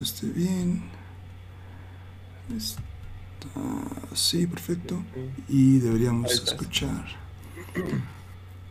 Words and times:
esté 0.00 0.28
bien. 0.28 0.80
sí, 4.14 4.46
perfecto. 4.46 5.02
Y 5.48 5.80
deberíamos 5.80 6.32
escuchar. 6.32 7.04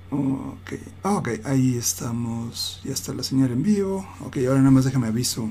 Ok, 0.10 0.74
ah, 1.04 1.18
ok, 1.18 1.30
ahí 1.44 1.78
estamos. 1.78 2.80
Ya 2.86 2.94
está 2.94 3.14
la 3.14 3.24
señal 3.24 3.52
en 3.52 3.62
vivo. 3.62 4.08
Ok, 4.26 4.38
ahora 4.48 4.60
nada 4.60 4.72
más 4.72 4.86
déjame 4.86 5.08
aviso 5.08 5.50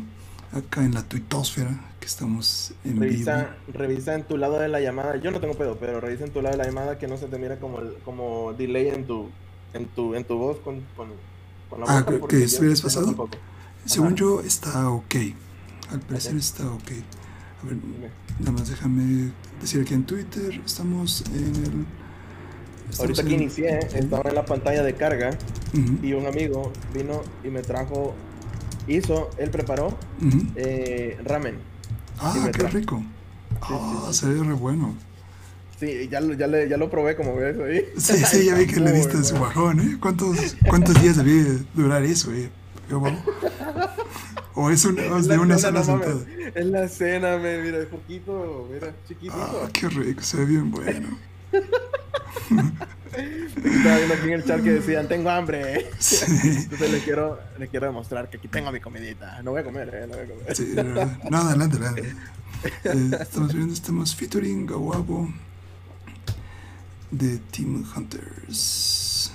acá 0.50 0.82
en 0.82 0.94
la 0.94 1.02
tuitosfera 1.02 1.78
que 2.00 2.06
estamos 2.06 2.72
en 2.82 2.98
vivo. 2.98 3.30
Revisa 3.68 4.14
en 4.14 4.24
tu 4.24 4.38
lado 4.38 4.58
de 4.58 4.68
la 4.68 4.80
llamada. 4.80 5.16
Yo 5.16 5.30
no 5.30 5.40
tengo 5.40 5.58
pedo, 5.58 5.76
pero 5.78 6.00
revisa 6.00 6.24
en 6.24 6.32
tu 6.32 6.40
lado 6.40 6.56
de 6.56 6.62
la 6.62 6.68
llamada 6.70 6.98
que 6.98 7.06
no 7.06 7.18
se 7.18 7.26
te 7.26 7.38
mira 7.38 7.60
como, 7.60 7.80
como 8.02 8.54
delay 8.54 8.88
en 8.88 9.06
tu, 9.06 9.28
en 9.74 9.84
tu, 9.88 10.14
en 10.14 10.24
tu 10.24 10.38
voz 10.38 10.56
con, 10.60 10.80
con, 10.96 11.10
la 11.78 11.98
Ah, 11.98 12.06
que 12.26 12.44
estuvieras 12.44 12.80
pasado. 12.80 13.28
Según 13.84 14.14
yo 14.16 14.40
está 14.40 14.88
ok. 14.88 15.16
Al 15.90 16.00
parecer 16.00 16.36
está 16.36 16.66
ok. 16.70 16.90
A 17.62 17.66
ver, 17.66 17.76
nada 18.40 18.52
más 18.52 18.68
déjame 18.68 19.30
decir 19.60 19.82
aquí 19.82 19.94
en 19.94 20.04
Twitter. 20.04 20.60
Estamos 20.64 21.24
en 21.32 21.64
el. 21.64 21.86
Ahorita 22.98 23.24
que 23.24 23.34
inicié, 23.34 23.80
estaba 23.94 24.28
en 24.28 24.36
la 24.36 24.44
pantalla 24.44 24.82
de 24.82 24.94
carga 24.94 25.30
y 26.02 26.12
un 26.12 26.26
amigo 26.26 26.72
vino 26.94 27.22
y 27.42 27.48
me 27.48 27.60
trajo, 27.62 28.14
hizo, 28.86 29.30
él 29.38 29.50
preparó 29.50 29.98
eh, 30.54 31.18
ramen. 31.24 31.56
Ah, 32.18 32.48
qué 32.52 32.62
rico. 32.68 33.02
ah, 33.60 34.08
se 34.12 34.28
ve 34.28 34.42
re 34.42 34.52
bueno. 34.54 34.94
Sí, 35.78 36.08
ya, 36.10 36.20
ya, 36.20 36.46
le, 36.46 36.68
ya 36.68 36.76
lo 36.78 36.88
probé 36.88 37.16
como 37.16 37.34
ves 37.36 37.58
ahí. 37.58 37.84
Sí, 37.98 38.24
sí, 38.24 38.44
ya 38.46 38.54
vi 38.54 38.66
que 38.72 38.80
le 38.80 38.92
diste 38.92 39.22
su 39.24 39.34
bajón, 39.34 39.80
¿eh? 39.80 39.98
¿Cuántos, 40.00 40.56
cuántos 40.66 41.00
días 41.02 41.16
debía 41.16 41.44
durar 41.74 42.02
eso, 42.04 42.32
eh? 42.32 42.50
¿O 44.54 44.70
es, 44.70 44.84
un, 44.84 44.98
es 44.98 45.28
de 45.28 45.38
una 45.38 45.58
sola 45.58 45.82
sentada? 45.82 46.16
Es 46.54 46.66
la 46.66 46.88
cena, 46.88 47.36
me, 47.36 47.58
mira, 47.58 47.78
es 47.78 47.86
poquito, 47.86 48.68
mira, 48.72 48.94
chiquitito. 49.06 49.34
Ah, 49.36 49.68
qué 49.72 49.88
rico, 49.88 50.22
se 50.22 50.38
ve 50.38 50.46
bien 50.46 50.70
bueno. 50.70 51.18
Estaba 53.16 53.96
viendo 53.96 54.14
aquí 54.14 54.26
en 54.26 54.32
el 54.32 54.44
chat 54.44 54.62
que 54.62 54.72
decían, 54.72 55.08
tengo 55.08 55.30
hambre. 55.30 55.90
Sí. 55.98 56.24
Entonces 56.28 56.90
les 56.90 57.02
quiero, 57.02 57.38
les 57.58 57.70
quiero 57.70 57.86
demostrar 57.86 58.28
que 58.30 58.36
aquí 58.36 58.48
tengo 58.48 58.70
mi 58.70 58.80
comidita. 58.80 59.42
No 59.42 59.52
voy 59.52 59.60
a 59.60 59.64
comer, 59.64 59.90
eh, 59.92 60.06
no 60.06 60.16
voy 60.16 60.24
a 60.24 60.28
comer. 60.28 60.56
Sí, 60.56 60.74
no, 60.74 61.18
no 61.30 61.38
adelante, 61.38 61.76
adelante. 61.76 62.14
Eh, 62.84 63.10
estamos 63.20 63.52
viendo, 63.52 63.74
estamos 63.74 64.16
featuring 64.16 64.68
a 64.70 64.76
Guapo 64.76 65.28
de 67.10 67.38
Team 67.52 67.84
Hunters. 67.94 69.30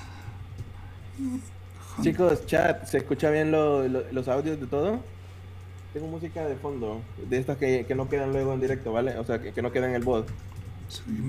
Chicos, 2.01 2.45
chat, 2.45 2.85
¿se 2.85 2.99
escucha 2.99 3.29
bien 3.29 3.51
los 3.51 4.27
audios 4.27 4.59
de 4.59 4.67
todo? 4.67 4.99
Tengo 5.93 6.07
música 6.07 6.45
de 6.47 6.55
fondo, 6.55 7.01
de 7.29 7.37
estas 7.37 7.57
que, 7.57 7.85
no 7.95 8.07
quedan 8.07 8.31
luego 8.31 8.53
en 8.53 8.61
directo, 8.61 8.93
¿vale? 8.93 9.17
O 9.17 9.25
sea, 9.25 9.41
que, 9.41 9.61
no 9.61 9.71
quedan 9.71 9.89
en 9.89 9.97
el 9.97 10.03
bot. 10.03 10.27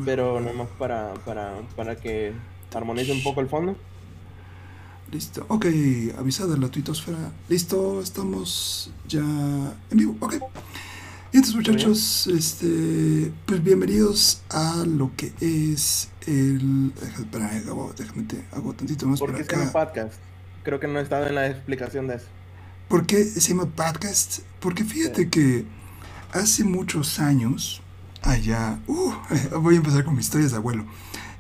Pero 0.05 0.41
nomás 0.41 0.69
para, 0.79 1.15
para, 1.25 1.55
para 1.77 1.97
que 1.97 2.33
armonice 2.75 3.13
un 3.13 3.23
poco 3.23 3.41
el 3.41 3.49
fondo. 3.49 3.77
Listo, 5.11 5.45
ok, 5.49 5.67
avisada 6.17 6.57
la 6.57 6.69
tuitosfera. 6.69 7.33
Listo, 7.49 8.01
estamos 8.01 8.91
ya 9.07 9.21
en 9.21 9.99
vivo, 9.99 10.17
ok. 10.21 10.35
Y 11.33 11.37
entonces 11.37 11.55
muchachos, 11.55 12.27
este, 12.29 13.33
pues 13.47 13.63
bienvenidos 13.63 14.43
a 14.51 14.85
lo 14.87 15.11
que 15.17 15.33
es 15.41 16.11
el... 16.27 16.93
Déjame, 16.95 17.61
déjame, 17.97 18.27
hago 18.53 18.73
tantito 18.75 19.07
más 19.07 19.19
por 19.19 19.35
acá. 19.35 19.61
un 19.61 19.73
podcast? 19.73 20.32
Creo 20.63 20.81
que 20.81 20.87
no 20.87 20.99
he 20.99 21.03
estado 21.03 21.27
en 21.27 21.35
la 21.35 21.47
explicación 21.47 22.07
de 22.07 22.17
eso. 22.17 22.27
¿Por 22.89 23.07
qué 23.07 23.25
se 23.25 23.41
llama 23.41 23.67
podcast? 23.67 24.41
Porque 24.61 24.85
fíjate 24.85 25.29
que 25.29 25.65
hace 26.33 26.65
muchos 26.65 27.19
años, 27.19 27.83
allá, 28.23 28.79
uh, 28.87 29.13
voy 29.61 29.75
a 29.75 29.79
empezar 29.79 30.05
con 30.05 30.15
mis 30.15 30.27
historias 30.27 30.53
de 30.53 30.59
abuelo. 30.59 30.85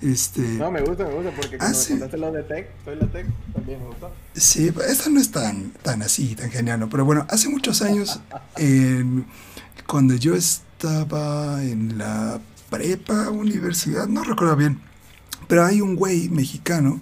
Este, 0.00 0.40
no, 0.40 0.70
me 0.70 0.80
gusta, 0.80 1.04
me 1.04 1.14
gusta, 1.14 1.30
porque 1.30 1.58
cuando 1.58 1.78
hace, 1.78 1.90
contaste 1.90 2.18
lo 2.18 2.32
de 2.32 2.42
tech, 2.42 2.70
soy 2.84 2.96
la 2.96 3.06
tech, 3.06 3.26
también 3.52 3.80
me 3.80 3.86
gustó. 3.86 4.10
Sí, 4.34 4.72
esta 4.88 5.10
no 5.10 5.20
es 5.20 5.30
tan, 5.30 5.70
tan 5.82 6.02
así, 6.02 6.34
tan 6.34 6.50
genial, 6.50 6.80
¿no? 6.80 6.88
pero 6.88 7.04
bueno, 7.04 7.24
hace 7.30 7.48
muchos 7.48 7.82
años, 7.82 8.20
cuando 9.86 10.14
yo 10.16 10.34
estaba 10.34 11.62
en 11.62 11.98
la 11.98 12.40
prepa, 12.68 13.30
universidad, 13.30 14.08
no 14.08 14.24
recuerdo 14.24 14.56
bien, 14.56 14.80
pero 15.46 15.64
hay 15.64 15.80
un 15.80 15.94
güey 15.94 16.28
mexicano 16.30 17.00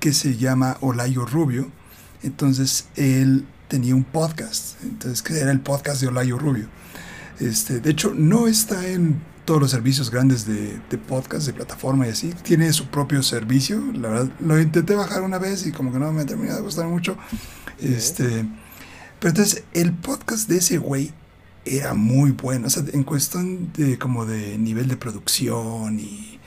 que 0.00 0.12
se 0.12 0.36
llama 0.36 0.76
Olayo 0.80 1.24
Rubio. 1.24 1.70
Entonces 2.22 2.88
él 2.96 3.46
tenía 3.68 3.94
un 3.94 4.04
podcast, 4.04 4.82
entonces 4.82 5.22
que 5.22 5.38
era 5.38 5.50
el 5.50 5.60
podcast 5.60 6.00
de 6.00 6.08
Olayo 6.08 6.38
Rubio. 6.38 6.68
Este, 7.40 7.80
de 7.80 7.90
hecho, 7.90 8.14
no 8.14 8.46
está 8.46 8.88
en 8.88 9.20
todos 9.44 9.60
los 9.60 9.70
servicios 9.70 10.10
grandes 10.10 10.46
de, 10.46 10.98
podcast, 10.98 11.46
de 11.46 11.52
plataforma 11.52 12.06
y 12.06 12.10
así. 12.10 12.32
Tiene 12.42 12.72
su 12.72 12.86
propio 12.86 13.22
servicio. 13.22 13.80
La 13.94 14.08
verdad, 14.08 14.30
lo 14.40 14.60
intenté 14.60 14.94
bajar 14.94 15.22
una 15.22 15.38
vez 15.38 15.66
y 15.66 15.72
como 15.72 15.92
que 15.92 15.98
no 15.98 16.12
me 16.12 16.22
ha 16.22 16.26
terminado 16.26 16.58
de 16.58 16.64
gustar 16.64 16.86
mucho. 16.86 17.16
Este, 17.78 18.46
pero 19.20 19.30
entonces, 19.30 19.64
el 19.72 19.92
podcast 19.92 20.48
de 20.48 20.58
ese 20.58 20.78
güey 20.78 21.12
era 21.64 21.94
muy 21.94 22.30
bueno. 22.32 22.66
O 22.66 22.70
sea, 22.70 22.84
en 22.92 23.04
cuestión 23.04 23.72
de 23.72 23.98
como 23.98 24.24
de 24.24 24.58
nivel 24.58 24.88
de 24.88 24.96
producción 24.96 26.00
y, 26.00 26.40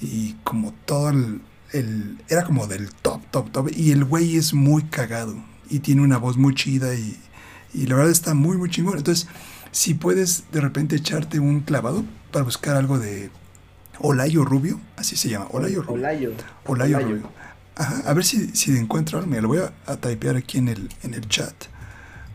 y 0.00 0.36
como 0.44 0.72
todo 0.72 1.10
el, 1.10 1.40
el, 1.72 2.18
era 2.28 2.44
como 2.44 2.66
del 2.66 2.90
top, 2.90 3.22
top, 3.30 3.50
top. 3.50 3.70
Y 3.74 3.92
el 3.92 4.04
güey 4.04 4.36
es 4.36 4.54
muy 4.54 4.84
cagado 4.84 5.36
y 5.68 5.80
tiene 5.80 6.02
una 6.02 6.18
voz 6.18 6.36
muy 6.36 6.54
chida 6.54 6.94
y, 6.94 7.18
y 7.74 7.86
la 7.86 7.96
verdad 7.96 8.10
está 8.10 8.34
muy, 8.34 8.56
muy 8.56 8.70
chingón. 8.70 8.98
Entonces, 8.98 9.28
si 9.70 9.94
puedes 9.94 10.44
de 10.52 10.60
repente 10.60 10.96
echarte 10.96 11.38
un 11.40 11.60
clavado 11.60 12.04
para 12.32 12.44
buscar 12.44 12.76
algo 12.76 12.98
de 12.98 13.30
Olayo 13.98 14.44
Rubio, 14.44 14.80
así 14.96 15.16
se 15.16 15.28
llama, 15.28 15.46
Olayo 15.50 15.82
Rubio. 15.82 15.94
Olayo. 15.94 16.32
Olayo, 16.66 16.98
Rubio. 17.00 17.30
a 17.76 18.12
ver 18.12 18.24
si, 18.24 18.48
si 18.56 18.76
encuentro, 18.76 19.26
me 19.26 19.40
lo 19.40 19.48
voy 19.48 19.58
a, 19.58 19.72
a 19.86 19.96
typear 19.96 20.36
aquí 20.36 20.58
en 20.58 20.68
el, 20.68 20.88
en 21.02 21.14
el 21.14 21.28
chat 21.28 21.54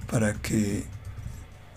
para 0.09 0.33
que 0.33 0.83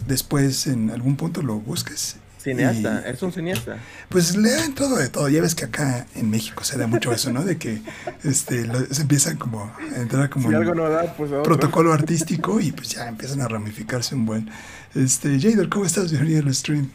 después 0.06 0.66
en 0.66 0.90
algún 0.90 1.16
punto 1.16 1.42
lo 1.42 1.58
busques 1.58 2.16
Cineasta, 2.46 3.00
es 3.00 3.20
un 3.24 3.32
cineasta. 3.32 3.76
Pues 4.08 4.36
le 4.36 4.54
ha 4.54 4.64
entrado 4.64 4.96
de 4.96 5.08
todo. 5.08 5.28
Ya 5.28 5.42
ves 5.42 5.56
que 5.56 5.64
acá 5.64 6.06
en 6.14 6.30
México 6.30 6.62
se 6.62 6.78
da 6.78 6.86
mucho 6.86 7.10
eso, 7.10 7.32
¿no? 7.32 7.44
De 7.44 7.58
que 7.58 7.82
este, 8.22 8.64
se 8.92 9.02
empiezan 9.02 9.36
como 9.36 9.64
a 9.64 9.96
entrar 9.96 10.30
como 10.30 10.48
pues, 11.16 11.30
protocolo 11.42 11.92
artístico 11.92 12.60
y 12.60 12.70
pues 12.70 12.90
ya 12.90 13.08
empiezan 13.08 13.40
a 13.40 13.48
ramificarse 13.48 14.14
un 14.14 14.26
buen. 14.26 14.48
Este, 14.94 15.40
Jader, 15.40 15.68
¿cómo 15.68 15.86
estás? 15.86 16.12
Bienvenido 16.12 16.44
al 16.44 16.54
stream. 16.54 16.88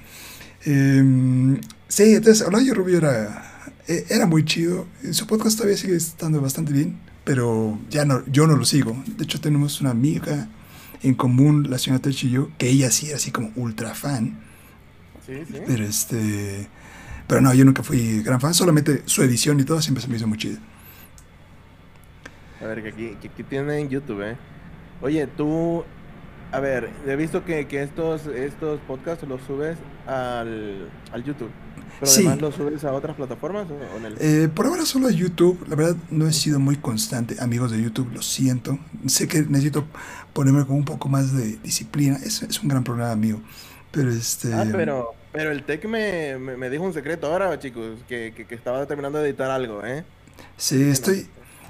Eh, 0.64 1.60
sí, 1.90 2.16
entonces 2.16 2.48
Olayo 2.48 2.74
Rubio 2.74 3.00
era, 3.00 3.74
e, 3.90 4.06
era 4.10 4.28
muy 4.28 4.46
chido. 4.46 4.88
Su 5.12 5.28
podcast 5.28 5.58
todavía 5.58 5.78
sigue 5.78 5.98
estando 5.98 6.40
bastante 6.40 6.72
bien, 6.72 6.98
pero 7.26 7.78
ya 7.90 8.06
no, 8.06 8.26
yo 8.28 8.48
no 8.48 8.56
lo 8.56 8.64
sigo. 8.64 8.96
De 9.18 9.26
hecho, 9.26 9.42
tenemos 9.42 9.82
una 9.82 9.90
amiga 9.90 10.48
en 11.04 11.14
común, 11.14 11.70
la 11.70 11.78
señora 11.78 12.02
Tech 12.02 12.24
y 12.24 12.30
yo, 12.30 12.50
que 12.58 12.70
ella 12.70 12.90
sí 12.90 13.08
era 13.08 13.18
así 13.18 13.32
como 13.32 13.52
ultra 13.58 13.94
fan 13.94 14.50
pero 15.68 15.84
este. 15.84 16.68
Pero 17.28 17.42
no, 17.42 17.54
yo 17.54 17.64
nunca 17.64 17.84
fui 17.84 18.22
gran 18.24 18.42
fan, 18.42 18.54
solamente 18.54 19.04
su 19.06 19.24
edición 19.24 19.60
y 19.60 19.64
todo 19.64 19.82
siempre 19.82 20.02
se 20.02 20.10
me 20.10 20.18
hizo 20.18 20.28
muy 20.28 20.38
chido. 20.38 20.58
A 22.62 22.66
ver, 22.66 22.84
que 22.84 22.90
aquí, 22.90 23.30
que 23.36 23.44
tiene 23.44 23.80
en 23.80 23.90
YouTube, 23.90 24.22
¿eh? 24.22 24.38
Oye, 25.02 25.28
tú. 25.28 25.84
A 26.52 26.60
ver, 26.60 26.90
he 27.08 27.16
visto 27.16 27.46
que, 27.46 27.66
que 27.66 27.82
estos, 27.82 28.28
estos 28.28 28.82
podcasts 28.82 29.26
los 29.26 29.42
subes 29.44 29.78
al, 30.06 30.90
al 31.14 31.24
YouTube. 31.24 31.50
¿Pero 32.02 32.12
además 32.12 32.42
los 32.42 32.56
subes 32.56 32.84
a 32.84 32.92
otras 32.92 33.16
plataformas? 33.16 33.68
O, 33.70 34.06
en 34.06 34.16
eh, 34.20 34.50
por 34.50 34.66
ahora 34.66 34.86
solo 34.86 35.08
a 35.08 35.12
YouTube. 35.12 35.64
La 35.70 35.76
verdad, 35.76 35.96
no 36.10 36.28
he 36.28 36.34
sido 36.34 36.60
muy 36.60 36.76
constante. 36.76 37.38
Amigos 37.40 37.72
de 37.72 37.82
YouTube, 37.82 38.12
lo 38.14 38.22
siento. 38.22 38.80
Sé 39.06 39.28
que 39.28 39.44
necesito 39.44 39.86
ponerme 40.34 40.66
con 40.66 40.76
un 40.76 40.86
poco 40.86 41.08
más 41.08 41.32
de 41.34 41.58
disciplina. 41.64 42.18
Es, 42.18 42.42
es 42.42 42.62
un 42.62 42.68
gran 42.70 42.84
problema 42.84 43.16
mío. 43.16 43.40
Pero 43.92 44.12
este. 44.12 44.54
Ah, 44.54 44.66
pero, 44.72 45.14
pero 45.32 45.52
el 45.52 45.64
tech 45.64 45.86
me, 45.86 46.38
me, 46.38 46.70
dijo 46.70 46.84
un 46.84 46.94
secreto 46.94 47.28
ahora, 47.28 47.58
chicos, 47.60 48.00
que, 48.08 48.34
que, 48.48 48.56
estaba 48.56 48.86
terminando 48.86 49.20
de 49.20 49.30
editar 49.30 49.50
algo, 49.50 49.86
¿eh? 49.86 50.04
Sí, 50.58 50.82
estoy. 50.90 51.28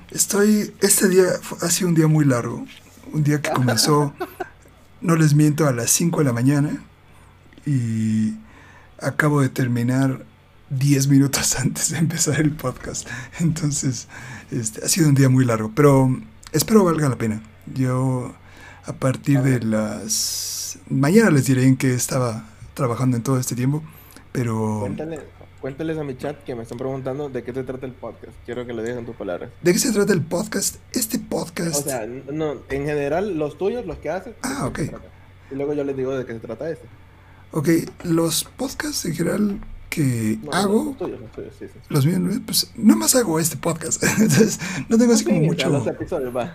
Estoy. 0.10 0.74
Este 0.82 1.08
día 1.08 1.26
ha 1.62 1.70
sido 1.70 1.90
un 1.90 1.96
día 1.96 2.08
muy 2.08 2.26
largo. 2.26 2.66
Un 3.14 3.24
día 3.24 3.42
que 3.42 3.52
comenzó, 3.52 4.14
no 5.02 5.16
les 5.16 5.36
miento, 5.36 5.68
a 5.68 5.74
las 5.74 5.92
5 5.92 6.20
de 6.20 6.26
la 6.26 6.34
mañana. 6.34 6.84
Y 7.66 8.34
acabo 9.00 9.42
de 9.42 9.50
terminar 9.50 10.26
10 10.72 11.08
minutos 11.08 11.56
antes 11.60 11.92
de 11.92 12.00
empezar 12.00 12.40
el 12.42 12.52
podcast. 12.52 13.08
Entonces, 13.40 14.08
este, 14.50 14.84
ha 14.84 14.90
sido 14.90 15.08
un 15.08 15.16
día 15.16 15.30
muy 15.30 15.46
largo. 15.46 15.72
Pero 15.76 16.20
espero 16.52 16.84
valga 16.84 17.10
la 17.10 17.18
pena. 17.18 17.44
Yo, 17.74 18.34
a 18.86 18.94
partir 18.94 19.42
de 19.44 19.60
las 19.60 20.80
mañana 20.90 21.30
les 21.30 21.46
diré 21.46 21.66
en 21.66 21.78
qué 21.78 21.94
estaba 21.94 22.46
trabajando 22.74 23.18
en 23.18 23.24
todo 23.24 23.40
este 23.40 23.56
tiempo, 23.56 23.84
pero... 24.32 24.88
cuéntales 25.60 25.98
a 25.98 26.04
mi 26.04 26.18
chat 26.18 26.44
que 26.44 26.56
me 26.56 26.64
están 26.64 26.78
preguntando 26.78 27.30
de 27.30 27.44
qué 27.44 27.54
se 27.54 27.64
trata 27.64 27.86
el 27.86 27.94
podcast. 27.94 28.34
Quiero 28.46 28.66
que 28.66 28.74
lo 28.74 28.82
digan 28.82 29.06
tus 29.06 29.16
palabras. 29.16 29.52
¿De 29.62 29.74
qué 29.74 29.80
se 29.80 29.92
trata 29.92 30.14
el 30.14 30.22
podcast? 30.22 30.78
Este 30.92 31.20
podcast... 31.20 31.86
O 31.86 31.90
sea, 31.90 32.08
no, 32.08 32.58
en 32.70 32.86
general, 32.86 33.38
los 33.38 33.58
tuyos, 33.58 33.86
los 33.86 33.98
que 33.98 34.10
haces. 34.10 34.36
Ah, 34.42 34.66
ok. 34.66 34.80
Y 35.52 35.56
luego 35.56 35.74
yo 35.74 35.84
les 35.84 35.96
digo 35.96 36.18
de 36.18 36.26
qué 36.26 36.34
se 36.34 36.40
trata 36.40 36.70
este. 36.70 36.88
Ok, 37.52 37.70
los 38.04 38.46
podcasts 38.46 39.06
en 39.06 39.14
general 39.14 39.60
que 39.92 40.40
hago, 40.54 40.96
los 41.90 42.06
míos, 42.06 42.40
pues 42.46 42.72
no 42.78 42.96
más 42.96 43.14
hago 43.14 43.38
este 43.42 43.58
podcast, 43.58 44.02
entonces 44.20 44.58
no 44.88 44.98
tengo 44.98 45.14
así 45.14 45.26
como 45.26 45.42
mucho, 45.42 45.84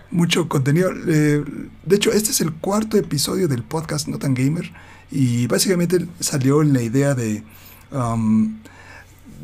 mucho 0.09 0.49
contenido. 0.49 0.89
Eh, 1.07 1.45
de 1.85 1.95
hecho, 1.95 2.11
este 2.11 2.31
es 2.31 2.41
el 2.41 2.51
cuarto 2.51 2.97
episodio 2.97 3.47
del 3.47 3.61
podcast 3.61 4.07
No 4.07 4.17
Tan 4.17 4.33
Gamer 4.33 4.71
y 5.11 5.47
básicamente 5.47 6.05
salió 6.19 6.61
en 6.61 6.73
la 6.73 6.81
idea 6.81 7.15
de, 7.15 7.43
um, 7.91 8.57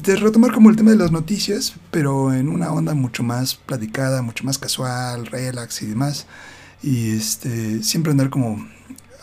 de 0.04 0.16
retomar 0.16 0.52
como 0.52 0.70
el 0.70 0.76
tema 0.76 0.92
de 0.92 0.98
las 0.98 1.12
noticias, 1.12 1.76
pero 1.92 2.34
en 2.34 2.50
una 2.50 2.72
onda 2.72 2.94
mucho 2.94 3.24
más 3.24 3.56
platicada, 3.56 4.22
mucho 4.22 4.44
más 4.44 4.58
casual, 4.58 5.26
relax 5.28 5.82
y 5.82 5.88
demás. 5.88 6.28
Y 6.82 7.12
este, 7.12 7.82
siempre 7.84 8.12
andar 8.12 8.30
como 8.30 8.68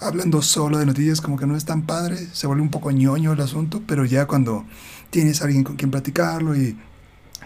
hablando 0.01 0.41
solo 0.41 0.79
de 0.79 0.87
noticias 0.87 1.21
como 1.21 1.37
que 1.39 1.47
no 1.47 1.57
es 1.57 1.67
tan 1.67 1.83
padre, 1.83 2.17
se 2.33 2.47
vuelve 2.47 2.63
un 2.63 2.71
poco 2.71 2.91
ñoño 2.91 3.33
el 3.33 3.41
asunto, 3.41 3.83
pero 3.87 4.07
ya 4.07 4.27
cuando 4.27 4.65
tienes 5.11 5.43
a 5.43 5.45
alguien 5.45 5.63
con 5.63 5.77
quien 5.77 5.91
platicarlo 5.91 6.57
y 6.57 6.79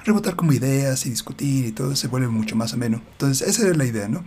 rebotar 0.05 0.37
como 0.37 0.53
ideas 0.53 1.05
y 1.07 1.11
discutir 1.11 1.67
y 1.67 1.73
todo, 1.73 1.97
se 1.97 2.09
vuelve 2.09 2.29
mucho 2.29 2.55
más 2.57 2.73
ameno. 2.75 3.03
Entonces, 3.13 3.49
esa 3.49 3.67
era 3.67 3.77
la 3.77 3.87
idea, 3.87 4.09
¿no? 4.09 4.25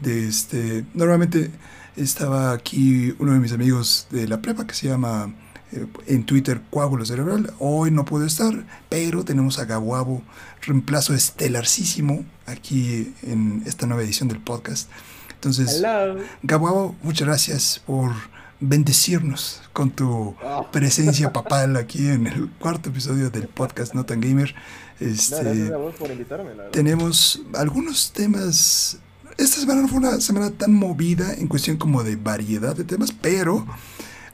De 0.00 0.26
este, 0.26 0.84
normalmente 0.94 1.50
estaba 1.98 2.52
aquí 2.52 3.14
uno 3.18 3.32
de 3.32 3.40
mis 3.40 3.52
amigos 3.52 4.06
de 4.10 4.28
la 4.28 4.40
prepa 4.40 4.66
que 4.66 4.74
se 4.74 4.88
llama 4.88 5.34
eh, 5.72 5.86
en 6.06 6.24
Twitter 6.24 6.60
Coágulo 6.70 7.04
Cerebral. 7.04 7.52
Hoy 7.58 7.90
no 7.90 8.04
puede 8.04 8.26
estar, 8.26 8.64
pero 8.88 9.24
tenemos 9.24 9.58
a 9.58 9.64
Gabuabo, 9.64 10.22
reemplazo 10.62 11.14
estelarcísimo 11.14 12.24
aquí 12.46 13.12
en 13.22 13.62
esta 13.66 13.86
nueva 13.86 14.02
edición 14.02 14.28
del 14.28 14.40
podcast. 14.40 14.88
Entonces, 15.34 15.82
Hello. 15.82 16.94
muchas 17.02 17.26
gracias 17.26 17.82
por 17.86 18.12
bendecirnos 18.60 19.62
con 19.72 19.90
tu 19.90 20.34
oh. 20.42 20.68
presencia 20.72 21.32
papal 21.32 21.76
aquí 21.76 22.08
en 22.08 22.26
el 22.26 22.50
cuarto 22.50 22.90
episodio 22.90 23.30
del 23.30 23.46
podcast 23.48 23.94
No 23.94 24.04
Tan 24.04 24.20
Gamer. 24.20 24.54
Este, 25.00 25.70
por 25.98 26.10
invitarme, 26.10 26.50
Tenemos 26.72 27.42
algunos 27.54 28.12
temas. 28.12 28.98
Esta 29.38 29.60
semana 29.60 29.82
no 29.82 29.88
fue 29.88 29.98
una 29.98 30.20
semana 30.20 30.50
tan 30.50 30.74
movida 30.74 31.32
en 31.32 31.46
cuestión 31.46 31.76
como 31.76 32.02
de 32.02 32.16
variedad 32.16 32.74
de 32.74 32.82
temas, 32.82 33.12
pero 33.12 33.64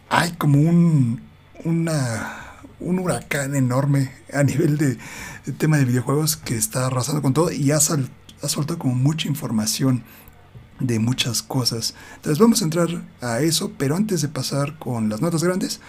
hay 0.09 0.33
como 0.33 0.59
un, 0.59 1.21
una, 1.62 2.55
un 2.81 2.99
huracán 2.99 3.55
enorme 3.55 4.11
a 4.33 4.43
nivel 4.43 4.79
de, 4.79 4.97
tema 5.59 5.77
de 5.77 5.85
videojuegos 5.85 6.39
que 6.39 6.56
está 6.56 6.87
arrasando 6.87 7.21
con 7.21 7.35
todo 7.35 7.53
y 7.53 7.71
ha, 7.71 7.77
ha 7.77 8.49
soltado 8.49 8.79
como 8.79 8.95
mucha 8.95 9.29
información 9.29 10.05
de 10.81 10.99
muchas 10.99 11.43
cosas. 11.43 11.95
Entonces 12.17 12.39
vamos 12.39 12.62
a 12.62 12.65
entrar 12.65 12.89
a 13.21 13.41
eso, 13.41 13.73
pero 13.77 13.97
antes 13.97 14.23
de 14.23 14.29
pasar 14.29 14.79
con 14.79 15.11
las 15.11 15.21
notas 15.21 15.45
grandes, 15.45 15.83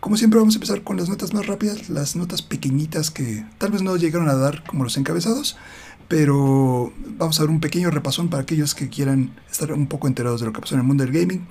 como 0.00 0.18
siempre 0.18 0.40
vamos 0.40 0.54
a 0.54 0.58
empezar 0.58 0.82
con 0.82 0.98
las 0.98 1.08
notas 1.08 1.32
más 1.32 1.46
rápidas, 1.46 1.88
las 1.88 2.16
notas 2.16 2.42
pequeñitas 2.42 3.10
que 3.10 3.46
tal 3.56 3.72
vez 3.72 3.80
no 3.80 3.96
llegaron 3.96 4.28
a 4.28 4.34
dar 4.34 4.62
como 4.64 4.84
los 4.84 4.98
encabezados, 4.98 5.56
pero 6.08 6.92
vamos 7.18 7.38
a 7.38 7.42
dar 7.42 7.50
un 7.50 7.60
pequeño 7.60 7.90
repasón 7.90 8.28
para 8.28 8.42
aquellos 8.42 8.74
que 8.74 8.88
quieran 8.88 9.30
estar 9.50 9.72
un 9.72 9.86
poco 9.86 10.08
enterados 10.08 10.40
de 10.40 10.46
lo 10.46 10.52
que 10.52 10.60
pasó 10.60 10.74
en 10.74 10.80
el 10.80 10.86
mundo 10.86 11.04
del 11.04 11.12
gaming. 11.12 11.46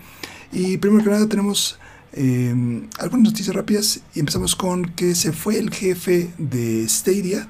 Y 0.52 0.78
primero 0.78 1.04
que 1.04 1.12
nada 1.12 1.28
tenemos 1.28 1.80
em, 2.14 2.88
algunas 3.00 3.32
noticias 3.32 3.56
rápidas 3.56 4.02
y 4.16 4.20
empezamos 4.20 4.56
con 4.56 4.86
que 4.94 5.14
se 5.14 5.32
fue 5.32 5.60
el 5.60 5.72
jefe 5.72 6.32
de 6.38 6.88
Stadia, 6.90 7.48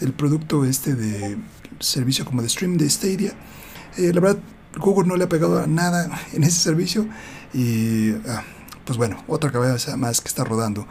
del 0.00 0.12
producto 0.12 0.64
este 0.64 0.94
de 0.94 1.38
servicio 1.78 2.24
como 2.24 2.42
de 2.42 2.48
stream 2.48 2.76
de 2.76 2.90
Stadia. 2.90 3.32
Eh, 3.96 4.12
la 4.12 4.20
verdad 4.20 4.38
Google 4.76 5.08
no 5.08 5.16
le 5.16 5.24
ha 5.24 5.28
pegado 5.28 5.64
nada 5.66 6.20
en 6.32 6.42
ese 6.42 6.58
servicio 6.58 7.06
y 7.54 8.12
ah, 8.28 8.42
pues 8.84 8.96
bueno, 8.96 9.22
otra 9.28 9.52
cabeza 9.52 9.96
más 9.96 10.20
que 10.20 10.28
está 10.28 10.44
rodando. 10.44 10.86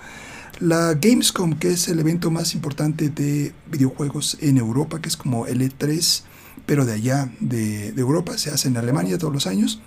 La 0.59 0.95
Gamescom, 0.95 1.53
que 1.53 1.69
es 1.69 1.87
el 1.87 1.99
evento 1.99 2.31
más 2.31 2.55
importante 2.55 3.09
de 3.09 3.53
videojuegos 3.69 4.37
en 4.41 4.57
Europa, 4.57 4.99
que 4.99 5.07
es 5.07 5.15
como 5.15 5.45
el 5.45 5.61
E3, 5.61 6.23
pero 6.65 6.83
de 6.83 6.93
allá, 6.93 7.31
de, 7.39 7.89
Europa, 7.89 8.39
se 8.39 8.49
hace 8.49 8.67
en 8.67 8.77
Alemania 8.77 9.19
todos 9.19 9.31
los 9.31 9.45
años. 9.45 9.81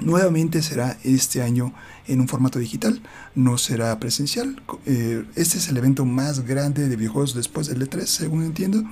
Nuevamente 0.00 0.60
será 0.60 0.98
este 1.02 1.40
año 1.40 1.72
en 2.06 2.20
un 2.20 2.28
formato 2.28 2.58
digital, 2.58 3.00
no 3.34 3.56
será 3.56 3.98
presencial. 4.00 4.62
Eh, 4.84 5.24
este 5.34 5.56
es 5.56 5.68
el 5.68 5.78
evento 5.78 6.04
más 6.04 6.44
grande 6.44 6.90
de 6.90 6.96
videojuegos 6.96 7.34
después 7.34 7.68
del 7.68 7.88
E3, 7.88 8.04
según 8.04 8.42
entiendo. 8.42 8.84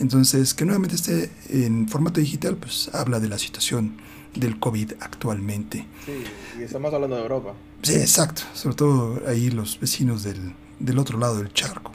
Entonces, 0.00 0.54
que 0.54 0.64
nuevamente 0.64 0.96
esté 0.96 1.30
en 1.50 1.88
formato 1.88 2.18
digital, 2.18 2.56
pues 2.56 2.90
habla 2.92 3.20
de 3.20 3.28
la 3.28 3.38
situación 3.38 3.98
del 4.34 4.58
COVID 4.58 4.94
actualmente. 4.98 5.86
Sí, 6.04 6.24
y 6.58 6.62
estamos 6.64 6.92
hablando 6.92 7.14
de 7.14 7.22
Europa. 7.22 7.54
Sí, 7.82 7.94
exacto, 7.94 8.42
sobre 8.54 8.74
todo 8.74 9.22
ahí 9.28 9.50
los 9.50 9.78
vecinos 9.78 10.24
del, 10.24 10.54
del 10.78 10.98
otro 10.98 11.18
lado 11.18 11.38
del 11.38 11.52
charco. 11.52 11.92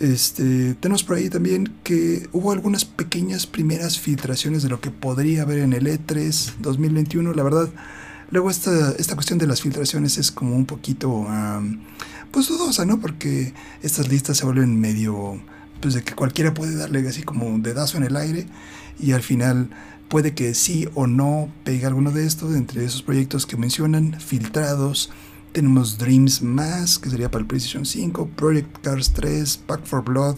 Este, 0.00 0.74
tenemos 0.74 1.04
por 1.04 1.16
ahí 1.16 1.28
también 1.28 1.74
que 1.84 2.26
hubo 2.32 2.52
algunas 2.52 2.86
pequeñas 2.86 3.46
primeras 3.46 3.98
filtraciones 4.00 4.62
de 4.62 4.70
lo 4.70 4.80
que 4.80 4.90
podría 4.90 5.42
haber 5.42 5.58
en 5.58 5.74
el 5.74 5.86
E3 5.86 6.54
2021. 6.58 7.34
La 7.34 7.42
verdad, 7.42 7.68
luego 8.30 8.50
esta, 8.50 8.92
esta 8.92 9.14
cuestión 9.14 9.38
de 9.38 9.46
las 9.46 9.60
filtraciones 9.60 10.16
es 10.16 10.30
como 10.30 10.56
un 10.56 10.64
poquito, 10.64 11.26
pues 12.30 12.48
dudosa, 12.48 12.86
¿no? 12.86 12.98
Porque 12.98 13.52
estas 13.82 14.08
listas 14.08 14.38
se 14.38 14.46
vuelven 14.46 14.80
medio 14.80 15.38
pues 15.82 15.94
de 15.94 16.02
que 16.02 16.14
cualquiera 16.14 16.54
puede 16.54 16.76
darle 16.76 17.06
así 17.08 17.22
como 17.22 17.58
dedazo 17.58 17.96
en 17.96 18.04
el 18.04 18.16
aire 18.16 18.46
y 18.98 19.12
al 19.12 19.22
final 19.22 19.70
puede 20.08 20.34
que 20.34 20.54
sí 20.54 20.88
o 20.94 21.06
no 21.06 21.52
pegue 21.64 21.86
alguno 21.86 22.10
de 22.10 22.26
estos 22.26 22.54
entre 22.54 22.84
esos 22.84 23.02
proyectos 23.02 23.46
que 23.46 23.56
mencionan, 23.56 24.18
filtrados. 24.20 25.10
Tenemos 25.52 25.98
Dreams 25.98 26.42
Más, 26.42 26.98
que 26.98 27.10
sería 27.10 27.30
para 27.30 27.42
el 27.42 27.46
PlayStation 27.46 27.84
5, 27.84 28.28
Project 28.36 28.78
Cars 28.82 29.12
3, 29.12 29.56
Pack 29.66 29.84
for 29.84 30.04
Blood, 30.04 30.36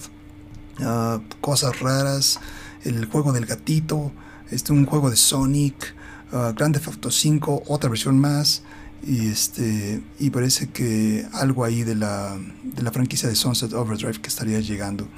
ah, 0.80 1.20
cosas 1.40 1.80
raras, 1.80 2.40
el 2.84 3.04
juego 3.06 3.32
del 3.32 3.46
gatito, 3.46 4.12
este, 4.50 4.72
un 4.72 4.86
juego 4.86 5.10
de 5.10 5.16
Sonic, 5.16 5.94
uh, 6.32 6.54
Grand 6.54 6.74
Theft 6.74 6.88
Auto 6.88 7.10
5, 7.10 7.64
otra 7.66 7.90
versión 7.90 8.18
más, 8.18 8.62
y 9.04 9.28
este 9.28 10.00
y 10.20 10.30
parece 10.30 10.68
que 10.68 11.26
algo 11.32 11.64
ahí 11.64 11.82
de 11.82 11.94
la, 11.94 12.38
de 12.62 12.82
la 12.82 12.92
franquicia 12.92 13.28
de 13.28 13.34
Sunset 13.34 13.72
Overdrive 13.72 14.20
que 14.20 14.28
estaría 14.28 14.60
llegando. 14.60 15.08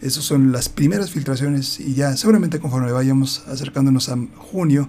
Esas 0.00 0.24
son 0.24 0.52
las 0.52 0.68
primeras 0.68 1.10
filtraciones 1.10 1.80
y 1.80 1.94
ya 1.94 2.16
seguramente 2.16 2.60
conforme 2.60 2.92
vayamos 2.92 3.44
acercándonos 3.48 4.08
a 4.10 4.18
junio 4.36 4.88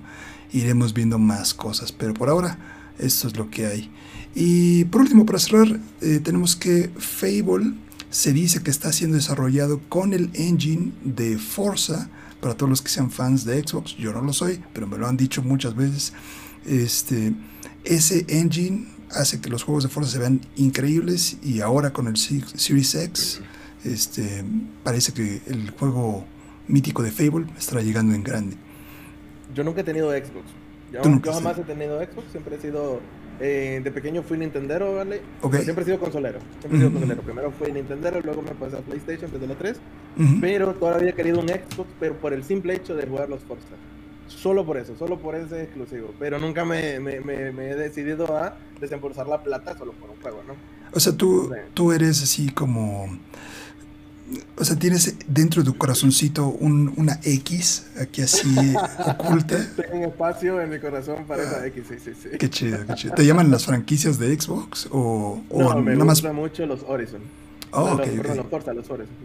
iremos 0.52 0.94
viendo 0.94 1.18
más 1.18 1.54
cosas, 1.54 1.92
pero 1.92 2.14
por 2.14 2.30
ahora 2.30 2.60
esto 3.00 3.28
es 3.28 3.38
lo 3.38 3.50
que 3.50 3.66
hay. 3.68 3.92
Y 4.40 4.86
por 4.86 5.02
último, 5.02 5.26
para 5.26 5.40
cerrar, 5.40 5.80
eh, 6.00 6.20
tenemos 6.24 6.56
que 6.56 6.92
Fable 6.96 7.74
se 8.12 8.34
dice 8.34 8.62
que 8.62 8.70
está 8.70 8.94
siendo 8.94 9.18
desarrollado 9.18 9.82
con 9.90 10.14
el 10.14 10.30
engine 10.36 10.92
de 11.04 11.40
Forza, 11.40 12.08
para 12.40 12.56
todos 12.56 12.70
los 12.70 12.84
que 12.84 12.90
sean 12.90 13.10
fans 13.10 13.46
de 13.46 13.60
Xbox, 13.60 13.98
yo 13.98 14.14
no 14.14 14.22
lo 14.22 14.34
soy, 14.34 14.64
pero 14.74 14.86
me 14.86 15.00
lo 15.00 15.08
han 15.08 15.18
dicho 15.18 15.42
muchas 15.42 15.76
veces. 15.76 16.14
Este, 16.68 17.34
ese 17.84 18.28
engine 18.30 18.86
hace 19.10 19.42
que 19.42 19.50
los 19.50 19.64
juegos 19.64 19.84
de 19.86 19.90
Forza 19.90 20.12
se 20.12 20.20
vean 20.20 20.42
increíbles 20.56 21.38
y 21.42 21.62
ahora 21.62 21.92
con 21.92 22.06
el 22.06 22.16
Series 22.16 22.94
X 22.94 23.42
este, 23.84 24.46
parece 24.84 25.14
que 25.14 25.42
el 25.48 25.72
juego 25.72 26.26
mítico 26.68 27.02
de 27.02 27.10
Fable 27.10 27.48
estará 27.58 27.82
llegando 27.82 28.14
en 28.14 28.22
grande. 28.22 28.56
Yo 29.56 29.64
nunca 29.64 29.82
he 29.82 29.84
tenido 29.84 30.12
Xbox. 30.12 30.46
Yo, 30.94 31.02
jamás 31.34 31.58
he 31.58 31.64
tenido 31.64 32.00
Xbox, 32.00 32.32
siempre 32.32 32.58
he 32.58 32.62
sido 32.62 33.02
eh, 33.40 33.82
de 33.84 33.92
pequeño 33.92 34.24
fui 34.24 34.38
Nintendero, 34.38 34.96
¿vale? 34.96 35.22
Siempre 35.64 35.84
he 35.84 35.86
sido 35.86 36.00
consolero. 36.00 36.40
Siempre 36.60 36.78
he 36.78 36.82
sido 36.82 36.92
consolero. 36.92 37.22
Primero 37.22 37.52
fui 37.52 37.72
Nintendero, 37.72 38.22
luego 38.22 38.42
me 38.42 38.52
pasé 38.52 38.78
a 38.78 38.82
PlayStation 38.82 39.32
desde 39.32 39.48
la 39.48 39.56
3. 39.56 39.80
Pero 40.42 40.74
todavía 40.74 41.12
he 41.12 41.14
querido 41.14 41.40
un 41.40 41.48
Xbox, 41.48 41.90
pero 42.00 42.16
por 42.16 42.34
el 42.34 42.44
simple 42.44 42.74
hecho 42.76 42.96
de 42.96 43.06
jugar 43.06 43.30
los 43.30 43.42
Forza. 43.44 43.76
Solo 44.28 44.66
por 44.66 44.78
eso, 44.78 44.96
solo 44.98 45.20
por 45.20 45.36
ese 45.36 45.64
exclusivo. 45.64 46.14
Pero 46.20 46.38
nunca 46.40 46.66
me, 46.66 47.00
me, 47.00 47.22
me, 47.22 47.70
he 47.70 47.76
decidido 47.76 48.36
a 48.36 48.58
desembolsar 48.80 49.28
la 49.28 49.42
plata 49.42 49.78
solo 49.78 49.94
por 49.94 50.10
un 50.10 50.18
juego, 50.18 50.44
¿no? 50.46 50.56
O 50.94 51.00
sea, 51.00 51.14
tú, 51.14 51.54
tú 51.74 51.92
eres 51.92 52.22
así 52.22 52.50
como 52.50 53.18
o 54.58 54.66
sea, 54.66 54.78
tienes 54.78 55.16
dentro 55.28 55.62
de 55.64 55.72
tu 55.72 55.78
corazoncito 55.78 56.48
un, 56.48 56.94
una 56.98 57.20
X 57.24 57.88
aquí 58.00 58.22
así 58.22 58.48
oculta. 59.08 59.58
Tengo 59.76 59.98
un 59.98 60.04
espacio 60.04 60.62
en 60.62 60.70
mi 60.70 60.80
corazón 60.80 61.26
para 61.26 61.44
esa 61.44 61.66
X, 61.68 61.84
sí, 61.88 61.96
sí, 62.04 62.12
sí. 62.22 62.38
Qué 62.38 62.50
chido, 62.50 62.80
qué 62.86 62.94
chido. 62.96 63.16
¿Te 63.16 63.26
llaman 63.26 63.52
las 63.52 63.66
franquicias 63.66 64.20
de 64.20 64.38
Xbox 64.40 64.88
o, 64.92 65.42
o 65.50 65.74
no, 65.74 65.82
me 65.82 65.96
gustan 65.96 66.36
mucho 66.36 66.66
los 66.66 66.84
Horizon. 66.84 67.22
Oh, 67.72 67.96
los, 67.98 68.38
los 68.38 68.46
Forza, 68.48 68.74
los 68.74 68.90
Horizon. 68.90 69.16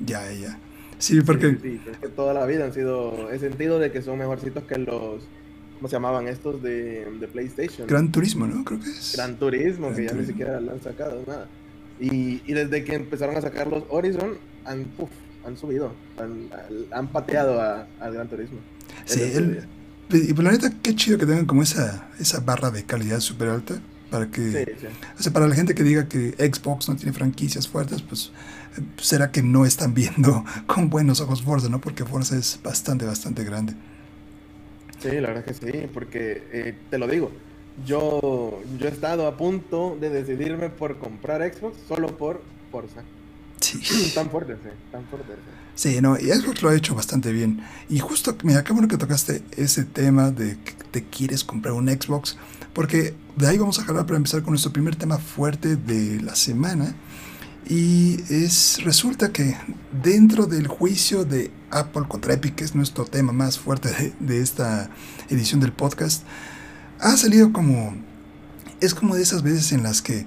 Ya, 0.00 0.30
ya. 0.32 0.58
Sí, 0.98 1.20
porque... 1.22 1.56
Sí, 1.62 1.80
que 2.00 2.08
toda 2.08 2.34
la 2.34 2.44
vida 2.44 2.64
han 2.64 2.74
sido... 2.74 3.30
He 3.30 3.38
sentido 3.38 3.78
de 3.78 3.90
que 3.90 4.02
son 4.02 4.18
mejorcitos 4.18 4.64
que 4.64 4.78
los... 4.78 5.22
¿Cómo 5.76 5.88
se 5.88 5.96
llamaban 5.96 6.28
estos 6.28 6.62
de, 6.62 7.10
de 7.18 7.28
PlayStation? 7.28 7.86
Gran 7.86 8.12
Turismo, 8.12 8.46
¿no? 8.46 8.64
Creo 8.64 8.80
que 8.80 8.90
es. 8.90 9.14
Gran 9.16 9.36
Turismo, 9.36 9.94
que 9.94 10.04
ya 10.04 10.12
ni 10.12 10.26
siquiera 10.26 10.60
lo 10.60 10.72
han 10.72 10.82
sacado, 10.82 11.22
nada. 11.26 11.48
Y, 12.00 12.42
y, 12.46 12.54
desde 12.54 12.82
que 12.82 12.94
empezaron 12.94 13.36
a 13.36 13.40
sacar 13.42 13.66
los 13.66 13.84
Horizon, 13.90 14.38
han, 14.64 14.86
han 15.46 15.56
subido, 15.56 15.92
han, 16.18 16.48
han 16.92 17.08
pateado 17.08 17.60
a, 17.60 17.86
al 18.00 18.14
Gran 18.14 18.28
Turismo. 18.28 18.58
Sí, 19.04 19.20
el, 19.20 19.66
Y 20.10 20.32
por 20.32 20.44
la 20.44 20.52
neta, 20.52 20.72
qué 20.82 20.94
chido 20.94 21.18
que 21.18 21.26
tengan 21.26 21.44
como 21.44 21.62
esa, 21.62 22.08
esa 22.18 22.40
barra 22.40 22.70
de 22.70 22.84
calidad 22.84 23.20
súper 23.20 23.48
alta. 23.48 23.80
Para 24.10 24.28
que. 24.28 24.76
O 25.18 25.22
sea, 25.22 25.32
para 25.32 25.46
la 25.46 25.54
gente 25.54 25.74
que 25.74 25.84
diga 25.84 26.08
que 26.08 26.30
Xbox 26.32 26.88
no 26.88 26.96
tiene 26.96 27.12
franquicias 27.12 27.68
fuertes, 27.68 28.02
pues 28.02 28.32
será 29.00 29.30
que 29.30 29.42
no 29.42 29.64
están 29.64 29.94
viendo 29.94 30.44
con 30.66 30.90
buenos 30.90 31.20
ojos 31.20 31.42
Forza, 31.42 31.68
¿no? 31.68 31.80
Porque 31.80 32.04
Forza 32.04 32.36
es 32.36 32.58
bastante, 32.62 33.04
bastante 33.04 33.44
grande. 33.44 33.74
Sí, 34.98 35.12
la 35.12 35.28
verdad 35.28 35.44
que 35.44 35.54
sí, 35.54 35.88
porque 35.94 36.42
eh, 36.52 36.74
te 36.90 36.98
lo 36.98 37.06
digo, 37.06 37.30
yo, 37.86 38.60
yo 38.78 38.86
he 38.86 38.90
estado 38.90 39.26
a 39.26 39.36
punto 39.36 39.96
de 40.00 40.10
decidirme 40.10 40.70
por 40.70 40.98
comprar 40.98 41.42
Xbox 41.52 41.76
solo 41.88 42.16
por 42.16 42.42
Forza. 42.70 43.02
Sí. 43.60 43.80
tan 44.14 44.30
fuerte, 44.30 44.54
sí, 44.54 44.70
tan 44.90 45.04
fuerte. 45.06 45.34
Sí. 45.74 45.94
sí, 45.94 46.00
no, 46.00 46.18
y 46.18 46.30
Xbox 46.30 46.62
lo 46.62 46.70
ha 46.70 46.74
hecho 46.74 46.94
bastante 46.94 47.32
bien. 47.32 47.62
Y 47.88 47.98
justo, 47.98 48.36
mira, 48.42 48.64
qué 48.64 48.72
bueno 48.72 48.88
que 48.88 48.96
tocaste 48.96 49.42
ese 49.56 49.84
tema 49.84 50.30
de 50.30 50.58
que 50.58 50.72
te 50.90 51.04
quieres 51.04 51.44
comprar 51.44 51.74
un 51.74 51.88
Xbox, 51.88 52.36
porque 52.72 53.14
de 53.36 53.46
ahí 53.46 53.58
vamos 53.58 53.78
a 53.78 53.84
jalar 53.84 54.06
para 54.06 54.16
empezar 54.16 54.42
con 54.42 54.52
nuestro 54.52 54.72
primer 54.72 54.96
tema 54.96 55.18
fuerte 55.18 55.76
de 55.76 56.20
la 56.20 56.34
semana. 56.34 56.94
Y 57.68 58.20
es, 58.30 58.82
resulta 58.82 59.30
que 59.32 59.56
dentro 60.02 60.46
del 60.46 60.66
juicio 60.66 61.24
de 61.24 61.52
Apple 61.70 62.04
contra 62.08 62.34
Epic, 62.34 62.56
que 62.56 62.64
es 62.64 62.74
nuestro 62.74 63.04
tema 63.04 63.32
más 63.32 63.58
fuerte 63.58 63.90
de, 63.90 64.12
de 64.18 64.42
esta 64.42 64.90
edición 65.28 65.60
del 65.60 65.72
podcast, 65.72 66.24
ha 67.00 67.16
salido 67.16 67.52
como... 67.52 67.94
Es 68.80 68.94
como 68.94 69.14
de 69.14 69.22
esas 69.22 69.42
veces 69.42 69.72
en 69.72 69.82
las 69.82 70.00
que 70.00 70.26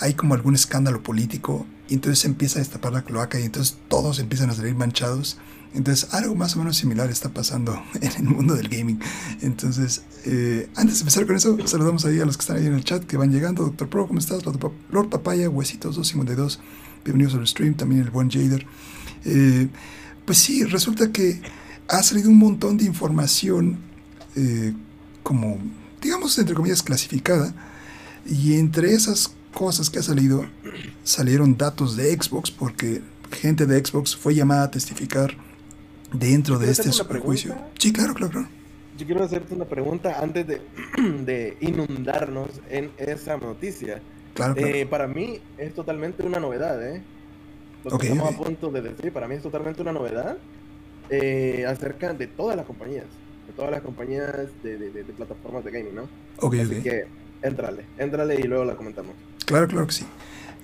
hay 0.00 0.12
como 0.12 0.34
algún 0.34 0.54
escándalo 0.54 1.02
político 1.02 1.66
y 1.88 1.94
entonces 1.94 2.18
se 2.20 2.28
empieza 2.28 2.58
a 2.58 2.62
destapar 2.62 2.92
la 2.92 3.02
cloaca 3.02 3.40
y 3.40 3.44
entonces 3.44 3.78
todos 3.88 4.18
empiezan 4.18 4.50
a 4.50 4.54
salir 4.54 4.74
manchados. 4.74 5.38
Entonces 5.74 6.12
algo 6.12 6.34
más 6.34 6.54
o 6.54 6.58
menos 6.58 6.76
similar 6.76 7.10
está 7.10 7.30
pasando 7.30 7.82
en 8.00 8.12
el 8.12 8.24
mundo 8.24 8.54
del 8.54 8.68
gaming. 8.68 9.00
Entonces, 9.40 10.02
eh, 10.24 10.68
antes 10.76 10.96
de 10.96 11.00
empezar 11.00 11.26
con 11.26 11.36
eso, 11.36 11.56
saludamos 11.66 12.04
ahí 12.04 12.20
a 12.20 12.26
los 12.26 12.36
que 12.36 12.42
están 12.42 12.58
ahí 12.58 12.66
en 12.66 12.74
el 12.74 12.84
chat 12.84 13.04
que 13.04 13.16
van 13.16 13.32
llegando. 13.32 13.64
Doctor 13.64 13.88
Pro, 13.88 14.06
¿cómo 14.06 14.18
estás? 14.18 14.42
Lord 14.44 15.08
Papaya, 15.08 15.48
Huesitos 15.48 15.96
252, 15.96 16.60
bienvenidos 17.04 17.34
al 17.34 17.46
stream, 17.46 17.74
también 17.74 18.02
el 18.02 18.10
buen 18.10 18.30
Jader. 18.30 18.66
Eh, 19.24 19.68
pues 20.26 20.38
sí, 20.38 20.64
resulta 20.64 21.10
que 21.10 21.40
ha 21.88 22.02
salido 22.02 22.28
un 22.28 22.38
montón 22.38 22.76
de 22.76 22.84
información 22.84 23.78
eh, 24.36 24.74
como 25.22 25.58
digamos, 26.00 26.38
entre 26.38 26.54
comillas, 26.54 26.82
clasificada. 26.82 27.54
Y 28.26 28.58
entre 28.58 28.92
esas 28.92 29.34
cosas 29.52 29.90
que 29.90 29.98
ha 29.98 30.02
salido, 30.02 30.46
salieron 31.02 31.56
datos 31.56 31.96
de 31.96 32.12
Xbox, 32.12 32.50
porque 32.50 33.02
gente 33.30 33.66
de 33.66 33.84
Xbox 33.84 34.16
fue 34.16 34.34
llamada 34.34 34.64
a 34.64 34.70
testificar 34.70 35.34
dentro 36.12 36.58
de 36.58 36.70
este 36.70 36.92
superjuicio. 36.92 37.54
Sí, 37.78 37.92
claro, 37.92 38.14
claro, 38.14 38.32
claro. 38.32 38.48
Yo 38.96 39.06
quiero 39.06 39.24
hacerte 39.24 39.54
una 39.54 39.64
pregunta 39.64 40.18
antes 40.20 40.46
de, 40.46 40.60
de 41.24 41.56
inundarnos 41.60 42.48
en 42.68 42.90
esa 42.98 43.36
noticia. 43.36 44.02
Claro, 44.34 44.54
eh, 44.56 44.86
para 44.86 45.06
mí 45.06 45.40
es 45.56 45.74
totalmente 45.74 46.24
una 46.24 46.38
novedad, 46.38 46.80
¿eh? 46.86 47.02
Lo 47.84 47.98
que 47.98 48.08
estamos 48.08 48.34
a 48.34 48.36
punto 48.36 48.70
de 48.70 48.82
decir, 48.82 49.12
para 49.12 49.28
mí 49.28 49.36
es 49.36 49.42
totalmente 49.42 49.82
una 49.82 49.92
novedad 49.92 50.36
eh, 51.10 51.64
acerca 51.66 52.12
de 52.12 52.26
todas 52.26 52.56
las 52.56 52.66
compañías 52.66 53.06
todas 53.58 53.72
las 53.72 53.82
compañías 53.82 54.32
de, 54.62 55.04
plataformas 55.16 55.64
de 55.64 55.72
gaming, 55.72 55.96
¿no? 55.96 56.08
Ok, 56.36 56.54
Así 56.54 56.80
que 56.80 57.06
entrale, 57.42 57.84
entrale 57.98 58.36
y 58.38 58.44
luego 58.44 58.64
la 58.64 58.76
comentamos. 58.76 59.16
Claro, 59.46 59.66
claro 59.66 59.88
que 59.88 59.94
sí. 59.94 60.04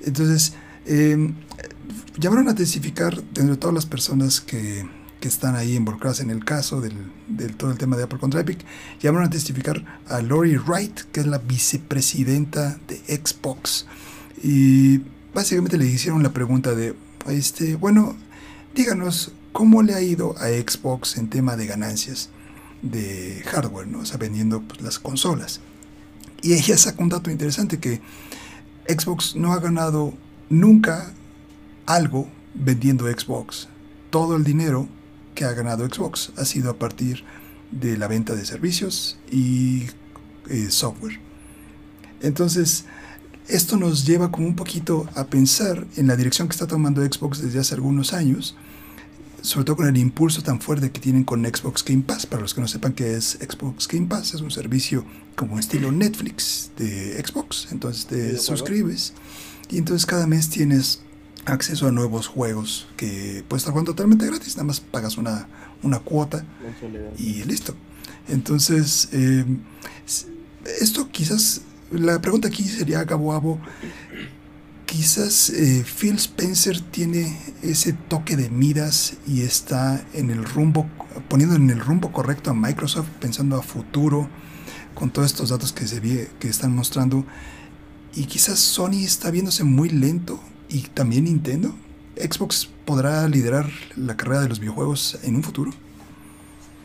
Entonces, 0.05 0.55
eh, 0.87 1.33
llamaron 2.17 2.49
a 2.49 2.55
testificar 2.55 3.21
de 3.21 3.57
todas 3.57 3.75
las 3.75 3.85
personas 3.85 4.41
que, 4.41 4.87
que, 5.19 5.27
están 5.27 5.57
ahí 5.57 5.75
involucradas 5.75 6.21
en 6.21 6.31
el 6.31 6.45
caso 6.45 6.81
del, 6.81 6.95
del, 7.27 7.57
todo 7.57 7.73
el 7.73 7.79
tema 7.79 7.97
de 7.97 8.05
Apple 8.05 8.21
contra 8.21 8.41
Epic, 8.43 8.61
llamaron 9.01 9.27
a 9.27 9.31
testificar 9.31 9.85
a 10.07 10.23
Lori 10.23 10.57
Wright, 10.57 11.01
que 11.11 11.19
es 11.19 11.27
la 11.27 11.39
vicepresidenta 11.39 12.79
de 12.87 12.99
Xbox. 12.99 13.87
Y 14.41 15.01
básicamente 15.35 15.79
le 15.79 15.87
hicieron 15.87 16.23
la 16.23 16.33
pregunta 16.33 16.77
de, 16.77 16.95
este, 17.27 17.75
bueno, 17.75 18.15
díganos, 18.73 19.33
¿cómo 19.51 19.83
le 19.83 19.95
ha 19.95 20.01
ido 20.01 20.39
a 20.39 20.47
Xbox 20.47 21.17
en 21.17 21.29
tema 21.29 21.57
de 21.57 21.67
ganancias? 21.67 22.31
De 22.85 23.43
hardware, 23.47 23.87
¿no? 23.87 24.01
o 24.01 24.05
sea, 24.05 24.19
vendiendo 24.19 24.61
pues, 24.63 24.83
las 24.83 24.99
consolas. 24.99 25.61
Y 26.43 26.53
ella 26.53 26.77
saca 26.77 27.03
un 27.03 27.09
dato 27.09 27.31
interesante 27.31 27.79
que 27.79 28.01
Xbox 28.87 29.35
no 29.35 29.53
ha 29.53 29.61
ganado 29.61 30.13
nunca 30.51 31.13
algo 31.87 32.29
vendiendo 32.55 33.07
Xbox. 33.07 33.69
Todo 34.11 34.37
el 34.37 34.45
dinero 34.45 34.87
que 35.35 35.45
ha 35.45 35.53
ganado 35.53 35.89
Xbox 35.89 36.33
ha 36.37 36.45
sido 36.45 36.71
a 36.71 36.79
partir 36.79 37.25
de 37.71 37.97
la 37.97 38.07
venta 38.07 38.35
de 38.35 38.45
servicios 38.45 39.19
y 39.31 39.87
eh, 40.51 40.67
software. 40.71 41.19
Entonces, 42.21 42.85
esto 43.49 43.77
nos 43.77 44.07
lleva 44.07 44.31
como 44.31 44.47
un 44.47 44.57
poquito 44.57 45.09
a 45.15 45.25
pensar 45.25 45.87
en 45.97 46.07
la 46.07 46.17
dirección 46.17 46.49
que 46.49 46.53
está 46.53 46.67
tomando 46.67 47.03
Xbox 47.03 47.41
desde 47.41 47.59
hace 47.59 47.75
algunos 47.75 48.13
años 48.13 48.55
sobre 49.45 49.67
todo 49.67 49.77
con 49.77 49.87
el 49.87 49.99
impulso 49.99 50.43
tan 50.43 50.59
fuerte 50.59 50.91
que 50.91 51.01
tienen 51.01 51.23
con 51.23 51.45
Xbox 51.45 51.85
Game 51.85 52.03
Pass. 52.03 52.25
Para 52.25 52.41
los 52.41 52.55
que 52.55 52.63
no 52.63 52.67
sepan 52.67 52.95
qué 52.95 53.15
es 53.15 53.33
Xbox 53.33 53.87
Game 53.87 54.07
Pass, 54.07 54.33
es 54.33 54.41
un 54.41 54.51
servicio 54.51 55.05
como 55.37 55.59
estilo 55.59 55.93
Netflix 55.93 56.71
de 56.79 57.23
Xbox. 57.23 57.69
Entonces 57.71 58.07
te 58.07 58.39
suscribes 58.39 59.13
y 59.69 59.77
entonces 59.77 60.07
cada 60.07 60.27
mes 60.27 60.49
tienes 60.49 61.03
acceso 61.45 61.87
a 61.87 61.93
nuevos 61.93 62.27
juegos 62.27 62.89
que 62.97 63.45
puedes 63.47 63.61
estar 63.61 63.73
jugando 63.73 63.93
totalmente 63.93 64.25
gratis. 64.25 64.57
Nada 64.57 64.65
más 64.65 64.81
pagas 64.81 65.19
una, 65.19 65.47
una 65.83 65.99
cuota 65.99 66.43
y 67.19 67.45
listo. 67.45 67.75
Entonces, 68.29 69.11
eh, 69.13 69.45
esto 70.81 71.11
quizás, 71.11 71.61
la 71.91 72.19
pregunta 72.23 72.49
aquí 72.49 72.65
sería, 72.65 73.05
Gabo 73.05 73.35
Abo, 73.35 73.61
quizás 74.87 75.51
eh, 75.51 75.85
Phil 75.85 76.17
Spencer 76.17 76.81
tiene 76.81 77.37
ese 77.63 77.93
toque 77.93 78.37
de 78.37 78.51
miras 78.51 79.17
y 79.27 79.43
está 79.43 80.05
en 80.13 80.31
el 80.31 80.45
rumbo, 80.45 80.87
poniendo 81.29 81.57
en 81.57 81.71
el 81.71 81.81
rumbo 81.81 82.13
correcto 82.13 82.51
a 82.51 82.55
Microsoft, 82.55 83.09
pensando 83.21 83.57
a 83.57 83.63
futuro, 83.63 84.29
con 84.95 85.11
todos 85.11 85.27
estos 85.27 85.51
datos 85.51 85.73
que, 85.73 85.87
se 85.87 86.01
que 86.39 86.49
están 86.49 86.75
mostrando. 86.75 87.25
Y 88.15 88.27
quizás 88.27 88.59
Sony 88.59 89.05
está 89.05 89.31
viéndose 89.31 89.65
muy 89.65 89.89
lento 89.89 90.41
y 90.69 90.83
también 90.83 91.25
Nintendo. 91.25 91.75
¿Xbox 92.17 92.71
podrá 92.85 93.27
liderar 93.29 93.69
la 93.97 94.17
carrera 94.17 94.43
de 94.43 94.49
los 94.49 94.61
videojuegos 94.61 95.19
en 95.25 95.35
un 95.35 95.43
futuro? 95.43 95.73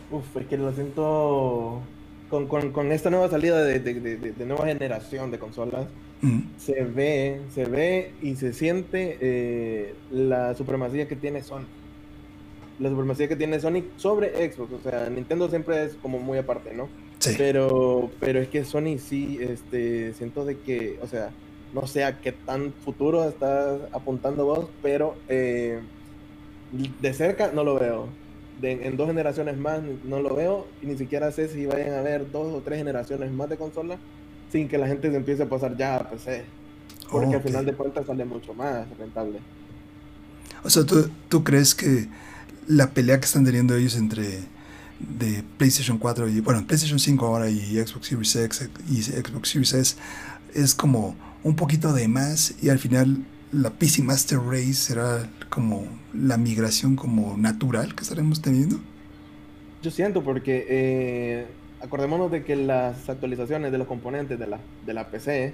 Uf, 0.09 0.23
es 0.37 0.47
que 0.47 0.57
lo 0.57 0.73
siento 0.73 1.81
con, 2.31 2.47
con, 2.47 2.91
esta 2.91 3.11
nueva 3.11 3.29
salida 3.29 3.63
de, 3.63 3.79
de 3.79 4.45
nueva 4.45 4.65
generación 4.65 5.29
de 5.29 5.37
consolas 5.37 5.85
se 6.57 6.83
ve, 6.83 7.41
se 7.53 7.65
ve 7.65 8.11
y 8.21 8.35
se 8.35 8.53
siente 8.53 9.17
eh, 9.21 9.93
la 10.11 10.53
supremacía 10.55 11.07
que 11.07 11.15
tiene 11.15 11.43
Sony. 11.43 11.65
La 12.79 12.89
supremacía 12.89 13.27
que 13.27 13.35
tiene 13.35 13.59
Sony 13.59 13.83
sobre 13.97 14.51
Xbox. 14.51 14.73
O 14.73 14.79
sea, 14.89 15.09
Nintendo 15.09 15.49
siempre 15.49 15.83
es 15.83 15.95
como 15.95 16.19
muy 16.19 16.37
aparte, 16.37 16.73
¿no? 16.73 16.89
Sí. 17.19 17.35
Pero, 17.37 18.09
pero 18.19 18.39
es 18.39 18.47
que 18.49 18.63
Sony 18.65 18.97
sí, 18.97 19.37
este, 19.41 20.13
siento 20.13 20.45
de 20.45 20.57
que, 20.57 20.99
o 21.01 21.07
sea, 21.07 21.31
no 21.73 21.87
sé 21.87 22.03
a 22.03 22.19
qué 22.19 22.31
tan 22.31 22.73
futuro 22.73 23.27
está 23.27 23.75
apuntando 23.91 24.45
vos, 24.45 24.67
pero 24.81 25.15
eh, 25.27 25.79
de 26.71 27.13
cerca 27.13 27.51
no 27.53 27.63
lo 27.63 27.79
veo. 27.79 28.07
en 28.61 28.97
dos 28.97 29.07
generaciones 29.07 29.57
más 29.57 29.81
no 30.03 30.21
lo 30.21 30.35
veo 30.35 30.67
y 30.81 30.87
ni 30.87 30.97
siquiera 30.97 31.31
sé 31.31 31.47
si 31.47 31.65
vayan 31.65 31.93
a 31.93 31.99
haber 31.99 32.29
dos 32.31 32.53
o 32.53 32.61
tres 32.61 32.77
generaciones 32.77 33.31
más 33.31 33.49
de 33.49 33.57
consolas 33.57 33.99
sin 34.51 34.67
que 34.67 34.77
la 34.77 34.87
gente 34.87 35.09
se 35.09 35.17
empiece 35.17 35.43
a 35.43 35.49
pasar 35.49 35.75
ya 35.77 35.97
a 35.97 36.09
PC. 36.09 36.43
Porque 37.09 37.35
al 37.35 37.41
final 37.41 37.65
de 37.65 37.73
cuentas 37.73 38.05
sale 38.05 38.23
mucho 38.25 38.53
más 38.53 38.85
rentable. 38.97 39.39
O 40.63 40.69
sea, 40.69 40.83
¿tú, 40.85 41.43
crees 41.43 41.73
que 41.73 42.07
la 42.67 42.91
pelea 42.91 43.19
que 43.19 43.25
están 43.25 43.45
teniendo 43.45 43.75
ellos 43.75 43.95
entre 43.95 44.39
de 44.99 45.43
PlayStation 45.57 45.97
4 45.97 46.27
y, 46.29 46.41
bueno, 46.41 46.65
PlayStation 46.67 46.99
5 46.99 47.25
ahora 47.25 47.49
y 47.49 47.77
Xbox 47.77 48.07
Series 48.07 48.35
X 48.35 48.69
y 48.89 49.01
Xbox 49.01 49.49
Series 49.49 49.73
S 49.73 49.95
es 50.53 50.75
como 50.75 51.15
un 51.43 51.55
poquito 51.55 51.93
de 51.93 52.07
más 52.07 52.53
y 52.61 52.69
al 52.69 52.79
final 52.79 53.25
la 53.51 53.71
PC 53.71 54.03
Master 54.03 54.39
Race 54.39 54.73
será 54.73 55.29
como 55.49 55.87
la 56.13 56.37
migración 56.37 56.95
como 56.95 57.37
natural 57.37 57.95
que 57.95 58.03
estaremos 58.03 58.41
teniendo? 58.41 58.79
Yo 59.81 59.91
siento 59.91 60.23
porque 60.23 60.65
eh, 60.69 61.47
acordémonos 61.81 62.31
de 62.31 62.43
que 62.43 62.55
las 62.55 63.09
actualizaciones 63.09 63.71
de 63.71 63.77
los 63.77 63.87
componentes 63.87 64.37
de 64.39 64.47
la, 64.47 64.59
de 64.85 64.93
la 64.93 65.07
PC, 65.07 65.53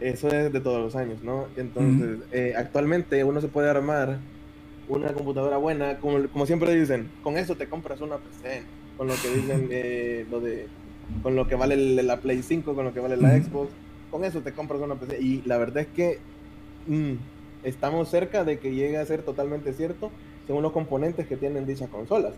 eso 0.00 0.28
es 0.28 0.52
de 0.52 0.60
todos 0.60 0.82
los 0.82 0.96
años, 0.96 1.22
¿no? 1.22 1.46
Entonces, 1.56 2.18
eh, 2.32 2.54
actualmente 2.56 3.22
uno 3.24 3.40
se 3.40 3.48
puede 3.48 3.70
armar 3.70 4.18
una 4.88 5.12
computadora 5.12 5.56
buena, 5.56 5.98
como, 5.98 6.26
como, 6.28 6.46
siempre 6.46 6.74
dicen, 6.74 7.08
con 7.22 7.38
eso 7.38 7.56
te 7.56 7.68
compras 7.68 8.00
una 8.00 8.16
PC, 8.16 8.62
con 8.96 9.06
lo 9.06 9.14
que 9.14 9.28
dicen 9.28 9.68
eh, 9.70 10.26
lo 10.30 10.40
de, 10.40 10.66
con 11.22 11.36
lo 11.36 11.46
que 11.46 11.54
vale 11.54 11.76
la 12.02 12.18
Play 12.18 12.42
5, 12.42 12.74
con 12.74 12.84
lo 12.84 12.92
que 12.92 13.00
vale 13.00 13.16
la 13.16 13.30
Xbox, 13.40 13.70
con 14.10 14.24
eso 14.24 14.40
te 14.40 14.52
compras 14.52 14.80
una 14.80 14.96
PC. 14.96 15.20
Y 15.20 15.42
la 15.46 15.56
verdad 15.56 15.84
es 15.84 15.88
que 15.88 16.18
mm, 16.86 17.12
estamos 17.64 18.08
cerca 18.08 18.44
de 18.44 18.58
que 18.58 18.74
llegue 18.74 18.98
a 18.98 19.06
ser 19.06 19.22
totalmente 19.22 19.72
cierto 19.72 20.10
según 20.46 20.62
los 20.62 20.72
componentes 20.72 21.26
que 21.26 21.36
tienen 21.36 21.66
dichas 21.66 21.88
consolas. 21.88 22.34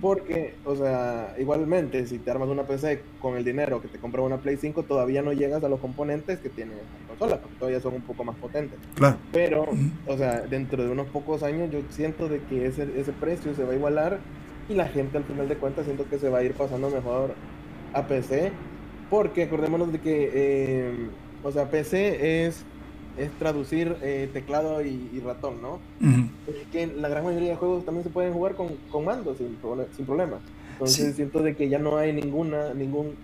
Porque, 0.00 0.54
o 0.64 0.76
sea, 0.76 1.34
igualmente, 1.38 2.06
si 2.06 2.18
te 2.18 2.30
armas 2.30 2.48
una 2.48 2.64
PC 2.64 3.00
con 3.20 3.36
el 3.36 3.44
dinero 3.44 3.80
que 3.80 3.88
te 3.88 3.98
compra 3.98 4.20
una 4.20 4.36
Play 4.36 4.56
5, 4.56 4.82
todavía 4.82 5.22
no 5.22 5.32
llegas 5.32 5.64
a 5.64 5.68
los 5.68 5.80
componentes 5.80 6.40
que 6.40 6.50
tiene 6.50 6.72
la 6.72 7.08
consola, 7.08 7.40
porque 7.40 7.56
todavía 7.56 7.80
son 7.80 7.94
un 7.94 8.02
poco 8.02 8.22
más 8.24 8.36
potentes. 8.36 8.78
Claro. 8.96 9.16
Pero, 9.32 9.66
o 10.06 10.16
sea, 10.18 10.42
dentro 10.42 10.82
de 10.82 10.90
unos 10.90 11.06
pocos 11.06 11.42
años 11.42 11.70
yo 11.70 11.80
siento 11.90 12.28
de 12.28 12.40
que 12.42 12.66
ese, 12.66 12.88
ese 12.98 13.12
precio 13.12 13.54
se 13.54 13.64
va 13.64 13.72
a 13.72 13.76
igualar 13.76 14.18
y 14.68 14.74
la 14.74 14.88
gente 14.88 15.16
al 15.16 15.24
final 15.24 15.48
de 15.48 15.56
cuentas 15.56 15.86
siento 15.86 16.08
que 16.08 16.18
se 16.18 16.28
va 16.28 16.38
a 16.38 16.42
ir 16.42 16.52
pasando 16.52 16.90
mejor 16.90 17.34
a 17.94 18.06
PC, 18.06 18.52
porque 19.08 19.44
acordémonos 19.44 19.92
de 19.92 20.00
que, 20.00 20.30
eh, 20.34 21.08
o 21.42 21.52
sea, 21.52 21.70
PC 21.70 22.46
es 22.46 22.64
es 23.18 23.30
traducir 23.38 23.96
eh, 24.02 24.28
teclado 24.32 24.82
y, 24.82 25.20
ratón, 25.24 25.60
¿no? 25.60 25.78
que 26.72 26.86
la 26.86 27.08
gran 27.08 27.24
mayoría 27.24 27.50
de 27.50 27.56
juegos 27.56 27.84
también 27.84 28.04
se 28.04 28.10
pueden 28.10 28.32
jugar 28.32 28.54
con, 28.54 28.68
con 28.90 29.04
mando 29.04 29.34
sin, 29.34 29.58
sin 29.96 30.06
problema. 30.06 30.38
Entonces 30.72 31.14
siento 31.14 31.42
de 31.42 31.54
que 31.54 31.68
ya 31.68 31.78
no 31.78 31.96
hay 31.96 32.12
ninguna, 32.12 32.74
ningún, 32.74 33.14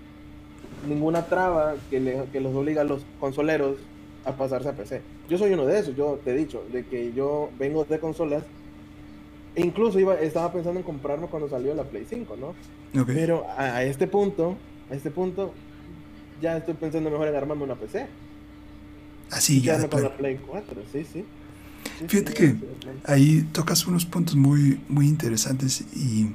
ninguna 0.89 1.27
traba 1.27 1.75
que, 1.91 2.01
le, 2.01 2.25
que 2.31 2.41
los 2.41 2.55
obliga 2.55 2.83
a 2.83 2.85
los 2.85 3.03
consoleros 3.19 3.77
a 4.25 4.33
pasarse 4.33 4.69
a 4.69 4.73
PC. 4.73 5.01
Yo 5.29 5.39
soy 5.39 5.53
uno 5.53 5.67
de 5.67 5.79
esos, 5.79 5.97
yo 5.97 6.21
te 6.23 6.31
he 6.31 6.37
dicho, 6.37 6.63
de 6.73 6.85
que 6.85 7.13
yo 7.13 7.51
vengo 7.59 7.85
de 7.85 7.99
consolas 7.99 8.45
e 9.55 9.63
incluso 9.63 9.99
iba, 9.99 10.15
estaba 10.21 10.53
pensando 10.53 10.79
en 10.79 10.85
comprarme 10.85 11.27
cuando 11.27 11.49
salió 11.49 11.75
la 11.75 11.85
Play 11.85 12.07
5, 12.09 12.37
¿no? 12.37 12.55
Pero 13.07 13.45
a, 13.57 13.77
a, 13.77 13.83
este 13.85 14.07
punto, 14.07 14.57
a 14.91 14.95
este 14.95 15.11
punto, 15.11 15.53
ya 16.41 16.57
estoy 16.57 16.75
pensando 16.75 17.11
mejor 17.11 17.29
en 17.29 17.37
armarme 17.37 17.65
una 17.65 17.75
PC. 17.75 18.07
Así 19.31 19.61
ya. 19.61 19.79
ya 19.79 19.89
la 19.99 20.17
Play 20.17 20.39
4, 20.47 20.83
sí, 20.93 21.07
sí. 21.13 21.25
Fíjate 22.07 22.35
que 22.35 22.57
ahí 23.05 23.47
tocas 23.53 23.87
unos 23.87 24.07
puntos 24.07 24.37
muy, 24.37 24.81
muy 24.89 25.07
interesantes 25.07 25.85
y 25.95 26.31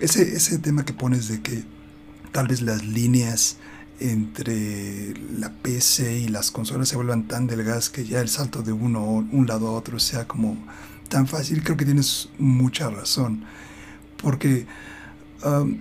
ese, 0.00 0.22
ese 0.22 0.58
tema 0.58 0.84
que 0.84 0.92
pones 0.92 1.28
de 1.28 1.40
que 1.40 1.64
tal 2.32 2.48
vez 2.48 2.62
las 2.62 2.84
líneas 2.84 3.56
entre 4.00 5.14
la 5.38 5.50
PC 5.50 6.20
y 6.20 6.28
las 6.28 6.50
consolas 6.50 6.88
se 6.88 6.96
vuelvan 6.96 7.26
tan 7.26 7.46
delgadas 7.46 7.90
que 7.90 8.04
ya 8.04 8.20
el 8.20 8.28
salto 8.28 8.62
de 8.62 8.72
uno 8.72 9.04
un 9.04 9.46
lado 9.46 9.68
a 9.68 9.72
otro 9.72 9.98
sea 9.98 10.28
como 10.28 10.56
tan 11.08 11.26
fácil, 11.26 11.62
creo 11.64 11.76
que 11.76 11.84
tienes 11.84 12.28
mucha 12.38 12.90
razón. 12.90 13.44
Porque 14.22 14.66
um, 15.44 15.78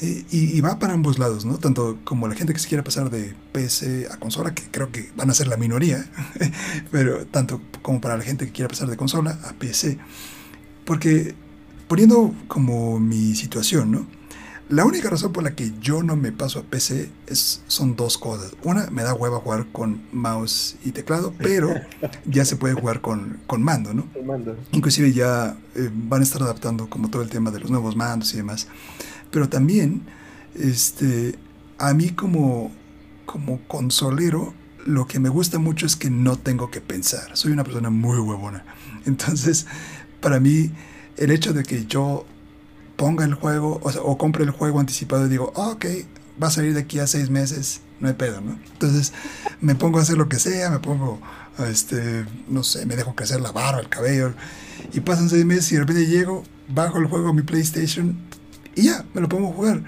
y, 0.00 0.60
va 0.60 0.78
para 0.78 0.92
ambos 0.92 1.18
lados, 1.18 1.44
¿no? 1.46 1.58
Tanto 1.58 1.98
como 2.04 2.28
la 2.28 2.34
gente 2.34 2.52
que 2.52 2.58
se 2.58 2.68
quiera 2.68 2.84
pasar 2.84 3.10
de 3.10 3.34
PC 3.52 4.08
a 4.10 4.18
consola, 4.18 4.54
que 4.54 4.62
creo 4.70 4.92
que 4.92 5.10
van 5.16 5.30
a 5.30 5.34
ser 5.34 5.48
la 5.48 5.56
minoría, 5.56 6.04
pero 6.90 7.24
tanto 7.26 7.60
como 7.82 8.00
para 8.00 8.16
la 8.16 8.22
gente 8.22 8.46
que 8.46 8.52
quiera 8.52 8.68
pasar 8.68 8.88
de 8.88 8.96
consola 8.96 9.38
a 9.44 9.54
PC. 9.54 9.98
Porque 10.84 11.34
poniendo 11.88 12.34
como 12.48 13.00
mi 13.00 13.34
situación, 13.34 13.90
¿no? 13.90 14.06
La 14.68 14.84
única 14.84 15.08
razón 15.08 15.32
por 15.32 15.44
la 15.44 15.54
que 15.54 15.72
yo 15.80 16.02
no 16.02 16.16
me 16.16 16.32
paso 16.32 16.58
a 16.58 16.62
PC 16.62 17.08
es, 17.28 17.62
son 17.68 17.94
dos 17.94 18.18
cosas. 18.18 18.52
Una, 18.64 18.90
me 18.90 19.04
da 19.04 19.14
hueva 19.14 19.38
jugar 19.38 19.66
con 19.70 20.02
mouse 20.10 20.76
y 20.84 20.90
teclado, 20.90 21.32
pero 21.38 21.72
ya 22.26 22.44
se 22.44 22.56
puede 22.56 22.74
jugar 22.74 23.00
con, 23.00 23.38
con 23.46 23.62
mando, 23.62 23.94
¿no? 23.94 24.08
mando. 24.24 24.56
Inclusive 24.72 25.12
ya 25.12 25.56
eh, 25.76 25.88
van 25.92 26.20
a 26.20 26.24
estar 26.24 26.42
adaptando 26.42 26.90
como 26.90 27.10
todo 27.10 27.22
el 27.22 27.30
tema 27.30 27.52
de 27.52 27.60
los 27.60 27.70
nuevos 27.70 27.94
mandos 27.94 28.34
y 28.34 28.38
demás. 28.38 28.66
Pero 29.30 29.48
también, 29.48 30.02
este, 30.54 31.36
a 31.78 31.94
mí 31.94 32.10
como, 32.10 32.70
como 33.24 33.60
consolero, 33.66 34.54
lo 34.84 35.06
que 35.06 35.18
me 35.18 35.28
gusta 35.28 35.58
mucho 35.58 35.86
es 35.86 35.96
que 35.96 36.10
no 36.10 36.36
tengo 36.38 36.70
que 36.70 36.80
pensar. 36.80 37.36
Soy 37.36 37.52
una 37.52 37.64
persona 37.64 37.90
muy 37.90 38.18
huevona. 38.18 38.64
Entonces, 39.04 39.66
para 40.20 40.40
mí, 40.40 40.70
el 41.16 41.30
hecho 41.30 41.52
de 41.52 41.64
que 41.64 41.86
yo 41.86 42.24
ponga 42.96 43.24
el 43.24 43.34
juego 43.34 43.80
o, 43.82 43.90
o 43.90 44.18
compre 44.18 44.44
el 44.44 44.50
juego 44.50 44.80
anticipado 44.80 45.26
y 45.26 45.28
digo, 45.28 45.52
oh, 45.54 45.72
ok, 45.72 45.86
va 46.42 46.48
a 46.48 46.50
salir 46.50 46.74
de 46.74 46.80
aquí 46.80 46.98
a 46.98 47.06
seis 47.06 47.30
meses, 47.30 47.80
no 48.00 48.08
hay 48.08 48.14
pedo, 48.14 48.40
¿no? 48.40 48.58
Entonces, 48.72 49.12
me 49.60 49.74
pongo 49.74 49.98
a 49.98 50.02
hacer 50.02 50.16
lo 50.16 50.28
que 50.28 50.38
sea, 50.38 50.70
me 50.70 50.78
pongo, 50.78 51.20
este, 51.68 52.26
no 52.48 52.62
sé, 52.62 52.86
me 52.86 52.96
dejo 52.96 53.14
crecer 53.14 53.40
la 53.40 53.52
barba, 53.52 53.80
el 53.80 53.88
cabello, 53.88 54.34
y 54.92 55.00
pasan 55.00 55.28
seis 55.28 55.44
meses 55.44 55.72
y 55.72 55.74
de 55.76 55.80
repente 55.80 56.06
llego, 56.06 56.44
bajo 56.68 56.98
el 56.98 57.06
juego 57.06 57.28
a 57.28 57.32
mi 57.32 57.42
PlayStation 57.42 58.16
y 58.76 58.82
ya, 58.82 59.04
me 59.14 59.20
lo 59.20 59.26
a 59.26 59.52
jugar. 59.52 59.82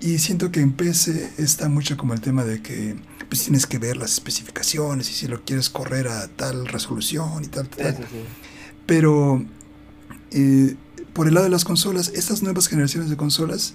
Y 0.00 0.18
siento 0.18 0.52
que 0.52 0.60
en 0.60 0.72
PC 0.72 1.32
está 1.38 1.68
mucho 1.68 1.96
como 1.96 2.12
el 2.12 2.20
tema 2.20 2.44
de 2.44 2.62
que 2.62 2.96
pues 3.28 3.42
tienes 3.42 3.66
que 3.66 3.78
ver 3.78 3.96
las 3.96 4.12
especificaciones 4.12 5.10
y 5.10 5.14
si 5.14 5.26
lo 5.26 5.42
quieres 5.42 5.70
correr 5.70 6.06
a 6.06 6.28
tal 6.28 6.66
resolución 6.66 7.42
y 7.42 7.48
tal, 7.48 7.68
tal. 7.68 7.96
Pero 8.84 9.44
eh, 10.30 10.76
por 11.14 11.26
el 11.26 11.34
lado 11.34 11.44
de 11.44 11.50
las 11.50 11.64
consolas, 11.64 12.12
estas 12.14 12.42
nuevas 12.42 12.68
generaciones 12.68 13.08
de 13.08 13.16
consolas 13.16 13.74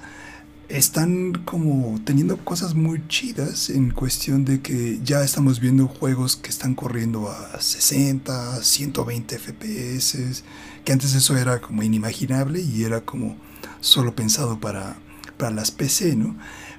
están 0.69 1.33
como 1.43 1.99
teniendo 2.05 2.37
cosas 2.37 2.75
muy 2.75 3.05
chidas 3.07 3.69
en 3.69 3.89
cuestión 3.89 4.45
de 4.45 4.61
que 4.61 4.99
ya 5.03 5.23
estamos 5.23 5.59
viendo 5.59 5.87
juegos 5.87 6.37
que 6.37 6.49
están 6.49 6.75
corriendo 6.75 7.29
a 7.29 7.59
60, 7.59 8.63
120 8.63 9.39
FPS, 9.39 10.43
que 10.85 10.91
antes 10.93 11.13
eso 11.13 11.35
era 11.35 11.59
como 11.59 11.83
inimaginable 11.83 12.61
y 12.61 12.83
era 12.83 13.01
como 13.01 13.35
solo 13.81 14.15
pensado 14.15 14.59
para, 14.59 14.95
para 15.37 15.51
las 15.51 15.71
PC, 15.71 16.15
¿no? 16.15 16.37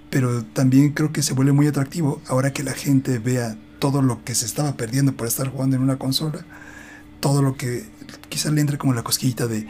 Pero 0.09 0.45
también 0.45 0.93
creo 0.93 1.13
que 1.13 1.23
se 1.23 1.35
vuelve 1.35 1.53
muy 1.53 1.67
atractivo 1.67 2.23
ahora 2.27 2.53
que 2.53 2.63
la 2.63 2.73
gente 2.73 3.19
vea 3.19 3.57
todo 3.79 4.01
lo 4.01 4.25
que 4.25 4.35
se 4.35 4.47
estaba 4.47 4.77
perdiendo 4.77 5.13
por 5.13 5.27
estar 5.27 5.49
jugando 5.49 5.77
en 5.77 5.83
una 5.83 5.99
consola, 5.99 6.47
todo 7.21 7.43
lo 7.43 7.57
que 7.57 7.85
quizás 8.29 8.53
le 8.53 8.61
entre 8.61 8.79
como 8.79 8.95
la 8.95 9.03
cosquillita 9.03 9.47
de, 9.47 9.67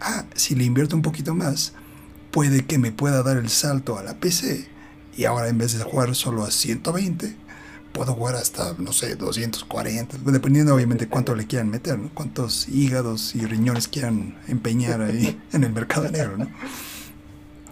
ah, 0.00 0.24
si 0.34 0.54
le 0.54 0.64
invierto 0.64 0.96
un 0.96 1.02
poquito 1.02 1.34
más, 1.34 1.72
puede 2.30 2.64
que 2.64 2.78
me 2.78 2.90
pueda 2.90 3.22
dar 3.22 3.36
el 3.36 3.48
salto 3.50 3.98
a 3.98 4.02
la 4.02 4.18
PC 4.18 4.68
y 5.16 5.24
ahora 5.24 5.48
en 5.48 5.58
vez 5.58 5.76
de 5.76 5.84
jugar 5.84 6.14
solo 6.14 6.42
a 6.44 6.50
120, 6.50 7.36
puedo 7.92 8.14
jugar 8.14 8.36
hasta, 8.36 8.74
no 8.78 8.92
sé, 8.92 9.16
240, 9.16 10.18
dependiendo 10.24 10.74
obviamente 10.74 11.08
cuánto 11.08 11.34
le 11.34 11.46
quieran 11.46 11.70
meter, 11.70 11.98
¿no? 11.98 12.10
Cuántos 12.14 12.68
hígados 12.68 13.34
y 13.34 13.44
riñones 13.46 13.88
quieran 13.88 14.38
empeñar 14.48 15.02
ahí 15.02 15.40
en 15.52 15.64
el 15.64 15.72
mercado 15.72 16.10
negro, 16.10 16.36
¿no? 16.36 16.48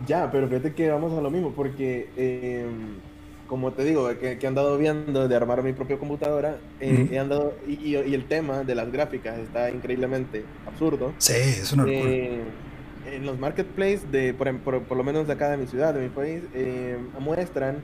Ya, 0.07 0.31
pero 0.31 0.49
fíjate 0.49 0.75
que 0.75 0.91
vamos 0.91 1.17
a 1.19 1.21
lo 1.21 1.31
mismo, 1.31 1.53
porque 1.53 2.09
em, 2.17 2.95
como 3.47 3.73
te 3.73 3.85
digo, 3.85 4.09
que, 4.19 4.39
que, 4.39 4.47
he 4.47 4.49
andado 4.49 4.79
viendo 4.79 5.27
de 5.27 5.37
armar 5.37 5.63
mi 5.63 5.73
propia 5.73 5.99
computadora, 5.99 6.59
eh, 6.79 7.09
he 7.11 7.19
andado, 7.19 7.55
y, 7.67 7.97
y, 7.97 8.15
el 8.15 8.25
tema 8.27 8.63
de 8.63 8.75
las 8.77 8.93
gráficas 8.93 9.39
está 9.39 9.71
increíblemente 9.71 10.45
absurdo. 10.67 11.13
Sí, 11.19 11.35
es 11.35 11.73
una 11.73 11.85
locura. 11.85 12.11
Eh, 12.11 12.41
en 13.13 13.27
los 13.27 13.39
marketplaces, 13.39 14.11
de, 14.13 14.35
por, 14.35 14.57
por, 14.59 14.83
por, 14.83 14.97
lo 14.97 15.03
menos 15.03 15.27
de 15.27 15.33
acá 15.33 15.51
de 15.51 15.57
mi 15.57 15.67
ciudad, 15.67 15.93
de 15.95 16.01
mi 16.01 16.09
país, 16.11 16.43
eh, 16.55 16.97
muestran 17.19 17.79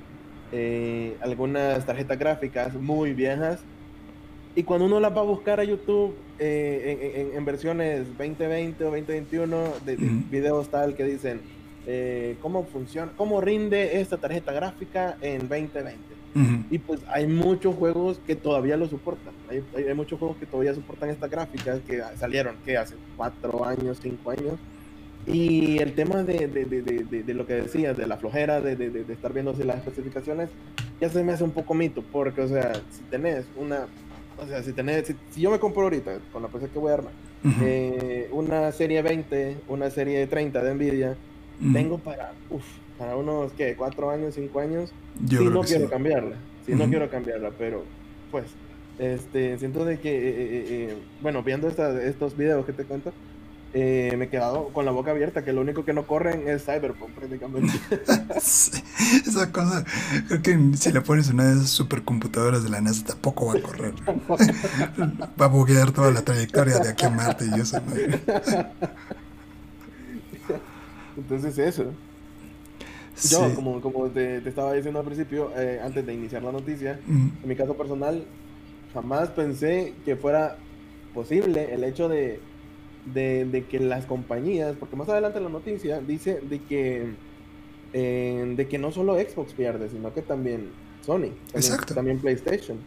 eh, 0.52 1.16
algunas 1.20 1.84
tarjetas 1.84 2.18
gráficas 2.18 2.74
muy 2.74 3.12
viejas. 3.12 3.60
Y 4.54 4.62
cuando 4.62 4.86
uno 4.86 5.00
las 5.00 5.14
va 5.14 5.20
a 5.20 5.24
buscar 5.24 5.60
a 5.60 5.64
YouTube 5.64 6.14
eh, 6.38 7.32
en, 7.34 7.44
versiones 7.44 8.06
2020 8.16 8.84
o 8.84 8.86
2021, 8.86 9.64
de, 9.84 9.96
videos 10.30 10.68
tal 10.68 10.94
que 10.94 11.04
dicen 11.04 11.40
eh, 11.86 12.36
cómo 12.40 12.64
funciona, 12.64 13.12
cómo 13.16 13.40
rinde 13.40 14.00
esta 14.00 14.16
tarjeta 14.16 14.52
gráfica 14.52 15.16
en 15.20 15.40
2020. 15.48 16.16
Y 16.70 16.78
pues 16.80 17.00
hay 17.08 17.26
muchos 17.26 17.74
juegos 17.76 18.20
que 18.26 18.36
todavía 18.36 18.76
lo 18.76 18.86
soportan. 18.86 19.32
Hay, 19.48 19.64
hay, 19.74 19.94
muchos 19.94 20.18
juegos 20.18 20.36
que 20.36 20.44
todavía 20.44 20.74
soportan 20.74 21.08
estas 21.08 21.30
gráficas 21.30 21.80
que 21.86 22.02
salieron, 22.18 22.56
que 22.62 22.76
hace 22.76 22.94
4 23.16 23.64
años, 23.64 23.98
5 24.02 24.30
años 24.32 24.58
y 25.26 25.78
el 25.78 25.94
tema 25.94 26.22
de, 26.22 26.46
de, 26.46 26.64
de, 26.64 27.22
de, 27.22 27.34
lo 27.34 27.46
que 27.46 27.54
decías, 27.54 27.96
de 27.96 28.06
la 28.06 28.16
flojera, 28.16 28.60
de, 28.60 29.04
estar 29.08 29.32
viendo 29.32 29.52
las 29.52 29.78
especificaciones, 29.78 30.50
ya 31.00 31.08
se 31.08 31.24
me 31.24 31.32
hace 31.32 31.42
un 31.42 31.50
poco 31.50 31.74
mito, 31.74 32.04
porque, 32.12 32.42
o 32.42 32.48
sea, 32.48 32.74
si 32.90 33.02
tenés 33.10 33.44
una, 33.56 33.86
o 34.38 34.46
sea, 34.46 34.62
si 34.62 34.72
tenés, 34.72 35.12
si, 35.32 35.40
yo 35.40 35.50
me 35.50 35.58
compro 35.58 35.82
ahorita, 35.82 36.18
con 36.32 36.42
la 36.42 36.48
PC 36.48 36.68
que 36.68 36.78
voy 36.78 36.92
a 36.92 36.94
armar, 36.94 37.12
eh, 37.62 38.28
una 38.30 38.70
serie 38.70 39.02
20, 39.02 39.56
una 39.68 39.90
serie 39.90 40.26
30 40.26 40.62
de 40.62 40.74
Nvidia, 40.74 41.16
tengo 41.72 41.98
para, 41.98 42.32
uf, 42.48 42.64
para 42.96 43.16
unos, 43.16 43.52
¿qué? 43.52 43.74
¿Cuatro 43.74 44.10
años, 44.10 44.34
cinco 44.34 44.60
años? 44.60 44.92
si 45.28 45.44
no 45.44 45.62
quiero 45.62 45.88
cambiarla, 45.90 46.36
si 46.64 46.74
no 46.74 46.86
quiero 46.86 47.10
cambiarla, 47.10 47.50
pero, 47.58 47.82
pues, 48.30 48.44
este, 49.00 49.58
siento 49.58 49.84
de 49.84 49.98
que, 49.98 50.16
eh, 50.16 50.34
eh, 50.38 50.96
bueno, 51.20 51.42
viendo 51.42 51.68
estos 51.68 52.36
videos 52.36 52.64
que 52.64 52.72
te 52.72 52.84
cuento, 52.84 53.12
eh, 53.78 54.14
me 54.16 54.24
he 54.24 54.28
quedado 54.30 54.68
con 54.68 54.86
la 54.86 54.90
boca 54.90 55.10
abierta, 55.10 55.44
que 55.44 55.52
lo 55.52 55.60
único 55.60 55.84
que 55.84 55.92
no 55.92 56.06
corren 56.06 56.48
es 56.48 56.64
Cyberpunk 56.64 57.10
prácticamente. 57.10 57.74
esa 59.26 59.52
cosa, 59.52 59.84
creo 60.28 60.40
que 60.40 60.76
si 60.78 60.92
le 60.92 61.02
pones 61.02 61.28
una 61.28 61.44
de 61.44 61.52
esas 61.56 61.68
supercomputadoras 61.68 62.64
de 62.64 62.70
la 62.70 62.80
NASA 62.80 63.04
tampoco 63.04 63.48
va 63.48 63.58
a 63.58 63.60
correr. 63.60 63.92
va 65.38 65.44
a 65.44 65.48
buguear 65.48 65.90
toda 65.92 66.10
la 66.10 66.22
trayectoria 66.22 66.78
de 66.78 66.88
aquí 66.88 67.04
a 67.04 67.10
Marte 67.10 67.44
y 67.54 67.60
eso. 67.60 67.78
Entonces 71.18 71.58
eso. 71.58 71.92
Yo, 73.28 73.54
como, 73.54 73.82
como 73.82 74.06
te, 74.06 74.38
estaba 74.38 74.72
diciendo 74.72 75.00
al 75.00 75.06
principio, 75.06 75.52
eh, 75.54 75.82
antes 75.84 76.06
de 76.06 76.14
iniciar 76.14 76.42
la 76.42 76.52
noticia, 76.52 76.98
en 77.06 77.32
mi 77.44 77.54
caso 77.54 77.76
personal, 77.76 78.24
jamás 78.94 79.28
pensé 79.28 79.92
que 80.06 80.16
fuera 80.16 80.56
posible 81.12 81.74
el 81.74 81.84
hecho 81.84 82.08
de 82.08 82.40
de, 83.06 83.64
que 83.68 83.78
las 83.80 84.04
compañías, 84.06 84.76
porque 84.78 84.96
más 84.96 85.08
adelante 85.08 85.40
la 85.40 85.48
noticia 85.48 86.00
dice 86.00 86.40
de 86.40 86.60
que, 86.60 87.14
eh, 87.92 88.54
de 88.56 88.68
que 88.68 88.78
no 88.78 88.92
solo 88.92 89.14
Xbox 89.14 89.52
pierde, 89.52 89.88
sino 89.88 90.12
que 90.12 90.22
también 90.22 90.70
Sony, 91.02 91.30
también, 91.52 91.76
también 91.94 92.18
PlayStation, 92.18 92.78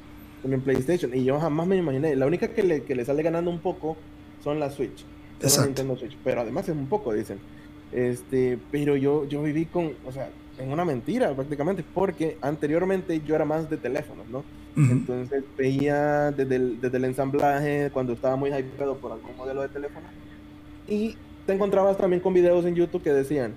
también 0.42 0.62
PlayStation. 0.62 1.16
Y 1.16 1.24
yo 1.24 1.40
jamás 1.40 1.68
me 1.68 1.78
imaginé, 1.78 2.16
la 2.16 2.28
única 2.28 2.50
que 2.50 2.64
le, 2.64 2.84
que 2.84 2.96
le 2.96 3.06
sale 3.06 3.24
ganando 3.24 3.50
un 3.50 3.60
poco 3.60 3.98
son 4.44 4.60
la 4.60 4.70
Switch, 4.70 5.06
Nintendo 5.42 5.98
Switch, 5.98 6.18
pero 6.24 6.42
además 6.42 6.68
es 6.68 6.76
un 6.76 6.88
poco, 6.88 7.14
dicen. 7.14 7.40
Este, 7.92 8.60
pero 8.72 8.96
yo, 8.96 9.28
yo 9.28 9.42
viví 9.42 9.66
con, 9.66 9.94
o 10.06 10.12
sea, 10.12 10.30
en 10.60 10.72
una 10.72 10.86
mentira 10.86 11.34
prácticamente, 11.34 11.84
porque 11.94 12.38
anteriormente 12.42 13.22
yo 13.26 13.36
era 13.36 13.46
más 13.46 13.70
de 13.70 13.78
teléfonos, 13.78 14.28
¿no? 14.28 14.44
Entonces 14.76 15.44
veía 15.58 16.32
desde 16.32 16.56
el, 16.56 16.80
desde 16.80 16.98
el 16.98 17.06
ensamblaje, 17.06 17.90
cuando 17.92 18.14
estaba 18.14 18.36
muy 18.36 18.50
hypeado 18.52 18.96
por 18.98 19.12
algún 19.12 19.36
modelo 19.36 19.62
de 19.62 19.70
teléfono, 19.70 20.08
y 20.88 21.16
te 21.46 21.54
encontrabas 21.54 21.98
también 21.98 22.22
con 22.22 22.34
videos 22.34 22.66
en 22.66 22.76
YouTube 22.76 23.04
que 23.04 23.12
decían, 23.12 23.54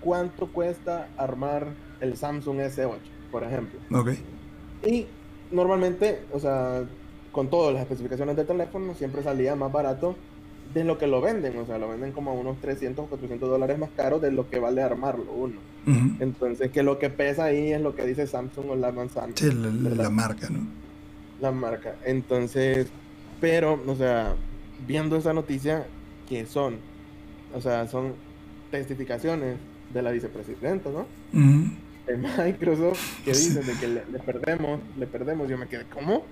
¿cuánto 0.00 0.48
cuesta 0.48 1.08
armar 1.16 1.68
el 2.00 2.16
Samsung 2.16 2.58
S8, 2.58 2.98
por 3.30 3.44
ejemplo? 3.44 3.78
Ok. 3.92 4.10
Y 4.84 5.06
normalmente, 5.50 6.22
o 6.32 6.40
sea, 6.40 6.84
con 7.32 7.48
todas 7.48 7.72
las 7.74 7.82
especificaciones 7.82 8.36
del 8.36 8.46
teléfono, 8.46 8.94
siempre 8.94 9.22
salía 9.22 9.54
más 9.54 9.70
barato 9.70 10.16
de 10.76 10.84
lo 10.84 10.98
que 10.98 11.06
lo 11.06 11.22
venden, 11.22 11.56
o 11.56 11.64
sea, 11.64 11.78
lo 11.78 11.88
venden 11.88 12.12
como 12.12 12.32
a 12.32 12.34
unos 12.34 12.60
300 12.60 13.06
o 13.06 13.08
400 13.08 13.48
dólares 13.48 13.78
más 13.78 13.88
caro 13.96 14.20
de 14.20 14.30
lo 14.30 14.50
que 14.50 14.58
vale 14.58 14.82
armarlo 14.82 15.32
uno. 15.32 15.56
Entonces, 16.20 16.70
que 16.70 16.82
lo 16.82 16.98
que 16.98 17.08
pesa 17.08 17.44
ahí 17.44 17.72
es 17.72 17.80
lo 17.80 17.94
que 17.94 18.04
dice 18.04 18.26
Samsung 18.26 18.70
o 18.70 18.76
la 18.76 18.92
manzana. 18.92 19.32
Sí, 19.36 19.50
la, 19.52 20.10
marca, 20.10 20.50
¿no? 20.50 20.66
La 21.40 21.50
marca. 21.50 21.94
Entonces, 22.04 22.88
pero, 23.40 23.80
o 23.86 23.96
sea, 23.96 24.34
viendo 24.86 25.16
esa 25.16 25.32
noticia, 25.32 25.86
que 26.28 26.44
son, 26.44 26.76
o 27.54 27.60
sea, 27.62 27.86
son 27.86 28.12
testificaciones 28.70 29.56
de 29.94 30.02
la 30.02 30.10
vicepresidenta, 30.10 30.90
¿no? 30.90 31.06
De 32.06 32.16
Microsoft, 32.18 33.24
que 33.24 33.30
dicen 33.30 33.64
de 33.64 33.72
que 33.74 33.88
le, 33.88 34.02
le 34.12 34.18
perdemos, 34.18 34.80
le 34.98 35.06
perdemos. 35.06 35.48
Yo 35.48 35.56
me 35.56 35.68
quedé, 35.68 35.84
¿cómo? 35.84 36.24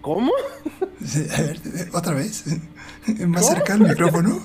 ¿Cómo? 0.00 0.32
a 0.32 1.42
ver, 1.42 1.60
otra 1.92 2.14
vez. 2.14 2.44
Más 3.26 3.46
cerca 3.46 3.74
al 3.74 3.80
micrófono. 3.80 4.40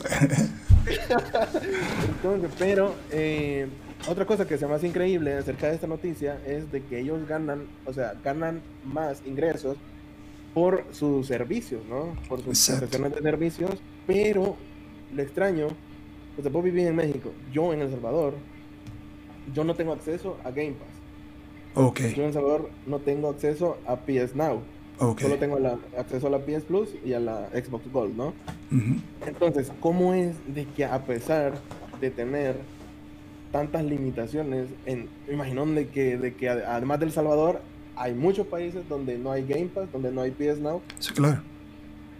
pero 2.58 2.96
eh, 3.12 3.67
otra 4.08 4.26
cosa 4.26 4.48
que 4.48 4.58
sea 4.58 4.67
más 4.67 4.84
increíble 4.84 5.34
acerca 5.34 5.67
de 5.67 5.76
esta 5.76 5.88
noticia 5.88 6.39
es 6.46 6.72
de 6.72 6.84
que 6.84 7.00
ellos 7.00 7.28
ganan, 7.28 7.67
o 7.86 7.94
sea, 7.94 8.13
ganan 8.24 8.62
más 8.84 9.22
ingresos 9.26 9.78
por 10.54 10.86
sus 10.91 11.28
servicios, 11.28 11.82
¿no? 11.88 12.15
Por 12.28 12.39
sus 12.39 12.67
prestaciones 12.67 13.15
de 13.15 13.22
servicios, 13.22 13.72
pero 14.06 14.58
lo 15.13 15.22
extraño, 15.22 15.67
pues 16.36 16.52
vos 16.52 16.63
vivís 16.63 16.86
en 16.86 16.96
México, 16.96 17.32
yo 17.54 17.74
en 17.74 17.82
El 17.82 17.91
Salvador, 17.91 18.34
yo 19.54 19.63
no 19.63 19.76
tengo 19.76 19.94
acceso 19.94 20.38
a 20.44 20.52
Game 20.52 20.74
Pass. 20.74 21.84
Ok. 21.84 22.00
Yo 22.15 22.24
en 22.24 22.28
El 22.28 22.34
Salvador 22.34 22.70
no 22.86 23.00
tengo 23.00 23.30
acceso 23.30 23.78
a 23.86 23.96
PS 23.96 24.36
Now. 24.36 24.62
Solo 25.20 25.38
tengo 25.38 25.58
acceso 25.98 26.28
a 26.28 26.30
la 26.30 26.40
PS 26.40 26.64
Plus 26.64 26.90
y 27.04 27.14
a 27.14 27.20
la 27.20 27.50
Xbox 27.50 27.92
Gold, 27.92 28.16
¿no? 28.16 28.34
Entonces, 29.26 29.72
¿cómo 29.80 30.14
es 30.14 30.36
de 30.54 30.66
que 30.66 30.86
a 30.86 31.04
pesar 31.04 31.54
de 32.00 32.12
tener 32.12 32.56
tantas 33.52 33.84
limitaciones, 33.84 34.68
en, 34.86 35.10
imagino 35.28 35.66
de 35.66 35.88
que, 35.88 36.18
de 36.18 36.36
que 36.36 36.50
además 36.50 37.00
del 37.00 37.12
Salvador, 37.12 37.62
hay 37.96 38.14
muchos 38.14 38.46
países 38.46 38.88
donde 38.88 39.18
no 39.18 39.32
hay 39.32 39.44
Game 39.44 39.68
Pass, 39.74 39.92
donde 39.92 40.12
no 40.12 40.22
hay 40.22 40.32
PS 40.32 40.60
Now. 40.60 40.82
Sí, 41.00 41.14
claro. 41.14 41.42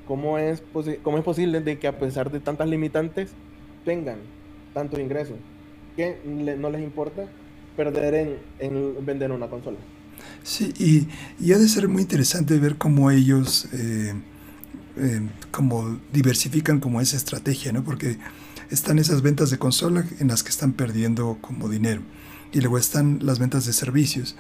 ¿Cómo 0.08 0.40
es, 0.40 0.64
cómo 1.04 1.20
es 1.20 1.24
posible 1.24 1.62
de 1.62 1.78
que 1.78 1.88
a 1.88 2.00
pesar 2.00 2.32
de 2.32 2.40
tantas 2.40 2.68
limitantes 2.68 3.32
tengan 3.86 4.18
tanto 4.74 5.00
ingreso 5.00 5.36
que 5.96 6.18
no 6.26 6.70
les 6.72 6.82
importa 6.82 7.28
perder 7.78 8.16
en, 8.16 8.38
en 8.60 9.06
vender 9.06 9.32
una 9.32 9.48
consola? 9.48 9.78
Sí, 10.44 11.08
y, 11.40 11.52
ha 11.52 11.58
de 11.58 11.68
ser 11.68 11.88
muy 11.88 12.02
interesante 12.02 12.58
ver 12.58 12.78
cómo 12.78 13.12
ellos 13.12 13.68
eh, 13.74 14.14
eh, 14.98 15.30
como 15.52 16.00
diversifican 16.12 16.80
como 16.80 17.00
esa 17.00 17.16
estrategia, 17.16 17.72
¿no? 17.72 17.84
Porque 17.84 18.18
están 18.72 19.00
esas 19.00 19.22
ventas 19.22 19.50
de 19.52 19.60
consola 19.60 20.06
en 20.20 20.30
las 20.30 20.44
que 20.44 20.50
están 20.50 20.74
perdiendo 20.74 21.38
como 21.42 21.70
dinero. 21.70 22.02
Y 22.52 22.60
luego 22.60 22.78
están 22.78 23.20
las 23.22 23.40
ventas 23.40 23.66
de 23.66 23.74
servicios. 23.74 24.36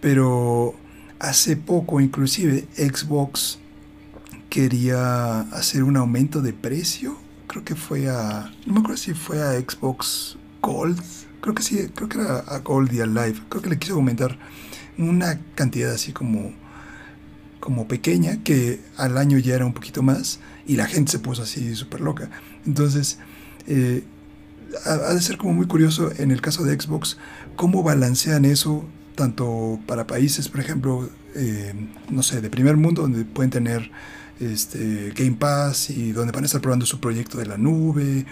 Pero 0.00 0.74
hace 1.18 1.56
poco 1.56 2.00
inclusive 2.00 2.66
Xbox 2.76 3.58
quería 4.48 5.40
hacer 5.40 5.82
un 5.82 5.96
aumento 5.96 6.40
de 6.40 6.52
precio. 6.52 7.16
Creo 7.46 7.64
que 7.64 7.74
fue 7.74 8.08
a... 8.08 8.50
No 8.66 8.74
me 8.74 8.80
acuerdo 8.80 8.96
si 8.96 9.14
fue 9.14 9.42
a 9.42 9.52
Xbox 9.60 10.36
Gold. 10.60 11.00
Creo 11.40 11.54
que 11.54 11.62
sí, 11.62 11.88
creo 11.94 12.08
que 12.08 12.18
era 12.18 12.38
a 12.38 12.58
Gold 12.58 12.92
y 12.92 13.00
a 13.00 13.06
Live. 13.06 13.42
Creo 13.48 13.62
que 13.62 13.70
le 13.70 13.78
quiso 13.78 13.94
aumentar 13.94 14.38
una 14.98 15.40
cantidad 15.54 15.92
así 15.92 16.12
como, 16.12 16.52
como 17.60 17.88
pequeña, 17.88 18.42
que 18.42 18.80
al 18.96 19.18
año 19.18 19.38
ya 19.38 19.54
era 19.54 19.66
un 19.66 19.72
poquito 19.72 20.02
más, 20.02 20.40
y 20.66 20.76
la 20.76 20.86
gente 20.86 21.12
se 21.12 21.18
puso 21.18 21.42
así 21.42 21.74
súper 21.74 22.00
loca. 22.00 22.30
Entonces, 22.66 23.18
eh, 23.66 24.04
ha, 24.84 25.14
de 25.14 25.20
ser 25.20 25.36
como 25.36 25.52
muy 25.52 25.66
curioso 25.66 26.10
en 26.18 26.30
el 26.30 26.40
caso 26.40 26.64
de 26.64 26.78
Xbox, 26.80 27.18
cómo 27.56 27.82
balancean 27.82 28.44
eso, 28.44 28.84
tanto 29.14 29.78
para 29.86 30.06
países, 30.06 30.48
por 30.48 30.60
ejemplo, 30.60 31.10
eh, 31.34 31.74
no 32.10 32.22
sé, 32.22 32.40
de 32.40 32.50
primer 32.50 32.76
mundo, 32.76 33.02
donde 33.02 33.24
pueden 33.24 33.50
tener 33.50 33.90
este, 34.40 35.12
Game 35.14 35.36
Pass 35.38 35.90
y 35.90 36.12
donde 36.12 36.32
van 36.32 36.44
a 36.44 36.46
estar 36.46 36.60
probando 36.60 36.86
su 36.86 37.00
proyecto 37.00 37.38
de 37.38 37.46
la 37.46 37.58
nube 37.58 38.26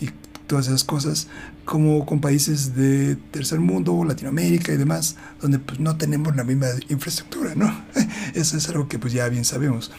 y 0.00 0.10
todas 0.46 0.68
esas 0.68 0.84
cosas, 0.84 1.28
como 1.64 2.06
con 2.06 2.20
países 2.20 2.74
de 2.74 3.16
tercer 3.30 3.60
mundo, 3.60 4.04
Latinoamérica 4.04 4.72
y 4.72 4.76
demás, 4.76 5.16
donde 5.40 5.58
pues 5.58 5.80
no 5.80 5.96
tenemos 5.96 6.36
la 6.36 6.44
misma 6.44 6.68
infraestructura, 6.88 7.54
¿no? 7.54 7.84
Eso 8.34 8.56
es 8.56 8.68
algo 8.68 8.88
que 8.88 8.98
pues 8.98 9.12
ya 9.12 9.28
bien 9.28 9.44
sabemos. 9.44 9.90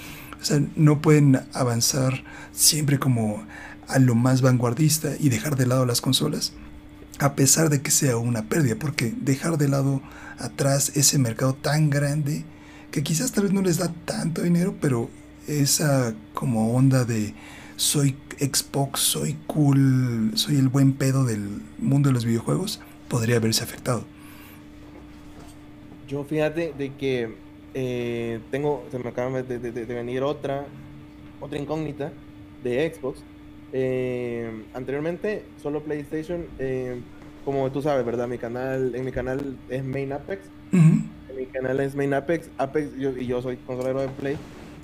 O 0.41 0.45
sea, 0.45 0.61
no 0.75 1.01
pueden 1.01 1.41
avanzar 1.53 2.23
siempre 2.51 2.99
como 2.99 3.45
a 3.87 3.99
lo 3.99 4.15
más 4.15 4.41
vanguardista 4.41 5.11
y 5.19 5.29
dejar 5.29 5.55
de 5.55 5.65
lado 5.65 5.85
las 5.85 6.01
consolas, 6.01 6.53
a 7.19 7.35
pesar 7.35 7.69
de 7.69 7.81
que 7.81 7.91
sea 7.91 8.17
una 8.17 8.43
pérdida, 8.43 8.75
porque 8.77 9.13
dejar 9.19 9.57
de 9.57 9.69
lado 9.69 10.01
atrás 10.37 10.91
ese 10.95 11.17
mercado 11.17 11.53
tan 11.53 11.89
grande, 11.89 12.45
que 12.91 13.03
quizás 13.03 13.31
tal 13.31 13.45
vez 13.45 13.53
no 13.53 13.61
les 13.61 13.77
da 13.77 13.91
tanto 14.05 14.43
dinero, 14.43 14.75
pero 14.79 15.09
esa 15.47 16.13
como 16.33 16.73
onda 16.75 17.05
de 17.05 17.33
soy 17.77 18.15
Xbox, 18.39 18.99
soy 18.99 19.37
cool, 19.47 20.31
soy 20.35 20.57
el 20.57 20.67
buen 20.67 20.93
pedo 20.93 21.23
del 21.23 21.61
mundo 21.77 22.09
de 22.09 22.13
los 22.13 22.25
videojuegos, 22.25 22.81
podría 23.07 23.37
haberse 23.37 23.63
afectado. 23.63 24.03
Yo 26.07 26.23
fíjate 26.23 26.73
de 26.77 26.93
que 26.95 27.35
eh, 27.73 28.39
tengo, 28.51 28.85
se 28.91 28.99
me 28.99 29.09
acaba 29.09 29.41
de, 29.43 29.57
venir 29.85 30.23
otra, 30.23 30.65
otra 31.39 31.59
incógnita 31.59 32.11
de 32.63 32.93
Xbox. 32.93 33.21
Eh, 33.73 34.63
anteriormente, 34.73 35.43
solo 35.61 35.83
PlayStation, 35.83 36.47
eh, 36.57 36.99
como 37.45 37.71
tú 37.71 37.81
sabes, 37.81 38.05
¿verdad? 38.05 38.27
Mi 38.27 38.37
canal, 38.37 38.95
en 38.95 39.05
mi 39.05 39.11
canal 39.11 39.57
es 39.69 39.83
Main 39.83 40.13
Apex. 40.13 40.41
En 40.71 41.09
mi 41.37 41.45
canal 41.45 41.79
es 41.79 41.95
Main 41.95 42.13
Apex, 42.13 42.49
Apex 42.57 42.89
y 42.97 43.27
yo 43.27 43.41
soy 43.41 43.57
consolero 43.57 44.01
de 44.01 44.07
Play. 44.07 44.37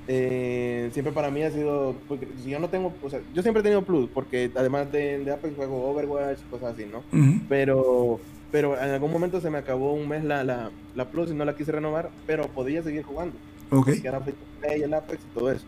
Eh, 0.07 0.89
siempre 0.91 1.13
para 1.13 1.31
mí 1.31 1.43
ha 1.43 1.51
sido, 1.51 1.95
porque 2.07 2.27
si 2.43 2.49
yo 2.49 2.59
no 2.59 2.69
tengo, 2.69 2.93
o 3.01 3.09
sea, 3.09 3.21
yo 3.33 3.41
siempre 3.41 3.61
he 3.61 3.63
tenido 3.63 3.83
Plus, 3.83 4.09
porque 4.13 4.51
además 4.55 4.91
de, 4.91 5.23
de 5.23 5.31
Apex 5.31 5.55
juego 5.55 5.89
Overwatch, 5.89 6.39
cosas 6.49 6.73
así, 6.73 6.85
¿no? 6.85 7.03
Pero 7.47 8.19
pero 8.53 8.79
en 8.79 8.91
algún 8.91 9.11
momento 9.11 9.41
se 9.41 9.49
me 9.49 9.57
acabó 9.57 9.93
un 9.93 10.07
mes 10.07 10.23
la, 10.23 10.43
la, 10.43 10.69
la, 10.93 11.09
Plus 11.09 11.31
y 11.31 11.33
no 11.33 11.43
la 11.43 11.55
quise 11.55 11.71
renovar, 11.71 12.11
pero 12.27 12.47
podía 12.49 12.83
seguir 12.83 13.01
jugando. 13.01 13.35
Ok. 13.71 13.99
Que 13.99 14.07
era 14.07 14.21
free 14.21 14.33
to 14.33 14.45
play, 14.61 14.83
el 14.83 14.93
Apex 14.93 15.23
y 15.23 15.33
todo 15.33 15.51
eso. 15.51 15.65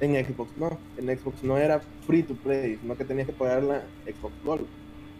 En 0.00 0.12
Xbox 0.12 0.50
no, 0.56 0.76
en 0.96 1.16
Xbox 1.16 1.44
no 1.44 1.56
era 1.56 1.80
free 2.08 2.24
to 2.24 2.34
play, 2.34 2.76
sino 2.80 2.96
que 2.96 3.04
tenías 3.04 3.28
que 3.28 3.32
pagar 3.32 3.62
la 3.62 3.82
Xbox 4.04 4.34
Gold. 4.44 4.66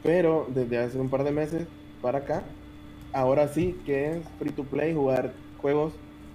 Pero 0.03 0.49
desde 0.53 0.79
hace 0.79 0.99
un 0.99 1.09
par 1.09 1.23
de 1.23 1.31
meses 1.31 1.69
para 2.03 2.19
acá, 2.19 2.43
ahora 3.13 3.47
sí 3.47 3.77
que 3.87 4.17
es 4.17 4.25
free 4.41 4.51
to 4.51 4.65
play 4.65 4.93
jugar 4.93 5.35
juegos 5.63 5.93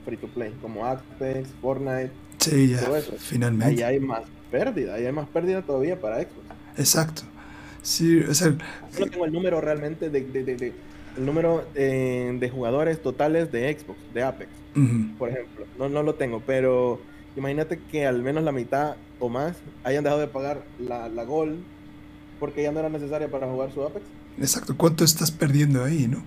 free 0.10 0.17
to 0.17 0.28
play, 0.28 0.54
como 0.62 0.86
Apex, 0.86 1.50
Fortnite. 1.62 2.12
Sí, 2.39 2.69
ya, 2.69 2.80
finalmente. 3.17 3.84
Ahí 3.84 3.95
hay 3.95 4.00
más 4.00 4.24
pérdida, 4.50 4.95
ahí 4.95 5.06
hay 5.06 5.12
más 5.12 5.28
pérdida 5.28 5.62
todavía 5.62 6.00
para 6.00 6.17
Xbox. 6.17 6.45
Exacto. 6.78 7.22
Sí, 7.84 8.19
o 8.19 8.34
sea, 8.34 8.50
no 8.50 9.06
tengo 9.10 9.26
el 9.26 9.32
número 9.32 9.62
realmente 9.62 10.10
de, 10.10 10.22
de, 10.22 10.43
de, 10.43 10.74
el 11.17 11.26
número 11.26 11.65
eh, 11.76 12.36
de 12.39 12.50
jugadores 12.50 13.02
totales 13.02 13.52
de 13.52 13.72
Xbox, 13.78 14.00
de 14.13 14.24
Apex, 14.24 14.50
por 15.17 15.30
ejemplo. 15.30 15.65
No, 15.78 15.89
no 15.89 16.04
lo 16.04 16.15
tengo, 16.15 16.41
pero 16.45 17.00
imagínate 17.36 17.80
que 17.91 18.06
al 18.06 18.22
menos 18.22 18.43
la 18.43 18.52
mitad 18.52 18.95
o 19.19 19.30
más 19.30 19.58
hayan 19.84 20.04
dejado 20.04 20.22
de 20.22 20.28
pagar 20.28 20.63
la, 20.80 21.08
la 21.08 21.24
Gold 21.24 21.60
porque 22.39 22.63
ya 22.63 22.72
no 22.72 22.80
era 22.80 22.89
necesaria 22.89 23.30
para 23.30 23.48
jugar 23.48 23.72
su 23.72 23.84
Apex. 23.84 24.06
Exacto, 24.39 24.75
¿cuánto 24.78 25.04
estás 25.04 25.32
perdiendo 25.32 25.84
ahí, 25.84 26.08
no? 26.08 26.23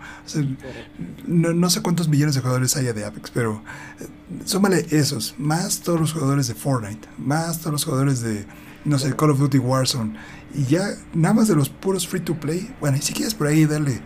no, 1.27 1.71
sé 1.71 1.81
cuántos 1.81 2.09
millones 2.09 2.35
de 2.35 2.41
jugadores 2.43 2.77
haya 2.77 2.93
de 2.93 3.05
Apex, 3.05 3.31
pero 3.31 3.63
eh, 4.01 4.07
súmale 4.45 4.87
esos, 4.91 5.35
más 5.39 5.81
todos 5.81 6.01
los 6.01 6.13
jugadores 6.13 6.47
de 6.47 6.55
Fortnite, 6.55 7.09
más 7.17 7.59
todos 7.61 7.73
los 7.73 7.85
jugadores 7.85 8.21
de 8.21 8.47
no 8.85 8.99
sé, 8.99 9.15
Call 9.15 9.31
of 9.31 9.39
Duty 9.39 9.59
Warzone, 9.59 10.15
y 10.55 10.65
ya 10.65 10.91
nada 11.15 11.35
más 11.35 11.49
de 11.49 11.55
los 11.55 11.69
puros 11.69 12.07
free 12.07 12.21
to 12.21 12.35
play, 12.35 12.75
bueno, 12.81 12.97
y 12.97 13.03
si 13.03 13.13
quieres 13.13 13.35
por 13.35 13.47
ahí 13.47 13.65
darle, 13.65 14.01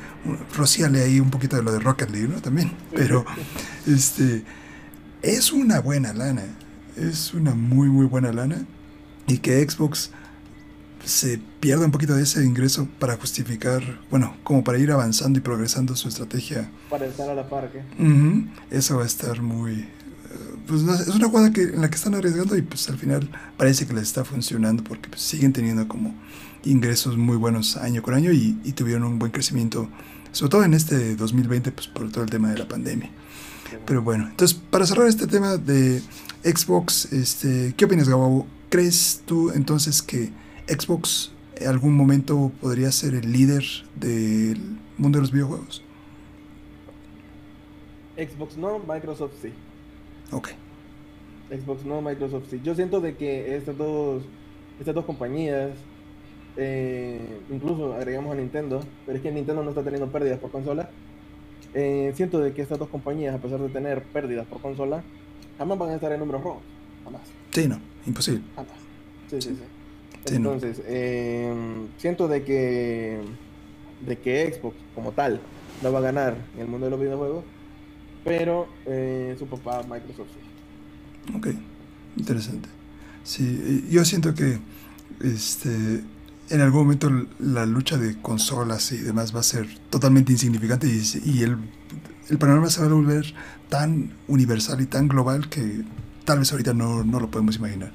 rociale 0.56 1.02
ahí 1.02 1.18
un 1.18 1.30
poquito 1.30 1.56
de 1.56 1.62
lo 1.62 1.72
de 1.72 1.80
Rocket 1.80 2.10
League, 2.10 2.28
¿no? 2.28 2.40
También, 2.40 2.72
pero 2.94 3.24
este, 3.86 4.44
es 5.22 5.52
una 5.52 5.80
buena 5.80 6.12
lana, 6.12 6.44
es 6.96 7.32
una 7.34 7.54
muy, 7.54 7.88
muy 7.88 8.06
buena 8.06 8.32
lana, 8.32 8.66
y 9.26 9.38
que 9.38 9.68
Xbox 9.68 10.10
se 11.06 11.40
pierde 11.60 11.84
un 11.84 11.92
poquito 11.92 12.14
de 12.14 12.24
ese 12.24 12.44
ingreso 12.44 12.88
para 12.98 13.16
justificar, 13.16 14.00
bueno, 14.10 14.36
como 14.42 14.64
para 14.64 14.78
ir 14.78 14.90
avanzando 14.90 15.38
y 15.38 15.42
progresando 15.42 15.94
su 15.94 16.08
estrategia. 16.08 16.68
Para 16.90 17.06
estar 17.06 17.30
a 17.30 17.34
la 17.34 17.48
par, 17.48 17.70
¿qué? 17.70 17.80
Eso 18.70 18.96
va 18.96 19.04
a 19.04 19.06
estar 19.06 19.40
muy, 19.40 19.86
pues 20.66 20.82
es 20.82 21.14
una 21.14 21.28
jugada 21.28 21.52
que, 21.52 21.62
en 21.62 21.80
la 21.80 21.88
que 21.88 21.94
están 21.94 22.14
arriesgando 22.16 22.56
y 22.56 22.62
pues 22.62 22.88
al 22.88 22.98
final 22.98 23.30
parece 23.56 23.86
que 23.86 23.94
les 23.94 24.02
está 24.02 24.24
funcionando 24.24 24.82
porque 24.82 25.08
pues, 25.08 25.22
siguen 25.22 25.52
teniendo 25.52 25.86
como 25.86 26.12
ingresos 26.64 27.16
muy 27.16 27.36
buenos 27.36 27.76
año 27.76 28.02
con 28.02 28.14
año 28.14 28.32
y, 28.32 28.54
tuvieron 28.72 29.04
un 29.04 29.18
buen 29.20 29.30
crecimiento, 29.30 29.88
sobre 30.32 30.50
todo 30.50 30.64
en 30.64 30.74
este 30.74 31.14
2020 31.14 31.70
pues 31.70 31.86
por 31.86 32.10
todo 32.10 32.24
el 32.24 32.30
tema 32.30 32.50
de 32.50 32.58
la 32.58 32.66
pandemia. 32.66 33.10
Pero 33.86 34.02
bueno, 34.02 34.26
entonces 34.28 34.58
para 34.70 34.86
cerrar 34.86 35.06
este 35.06 35.28
tema 35.28 35.56
de 35.56 36.02
Xbox, 36.42 37.12
este, 37.12 37.74
¿qué 37.76 37.84
opinas 37.84 38.08
Gabo? 38.08 38.46
¿Crees 38.68 39.22
tú 39.24 39.52
entonces 39.52 40.02
que 40.02 40.32
Xbox 40.68 41.32
en 41.56 41.68
algún 41.68 41.94
momento 41.94 42.52
podría 42.60 42.90
ser 42.92 43.14
el 43.14 43.32
líder 43.32 43.64
del 43.94 44.78
mundo 44.98 45.18
de 45.18 45.22
los 45.22 45.32
videojuegos? 45.32 45.82
Xbox 48.16 48.56
no, 48.56 48.78
Microsoft 48.78 49.34
sí. 49.42 49.52
Ok. 50.32 50.48
Xbox 51.50 51.84
no, 51.84 52.00
Microsoft 52.02 52.44
sí. 52.50 52.60
Yo 52.64 52.74
siento 52.74 53.00
de 53.00 53.16
que 53.16 53.56
estas 53.56 53.76
dos, 53.76 54.22
estas 54.80 54.94
dos 54.94 55.04
compañías, 55.04 55.70
eh, 56.56 57.40
incluso 57.50 57.94
agregamos 57.94 58.32
a 58.32 58.36
Nintendo, 58.36 58.80
pero 59.04 59.16
es 59.16 59.22
que 59.22 59.30
Nintendo 59.30 59.62
no 59.62 59.70
está 59.70 59.82
teniendo 59.82 60.10
pérdidas 60.10 60.38
por 60.38 60.50
consola. 60.50 60.90
Eh, 61.74 62.12
siento 62.16 62.40
de 62.40 62.52
que 62.54 62.62
estas 62.62 62.78
dos 62.78 62.88
compañías, 62.88 63.34
a 63.34 63.38
pesar 63.38 63.60
de 63.60 63.68
tener 63.68 64.02
pérdidas 64.02 64.46
por 64.46 64.60
consola, 64.60 65.04
jamás 65.58 65.78
van 65.78 65.90
a 65.90 65.94
estar 65.94 66.10
en 66.10 66.20
números 66.20 66.42
rojos. 66.42 66.62
Jamás. 67.04 67.22
Sí, 67.52 67.68
no, 67.68 67.78
imposible. 68.06 68.42
Jamás. 68.54 68.72
Sí, 69.28 69.40
sí, 69.40 69.50
sí. 69.50 69.62
Entonces, 70.32 70.82
eh, 70.86 71.52
siento 71.98 72.28
de 72.28 72.42
que, 72.42 73.20
de 74.06 74.18
que 74.18 74.52
Xbox 74.52 74.76
como 74.94 75.12
tal 75.12 75.40
no 75.82 75.92
va 75.92 75.98
a 76.00 76.02
ganar 76.02 76.36
en 76.54 76.62
el 76.62 76.66
mundo 76.68 76.86
de 76.86 76.90
los 76.90 77.00
videojuegos, 77.00 77.44
pero 78.24 78.66
eh, 78.86 79.36
su 79.38 79.46
papá 79.46 79.82
Microsoft 79.82 80.30
Ok, 81.34 81.48
interesante. 82.16 82.68
Sí, 83.24 83.86
yo 83.90 84.04
siento 84.04 84.34
que 84.34 84.58
este, 85.20 86.04
en 86.50 86.60
algún 86.60 86.82
momento 86.82 87.10
la 87.38 87.66
lucha 87.66 87.96
de 87.96 88.20
consolas 88.20 88.92
y 88.92 88.98
demás 88.98 89.34
va 89.34 89.40
a 89.40 89.42
ser 89.42 89.66
totalmente 89.90 90.32
insignificante 90.32 90.86
y, 90.86 91.42
el, 91.42 91.56
el, 92.28 92.38
panorama 92.38 92.70
se 92.70 92.80
va 92.80 92.86
a 92.86 92.90
volver 92.90 93.34
tan 93.68 94.12
universal 94.28 94.80
y 94.80 94.86
tan 94.86 95.08
global 95.08 95.48
que 95.48 95.82
tal 96.24 96.38
vez 96.38 96.52
ahorita 96.52 96.74
no, 96.74 97.02
no 97.02 97.18
lo 97.18 97.30
podemos 97.30 97.56
imaginar. 97.56 97.92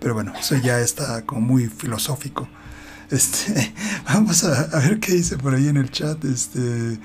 Pero 0.00 0.14
bueno, 0.14 0.32
eso 0.38 0.56
ya 0.56 0.80
está 0.80 1.24
como 1.24 1.40
muy 1.40 1.66
filosófico. 1.66 2.48
Este, 3.10 3.74
vamos 4.06 4.44
a, 4.44 4.62
a, 4.62 4.80
ver 4.80 5.00
qué 5.00 5.12
dice 5.12 5.38
por 5.38 5.54
ahí 5.54 5.68
en 5.68 5.76
el 5.76 5.90
chat. 5.90 6.24
Este, 6.24 6.98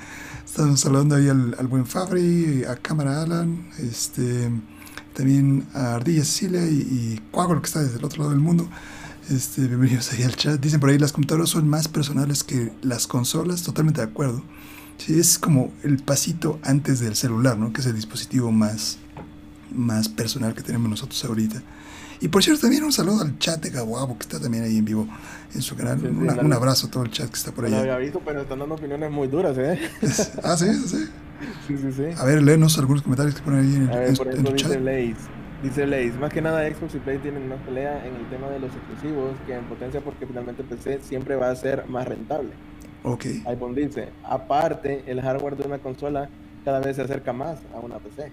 Estamos 0.49 0.80
saludando 0.80 1.15
ahí 1.15 1.30
al, 1.30 1.67
buen 1.67 1.86
Fabri, 1.86 2.63
a 2.63 2.75
Cámara 2.75 3.21
Alan, 3.21 3.69
este, 3.78 4.49
también 5.13 5.67
a 5.75 5.93
Ardilla 5.93 6.25
Cecilia 6.25 6.65
y, 6.65 6.73
y 6.73 7.21
que 7.32 7.65
está 7.65 7.84
desde 7.84 7.99
el 7.99 8.04
otro 8.04 8.23
lado 8.23 8.32
del 8.32 8.39
mundo. 8.39 8.67
Este, 9.30 9.67
bienvenidos 9.67 10.12
ahí 10.12 10.23
al 10.23 10.36
chat. 10.36 10.60
Dicen 10.60 10.80
por 10.80 10.89
ahí, 10.89 10.97
las 10.97 11.12
computadoras 11.12 11.52
son 11.52 11.69
más 11.69 11.88
personales 11.88 12.43
que 12.43 12.73
las 12.82 13.06
consolas, 13.06 13.62
totalmente 13.62 14.02
de 14.02 14.08
acuerdo. 14.08 14.41
Sí, 14.97 15.19
es 15.19 15.38
como 15.38 15.71
el 15.84 16.02
pasito 16.04 16.60
antes 16.63 16.99
del 16.99 17.15
celular, 17.15 17.56
¿no? 17.56 17.71
Que 17.71 17.82
es 17.82 17.88
el 17.88 17.95
dispositivo 17.95 18.52
más, 18.52 18.97
más 19.71 20.10
personal 20.10 20.56
que 20.56 20.63
tenemos 20.63 20.89
nosotros 20.89 21.23
ahorita. 21.25 21.62
Y 22.21 22.27
por 22.27 22.43
cierto, 22.43 22.62
también 22.62 22.84
un 22.84 22.91
saludo 22.91 23.21
al 23.21 23.38
chat 23.39 23.62
de 23.62 23.69
Gabuabo, 23.69 24.17
que 24.17 24.23
está 24.23 24.39
también 24.39 24.63
ahí 24.63 24.77
en 24.77 24.86
vivo 24.86 25.08
en 25.53 25.62
su 25.62 25.75
canal. 25.75 25.99
un 26.03 26.53
abrazo 26.53 26.88
a 26.88 26.91
todo 26.91 27.03
el 27.03 27.12
chat 27.12 27.29
que 27.29 27.36
está 27.36 27.51
por 27.51 27.65
ahí. 27.65 27.71
No 27.71 27.77
había 27.77 27.97
visto, 27.97 28.21
pero 28.23 28.41
están 28.41 28.60
dando 28.60 28.75
opiniones 28.75 29.10
muy 29.10 29.27
duras, 29.27 29.58
¿eh? 29.58 29.79
ah, 30.43 30.58
sí, 30.58 30.73
sí. 30.73 31.08
Sí, 31.67 31.77
sí, 31.77 31.91
sí. 31.93 32.03
A 32.17 32.25
ver, 32.25 32.41
léenos 32.41 32.77
algunos 32.77 33.01
comentarios 33.01 33.36
que 33.36 33.41
ponen 33.41 33.62
ahí 33.62 33.75
en, 33.75 33.89
a 33.89 33.95
ver, 33.95 34.17
por 34.17 34.27
ejemplo, 34.27 34.51
dice 34.51 34.79
Lace. 34.79 35.15
Dice 35.63 35.88
Lace, 35.88 36.13
más 36.19 36.34
que 36.34 36.41
nada 36.41 36.67
Xbox 36.69 36.95
y 36.95 36.99
Play 36.99 37.17
tienen 37.19 37.43
una 37.43 37.55
pelea 37.58 38.05
en 38.05 38.15
el 38.15 38.29
tema 38.29 38.49
de 38.49 38.60
los 38.60 38.71
exclusivos 38.73 39.36
que 39.45 39.53
en 39.53 39.63
potencia 39.65 40.01
porque 40.01 40.25
finalmente 40.25 40.63
PC 40.63 40.99
siempre 41.01 41.36
va 41.36 41.49
a 41.49 41.55
ser 41.55 41.88
más 41.88 42.08
rentable. 42.08 42.51
Ok. 43.03 43.25
iPhone 43.45 43.75
dice, 43.75 44.10
aparte, 44.23 45.03
el 45.08 45.21
hardware 45.21 45.55
de 45.55 45.67
una 45.67 45.79
consola 45.79 46.29
cada 46.65 46.79
vez 46.79 46.97
se 46.97 47.03
acerca 47.03 47.34
más 47.34 47.60
a 47.73 47.79
una 47.79 47.99
PC. 47.99 48.32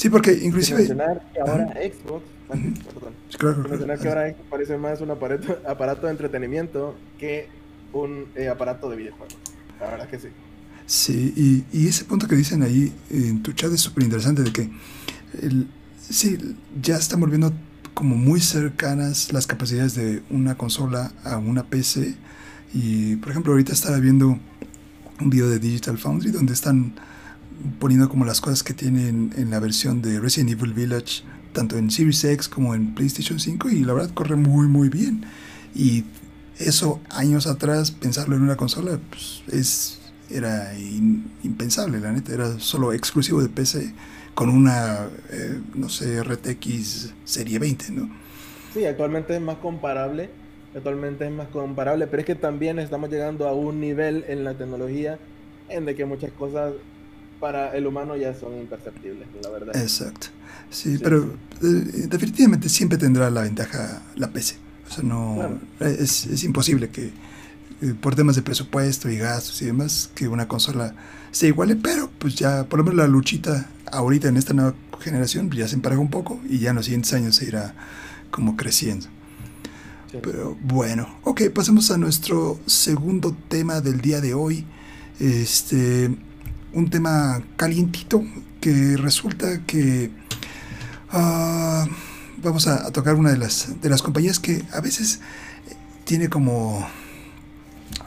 Sí, 0.00 0.08
porque 0.08 0.32
inclusive... 0.32 0.78
mencionar 0.78 1.20
que 1.30 1.40
ahora 1.40 1.74
Xbox, 1.74 2.24
perdón, 3.38 3.66
mencionar 3.68 3.98
que 3.98 4.08
ahora 4.08 4.30
Xbox 4.30 4.48
parece 4.48 4.78
más 4.78 5.02
un 5.02 5.10
aparato, 5.10 5.58
aparato 5.68 6.06
de 6.06 6.12
entretenimiento 6.12 6.94
que 7.18 7.48
un 7.92 8.28
eh, 8.34 8.48
aparato 8.48 8.88
de 8.88 8.96
videojuegos. 8.96 9.36
La 9.78 9.90
verdad 9.90 10.08
que 10.08 10.18
sí. 10.18 10.28
Sí, 10.86 11.34
y, 11.36 11.78
y, 11.78 11.86
ese 11.86 12.06
punto 12.06 12.26
que 12.26 12.34
dicen 12.34 12.62
ahí 12.62 12.90
en 13.10 13.42
tu 13.42 13.52
chat 13.52 13.70
es 13.74 13.82
súper 13.82 14.04
interesante 14.04 14.42
de 14.42 14.50
que 14.50 14.70
el, 15.42 15.68
sí, 15.98 16.56
ya 16.80 16.96
están 16.96 17.20
volviendo 17.20 17.52
como 17.92 18.16
muy 18.16 18.40
cercanas 18.40 19.34
las 19.34 19.46
capacidades 19.46 19.96
de 19.96 20.22
una 20.30 20.56
consola 20.56 21.12
a 21.24 21.36
una 21.36 21.64
PC. 21.64 22.14
Y 22.72 23.16
por 23.16 23.32
ejemplo, 23.32 23.52
ahorita 23.52 23.74
estaba 23.74 23.98
viendo 23.98 24.38
un 25.20 25.28
video 25.28 25.50
de 25.50 25.58
Digital 25.58 25.98
Foundry 25.98 26.30
donde 26.30 26.54
están 26.54 26.94
poniendo 27.78 28.08
como 28.08 28.24
las 28.24 28.40
cosas 28.40 28.62
que 28.62 28.74
tienen 28.74 29.32
en 29.36 29.50
la 29.50 29.60
versión 29.60 30.02
de 30.02 30.20
Resident 30.20 30.50
Evil 30.50 30.72
Village, 30.72 31.22
tanto 31.52 31.76
en 31.76 31.90
Series 31.90 32.22
X 32.24 32.48
como 32.48 32.74
en 32.74 32.94
PlayStation 32.94 33.38
5, 33.38 33.70
y 33.70 33.80
la 33.84 33.92
verdad 33.92 34.10
corre 34.14 34.36
muy, 34.36 34.66
muy 34.66 34.88
bien. 34.88 35.24
Y 35.74 36.04
eso 36.58 37.00
años 37.10 37.46
atrás, 37.46 37.90
pensarlo 37.90 38.36
en 38.36 38.42
una 38.42 38.56
consola, 38.56 38.98
pues 39.08 39.42
es, 39.52 40.00
era 40.30 40.72
impensable, 41.42 42.00
la 42.00 42.12
neta, 42.12 42.32
era 42.32 42.58
solo 42.58 42.92
exclusivo 42.92 43.42
de 43.42 43.48
PC 43.48 43.92
con 44.34 44.48
una, 44.48 45.08
eh, 45.30 45.60
no 45.74 45.88
sé, 45.88 46.22
RTX 46.22 47.12
Serie 47.24 47.58
20, 47.58 47.92
¿no? 47.92 48.10
Sí, 48.72 48.84
actualmente 48.84 49.34
es 49.34 49.40
más 49.42 49.56
comparable, 49.56 50.30
actualmente 50.74 51.26
es 51.26 51.32
más 51.32 51.48
comparable, 51.48 52.06
pero 52.06 52.20
es 52.20 52.26
que 52.26 52.36
también 52.36 52.78
estamos 52.78 53.10
llegando 53.10 53.48
a 53.48 53.52
un 53.52 53.80
nivel 53.80 54.24
en 54.28 54.44
la 54.44 54.54
tecnología 54.54 55.18
en 55.68 55.84
de 55.84 55.94
que 55.94 56.04
muchas 56.04 56.30
cosas 56.32 56.72
para 57.40 57.74
el 57.76 57.86
humano 57.86 58.16
ya 58.16 58.34
son 58.34 58.56
imperceptibles, 58.58 59.26
la 59.42 59.50
verdad. 59.50 59.76
Exacto. 59.76 60.28
Sí, 60.70 60.98
pero 61.02 61.24
eh, 61.62 62.06
definitivamente 62.08 62.68
siempre 62.68 62.98
tendrá 62.98 63.30
la 63.30 63.42
ventaja 63.42 64.02
la 64.16 64.30
PC. 64.30 64.56
O 64.88 64.92
sea, 64.92 65.04
no 65.04 65.60
es, 65.80 66.26
es, 66.26 66.44
imposible 66.44 66.90
que 66.90 67.12
eh, 67.82 67.94
por 68.00 68.14
temas 68.14 68.36
de 68.36 68.42
presupuesto 68.42 69.08
y 69.08 69.16
gastos 69.16 69.62
y 69.62 69.66
demás 69.66 70.10
que 70.14 70.28
una 70.28 70.46
consola 70.48 70.94
se 71.30 71.46
iguale, 71.46 71.76
pero 71.76 72.10
pues 72.18 72.34
ya 72.34 72.64
por 72.64 72.78
lo 72.78 72.84
menos 72.84 72.98
la 72.98 73.06
luchita 73.06 73.70
ahorita 73.90 74.28
en 74.28 74.36
esta 74.36 74.52
nueva 74.52 74.74
generación 75.00 75.50
ya 75.50 75.66
se 75.66 75.76
empareja 75.76 76.00
un 76.00 76.10
poco 76.10 76.40
y 76.48 76.58
ya 76.58 76.70
en 76.70 76.76
los 76.76 76.84
siguientes 76.84 77.12
años 77.12 77.36
se 77.36 77.46
irá 77.46 77.74
como 78.30 78.56
creciendo. 78.56 79.06
Pero 80.22 80.56
bueno, 80.62 81.08
ok, 81.22 81.50
pasemos 81.54 81.90
a 81.92 81.96
nuestro 81.96 82.58
segundo 82.66 83.36
tema 83.48 83.80
del 83.80 84.00
día 84.00 84.20
de 84.20 84.34
hoy. 84.34 84.66
Este, 85.20 86.10
un 86.72 86.90
tema 86.90 87.42
calientito 87.56 88.24
que 88.60 88.96
resulta 88.96 89.64
que 89.66 90.10
ah, 91.10 91.86
vamos 92.42 92.66
a, 92.66 92.90
tocar 92.92 93.14
una 93.14 93.30
de 93.30 93.38
las, 93.38 93.80
de 93.80 93.88
las 93.88 94.02
compañías 94.02 94.38
que 94.38 94.64
a 94.72 94.80
veces 94.80 95.20
tiene 96.04 96.28
como, 96.28 96.86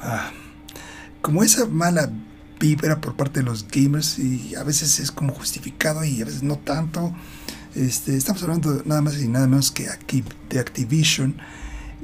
ah, 0.02 0.32
como 1.21 1.43
esa 1.43 1.65
mala 1.65 2.12
vibra 2.60 3.02
por 3.02 3.15
parte 3.15 3.41
de 3.41 3.45
los 3.45 3.67
gamers 3.67 4.19
y 4.19 4.56
a 4.56 4.63
veces 4.63 4.99
es 4.99 5.12
como 5.12 5.34
justificado 5.34 6.04
y 6.04 6.21
a 6.21 6.26
veces 6.26 6.43
no 6.43 6.58
tanto. 6.58 7.13
Este, 7.76 8.15
estamos 8.15 8.43
hablando 8.43 8.84
nada 8.86 9.02
más 9.02 9.19
y 9.19 9.28
nada 9.28 9.47
menos 9.47 9.71
que 9.71 9.89
de 10.49 10.60
Activision 10.60 11.36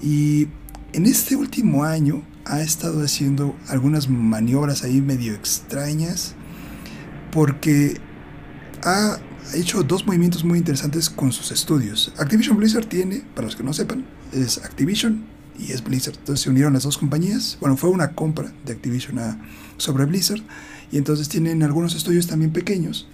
y 0.02 0.48
en 0.94 1.06
este 1.06 1.36
último 1.36 1.84
año 1.84 2.24
ha 2.46 2.62
estado 2.62 3.04
haciendo 3.04 3.56
algunas 3.68 4.10
maniobras 4.10 4.84
ahí 4.84 5.00
medio 5.00 5.36
extrañas 5.36 6.36
porque 7.32 8.00
ha 8.84 9.20
hecho 9.54 9.84
dos 9.84 10.06
movimientos 10.06 10.44
muy 10.44 10.58
interesantes 10.58 11.10
con 11.10 11.32
sus 11.32 11.52
estudios. 11.52 12.14
Activision 12.18 12.58
Blizzard 12.58 12.86
tiene, 12.86 13.24
para 13.36 13.46
los 13.46 13.56
que 13.56 13.64
no 13.64 13.74
sepan, 13.74 14.06
es 14.32 14.58
Activision 14.60 15.26
y 15.58 15.72
es 15.72 15.84
Blizzard. 15.84 16.16
Entonces 16.18 16.44
se 16.44 16.50
unieron 16.50 16.74
las 16.74 16.84
dos 16.84 16.98
compañías. 16.98 17.58
Bueno, 17.60 17.78
fue 17.78 17.90
una 17.90 18.12
compra 18.14 18.52
de 18.66 18.74
Activision 18.74 19.20
sobre 19.78 20.06
Blizzard. 20.06 20.42
Y 20.92 20.98
entonces 20.98 21.30
tienen 21.30 21.62
algunos 21.64 21.96
estudios 21.96 22.28
también 22.28 22.52
pequeños, 22.52 23.08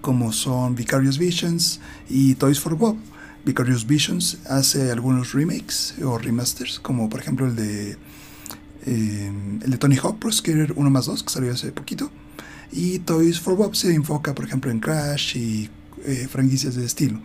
como 0.00 0.32
son 0.32 0.76
Vicarious 0.76 1.18
Visions 1.18 1.80
y 2.08 2.34
Toys 2.36 2.60
for 2.60 2.76
Bob. 2.76 2.96
Vicarious 3.44 3.86
Visions 3.86 4.38
hace 4.48 4.92
algunos 4.92 5.32
remakes 5.32 5.96
o 6.04 6.16
remasters, 6.16 6.78
como 6.78 7.08
por 7.08 7.18
ejemplo 7.18 7.46
el 7.46 7.56
de 7.56 7.96
eh, 8.86 9.32
el 9.62 9.70
de 9.70 9.78
Tony 9.78 9.96
Hawk 9.96 10.18
Pro 10.18 10.30
Skater 10.30 10.72
1 10.76 10.90
más 10.90 11.06
2, 11.06 11.24
que 11.24 11.30
salió 11.30 11.52
hace 11.52 11.72
poquito. 11.72 12.10
Y 12.72 13.00
Toys 13.00 13.38
for 13.38 13.54
Bob 13.54 13.76
se 13.76 13.94
enfoca, 13.94 14.34
por 14.34 14.46
ejemplo, 14.46 14.70
en 14.70 14.80
Crash 14.80 15.36
y 15.36 15.68
eh, 16.06 16.26
franquicias 16.28 16.74
de 16.74 16.86
estilo. 16.86 17.20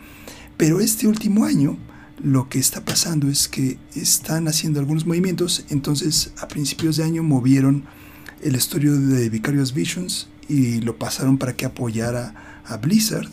Pero 0.58 0.82
este 0.82 1.08
último 1.08 1.46
año 1.46 1.78
lo 2.22 2.50
que 2.50 2.60
está 2.60 2.84
pasando 2.84 3.30
es 3.30 3.48
que 3.48 3.78
están 3.96 4.48
haciendo 4.48 4.80
algunos 4.80 5.06
movimientos, 5.06 5.66
entonces 5.70 6.34
a 6.40 6.48
principios 6.48 6.98
de 6.98 7.04
año 7.04 7.24
movieron 7.24 7.86
el 8.42 8.56
estudio 8.56 9.00
de 9.00 9.30
Vicarious 9.30 9.74
Visions 9.74 10.28
y 10.50 10.82
lo 10.82 10.98
pasaron 10.98 11.38
para 11.38 11.56
que 11.56 11.66
apoyara 11.66 12.62
a 12.66 12.78
Blizzard. 12.78 13.30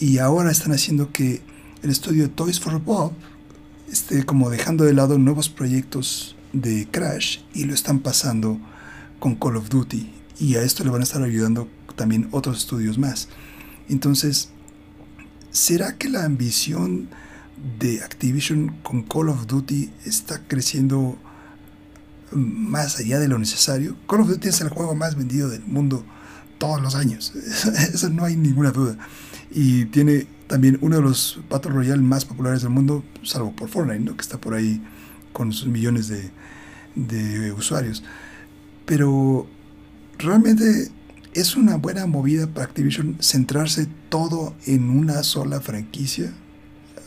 Y 0.00 0.18
ahora 0.18 0.50
están 0.50 0.72
haciendo 0.72 1.12
que 1.12 1.42
el 1.82 1.90
estudio 1.90 2.22
de 2.22 2.28
Toys 2.28 2.58
for 2.58 2.80
Bob 2.80 3.12
esté 3.90 4.24
como 4.24 4.48
dejando 4.48 4.84
de 4.84 4.94
lado 4.94 5.18
nuevos 5.18 5.48
proyectos 5.48 6.36
de 6.52 6.88
Crash 6.90 7.40
y 7.52 7.64
lo 7.64 7.74
están 7.74 7.98
pasando 7.98 8.58
con 9.18 9.34
Call 9.34 9.56
of 9.56 9.68
Duty 9.68 10.17
y 10.38 10.56
a 10.56 10.62
esto 10.62 10.84
le 10.84 10.90
van 10.90 11.00
a 11.00 11.04
estar 11.04 11.22
ayudando 11.22 11.68
también 11.96 12.28
otros 12.30 12.58
estudios 12.58 12.98
más. 12.98 13.28
Entonces, 13.88 14.50
¿será 15.50 15.96
que 15.96 16.08
la 16.08 16.24
ambición 16.24 17.08
de 17.78 18.02
Activision 18.02 18.76
con 18.82 19.02
Call 19.02 19.28
of 19.30 19.46
Duty 19.46 19.90
está 20.04 20.40
creciendo 20.46 21.18
más 22.32 22.98
allá 22.98 23.18
de 23.18 23.28
lo 23.28 23.38
necesario. 23.38 23.96
Call 24.08 24.20
of 24.20 24.28
Duty 24.28 24.48
es 24.48 24.60
el 24.60 24.68
juego 24.68 24.94
más 24.94 25.16
vendido 25.16 25.48
del 25.48 25.64
mundo 25.64 26.04
todos 26.58 26.82
los 26.82 26.94
años, 26.94 27.32
eso 27.94 28.10
no 28.10 28.24
hay 28.24 28.36
ninguna 28.36 28.72
duda. 28.72 28.98
Y 29.50 29.86
tiene 29.86 30.26
también 30.46 30.78
uno 30.80 30.96
de 30.96 31.02
los 31.02 31.40
Battle 31.48 31.70
Royale 31.70 32.02
más 32.02 32.24
populares 32.24 32.62
del 32.62 32.70
mundo, 32.70 33.04
salvo 33.22 33.54
por 33.54 33.68
Fortnite, 33.68 34.12
que 34.14 34.20
está 34.20 34.38
por 34.38 34.54
ahí 34.54 34.82
con 35.32 35.52
sus 35.52 35.68
millones 35.68 36.08
de, 36.08 36.30
de 36.96 37.52
usuarios. 37.52 38.02
Pero 38.84 39.46
realmente 40.18 40.90
es 41.34 41.56
una 41.56 41.76
buena 41.76 42.06
movida 42.06 42.46
para 42.46 42.66
Activision 42.66 43.16
centrarse 43.20 43.86
todo 44.08 44.54
en 44.66 44.90
una 44.90 45.22
sola 45.22 45.60
franquicia 45.60 46.32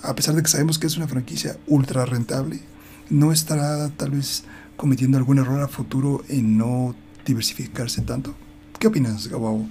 a 0.04 0.16
pesar 0.16 0.36
de 0.36 0.42
que 0.42 0.48
sabemos 0.48 0.80
que 0.80 0.88
es 0.88 0.98
una 0.98 1.08
franquicia 1.08 1.58
ultra 1.68 2.06
rentable, 2.06 2.60
no 3.10 3.32
estará 3.32 3.90
tal 3.90 4.12
vez 4.12 4.44
cometiendo 4.78 5.18
algún 5.18 5.38
error 5.38 5.62
a 5.62 5.68
futuro 5.68 6.24
en 6.30 6.58
no 6.58 6.96
diversificarse 7.26 8.02
tanto. 8.02 8.34
¿Qué 8.80 8.88
opinas, 8.88 9.28
Gabo? 9.28 9.68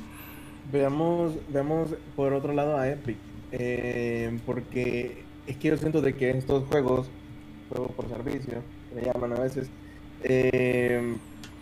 Veamos, 0.73 1.35
veamos 1.49 1.89
por 2.15 2.33
otro 2.33 2.53
lado 2.53 2.77
a 2.79 2.89
Epic, 2.89 3.17
eh, 3.51 4.39
porque 4.47 5.25
es 5.47 5.57
que 5.57 5.69
yo 5.69 5.77
siento 5.77 6.01
que 6.03 6.31
estos 6.31 6.65
juegos, 6.69 7.09
juegos 7.71 7.93
por 7.93 8.09
servicio, 8.09 8.63
me 8.95 9.03
llaman 9.03 9.33
a 9.33 9.41
veces, 9.41 9.69
eh, 10.23 11.17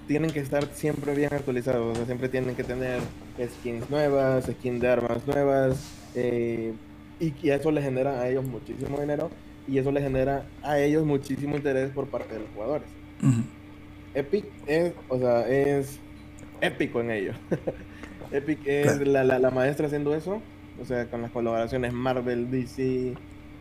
tienen 0.08 0.30
que 0.30 0.40
estar 0.40 0.64
siempre 0.72 1.14
bien 1.14 1.32
actualizados, 1.32 1.92
o 1.92 1.94
sea, 1.94 2.06
siempre 2.06 2.30
tienen 2.30 2.56
que 2.56 2.64
tener 2.64 2.98
skins 3.38 3.88
nuevas, 3.90 4.46
skins 4.46 4.80
de 4.80 4.88
armas 4.88 5.24
nuevas, 5.26 5.94
eh, 6.14 6.72
y, 7.20 7.50
eso 7.50 7.70
les 7.70 7.84
genera 7.84 8.20
a 8.20 8.28
ellos 8.28 8.44
muchísimo 8.44 8.98
dinero 8.98 9.30
y 9.68 9.78
eso 9.78 9.92
les 9.92 10.02
genera 10.02 10.46
a 10.62 10.78
ellos 10.78 11.04
muchísimo 11.04 11.56
interés 11.56 11.90
por 11.90 12.06
parte 12.08 12.34
de 12.34 12.40
los 12.40 12.48
jugadores. 12.54 12.88
Epic 14.14 14.46
es, 14.66 14.94
o 15.08 15.18
sea, 15.18 15.46
es 15.46 16.00
épico 16.62 17.00
en 17.00 17.10
ello. 17.10 17.32
Epic 18.32 18.66
es 18.66 19.06
la, 19.06 19.24
la, 19.24 19.50
maestra 19.50 19.86
haciendo 19.86 20.14
eso, 20.14 20.40
o 20.80 20.84
sea, 20.86 21.04
con 21.10 21.20
las 21.20 21.30
colaboraciones 21.30 21.92
Marvel, 21.92 22.50
DC, 22.50 23.14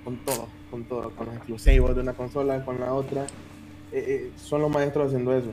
con 0.05 0.17
todo, 0.23 0.47
con 0.71 0.85
todo, 0.85 1.09
con 1.11 1.25
los 1.25 1.35
exclusivos 1.35 1.93
de 1.93 2.01
una 2.01 2.13
consola 2.13 2.63
con 2.63 2.79
la 2.79 2.93
otra. 2.93 3.23
Eh, 3.91 4.05
eh, 4.07 4.31
son 4.37 4.61
los 4.61 4.71
maestros 4.71 5.07
haciendo 5.07 5.35
eso. 5.35 5.51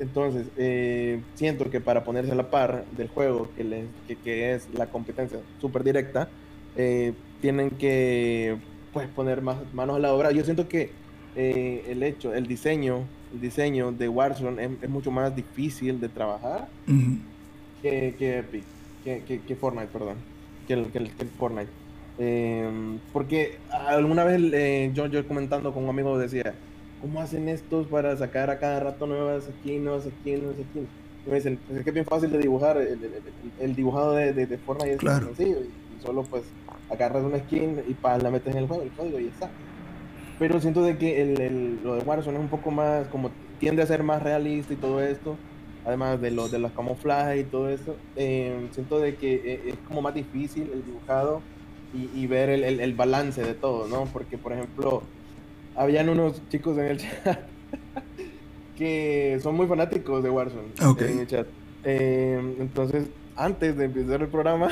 Entonces, 0.00 0.46
eh, 0.56 1.20
siento 1.34 1.70
que 1.70 1.80
para 1.80 2.04
ponerse 2.04 2.32
a 2.32 2.34
la 2.34 2.50
par 2.50 2.84
del 2.96 3.08
juego, 3.08 3.48
que, 3.56 3.64
les, 3.64 3.84
que, 4.06 4.16
que 4.16 4.54
es 4.54 4.68
la 4.72 4.86
competencia 4.86 5.38
súper 5.60 5.82
directa, 5.82 6.28
eh, 6.76 7.12
tienen 7.40 7.70
que 7.70 8.56
pues 8.92 9.08
poner 9.08 9.42
más 9.42 9.56
manos 9.74 9.96
a 9.96 9.98
la 9.98 10.14
obra. 10.14 10.30
Yo 10.30 10.44
siento 10.44 10.68
que 10.68 10.90
eh, 11.36 11.84
el 11.88 12.02
hecho, 12.02 12.34
el 12.34 12.46
diseño, 12.46 13.04
el 13.32 13.40
diseño 13.40 13.92
de 13.92 14.08
Warzone 14.08 14.76
es, 14.80 14.88
mucho 14.88 15.10
más 15.10 15.34
difícil 15.34 16.00
de 16.00 16.08
trabajar 16.08 16.68
que, 17.82 18.14
que, 19.04 19.40
que, 19.46 19.56
Fortnite, 19.56 19.88
perdón, 19.88 20.16
que 20.66 20.74
el, 20.74 20.86
que 20.90 20.98
el, 20.98 21.10
Fortnite. 21.38 21.70
Em, 22.18 22.98
porque 23.12 23.58
alguna 23.70 24.24
vez 24.24 24.40
eh, 24.52 24.90
yo, 24.94 25.06
yo 25.06 25.26
comentando 25.28 25.72
con 25.72 25.84
un 25.84 25.90
amigo 25.90 26.18
decía, 26.18 26.54
¿cómo 27.00 27.20
hacen 27.20 27.48
estos 27.48 27.86
para 27.86 28.16
sacar 28.16 28.50
a 28.50 28.58
cada 28.58 28.80
rato 28.80 29.06
nuevas 29.06 29.44
skins, 29.44 29.82
nuevas 29.82 30.04
skins, 30.04 30.42
nuevas 30.42 30.60
skins? 30.70 30.88
Y 31.26 31.30
me 31.30 31.36
dicen, 31.36 31.58
pues 31.66 31.78
es 31.78 31.84
que 31.84 31.90
es 31.90 31.94
bien 31.94 32.06
fácil 32.06 32.30
de 32.30 32.38
dibujar, 32.38 32.78
el, 32.78 33.76
dibujado 33.76 34.12
de, 34.14 34.32
de, 34.32 34.58
Fortnite 34.58 34.94
es 34.94 34.98
claro. 34.98 35.26
sencillo, 35.26 35.58
y 35.60 36.02
solo 36.02 36.22
pues 36.22 36.44
agarras 36.90 37.24
una 37.24 37.38
skin 37.38 37.82
y 37.88 37.94
pa, 37.94 38.18
la 38.18 38.30
metes 38.30 38.54
en 38.54 38.62
el 38.62 38.68
juego, 38.68 38.82
el 38.82 38.90
código 38.90 39.18
y 39.18 39.24
ya 39.24 39.30
está. 39.30 39.50
Pero 40.38 40.60
siento 40.60 40.82
de 40.82 40.96
que 40.96 41.20
el, 41.20 41.40
el, 41.40 41.80
lo 41.82 41.96
de 41.96 42.02
Warzone 42.02 42.36
es 42.36 42.42
un 42.42 42.48
poco 42.48 42.70
más, 42.70 43.08
como 43.08 43.30
tiende 43.58 43.82
a 43.82 43.86
ser 43.86 44.02
más 44.02 44.22
realista 44.22 44.72
y 44.72 44.76
todo 44.76 45.02
esto, 45.02 45.36
además 45.84 46.20
de, 46.20 46.30
lo, 46.30 46.48
de 46.48 46.58
los 46.58 46.72
camuflajes 46.72 47.40
y 47.40 47.44
todo 47.44 47.68
eso, 47.68 47.96
eh, 48.16 48.68
siento 48.70 49.00
de 49.00 49.16
que 49.16 49.34
eh, 49.34 49.60
es 49.66 49.74
como 49.88 50.00
más 50.00 50.14
difícil 50.14 50.70
el 50.72 50.84
dibujado 50.84 51.42
y, 51.92 52.10
y 52.18 52.26
ver 52.26 52.50
el, 52.50 52.80
el, 52.80 52.94
balance 52.94 53.42
de 53.42 53.54
todo, 53.54 53.88
¿no? 53.88 54.04
Porque, 54.12 54.36
por 54.36 54.52
ejemplo, 54.52 55.02
habían 55.78 56.08
unos 56.08 56.42
chicos 56.48 56.76
en 56.76 56.84
el 56.86 56.98
chat 56.98 57.38
que 58.76 59.38
son 59.42 59.56
muy 59.56 59.66
fanáticos 59.66 60.22
de 60.22 60.30
Warzone 60.30 60.68
en 61.00 61.18
el 61.20 61.26
chat. 61.26 61.46
Eh, 61.84 62.56
entonces, 62.60 63.06
antes 63.36 63.76
de 63.76 63.86
empezar 63.86 64.20
el 64.20 64.28
programa, 64.28 64.68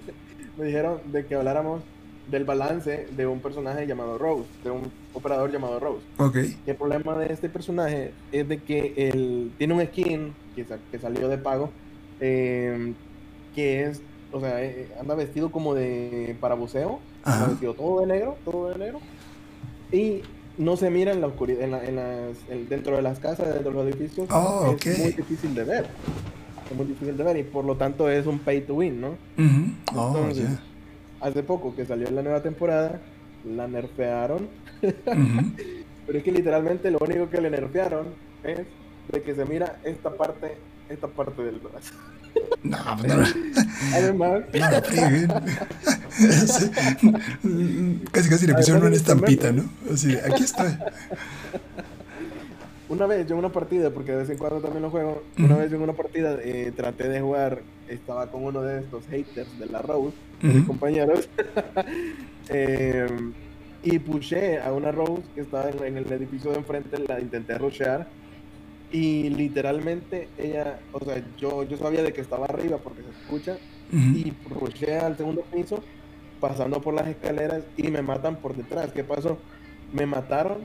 me 0.58 0.66
dijeron 0.66 1.00
de 1.10 1.26
que 1.26 1.34
habláramos 1.34 1.82
del 2.30 2.44
balance 2.44 3.06
de 3.14 3.26
un 3.26 3.40
personaje 3.40 3.86
llamado 3.86 4.16
Rose, 4.16 4.48
de 4.62 4.70
un 4.70 4.90
operador 5.12 5.50
llamado 5.50 5.78
Rose. 5.78 6.04
Ok. 6.18 6.36
El 6.66 6.76
problema 6.76 7.16
de 7.18 7.32
este 7.32 7.48
personaje 7.48 8.12
es 8.32 8.48
de 8.48 8.58
que 8.58 8.94
él 8.96 9.52
tiene 9.58 9.74
un 9.74 9.84
skin 9.86 10.32
que, 10.54 10.66
que 10.90 10.98
salió 10.98 11.28
de 11.28 11.38
pago, 11.38 11.70
em, 12.20 12.94
que 13.54 13.84
es, 13.84 14.00
o 14.32 14.40
sea, 14.40 14.62
eh, 14.62 14.88
anda 14.98 15.14
vestido 15.14 15.50
como 15.50 15.74
de 15.74 16.36
para 16.40 16.54
buceo, 16.54 17.00
anda 17.24 17.48
vestido 17.48 17.74
todo 17.74 18.00
de 18.00 18.06
negro, 18.06 18.38
todo 18.44 18.70
de 18.70 18.78
negro, 18.78 19.00
y 19.92 20.22
no 20.58 20.76
se 20.76 20.90
mira 20.90 21.12
en 21.12 21.20
la 21.20 21.26
oscuridad, 21.26 21.62
en, 21.62 21.96
las, 21.96 22.68
dentro 22.68 22.96
de 22.96 23.02
las 23.02 23.18
casas, 23.18 23.52
dentro 23.52 23.70
de 23.72 23.76
los 23.76 23.86
edificios. 23.86 24.28
Oh, 24.30 24.76
es 24.84 24.98
muy 24.98 25.12
difícil 25.12 25.54
de 25.54 25.64
ver 25.64 25.86
es 26.70 26.76
muy 26.76 26.86
difícil 26.86 27.16
de 27.16 27.24
ver 27.24 27.36
y 27.36 27.42
por 27.42 27.64
lo 27.64 27.76
tanto 27.76 28.08
es 28.08 28.26
un 28.26 28.38
pay 28.38 28.62
to 28.62 28.74
win, 28.74 29.00
¿no? 29.00 29.16
Oh, 29.94 30.14
Entonces, 30.16 30.50
hace 31.20 31.42
poco 31.42 31.74
que 31.74 31.84
salió 31.84 32.10
la 32.10 32.22
nueva 32.22 32.42
temporada, 32.42 33.00
la 33.44 33.68
nerfearon. 33.68 34.48
Pero 36.06 36.18
es 36.18 36.24
que 36.24 36.32
literalmente 36.32 36.90
lo 36.90 36.98
único 37.00 37.30
que 37.30 37.40
le 37.40 37.50
nerfearon 37.50 38.08
es 38.42 38.66
de 39.10 39.22
que 39.22 39.34
se 39.34 39.44
mira 39.44 39.78
esta 39.84 40.10
parte, 40.10 40.56
esta 40.88 41.08
parte 41.08 41.42
del 41.42 41.60
brazo. 41.60 41.94
No, 42.62 42.78
no, 42.96 43.16
no. 43.16 43.24
Además, 43.94 44.42
casi 48.12 48.28
casi 48.30 48.46
le 48.46 48.54
pusieron 48.54 48.84
una 48.84 48.96
estampita, 48.96 49.52
¿no? 49.52 49.64
Así, 49.92 50.16
aquí 50.16 50.44
está. 50.44 50.92
Una 52.88 53.06
vez 53.06 53.26
yo 53.26 53.34
en 53.34 53.40
una 53.40 53.50
partida, 53.50 53.90
porque 53.90 54.12
de 54.12 54.18
vez 54.18 54.30
en 54.30 54.38
cuando 54.38 54.60
también 54.60 54.82
lo 54.82 54.90
juego, 54.90 55.22
una 55.38 55.56
vez 55.56 55.70
yo 55.70 55.76
en 55.76 55.82
una 55.82 55.94
partida 55.94 56.38
eh, 56.42 56.72
traté 56.76 57.08
de 57.08 57.20
jugar, 57.20 57.62
estaba 57.88 58.30
con 58.30 58.44
uno 58.44 58.62
de 58.62 58.80
estos 58.80 59.06
haters 59.06 59.58
de 59.58 59.66
la 59.66 59.82
Rose, 59.82 60.14
mis 60.42 60.64
compañeros, 60.64 61.28
eh, 62.50 63.06
y 63.82 63.98
pushé 63.98 64.60
a 64.60 64.72
una 64.72 64.92
Rose 64.92 65.22
que 65.34 65.40
estaba 65.40 65.70
en, 65.70 65.96
el 65.96 66.12
edificio 66.12 66.50
de 66.50 66.58
enfrente, 66.58 66.98
la 67.08 67.20
intenté 67.20 67.56
rushear, 67.58 68.06
y 68.92 69.30
literalmente 69.30 70.28
ella, 70.38 70.78
o 70.92 71.04
sea, 71.04 71.22
yo, 71.38 71.64
yo 71.64 71.76
sabía 71.76 72.02
de 72.02 72.12
que 72.12 72.20
estaba 72.20 72.46
arriba 72.46 72.78
porque 72.78 73.02
se 73.02 73.10
escucha, 73.22 73.58
y 73.92 74.32
rusheé 74.50 74.98
al 74.98 75.16
segundo 75.16 75.42
piso, 75.42 75.82
pasando 76.40 76.80
por 76.80 76.94
las 76.94 77.06
escaleras, 77.06 77.62
y 77.76 77.88
me 77.88 78.02
matan 78.02 78.36
por 78.36 78.56
detrás. 78.56 78.92
¿Qué 78.92 79.04
pasó? 79.04 79.38
Me 79.92 80.06
mataron 80.06 80.58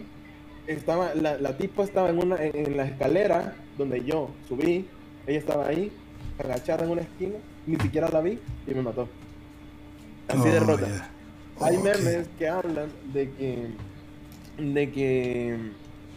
estaba, 0.70 1.15
la, 1.15 1.38
la 1.38 1.57
tipa 1.57 1.84
estaba 1.84 2.09
en 2.09 2.20
una, 2.20 2.38
en, 2.39 2.78
la 2.78 2.86
escalera 2.86 3.55
donde 3.78 4.03
yo 4.03 4.30
subí, 4.47 4.86
ella 5.26 5.39
estaba 5.39 5.67
ahí, 5.67 5.91
agachada 6.38 6.86
en 6.86 6.91
una 6.91 7.01
esquina, 7.01 7.36
ni 7.65 7.76
siquiera 7.78 8.07
la 8.09 8.22
vi 8.22 8.39
y 8.67 8.74
me 8.74 8.82
mató. 8.84 9.07
Así 10.28 10.47
de 10.47 10.59
oh. 10.59 10.78
Hay 11.61 11.78
memes 11.78 12.30
que 12.38 12.47
hablan 12.47 12.89
de 13.11 13.32
que 13.32 13.67
de 14.57 14.91
que 14.91 15.57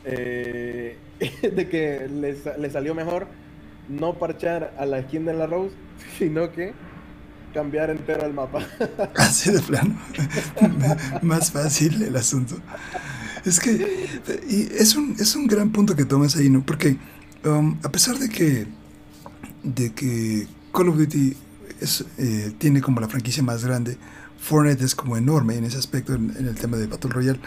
eh, 0.05 0.97
de 1.43 1.69
que 1.69 2.09
le, 2.09 2.71
salió 2.71 2.95
mejor 2.95 3.27
no 3.89 4.19
parchar 4.19 4.75
a 4.79 4.87
la 4.87 5.03
skin 5.03 5.25
de 5.25 5.35
la 5.35 5.47
Rose, 5.47 5.75
sino 6.19 6.53
que 6.53 6.73
cambiar 7.53 7.91
entero 7.91 8.25
el 8.27 8.33
mapa. 8.33 8.67
Así 9.17 9.51
de 9.51 9.61
plano. 9.61 9.99
Más 11.23 11.51
fácil 11.51 12.03
el 12.03 12.17
asunto. 12.17 12.57
Es 13.45 13.61
que 13.61 13.71
y 14.49 14.69
es, 14.75 14.95
un, 14.95 15.17
es 15.19 15.35
un 15.37 15.47
gran 15.47 15.71
punto 15.71 15.95
que 15.95 16.05
tomas 16.05 16.37
ahí, 16.37 16.49
¿no? 16.49 16.65
Porque 16.65 16.97
um, 17.45 17.77
a 17.83 17.91
pesar 17.91 18.19
de 18.19 18.29
que, 18.29 18.67
de 19.65 19.93
que 19.93 20.47
Call 20.73 20.89
of 20.89 20.97
Duty 20.97 21.37
es, 21.81 22.05
eh, 22.19 22.53
tiene 22.57 22.81
como 22.81 23.01
la 23.01 23.09
franquicia 23.09 23.43
más 23.43 23.65
grande, 23.65 23.99
Fortnite 24.39 24.85
es 24.85 24.95
como 24.95 25.17
enorme 25.17 25.57
en 25.57 25.65
ese 25.65 25.77
aspecto, 25.77 26.15
en, 26.15 26.35
en 26.39 26.47
el 26.47 26.55
tema 26.55 26.77
de 26.77 26.87
Battle 26.87 27.11
Royale. 27.11 27.41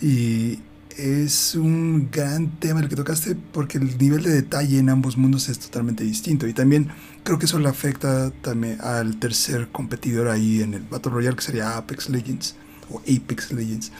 Y, 0.00 0.60
es 0.98 1.54
un 1.54 2.08
gran 2.10 2.58
tema 2.58 2.80
el 2.80 2.88
que 2.88 2.96
tocaste 2.96 3.36
porque 3.52 3.78
el 3.78 3.98
nivel 3.98 4.22
de 4.22 4.30
detalle 4.30 4.78
en 4.78 4.88
ambos 4.88 5.16
mundos 5.16 5.48
es 5.48 5.58
totalmente 5.58 6.04
distinto. 6.04 6.46
Y 6.46 6.52
también 6.52 6.88
creo 7.24 7.38
que 7.38 7.46
eso 7.46 7.58
le 7.58 7.68
afecta 7.68 8.30
también 8.42 8.78
al 8.80 9.18
tercer 9.18 9.68
competidor 9.68 10.28
ahí 10.28 10.62
en 10.62 10.74
el 10.74 10.82
Battle 10.82 11.12
Royale 11.12 11.36
que 11.36 11.42
sería 11.42 11.76
Apex 11.76 12.08
Legends 12.10 12.56
o 12.90 13.00
Apex 13.00 13.52
Legends 13.52 13.92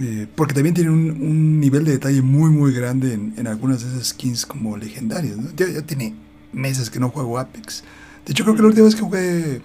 eh, 0.00 0.28
porque 0.34 0.54
también 0.54 0.74
tiene 0.74 0.90
un, 0.90 1.58
nivel 1.58 1.84
de 1.84 1.92
detalle 1.92 2.22
muy 2.22 2.50
muy 2.50 2.72
grande 2.72 3.14
en, 3.14 3.46
algunas 3.48 3.82
de 3.82 3.88
esas 3.88 4.08
skins 4.08 4.46
como 4.46 4.76
legendarias 4.76 5.36
ya, 5.56 5.82
tiene 5.82 6.14
meses 6.52 6.88
que 6.88 7.00
no 7.00 7.10
juego 7.10 7.38
Apex. 7.38 7.82
De 8.24 8.32
hecho 8.32 8.44
creo 8.44 8.54
que 8.54 8.62
la 8.62 8.68
última 8.68 8.84
vez 8.86 8.94
que 8.94 9.00
jugué 9.00 9.62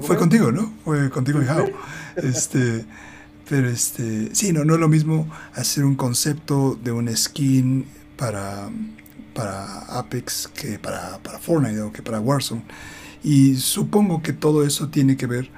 fue 0.00 0.16
contigo 0.16 0.50
¿no? 0.52 0.72
fue 0.84 1.10
contigo 1.10 1.42
y 1.42 1.44
Jao. 1.44 1.66
este 2.16 2.86
pero 3.48 3.68
este, 3.68 4.34
sí, 4.34 4.52
no, 4.52 4.64
no 4.64 4.74
es 4.74 4.80
lo 4.80 4.88
mismo 4.88 5.28
hacer 5.54 5.84
un 5.84 5.94
concepto 5.94 6.78
de 6.82 6.92
un 6.92 7.14
skin 7.16 7.86
para, 8.16 8.70
para 9.34 9.80
Apex 9.98 10.48
que 10.48 10.78
para, 10.78 11.18
para 11.18 11.38
Fortnite 11.38 11.80
o 11.80 11.92
que 11.92 12.02
para 12.02 12.20
Warzone. 12.20 12.62
Y 13.22 13.56
supongo 13.56 14.22
que 14.22 14.32
todo 14.32 14.64
eso 14.64 14.88
tiene 14.88 15.16
que 15.16 15.26
ver 15.26 15.50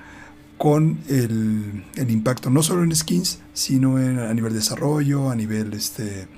con 0.57 1.01
el, 1.09 1.85
el 1.97 2.11
impacto 2.11 2.51
no 2.51 2.63
solo 2.63 2.85
en 2.85 2.95
skins, 2.95 3.39
sino 3.55 3.99
en, 3.99 4.19
a 4.19 4.33
nivel 4.35 4.53
desarrollo, 4.53 5.31
a 5.31 5.35
nivel 5.35 5.73
este, 5.73 6.29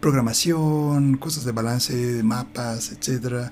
programación, 0.00 1.16
cosas 1.16 1.44
de 1.44 1.52
balance 1.52 2.22
mapas, 2.22 2.92
etc. 2.92 3.50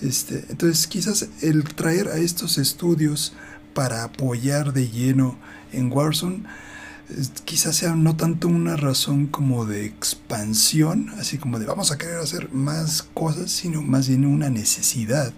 Este, 0.00 0.44
entonces 0.50 0.86
quizás 0.86 1.28
el 1.40 1.64
traer 1.64 2.08
a 2.08 2.18
estos 2.18 2.58
estudios 2.58 3.32
para 3.74 4.04
apoyar 4.04 4.72
de 4.72 4.88
lleno 4.88 5.38
en 5.72 5.92
Warzone 5.92 6.44
quizás 7.44 7.76
sea 7.76 7.94
no 7.94 8.16
tanto 8.16 8.48
una 8.48 8.76
razón 8.76 9.26
como 9.26 9.64
de 9.64 9.86
expansión, 9.86 11.10
así 11.18 11.38
como 11.38 11.58
de 11.58 11.66
vamos 11.66 11.90
a 11.90 11.98
querer 11.98 12.18
hacer 12.18 12.52
más 12.52 13.02
cosas, 13.14 13.50
sino 13.50 13.82
más 13.82 14.08
bien 14.08 14.26
una 14.26 14.50
necesidad 14.50 15.32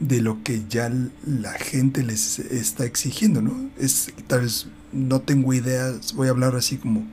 de 0.00 0.20
lo 0.20 0.42
que 0.44 0.62
ya 0.68 0.92
la 1.26 1.52
gente 1.52 2.04
les 2.04 2.38
está 2.38 2.84
exigiendo, 2.84 3.42
¿no? 3.42 3.68
Es 3.78 4.12
tal 4.28 4.42
vez 4.42 4.68
no 4.92 5.20
tengo 5.20 5.52
ideas, 5.52 6.12
voy 6.14 6.28
a 6.28 6.30
hablar 6.30 6.54
así 6.54 6.76
como 6.76 7.04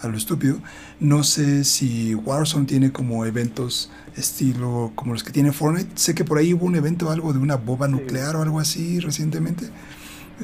a 0.00 0.08
lo 0.08 0.18
estúpido. 0.18 0.58
No 1.00 1.24
sé 1.24 1.64
si 1.64 2.14
Warzone 2.14 2.66
tiene 2.66 2.92
como 2.92 3.24
eventos 3.24 3.90
estilo 4.16 4.92
como 4.94 5.12
los 5.12 5.24
que 5.24 5.32
tiene 5.32 5.52
Fortnite. 5.52 5.90
Sé 5.94 6.14
que 6.14 6.24
por 6.24 6.38
ahí 6.38 6.52
hubo 6.52 6.66
un 6.66 6.76
evento 6.76 7.10
algo 7.10 7.32
de 7.32 7.38
una 7.38 7.56
boba 7.56 7.88
nuclear 7.88 8.36
o 8.36 8.42
algo 8.42 8.60
así 8.60 9.00
recientemente. 9.00 9.70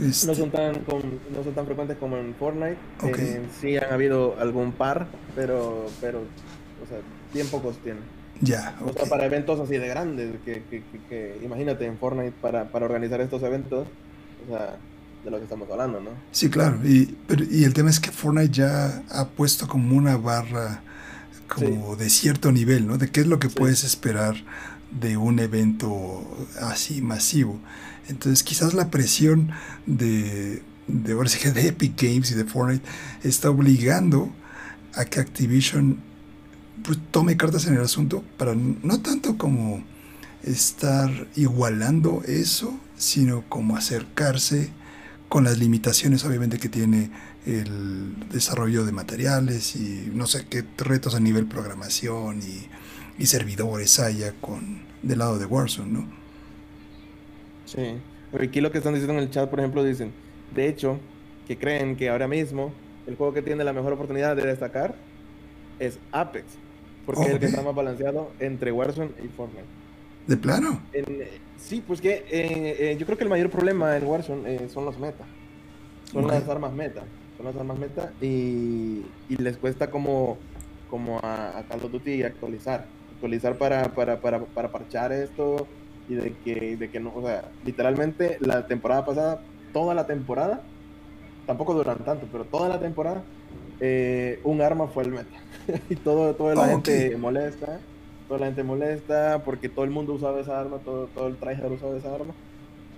Este 0.01 0.27
no, 0.27 0.35
son 0.35 0.51
tan 0.51 0.73
no 0.73 1.45
son 1.45 1.55
tan 1.55 1.67
frecuentes 1.67 1.99
como 1.99 2.17
en 2.17 2.35
Fortnite. 2.35 2.79
Eh, 3.05 3.43
sí 3.61 3.77
han 3.77 3.93
habido 3.93 4.37
algún 4.41 4.73
par, 4.73 5.07
pero, 5.37 5.87
pero 6.01 6.21
o 6.21 6.89
sea, 6.89 6.99
bien 7.35 7.47
pocos 7.49 7.77
tienen. 7.79 8.03
Ya. 8.41 8.77
O 8.85 8.93
sea, 8.93 9.05
para 9.07 9.27
eventos 9.27 9.61
así 9.61 9.77
de 9.77 9.87
grandes, 9.87 10.35
que, 10.45 10.63
que, 10.69 10.83
que, 11.09 11.39
imagínate 11.45 11.87
en 11.87 11.99
Fortnite 11.99 12.33
para, 12.41 12.71
para, 12.71 12.87
organizar 12.87 13.21
estos 13.21 13.43
eventos, 13.43 13.87
o 14.45 14.51
sea, 14.51 14.79
de 15.25 15.31
lo 15.31 15.37
que 15.37 15.45
estamos 15.45 15.71
hablando, 15.71 16.01
¿no? 16.01 16.11
Sí, 16.33 16.51
claro. 16.51 16.79
Y, 16.83 17.17
pero, 17.29 17.45
y 17.49 17.65
el 17.65 17.75
tema 17.75 17.91
es 17.91 18.01
que 18.01 18.11
Fortnite 18.11 18.53
ya 18.53 19.03
ha 19.11 19.29
puesto 19.29 19.69
como 19.69 19.97
una 19.97 20.17
barra 20.17 20.83
como 21.49 21.97
de 21.97 22.09
cierto 22.09 22.51
nivel, 22.51 22.87
¿no? 22.87 22.99
De 22.99 23.11
qué 23.11 23.21
es 23.21 23.27
lo 23.27 23.39
que 23.39 23.49
puedes 23.49 23.85
esperar 23.85 24.35
de 24.91 25.17
un 25.17 25.39
evento 25.39 26.25
así 26.61 27.01
masivo. 27.03 27.61
Entonces 28.09 28.43
quizás 28.43 28.75
la 28.75 28.91
presión 28.91 29.51
de, 29.87 30.63
de, 30.87 31.15
de 31.15 31.69
Epic 31.69 32.01
Games 32.01 32.31
y 32.31 32.35
de 32.35 32.45
Fortnite 32.45 32.85
está 33.23 33.51
obligando 33.51 34.33
a 34.95 35.05
que 35.05 35.21
Activision 35.21 35.99
pues, 36.85 36.99
tome 37.11 37.37
cartas 37.37 37.67
en 37.67 37.75
el 37.75 37.83
asunto 37.83 38.23
para 38.37 38.55
no 38.55 39.01
tanto 39.01 39.39
como 39.39 39.83
estar 40.43 41.11
igualando 41.37 42.23
eso, 42.27 42.79
sino 42.97 43.49
como 43.49 43.77
acercarse 43.77 44.71
con 45.29 45.45
las 45.45 45.59
limitaciones 45.59 46.25
obviamente 46.25 46.59
que 46.59 46.69
tiene 46.69 47.11
el 47.47 48.29
desarrollo 48.31 48.85
de 48.85 48.93
materiales 48.93 49.77
y 49.77 50.11
no 50.13 50.27
sé 50.27 50.47
qué 50.49 50.65
retos 50.79 51.15
a 51.15 51.21
nivel 51.21 51.47
programación 51.47 52.41
y, 52.43 52.67
y 53.23 53.27
servidores 53.27 53.99
haya 53.99 54.33
con 54.41 54.83
del 55.03 55.19
lado 55.19 55.39
de 55.39 55.47
Warzone, 55.47 55.93
¿no? 55.93 56.22
Sí. 57.75 57.99
Pero 58.31 58.45
aquí 58.45 58.61
lo 58.61 58.71
que 58.71 58.79
están 58.79 58.95
diciendo 58.95 59.15
en 59.15 59.21
el 59.21 59.31
chat, 59.31 59.49
por 59.49 59.61
ejemplo, 59.61 59.85
dicen, 59.85 60.13
de 60.55 60.69
hecho, 60.69 60.99
que 61.47 61.59
creen 61.59 61.97
que 61.97 62.09
ahora 62.09 62.29
mismo 62.29 62.73
el 63.07 63.17
juego 63.17 63.33
que 63.33 63.43
tiene 63.43 63.65
la 63.65 63.73
mejor 63.73 63.93
oportunidad 63.93 64.37
de 64.37 64.47
destacar 64.47 64.95
es 65.79 65.99
Apex, 66.13 66.45
porque 67.05 67.23
es 67.23 67.29
el 67.29 67.39
que 67.39 67.47
está 67.47 67.63
más 67.63 67.75
balanceado 67.75 68.31
entre 68.41 68.73
Warzone 68.73 69.11
y 69.23 69.29
Fortnite. 69.29 69.67
¿De 70.27 70.37
plano? 70.37 70.81
sí, 71.59 71.83
pues 71.87 72.01
que 72.01 72.25
eh, 72.31 72.77
eh, 72.79 72.97
yo 72.99 73.07
creo 73.07 73.19
que 73.19 73.25
el 73.25 73.31
mayor 73.31 73.51
problema 73.51 73.97
en 73.97 74.07
Warzone 74.07 74.55
eh, 74.55 74.69
son 74.69 74.85
los 74.85 74.99
meta. 74.99 75.25
Son 76.13 76.27
las 76.27 76.49
armas 76.49 76.73
meta. 76.73 77.03
Son 77.37 77.47
las 77.47 77.57
armas 77.57 77.79
meta 77.79 78.13
y, 78.21 79.05
y 79.29 79.37
les 79.39 79.57
cuesta 79.57 79.91
como, 79.91 80.39
como 80.89 81.19
a, 81.23 81.59
a, 81.59 81.63
Call 81.65 81.85
of 81.85 81.91
Duty 81.91 82.23
actualizar. 82.23 82.87
Actualizar 83.15 83.57
para, 83.57 83.93
para, 83.95 84.21
para, 84.21 84.41
para 84.41 84.71
parchar 84.71 85.13
esto 85.13 85.67
y 86.09 86.15
de 86.15 86.35
que, 86.45 86.77
de 86.77 86.91
que 86.91 87.01
no, 87.01 87.13
o 87.15 87.23
sea, 87.23 87.51
literalmente 87.65 88.39
la 88.41 88.67
temporada 88.67 89.05
pasada, 89.05 89.43
toda 89.73 89.95
la 89.95 90.07
temporada, 90.07 90.63
tampoco 91.47 91.75
duran 91.75 91.99
tanto, 91.99 92.27
pero 92.31 92.45
toda 92.45 92.69
la 92.69 92.81
temporada, 92.81 93.23
eh, 93.81 94.41
un 94.45 94.61
arma 94.61 94.89
fue 94.89 95.05
el 95.05 95.13
meta. 95.13 95.37
y 95.91 95.97
todo, 95.97 96.35
toda 96.35 96.55
la 96.55 96.69
gente 96.69 97.17
molesta, 97.17 97.81
toda 98.29 98.41
la 98.41 98.47
gente 98.47 98.63
molesta 98.63 99.43
porque 99.45 99.69
todo 99.69 99.85
el 99.85 99.91
mundo 99.91 100.13
usaba 100.13 100.41
esa 100.41 100.61
arma, 100.61 100.79
todo, 100.79 101.07
todo 101.09 101.29
el 101.29 101.37
traje 101.37 101.67
usaba 101.67 101.97
esa 101.97 102.15
arma. 102.15 102.35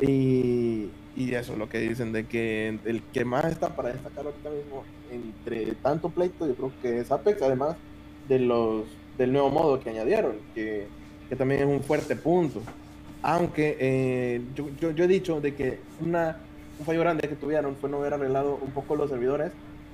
Y, 0.01 0.91
y 1.17 1.35
eso 1.35 1.53
es 1.53 1.59
lo 1.59 1.69
que 1.69 1.79
dicen, 1.79 2.13
de 2.13 2.27
que 2.27 2.79
el 2.85 3.03
que 3.13 3.25
más 3.25 3.45
está 3.45 3.75
para 3.77 3.91
destacar 3.91 4.27
ahorita 4.27 4.51
mismo 4.51 4.83
entre 5.11 5.75
tanto 5.77 6.09
pleito, 6.09 6.47
yo 6.47 6.55
creo 6.55 6.73
que 6.83 7.01
es 7.01 7.13
Apex, 7.13 7.41
además 7.43 7.77
de 8.29 8.39
los 8.41 8.85
del 9.17 9.33
nuevo 9.33 9.51
modo 9.51 9.81
que 9.81 9.91
añadieron, 9.91 10.37
que, 10.55 10.89
que 11.29 11.37
también 11.37 11.61
es 11.63 11.67
un 11.67 11.83
fuerte 11.83 12.17
punto. 12.17 12.61
Aunque 13.27 13.79
eh, 13.81 14.43
yo, 14.55 14.69
yo, 14.91 15.05
he 15.05 15.09
dicho 15.09 15.41
de 15.41 15.55
que 15.55 15.81
una, 15.99 16.37
un 16.79 16.85
fallo 16.85 17.01
grande 17.01 17.27
que 17.27 17.35
tuvieron 17.37 17.75
fue 17.75 17.89
no 17.89 17.97
haber 17.97 18.13
arreglado 18.13 18.59
un 18.61 18.71
poco 18.73 18.97
los 18.97 19.09
servidores 19.09 19.51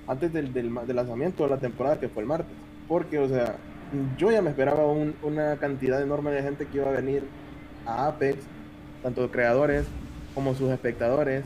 antes 0.08 0.32
del, 0.32 0.52
del, 0.52 0.74
lanzamiento 0.74 1.44
de 1.44 1.50
la 1.50 1.58
temporada, 1.58 2.00
que 2.00 2.08
fue 2.08 2.24
el 2.24 2.28
martes. 2.28 2.52
Porque, 2.88 3.20
o 3.20 3.28
sea, 3.28 3.54
yo 4.18 4.32
ya 4.32 4.42
me 4.42 4.50
esperaba 4.50 4.84
una 5.22 5.56
cantidad 5.58 6.02
enorme 6.02 6.32
de 6.32 6.42
gente 6.42 6.66
que 6.66 6.78
iba 6.78 6.88
a 6.88 6.90
venir 6.90 7.22
a 7.86 8.08
Apex, 8.08 8.38
tanto 9.00 9.30
creadores 9.30 9.86
como 10.34 10.56
sus 10.56 10.68
espectadores, 10.72 11.44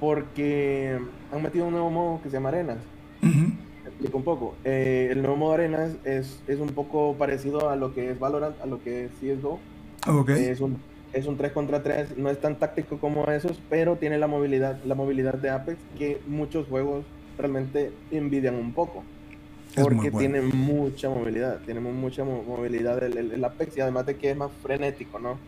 porque 0.00 0.98
han 1.32 1.42
metido 1.42 1.68
un 1.68 1.72
nuevo 1.72 1.90
modo 1.90 2.22
que 2.22 2.28
se 2.28 2.36
llama 2.36 2.50
Arenas. 2.50 2.78
explico 3.86 4.18
un 4.18 4.24
poco. 4.24 4.56
Eh, 4.62 5.08
el 5.10 5.22
nuevo 5.22 5.36
modo 5.36 5.54
Arenas 5.54 5.92
es, 6.04 6.42
es, 6.46 6.60
un 6.60 6.68
poco 6.68 7.14
parecido 7.14 7.70
a 7.70 7.76
lo 7.76 7.94
que 7.94 8.10
es 8.10 8.18
Valorant, 8.18 8.60
a 8.60 8.66
lo 8.66 8.82
que 8.82 9.06
es 9.06 9.10
CSGO. 9.12 9.58
Okay. 10.06 10.44
Es 10.44 10.60
un 10.60 10.78
es 11.12 11.26
un 11.26 11.36
3 11.36 11.52
contra 11.52 11.82
3, 11.82 12.16
no 12.18 12.30
es 12.30 12.40
tan 12.40 12.58
táctico 12.58 12.98
como 12.98 13.24
esos, 13.26 13.60
pero 13.70 13.96
tiene 13.96 14.18
la 14.18 14.26
movilidad, 14.26 14.82
la 14.84 14.94
movilidad 14.94 15.34
de 15.34 15.50
Apex 15.50 15.78
que 15.96 16.20
muchos 16.26 16.66
juegos 16.68 17.04
realmente 17.36 17.92
envidian 18.10 18.54
un 18.54 18.72
poco. 18.72 19.04
Porque 19.80 20.10
tiene 20.10 20.40
mucha 20.40 21.08
movilidad, 21.08 21.60
tiene 21.64 21.80
mucha 21.80 22.24
movilidad 22.24 23.02
el, 23.02 23.44
Apex 23.44 23.76
y 23.76 23.80
además 23.80 24.06
de 24.06 24.16
que 24.16 24.30
es 24.30 24.36
más 24.36 24.50
frenético, 24.62 25.18
¿no? 25.18 25.38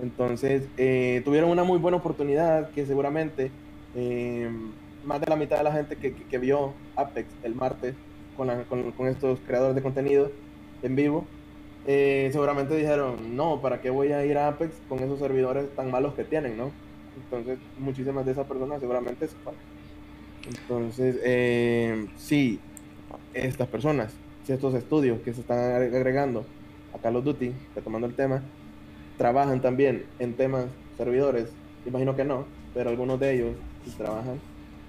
Entonces, 0.00 0.64
eh, 0.76 1.22
tuvieron 1.24 1.50
una 1.50 1.64
muy 1.64 1.78
buena 1.78 1.96
oportunidad 1.96 2.70
que 2.70 2.86
seguramente 2.86 3.50
eh, 3.96 4.50
más 5.04 5.20
de 5.20 5.26
la 5.26 5.36
mitad 5.36 5.58
de 5.58 5.64
la 5.64 5.72
gente 5.72 5.96
que, 5.96 6.38
vio 6.38 6.74
Apex 6.96 7.28
el 7.42 7.54
martes 7.54 7.94
con, 8.36 8.48
con, 8.64 8.92
con 8.92 9.06
estos 9.06 9.40
creadores 9.46 9.74
de 9.74 9.82
contenido 9.82 10.30
en 10.82 10.94
vivo, 10.94 11.26
eh, 11.86 12.28
seguramente 12.32 12.76
dijeron, 12.76 13.36
no, 13.36 13.60
¿para 13.60 13.80
qué 13.80 13.90
voy 13.90 14.12
a 14.12 14.24
ir 14.24 14.36
a 14.36 14.48
Apex 14.48 14.74
con 14.88 14.98
esos 15.00 15.18
servidores 15.18 15.74
tan 15.74 15.90
malos 15.90 16.14
que 16.14 16.24
tienen, 16.24 16.56
no? 16.56 16.70
Entonces, 17.24 17.58
muchísimas 17.78 18.24
de 18.26 18.32
esas 18.32 18.46
personas 18.46 18.80
seguramente 18.80 19.26
se 19.26 19.36
Entonces, 20.46 21.18
eh, 21.24 22.06
sí, 22.16 22.60
estas 23.34 23.68
personas, 23.68 24.12
si 24.44 24.52
estos 24.52 24.74
estudios 24.74 25.20
que 25.20 25.32
se 25.32 25.40
están 25.40 25.58
agregando 25.58 26.44
a 26.94 26.98
Call 26.98 27.16
of 27.16 27.24
Duty, 27.24 27.52
retomando 27.74 28.06
el 28.06 28.14
tema, 28.14 28.42
trabajan 29.16 29.60
también 29.60 30.04
en 30.18 30.34
temas 30.34 30.66
servidores, 30.96 31.48
imagino 31.86 32.16
que 32.16 32.24
no, 32.24 32.44
pero 32.74 32.90
algunos 32.90 33.18
de 33.18 33.34
ellos 33.34 33.56
trabajan, 33.96 34.40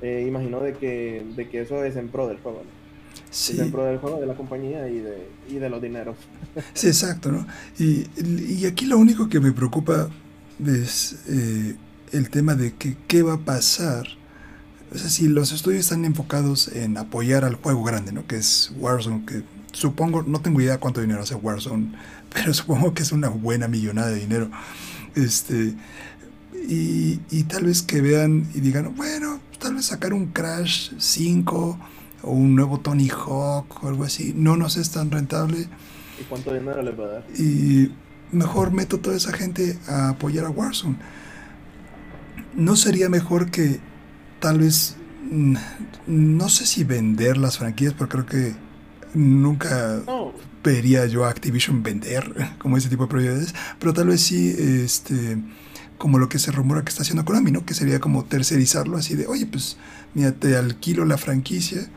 eh, 0.01 0.25
imagino 0.27 0.59
de 0.59 0.73
que, 0.73 1.23
de 1.35 1.49
que 1.49 1.61
eso 1.61 1.83
es 1.83 1.95
en 1.95 2.09
pro 2.09 2.27
del 2.27 2.39
juego. 2.39 2.61
Sí. 3.32 3.53
Pro 3.71 3.86
del 3.86 3.99
juego, 3.99 4.19
de 4.19 4.25
la 4.25 4.36
compañía 4.36 4.88
y 4.88 4.99
de, 4.99 5.30
y 5.49 5.55
de 5.55 5.69
los 5.69 5.82
dineros. 5.82 6.17
Sí, 6.73 6.88
exacto, 6.88 7.32
¿no? 7.32 7.45
Y, 7.77 8.07
y 8.17 8.65
aquí 8.65 8.86
lo 8.86 8.97
único 8.97 9.30
que 9.30 9.39
me 9.39 9.51
preocupa 9.51 10.09
es 10.65 11.17
eh, 11.27 11.75
el 12.11 12.30
tema 12.30 12.55
de 12.55 12.73
que 12.73 12.97
qué 13.07 13.23
va 13.23 13.34
a 13.34 13.39
pasar. 13.39 14.07
O 14.93 14.97
sea, 14.97 15.09
si 15.09 15.27
los 15.27 15.51
estudios 15.51 15.82
están 15.82 16.05
enfocados 16.05 16.69
en 16.69 16.97
apoyar 16.97 17.45
al 17.45 17.55
juego 17.55 17.84
grande, 17.84 18.11
¿no? 18.11 18.25
Que 18.25 18.38
es 18.38 18.71
Warzone, 18.77 19.25
que 19.25 19.43
supongo, 19.71 20.23
no 20.23 20.41
tengo 20.41 20.59
idea 20.61 20.80
cuánto 20.80 21.01
dinero 21.01 21.21
hace 21.21 21.36
Warzone, 21.36 21.93
pero 22.34 22.53
supongo 22.53 22.93
que 22.93 23.03
es 23.03 23.11
una 23.11 23.30
buena 23.30 23.67
millonada 23.67 24.09
de 24.09 24.19
dinero. 24.19 24.49
Este, 25.15 25.75
y, 26.67 27.19
y 27.30 27.43
tal 27.43 27.65
vez 27.65 27.84
que 27.84 28.01
vean 28.01 28.47
y 28.53 28.59
digan, 28.61 28.95
bueno, 28.95 29.39
tal 29.59 29.75
vez 29.75 29.86
sacar 29.86 30.13
un 30.13 30.27
Crash 30.27 30.91
5 30.97 31.80
o 32.24 32.32
un 32.32 32.55
nuevo 32.55 32.80
Tony 32.80 33.09
Hawk 33.09 33.84
o 33.84 33.88
algo 33.88 34.03
así, 34.03 34.34
no 34.36 34.57
nos 34.57 34.78
es 34.78 34.91
tan 34.91 35.11
rentable. 35.11 35.67
¿Y 36.20 36.24
cuánto 36.28 36.53
dinero 36.53 36.82
les 36.82 36.99
va 36.99 37.05
a 37.05 37.07
dar? 37.07 37.24
Y 37.38 37.91
mejor 38.32 38.72
meto 38.72 38.99
toda 38.99 39.15
esa 39.15 39.32
gente 39.34 39.78
a 39.88 40.09
apoyar 40.09 40.45
a 40.45 40.49
Warzone. 40.49 40.97
¿No 42.55 42.76
sería 42.76 43.09
mejor 43.09 43.51
que 43.51 43.80
tal 44.39 44.59
vez, 44.59 44.95
mm, 45.32 45.55
no 46.07 46.49
sé 46.49 46.65
si 46.65 46.84
vender 46.84 47.38
las 47.38 47.57
franquicias, 47.57 47.93
porque 47.93 48.11
creo 48.11 48.26
que 48.26 48.55
nunca 49.13 50.01
vería 50.63 51.05
yo 51.05 51.26
a 51.26 51.30
Activision 51.30 51.84
vender 51.84 52.34
como 52.57 52.78
ese 52.78 52.89
tipo 52.89 53.03
de 53.03 53.09
propiedades, 53.09 53.55
pero 53.80 53.93
tal 53.93 54.07
vez 54.07 54.22
sí, 54.22 54.55
este, 54.57 55.38
como 55.97 56.17
lo 56.17 56.30
que 56.30 56.39
se 56.39 56.51
rumora 56.51 56.84
que 56.84 56.89
está 56.89 57.03
haciendo 57.03 57.26
Konami, 57.26 57.51
¿no? 57.51 57.65
Que 57.65 57.74
sería 57.74 57.99
como 57.99 58.26
tercerizarlo 58.26 58.97
así 58.97 59.15
de, 59.15 59.28
oye, 59.28 59.45
pues, 59.45 59.78
mira, 60.13 60.32
te 60.32 60.55
alquilo 60.57 61.05
la 61.05 61.17
franquicia 61.17 61.89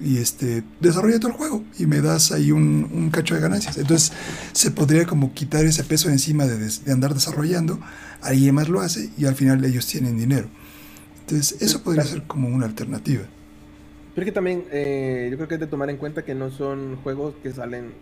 y 0.00 0.18
este 0.18 0.62
desarrolla 0.80 1.18
todo 1.18 1.32
el 1.32 1.36
juego 1.36 1.64
y 1.78 1.86
me 1.86 2.00
das 2.00 2.30
ahí 2.32 2.52
un, 2.52 2.88
un 2.92 3.10
cacho 3.10 3.34
de 3.34 3.40
ganancias. 3.40 3.78
Entonces 3.78 4.12
se 4.52 4.70
podría 4.70 5.06
como 5.06 5.32
quitar 5.34 5.64
ese 5.64 5.84
peso 5.84 6.08
encima 6.08 6.46
de, 6.46 6.58
de, 6.58 6.92
andar 6.92 7.14
desarrollando, 7.14 7.78
alguien 8.22 8.54
más 8.54 8.68
lo 8.68 8.80
hace 8.80 9.10
y 9.18 9.26
al 9.26 9.34
final 9.34 9.64
ellos 9.64 9.86
tienen 9.86 10.16
dinero. 10.18 10.48
Entonces 11.20 11.60
eso 11.60 11.82
podría 11.82 12.04
ser 12.04 12.22
como 12.22 12.48
una 12.48 12.66
alternativa. 12.66 13.24
Pero 14.14 14.24
que 14.24 14.32
también 14.32 14.64
eh, 14.70 15.28
yo 15.30 15.36
creo 15.36 15.48
que 15.48 15.54
es 15.54 15.60
de 15.60 15.66
tomar 15.66 15.90
en 15.90 15.96
cuenta 15.96 16.24
que 16.24 16.34
no 16.34 16.50
son 16.50 16.96
juegos 17.02 17.34
que 17.42 17.52
salen 17.52 17.92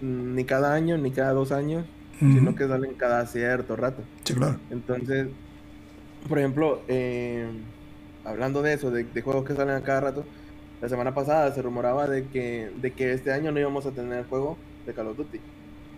ni 0.00 0.44
cada 0.44 0.74
año 0.74 0.98
ni 0.98 1.12
cada 1.12 1.32
dos 1.32 1.52
años, 1.52 1.84
sino 2.18 2.54
que 2.54 2.68
salen 2.68 2.94
cada 2.94 3.26
cierto 3.26 3.74
rato. 3.74 4.02
Sí, 4.22 4.34
claro. 4.34 4.60
Entonces, 4.70 5.26
por 6.28 6.38
ejemplo, 6.38 6.82
eh, 6.86 7.48
hablando 8.24 8.62
de 8.62 8.74
eso, 8.74 8.92
de, 8.92 9.02
de 9.02 9.22
juegos 9.22 9.44
que 9.44 9.56
salen 9.56 9.74
a 9.74 9.82
cada 9.82 10.02
rato, 10.02 10.24
la 10.82 10.88
semana 10.88 11.14
pasada 11.14 11.54
se 11.54 11.62
rumoraba 11.62 12.08
de 12.08 12.26
que, 12.26 12.72
de 12.76 12.90
que 12.90 13.12
este 13.12 13.32
año 13.32 13.52
no 13.52 13.60
íbamos 13.60 13.86
a 13.86 13.92
tener 13.92 14.26
juego 14.26 14.58
de 14.84 14.92
Call 14.92 15.06
of 15.06 15.16
Duty. 15.16 15.38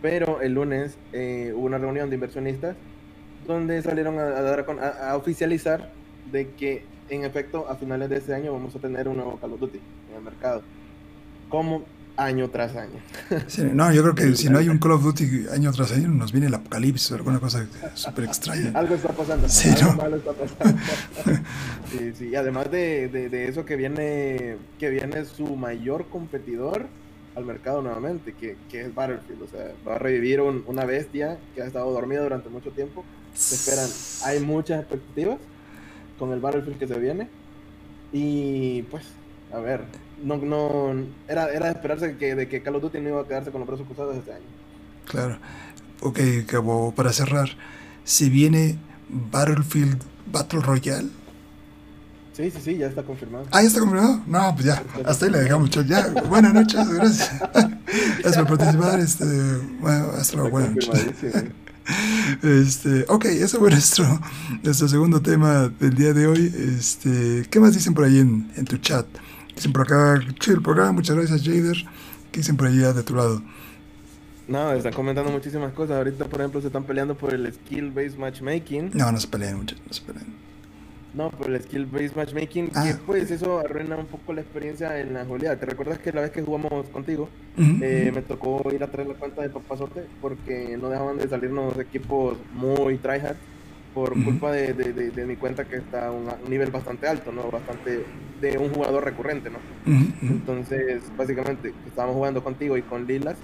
Pero 0.03 0.43
el 0.43 0.53
lunes 0.53 0.99
eh, 1.14 1.55
hubo 1.57 1.64
una 1.64 1.78
reunión 1.78 2.11
de 2.11 2.16
inversionistas 2.16 2.76
donde 3.47 3.80
salieron 3.80 4.18
a, 4.18 4.24
dar 4.24 4.66
a, 5.01 5.16
oficializar 5.16 5.91
de 6.30 6.51
que 6.51 6.85
en 7.09 7.24
efecto 7.24 7.66
a 7.66 7.76
finales 7.76 8.11
de 8.11 8.18
este 8.18 8.35
año 8.35 8.53
vamos 8.53 8.76
a 8.76 8.78
tener 8.78 9.09
un 9.09 9.16
nuevo 9.16 9.39
Call 9.39 9.55
of 9.55 9.61
Duty 9.61 9.80
en 10.11 10.16
el 10.18 10.22
mercado. 10.22 10.61
Como 11.49 11.85
año 12.16 12.48
tras 12.50 12.76
año. 12.76 13.00
no, 13.72 13.92
yo 13.92 14.02
creo 14.02 14.14
que 14.14 14.36
si 14.36 14.48
no 14.48 14.58
hay 14.58 14.68
un 14.68 14.78
Call 14.78 14.92
of 14.92 15.02
Duty 15.02 15.46
año 15.52 15.72
tras 15.72 15.92
año, 15.92 16.08
nos 16.08 16.32
viene 16.32 16.46
el 16.46 16.54
apocalipsis 16.54 17.12
o 17.12 17.14
alguna 17.16 17.40
cosa 17.40 17.66
súper 17.94 18.24
extraña. 18.24 18.70
Algo 18.74 18.94
está 18.94 19.08
pasando. 19.08 19.48
Sí, 19.48 19.68
algo 19.70 19.94
malo 19.94 20.16
está 20.16 20.32
pasando. 20.32 20.80
sí, 21.90 22.12
sí, 22.16 22.28
y 22.28 22.34
además 22.34 22.70
de, 22.70 23.08
de, 23.08 23.48
eso 23.48 23.64
que 23.64 23.76
viene, 23.76 24.56
que 24.78 24.90
viene 24.90 25.24
su 25.24 25.56
mayor 25.56 26.08
competidor 26.08 26.86
al 27.34 27.44
mercado 27.44 27.82
nuevamente, 27.82 28.32
que, 28.32 28.56
que 28.70 28.82
es 28.82 28.94
Battlefield. 28.94 29.42
O 29.42 29.48
sea, 29.48 29.72
va 29.86 29.96
a 29.96 29.98
revivir 29.98 30.40
una 30.40 30.84
bestia 30.84 31.38
que 31.54 31.62
ha 31.62 31.66
estado 31.66 31.90
dormida 31.90 32.22
durante 32.22 32.48
mucho 32.48 32.70
tiempo. 32.70 33.04
Se 33.34 33.56
esperan, 33.56 33.90
hay 34.24 34.44
muchas 34.44 34.80
expectativas 34.80 35.38
con 36.18 36.32
el 36.32 36.40
Battlefield 36.40 36.78
que 36.78 36.86
se 36.86 36.98
viene. 36.98 37.28
Y 38.12 38.82
pues, 38.82 39.04
a 39.52 39.58
ver, 39.58 39.80
no, 40.24 40.36
no 40.38 41.04
era, 41.28 41.52
era 41.52 41.66
de 41.66 41.72
esperarse 41.72 42.16
que, 42.16 42.34
de 42.34 42.48
que 42.48 42.62
Call 42.62 42.76
of 42.76 42.82
Duty 42.82 43.00
no 43.00 43.10
iba 43.10 43.20
a 43.20 43.26
quedarse 43.26 43.50
con 43.50 43.60
los 43.60 43.68
brazos 43.68 43.86
cruzados 43.86 44.16
este 44.16 44.32
año. 44.32 44.44
Claro. 45.06 45.38
Ok, 46.00 46.18
acabo 46.42 46.92
para 46.94 47.12
cerrar, 47.12 47.50
si 48.04 48.28
viene 48.28 48.78
Battlefield 49.08 50.02
Battle 50.26 50.60
Royale. 50.60 51.08
Sí, 52.32 52.50
sí, 52.50 52.58
sí, 52.60 52.76
ya 52.78 52.88
está 52.88 53.04
confirmado. 53.04 53.46
Ah, 53.52 53.62
ya 53.62 53.68
está 53.68 53.80
confirmado. 53.80 54.20
No, 54.26 54.54
pues 54.54 54.66
ya, 54.66 54.82
hasta 55.04 55.26
ahí 55.26 55.30
le 55.30 55.38
dejamos. 55.40 55.70
Ya, 55.70 56.08
buenas 56.28 56.52
noches, 56.52 56.88
gracias. 56.88 57.30
gracias 58.18 58.36
por 58.44 58.58
participar. 58.58 58.98
Este, 58.98 59.24
bueno, 59.80 60.10
hasta 60.18 60.36
luego, 60.36 60.50
buenas 60.50 60.74
noches. 60.74 61.44
Este, 62.42 63.04
ok, 63.08 63.26
ese 63.26 63.58
fue 63.58 63.70
nuestro, 63.70 64.06
nuestro 64.62 64.88
segundo 64.88 65.20
tema 65.20 65.68
del 65.68 65.94
día 65.94 66.14
de 66.14 66.26
hoy. 66.26 66.50
Este, 66.78 67.46
¿Qué 67.50 67.60
más 67.60 67.74
dicen 67.74 67.92
por 67.92 68.04
ahí 68.04 68.20
en, 68.20 68.50
en 68.56 68.64
tu 68.64 68.78
chat? 68.78 69.04
Dicen 69.55 69.72
por 69.72 69.82
acá, 69.82 70.20
chido 70.40 70.57
el 70.57 70.62
programa, 70.62 70.92
muchas 70.92 71.16
gracias 71.16 71.42
Jader. 71.42 71.76
¿Qué 72.32 72.40
dicen 72.40 72.57
por 72.57 72.66
allá 72.66 72.92
de 72.92 73.02
tu 73.02 73.14
lado? 73.14 73.42
No, 74.48 74.72
están 74.72 74.92
comentando 74.92 75.30
muchísimas 75.30 75.72
cosas. 75.72 75.96
Ahorita, 75.96 76.26
por 76.26 76.40
ejemplo, 76.40 76.61
se 76.61 76.66
están 76.66 76.84
peleando 76.84 77.14
por 77.16 77.32
el 77.32 77.50
skill-based 77.52 78.18
matchmaking. 78.18 78.90
No, 78.92 79.11
no 79.11 79.18
se 79.18 79.28
pelean 79.28 79.57
mucho, 79.57 79.76
no 79.86 79.92
se 79.92 80.02
pelean. 80.02 80.26
No, 81.14 81.30
por 81.30 81.48
el 81.48 81.62
skill-based 81.62 82.16
matchmaking, 82.16 82.72
ah, 82.74 82.84
que 82.88 82.94
pues 82.94 83.30
eso 83.30 83.61
arruina 83.61 83.96
un 83.96 84.07
poco 84.07 84.32
la 84.32 84.40
experiencia 84.40 84.98
en 84.98 85.14
la 85.14 85.24
jugabilidad. 85.24 85.59
¿Te 85.59 85.66
recuerdas 85.66 86.00
que 86.00 86.12
la 86.12 86.22
vez 86.22 86.32
que 86.32 86.42
jugamos 86.42 86.88
contigo, 86.88 87.28
eh, 87.57 88.11
me 88.12 88.20
tocó 88.22 88.68
ir 88.74 88.82
a 88.82 88.90
traer 88.90 89.09
la 89.09 89.14
cuenta 89.14 89.42
de 89.42 89.48
Papazote 89.48 90.07
porque 90.20 90.76
no 90.76 90.88
dejaban 90.88 91.16
de 91.18 91.28
salirnos 91.28 91.78
equipos 91.78 92.36
muy 92.52 92.98
tryhard? 92.98 93.36
Por 93.95 94.12
culpa 94.24 94.51
de, 94.51 94.74
de, 94.74 95.26
mi 95.26 95.36
cuenta 95.36 95.64
que 95.64 95.76
está 95.76 96.09
a 96.09 96.11
un, 96.11 96.28
nivel 96.49 96.70
bastante 96.70 97.07
alto, 97.07 97.30
¿no? 97.30 97.49
Bastante 97.51 98.05
de 98.40 98.59
un 98.59 98.70
jugador 98.70 99.05
recurrente, 99.05 99.51
¿no? 99.51 99.59
Entonces, 100.22 101.03
básicamente, 101.16 101.72
estábamos 101.86 102.16
jugando 102.16 102.42
contigo 102.42 102.76
y 102.76 102.82
con 102.82 103.07
Lilas, 103.07 103.36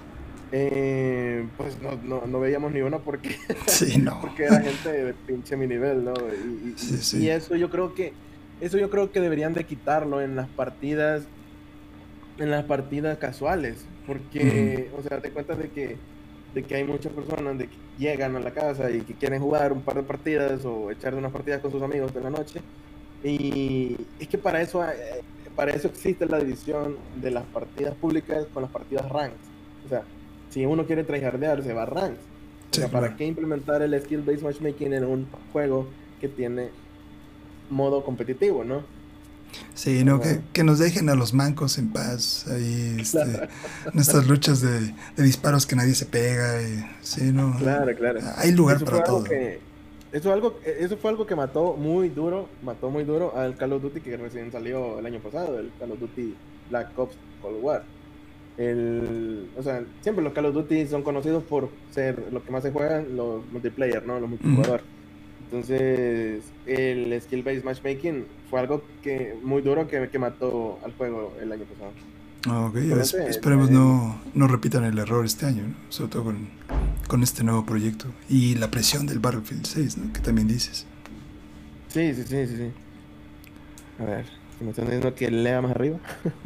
eh, 0.53 1.47
pues 1.57 1.81
no, 1.81 1.93
no, 2.03 2.27
no, 2.27 2.41
veíamos 2.41 2.73
ni 2.73 2.81
una 2.81 2.99
porque, 2.99 3.37
porque 4.21 4.45
era 4.45 4.61
gente 4.61 4.91
de 4.91 5.15
pinche 5.15 5.57
mi 5.57 5.69
nivel, 5.69 6.05
¿no? 6.05 6.15
Y, 6.15 6.75
y, 7.17 7.29
eso 7.29 7.55
yo 7.55 7.71
creo 7.71 7.95
que 7.95 8.13
eso 8.61 8.77
yo 8.77 8.91
creo 8.91 9.13
que 9.13 9.21
deberían 9.21 9.55
de 9.55 9.65
quitarlo 9.65 10.21
en 10.21 10.35
las 10.35 10.49
partidas 10.49 11.23
en 12.39 12.51
las 12.51 12.65
partidas 12.65 13.19
casuales, 13.19 13.85
porque, 14.07 14.91
o 14.99 15.03
sea, 15.03 15.21
te 15.21 15.31
cuentas 15.31 15.59
de 15.59 15.69
que 15.69 15.97
de 16.55 16.63
que 16.63 16.75
hay 16.75 16.85
muchas 16.85 17.13
personas 17.13 17.59
de 17.59 17.69
que 17.69 17.77
llegan 17.99 18.37
a 18.37 18.41
la 18.41 18.51
casa 18.51 18.91
y 18.91 19.03
que 19.03 19.15
quieren 19.15 19.41
jugar 19.41 19.73
un 19.73 19.83
par 19.83 19.97
de 19.97 20.03
partidas 20.03 20.65
o 20.65 20.91
echar 20.91 21.15
unas 21.15 21.33
partidas 21.33 21.61
con 21.61 21.71
sus 21.71 21.83
amigos 21.83 22.13
de 22.13 22.21
la 22.21 22.31
noche. 22.31 22.61
Y 23.23 23.97
es 24.19 24.29
que 24.29 24.39
para 24.39 24.61
eso, 24.63 24.83
eh, 24.85 25.23
para 25.55 25.73
eso 25.73 25.89
existe 25.89 26.27
la 26.27 26.39
división 26.39 26.97
de 27.21 27.31
las 27.31 27.45
partidas 27.45 27.95
públicas 27.95 28.47
con 28.53 28.63
las 28.63 28.73
partidas 28.73 29.09
ranks. 29.09 29.37
O 29.87 29.89
sea, 29.89 30.03
si 30.49 30.65
uno 30.65 30.87
quiere 30.87 31.05
tryhardear, 31.05 31.63
se 31.63 31.73
va 31.73 31.83
a 31.83 31.87
ranks. 31.87 32.21
o 32.73 32.77
sea, 32.77 32.89
¿para 32.89 33.17
qué 33.17 33.27
implementar 33.27 33.83
el 33.83 34.01
skill-based 34.01 34.43
matchmaking 34.43 34.95
en 34.95 35.05
un 35.05 35.29
juego 35.53 35.87
que 36.21 36.29
tiene 36.29 36.71
modo 37.69 38.03
competitivo, 38.05 38.65
no? 38.65 38.83
Sí, 39.75 40.05
no, 40.05 40.21
que, 40.21 40.41
que, 40.53 40.63
nos 40.63 40.79
dejen 40.79 41.09
a 41.09 41.15
los 41.15 41.33
mancos 41.33 41.79
en 41.79 41.91
paz. 41.91 42.47
Ahí, 42.49 42.99
este, 43.01 43.49
nuestras 43.95 44.27
luchas 44.27 44.61
de, 44.61 44.93
de, 45.17 45.23
disparos 45.23 45.67
que 45.67 45.77
nadie 45.77 45.95
se 45.95 46.07
pega. 46.07 46.61
Y, 46.63 46.85
sí, 47.01 47.33
no. 47.33 47.57
Claro, 47.59 47.95
claro. 47.97 48.21
Hay 48.37 48.53
lugar 48.53 48.85
para 48.85 49.03
todo. 49.05 49.25
eso, 50.13 50.33
algo, 50.33 50.59
eso 50.65 50.97
fue 50.97 51.11
algo 51.11 51.27
que 51.27 51.35
mató 51.35 51.75
muy 51.75 52.11
duro, 52.11 52.49
mató 52.63 52.91
muy 52.91 53.05
duro 53.05 53.37
al 53.37 53.57
Call 53.57 53.73
of 53.73 53.83
Duty 53.83 54.01
que 54.01 54.17
recién 54.17 54.53
salió 54.53 54.99
el 54.99 55.07
año 55.07 55.21
pasado, 55.21 55.59
el 55.59 55.71
Call 55.79 55.93
of 55.93 56.01
Duty 56.01 56.35
Black 56.69 56.99
Ops 56.99 57.17
Cold 57.41 57.63
War. 57.63 57.85
El, 58.59 59.49
o 59.57 59.63
sea, 59.63 59.83
siempre 60.03 60.23
los 60.23 60.35
Call 60.35 60.47
of 60.47 60.55
Duty 60.55 60.87
son 60.89 61.03
conocidos 61.03 61.43
por 61.45 61.71
ser 61.91 62.31
lo 62.31 62.45
que 62.45 62.51
más 62.51 62.63
se 62.63 62.71
juegan, 62.71 63.17
los 63.17 63.51
multiplayer, 63.51 64.07
¿no? 64.07 64.21
Los 64.21 64.29
multijugador. 64.29 64.83
Entonces, 65.51 66.45
el 66.65 67.21
skill-based 67.21 67.65
matchmaking 67.65 68.25
fue 68.49 68.61
algo 68.61 68.85
que 69.03 69.37
muy 69.43 69.63
duro 69.63 69.89
que, 69.89 70.09
que 70.09 70.19
mató 70.21 70.79
al 70.85 70.93
juego 70.93 71.37
el 71.43 71.51
año 71.51 71.65
pasado. 71.65 71.91
Ah, 72.47 72.67
ok, 72.67 72.77
esperemos 73.29 73.69
no, 73.69 74.21
no 74.33 74.47
repitan 74.47 74.85
el 74.85 74.97
error 74.97 75.27
este 75.27 75.47
año, 75.47 75.65
¿no? 75.65 75.75
sobre 75.89 76.11
todo 76.11 76.23
con, 76.25 76.49
con, 77.09 77.25
este 77.25 77.43
nuevo 77.43 77.67
proyecto. 77.67 78.07
Y 78.29 78.55
la 78.55 78.71
presión 78.71 79.07
del 79.07 79.19
Battlefield 79.19 79.67
6, 79.67 79.99
¿no? 79.99 80.13
que 80.13 80.21
también 80.21 80.47
dices. 80.47 80.87
Sí, 81.89 82.15
sí, 82.15 82.23
sí, 82.23 82.47
sí. 82.47 82.57
sí. 82.57 82.71
A 83.99 84.05
ver, 84.05 84.27
me 84.61 84.71
están 84.71 84.85
diciendo 84.85 85.13
que 85.17 85.33
lea 85.33 85.61
más 85.61 85.73
arriba. 85.73 85.99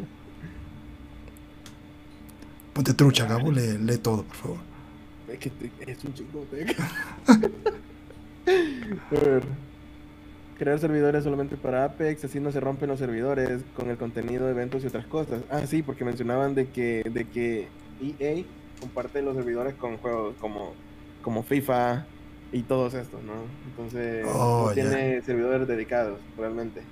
Ponte 2.72 2.94
trucha, 2.94 3.26
Gabo, 3.26 3.52
lee, 3.52 3.76
lee 3.78 3.98
todo, 3.98 4.22
por 4.24 4.36
favor. 4.36 4.58
Es 5.28 5.38
que 5.38 5.52
es 5.86 6.04
un 6.04 6.14
chico. 6.14 6.46
A 8.46 9.14
ver. 9.14 9.42
crear 10.58 10.78
servidores 10.78 11.24
solamente 11.24 11.56
para 11.56 11.84
Apex, 11.84 12.24
así 12.24 12.40
no 12.40 12.52
se 12.52 12.60
rompen 12.60 12.88
los 12.88 12.98
servidores 12.98 13.62
con 13.76 13.90
el 13.90 13.96
contenido 13.96 14.46
de 14.46 14.52
eventos 14.52 14.84
y 14.84 14.86
otras 14.86 15.06
cosas. 15.06 15.42
Ah, 15.50 15.66
sí, 15.66 15.82
porque 15.82 16.04
mencionaban 16.04 16.54
de 16.54 16.68
que, 16.68 17.02
de 17.10 17.24
que 17.26 17.68
EA 18.00 18.44
comparte 18.80 19.22
los 19.22 19.36
servidores 19.36 19.74
con 19.74 19.96
juegos 19.98 20.34
como, 20.40 20.72
como 21.22 21.42
FIFA 21.42 22.06
y 22.52 22.62
todos 22.62 22.94
estos, 22.94 23.22
¿no? 23.22 23.32
Entonces 23.66 24.26
oh, 24.28 24.66
no 24.68 24.74
tiene 24.74 25.22
servidores 25.22 25.66
dedicados 25.66 26.20
realmente. 26.36 26.82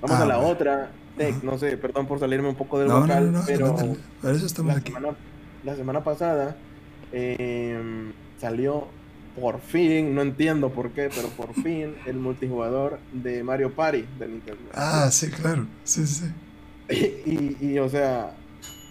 Vamos 0.00 0.18
ah, 0.18 0.22
a 0.22 0.26
la 0.26 0.38
otra, 0.38 0.90
Tech, 1.16 1.42
no 1.42 1.58
sé, 1.58 1.76
perdón 1.76 2.06
por 2.06 2.18
salirme 2.18 2.48
un 2.48 2.54
poco 2.54 2.78
del 2.78 2.88
local, 2.88 3.32
pero 3.46 3.74
eso 3.76 4.62
la, 4.64 4.80
Semana, 4.80 5.16
la 5.64 5.76
semana 5.76 6.04
pasada 6.04 6.56
em, 7.12 8.12
salió 8.38 8.88
por 9.38 9.60
fin, 9.60 10.14
no 10.14 10.22
entiendo 10.22 10.70
por 10.70 10.90
qué, 10.90 11.10
pero 11.14 11.28
por 11.28 11.54
fin 11.62 11.94
el 12.06 12.16
multijugador 12.16 12.98
de 13.12 13.42
Mario 13.42 13.74
Party 13.74 14.04
de 14.18 14.28
Nintendo. 14.28 14.62
Ah, 14.74 15.08
sí, 15.10 15.30
claro, 15.30 15.66
sí, 15.84 16.06
sí. 16.06 16.26
Y, 17.24 17.56
y, 17.60 17.78
o 17.78 17.88
sea, 17.88 18.34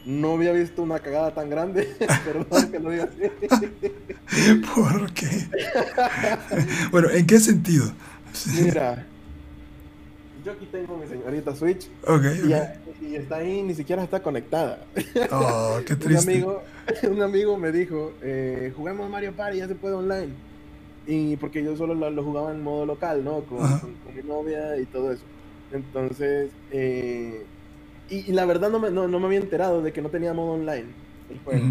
no 0.06 0.34
había 0.34 0.54
visto 0.54 0.82
una 0.82 1.00
cagada 1.00 1.34
tan 1.34 1.50
grande, 1.50 1.96
perdón 2.26 2.72
que 2.72 2.80
lo 2.80 2.90
diga 2.90 3.04
así. 3.04 4.58
¿Por 4.74 5.14
qué? 5.14 5.28
bueno, 6.92 7.10
¿en 7.12 7.28
qué 7.28 7.40
sentido? 7.40 7.92
Mira, 8.60 9.06
yo 10.44 10.54
aquí 10.54 10.66
tengo 10.72 10.98
mi 10.98 11.08
señorita 11.08 11.56
Switch. 11.56 11.88
Y, 11.88 12.54
está 13.02 13.38
ahí, 13.38 13.62
ni 13.64 13.74
siquiera 13.74 14.04
está 14.04 14.22
conectada. 14.22 14.86
Oh, 15.32 15.80
qué 15.86 15.96
triste. 15.98 16.24
un, 16.24 16.30
amigo, 16.30 16.64
un 17.10 17.22
amigo 17.22 17.58
me 17.58 17.72
dijo, 17.72 18.14
eh, 18.22 18.72
juguemos 18.76 19.10
Mario 19.10 19.34
Party, 19.34 19.58
ya 19.58 19.68
se 19.68 19.76
puede 19.76 19.96
online. 19.96 20.34
Y 21.08 21.36
porque 21.38 21.64
yo 21.64 21.76
solo 21.76 21.94
lo, 21.96 22.24
jugaba 22.24 22.52
en 22.52 22.64
modo 22.64 22.86
local, 22.86 23.24
¿no? 23.24 23.42
Con, 23.42 23.60
mi 24.16 24.22
novia 24.24 24.78
y 24.78 24.86
todo 24.86 25.12
eso. 25.12 25.24
Entonces, 25.72 26.52
eh, 26.72 27.46
y, 28.10 28.32
la 28.32 28.46
verdad 28.46 28.70
no 28.70 28.80
me, 28.80 28.92
no, 28.92 29.08
me 29.08 29.26
había 29.26 29.40
enterado 29.40 29.82
de 29.82 29.92
que 29.92 30.02
no 30.02 30.10
tenía 30.10 30.34
modo 30.34 30.54
online 30.54 30.88
el 31.30 31.40
juego. 31.40 31.66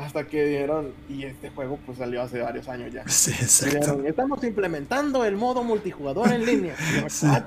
Hasta 0.00 0.26
que 0.26 0.42
dijeron, 0.44 0.92
y 1.10 1.24
este 1.24 1.50
juego 1.50 1.78
pues 1.84 1.98
salió 1.98 2.22
hace 2.22 2.40
varios 2.40 2.66
años 2.68 2.90
ya. 2.90 3.06
Sí, 3.06 3.32
exacto. 3.32 4.02
estamos 4.06 4.42
implementando 4.44 5.26
el 5.26 5.36
modo 5.36 5.62
multijugador 5.62 6.32
en 6.32 6.46
línea. 6.46 6.74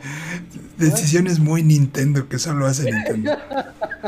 Decisiones 0.78 1.40
muy 1.40 1.64
Nintendo 1.64 2.30
que 2.30 2.38
solo 2.38 2.68
hace 2.68 2.92
Nintendo. 2.92 3.32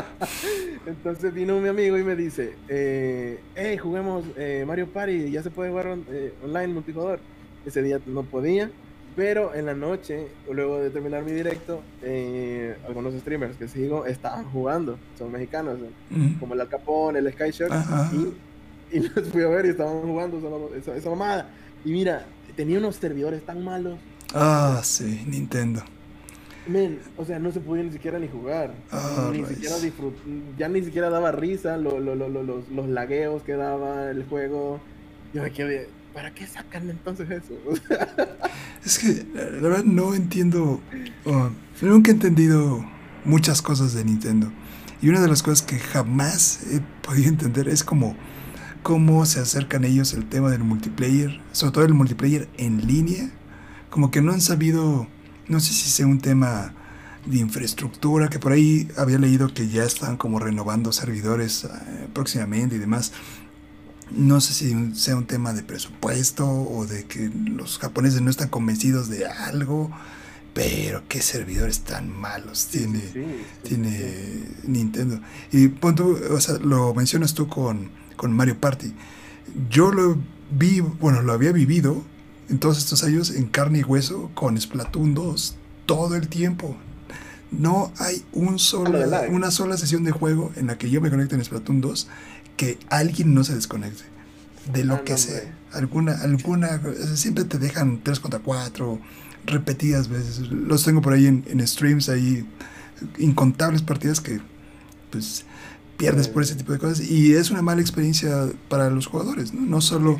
Entonces 0.86 1.34
vino 1.34 1.58
mi 1.58 1.68
amigo 1.68 1.98
y 1.98 2.04
me 2.04 2.14
dice, 2.14 2.54
eh, 2.68 3.40
hey, 3.56 3.78
juguemos 3.78 4.24
eh, 4.36 4.62
Mario 4.64 4.86
Party, 4.92 5.32
ya 5.32 5.42
se 5.42 5.50
puede 5.50 5.70
jugar 5.70 5.98
eh, 6.08 6.32
online 6.44 6.68
multijugador. 6.68 7.18
Ese 7.64 7.82
día 7.82 7.98
no 8.06 8.22
podía, 8.22 8.70
pero 9.16 9.54
en 9.54 9.64
la 9.64 9.74
noche, 9.74 10.28
luego 10.52 10.78
de 10.78 10.90
terminar 10.90 11.24
mi 11.24 11.32
directo, 11.32 11.80
eh, 12.02 12.76
algunos 12.86 13.14
streamers 13.14 13.56
que 13.56 13.66
sigo 13.66 14.04
estaban 14.04 14.44
jugando, 14.44 14.98
son 15.18 15.32
mexicanos, 15.32 15.78
como 16.38 16.52
el 16.52 16.60
Al 16.60 17.16
el 17.16 17.32
Sky 17.32 17.64
y, 18.92 18.96
y, 18.98 19.00
los 19.14 19.28
fui 19.30 19.42
a 19.42 19.48
ver 19.48 19.64
y 19.64 19.70
estaban 19.70 20.02
jugando 20.02 20.70
esa, 20.76 21.08
mamada. 21.10 21.48
Y 21.82 21.92
mira, 21.92 22.26
tenía 22.56 22.78
unos 22.78 22.96
servidores 22.96 23.42
tan 23.42 23.64
malos. 23.64 23.98
Ah, 24.34 24.80
sí, 24.84 25.24
Nintendo. 25.26 25.82
Men, 26.66 26.98
o 27.16 27.24
sea, 27.24 27.38
no 27.38 27.52
se 27.52 27.60
podía 27.60 27.84
ni 27.84 27.92
siquiera 27.92 28.18
ni 28.18 28.28
jugar. 28.28 28.74
Ah, 28.90 29.30
ni 29.32 29.46
siquiera 29.46 29.76
ya 30.58 30.68
ni 30.68 30.82
siquiera 30.82 31.08
daba 31.08 31.32
risa 31.32 31.78
los, 31.78 32.02
los 32.02 32.88
lagueos 32.88 33.42
que 33.44 33.52
daba 33.54 34.10
el 34.10 34.24
juego. 34.24 34.78
Yo 35.32 35.42
me 35.42 35.52
quedé, 35.52 35.88
¿para 36.16 36.32
qué 36.32 36.46
sacan 36.46 36.88
entonces 36.88 37.28
eso? 37.30 37.52
es 38.84 38.98
que 38.98 39.26
la 39.34 39.68
verdad 39.68 39.84
no 39.84 40.14
entiendo, 40.14 40.80
nunca 41.82 42.10
he 42.10 42.14
entendido 42.14 42.82
muchas 43.26 43.60
cosas 43.60 43.92
de 43.92 44.02
Nintendo. 44.02 44.50
Y 45.02 45.10
una 45.10 45.20
de 45.20 45.28
las 45.28 45.42
cosas 45.42 45.60
que 45.60 45.78
jamás 45.78 46.60
he 46.72 46.80
podido 47.06 47.28
entender 47.28 47.68
es 47.68 47.84
como 47.84 48.16
cómo 48.82 49.26
se 49.26 49.40
acercan 49.40 49.84
ellos 49.84 50.14
el 50.14 50.26
tema 50.26 50.50
del 50.50 50.64
multiplayer, 50.64 51.38
sobre 51.52 51.72
todo 51.72 51.84
el 51.84 51.92
multiplayer 51.92 52.48
en 52.56 52.86
línea. 52.86 53.28
Como 53.90 54.10
que 54.10 54.22
no 54.22 54.32
han 54.32 54.40
sabido, 54.40 55.06
no 55.48 55.60
sé 55.60 55.74
si 55.74 55.90
sea 55.90 56.06
un 56.06 56.20
tema 56.20 56.72
de 57.26 57.38
infraestructura, 57.38 58.28
que 58.28 58.38
por 58.38 58.52
ahí 58.52 58.88
había 58.96 59.18
leído 59.18 59.52
que 59.52 59.68
ya 59.68 59.84
están 59.84 60.16
como 60.16 60.38
renovando 60.38 60.92
servidores 60.92 61.64
eh, 61.64 62.08
próximamente 62.14 62.76
y 62.76 62.78
demás. 62.78 63.12
No 64.10 64.40
sé 64.40 64.54
si 64.54 64.94
sea 64.94 65.16
un 65.16 65.26
tema 65.26 65.52
de 65.52 65.62
presupuesto 65.62 66.48
o 66.48 66.86
de 66.86 67.04
que 67.04 67.28
los 67.28 67.78
japoneses 67.78 68.20
no 68.22 68.30
están 68.30 68.48
convencidos 68.48 69.08
de 69.08 69.26
algo, 69.26 69.90
pero 70.54 71.02
qué 71.08 71.20
servidores 71.20 71.80
tan 71.80 72.08
malos 72.08 72.68
tiene, 72.68 73.02
tiene 73.62 74.44
Nintendo. 74.64 75.20
Y 75.52 75.68
punto, 75.68 76.18
o 76.30 76.40
sea, 76.40 76.56
lo 76.58 76.94
mencionas 76.94 77.34
tú 77.34 77.48
con, 77.48 77.90
con 78.16 78.32
Mario 78.32 78.58
Party. 78.58 78.94
Yo 79.68 79.92
lo 79.92 80.16
vi, 80.50 80.80
bueno, 80.80 81.22
lo 81.22 81.32
había 81.32 81.52
vivido 81.52 82.02
en 82.48 82.58
todos 82.58 82.78
estos 82.78 83.02
años 83.04 83.30
en 83.30 83.46
carne 83.46 83.80
y 83.80 83.82
hueso 83.82 84.30
con 84.34 84.60
Splatoon 84.60 85.14
2 85.14 85.56
todo 85.84 86.16
el 86.16 86.28
tiempo. 86.28 86.76
No 87.50 87.92
hay 87.98 88.24
un 88.32 88.58
solo, 88.58 88.98
una 89.30 89.50
sola 89.50 89.76
sesión 89.76 90.04
de 90.04 90.10
juego 90.10 90.52
en 90.56 90.66
la 90.66 90.78
que 90.78 90.90
yo 90.90 91.00
me 91.00 91.10
conecte 91.10 91.34
en 91.34 91.44
Splatoon 91.44 91.80
2 91.80 92.08
que 92.56 92.78
alguien 92.88 93.34
no 93.34 93.44
se 93.44 93.54
desconecte 93.54 94.04
de 94.72 94.84
lo 94.84 94.94
ah, 94.94 95.04
que 95.04 95.16
sea. 95.16 95.54
Alguna, 95.72 96.12
alguna, 96.22 96.80
siempre 97.14 97.44
te 97.44 97.58
dejan 97.58 98.00
3 98.02 98.20
contra 98.20 98.40
4, 98.40 98.98
repetidas 99.46 100.08
veces. 100.08 100.40
Los 100.50 100.84
tengo 100.84 101.02
por 101.02 101.12
ahí 101.12 101.26
en, 101.26 101.66
streams, 101.66 102.08
ahí 102.08 102.46
incontables 103.18 103.82
partidas 103.82 104.20
que 104.20 104.40
pues 105.10 105.44
pierdes 105.96 106.28
por 106.28 106.42
ese 106.42 106.54
tipo 106.54 106.72
de 106.72 106.78
cosas 106.78 107.00
y 107.00 107.32
es 107.32 107.50
una 107.50 107.62
mala 107.62 107.80
experiencia 107.80 108.50
para 108.68 108.90
los 108.90 109.06
jugadores, 109.06 109.54
no, 109.54 109.62
no 109.62 109.80
solo... 109.80 110.18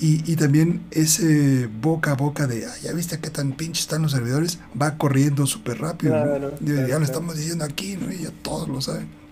Y, 0.00 0.30
y, 0.30 0.36
también 0.36 0.84
ese 0.90 1.66
boca 1.66 2.12
a 2.12 2.14
boca 2.14 2.46
de, 2.46 2.66
ya 2.82 2.92
viste 2.92 3.18
qué 3.18 3.28
tan 3.28 3.52
pinches 3.52 3.82
están 3.82 4.02
los 4.02 4.12
servidores, 4.12 4.58
va 4.80 4.96
corriendo 4.96 5.46
súper 5.46 5.80
rápido. 5.80 6.14
ya 6.60 6.98
lo 6.98 7.04
estamos 7.04 7.36
diciendo 7.36 7.64
aquí, 7.64 7.96
¿no? 7.96 8.10
Y 8.10 8.20
ya 8.20 8.30
todos 8.42 8.68
lo 8.68 8.80
saben. 8.80 9.25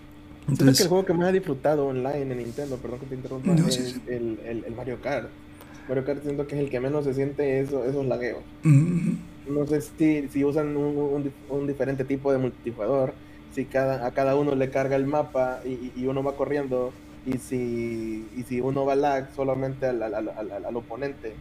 Entonces, 0.48 0.76
que 0.76 0.82
el 0.84 0.88
juego 0.88 1.04
que 1.04 1.14
más 1.14 1.30
he 1.30 1.32
disfrutado 1.32 1.86
online 1.86 2.32
en 2.32 2.38
Nintendo, 2.38 2.76
perdón 2.76 3.00
que 3.00 3.06
te 3.06 3.14
interrumpa, 3.14 3.54
es 3.54 3.96
El, 4.06 4.38
el, 4.44 4.74
Mario 4.74 5.00
Kart. 5.00 5.28
Mario 5.88 6.04
Kart 6.04 6.22
siento 6.22 6.46
que 6.46 6.56
es 6.56 6.60
el 6.62 6.70
que 6.70 6.80
menos 6.80 7.04
se 7.04 7.14
siente 7.14 7.60
eso, 7.60 7.84
esos 7.84 8.04
lagueos. 8.06 8.42
No 8.62 9.66
sé 9.66 9.80
si, 9.80 10.28
si 10.28 10.44
usan 10.44 10.76
un, 10.76 11.32
un, 11.48 11.66
diferente 11.66 12.04
tipo 12.04 12.32
de 12.32 12.38
multijugador, 12.38 13.14
si 13.54 13.64
cada, 13.64 14.06
a 14.06 14.10
cada 14.12 14.36
uno 14.36 14.54
le 14.54 14.70
carga 14.70 14.96
el 14.96 15.06
mapa 15.06 15.60
y, 15.64 15.92
y 15.96 16.06
uno 16.06 16.22
va 16.22 16.36
corriendo, 16.36 16.92
y 17.26 17.38
si, 17.38 18.26
y 18.36 18.42
si 18.42 18.60
uno 18.60 18.84
va 18.84 18.94
lag 18.94 19.34
solamente 19.34 19.86
al, 19.86 20.02
al, 20.02 20.14
al, 20.14 20.64
al 20.64 20.76
oponente, 20.76 21.34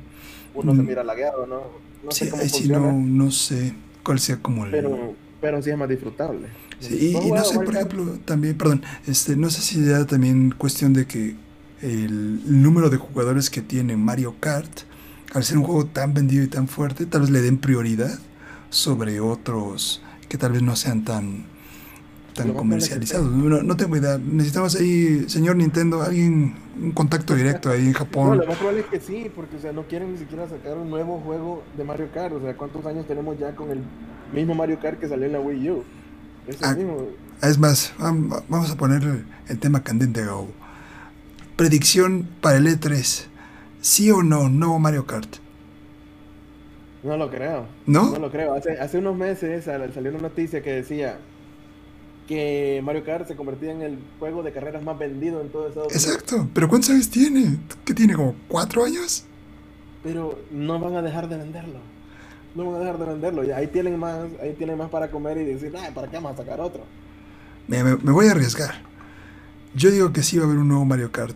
uno 0.53 0.75
se 0.75 0.81
mm. 0.81 0.85
mira 0.85 1.03
lagueado, 1.03 1.45
¿no? 1.45 1.61
No 2.03 2.11
sé 2.11 2.29
cómo 2.29 2.43
funciona. 2.43 2.79
No, 2.79 2.93
no 2.93 3.31
sé 3.31 3.73
cuál 4.03 4.19
sea 4.19 4.37
como 4.37 4.65
el... 4.65 4.71
Pero, 4.71 5.13
pero 5.41 5.61
sí 5.61 5.69
es 5.69 5.77
más 5.77 5.89
disfrutable. 5.89 6.47
Sí, 6.87 7.15
y, 7.15 7.31
no 7.31 7.43
sé, 7.43 7.55
por 7.55 7.75
ejemplo, 7.75 8.19
también, 8.25 8.57
perdón, 8.57 8.83
este, 9.07 9.35
no 9.35 9.49
sé 9.49 9.61
si 9.61 9.85
ya 9.85 10.05
también 10.05 10.53
cuestión 10.57 10.93
de 10.93 11.05
que 11.05 11.35
el 11.81 12.61
número 12.61 12.89
de 12.89 12.97
jugadores 12.97 13.49
que 13.49 13.61
tiene 13.61 13.95
Mario 13.97 14.35
Kart, 14.39 14.81
al 15.33 15.43
ser 15.43 15.57
un 15.57 15.63
juego 15.63 15.85
tan 15.85 16.13
vendido 16.13 16.43
y 16.43 16.47
tan 16.47 16.67
fuerte, 16.67 17.05
tal 17.05 17.21
vez 17.21 17.29
le 17.29 17.41
den 17.41 17.57
prioridad 17.57 18.19
sobre 18.69 19.19
otros 19.19 20.01
que 20.29 20.37
tal 20.37 20.51
vez 20.53 20.61
no 20.61 20.75
sean 20.75 21.03
tan 21.03 21.45
tan 22.33 22.53
comercializados. 22.53 23.31
No, 23.31 23.61
no, 23.61 23.77
tengo 23.77 23.95
idea. 23.95 24.17
Necesitamos 24.17 24.75
ahí, 24.75 25.29
señor 25.29 25.55
Nintendo, 25.55 26.01
alguien, 26.01 26.55
un 26.81 26.91
contacto 26.91 27.35
directo 27.35 27.69
ahí 27.69 27.85
en 27.85 27.93
Japón. 27.93 28.29
No, 28.29 28.35
lo 28.35 28.47
más 28.47 28.57
probable 28.57 28.81
es 28.81 28.87
que 28.87 28.99
sí, 28.99 29.31
porque 29.35 29.57
o 29.57 29.59
sea, 29.59 29.71
no 29.71 29.83
quieren 29.83 30.13
ni 30.13 30.17
siquiera 30.17 30.47
sacar 30.49 30.77
un 30.77 30.89
nuevo 30.89 31.19
juego 31.19 31.63
de 31.77 31.83
Mario 31.83 32.09
Kart. 32.13 32.33
O 32.33 32.41
sea, 32.41 32.55
¿cuántos 32.55 32.85
años 32.85 33.05
tenemos 33.07 33.37
ya 33.37 33.55
con 33.55 33.69
el 33.69 33.81
mismo 34.33 34.55
Mario 34.55 34.79
Kart 34.81 34.99
que 34.99 35.07
salió 35.07 35.25
en 35.25 35.33
la 35.33 35.39
Wii 35.39 35.69
U? 35.69 35.83
Es, 36.47 36.61
ah, 36.61 36.75
es 37.41 37.57
más, 37.57 37.93
vamos 37.99 38.71
a 38.71 38.75
poner 38.75 39.25
el 39.47 39.59
tema 39.59 39.83
candente. 39.83 40.23
Predicción 41.55 42.27
para 42.41 42.57
el 42.57 42.67
E3. 42.67 43.25
¿Sí 43.81 44.11
o 44.11 44.23
no? 44.23 44.49
Nuevo 44.49 44.79
Mario 44.79 45.05
Kart. 45.05 45.35
No 47.03 47.17
lo 47.17 47.29
creo. 47.29 47.65
¿No? 47.85 48.11
No 48.11 48.19
lo 48.19 48.31
creo. 48.31 48.53
Hace, 48.53 48.79
hace 48.79 48.97
unos 48.97 49.15
meses 49.15 49.65
salió 49.65 50.11
una 50.11 50.21
noticia 50.21 50.61
que 50.63 50.71
decía 50.71 51.17
que 52.27 52.81
Mario 52.83 53.03
Kart 53.03 53.27
se 53.27 53.35
convertía 53.35 53.71
en 53.71 53.81
el 53.81 53.99
juego 54.19 54.41
de 54.41 54.53
carreras 54.53 54.83
más 54.83 54.97
vendido 54.97 55.41
en 55.41 55.49
todo 55.49 55.67
Estados 55.67 55.87
Unidos. 55.87 56.07
Exacto. 56.07 56.49
¿Pero 56.53 56.69
cuántos 56.69 56.91
años 56.91 57.09
tiene? 57.09 57.57
¿Qué 57.83 57.93
tiene? 57.93 58.15
¿Como 58.15 58.35
cuatro 58.47 58.85
años? 58.85 59.25
Pero 60.01 60.39
no 60.51 60.79
van 60.79 60.95
a 60.95 61.01
dejar 61.01 61.27
de 61.27 61.37
venderlo 61.37 61.92
no 62.55 62.65
van 62.65 62.75
a 62.75 62.79
dejar 62.79 62.99
de 62.99 63.05
venderlo. 63.05 63.43
Y 63.43 63.51
ahí 63.51 63.67
tienen 63.67 63.97
más, 63.99 64.27
ahí 64.41 64.53
tienen 64.57 64.77
más 64.77 64.89
para 64.89 65.09
comer 65.09 65.37
y 65.37 65.45
decir, 65.45 65.71
¿para 65.93 66.09
qué 66.09 66.17
vamos 66.17 66.33
a 66.33 66.37
sacar 66.37 66.59
otro? 66.59 66.83
Me, 67.67 67.83
me, 67.83 68.11
voy 68.11 68.27
a 68.27 68.31
arriesgar. 68.31 68.81
Yo 69.75 69.89
digo 69.91 70.13
que 70.13 70.23
sí 70.23 70.37
va 70.37 70.43
a 70.43 70.47
haber 70.47 70.59
un 70.59 70.67
nuevo 70.67 70.85
Mario 70.85 71.11
Kart 71.11 71.35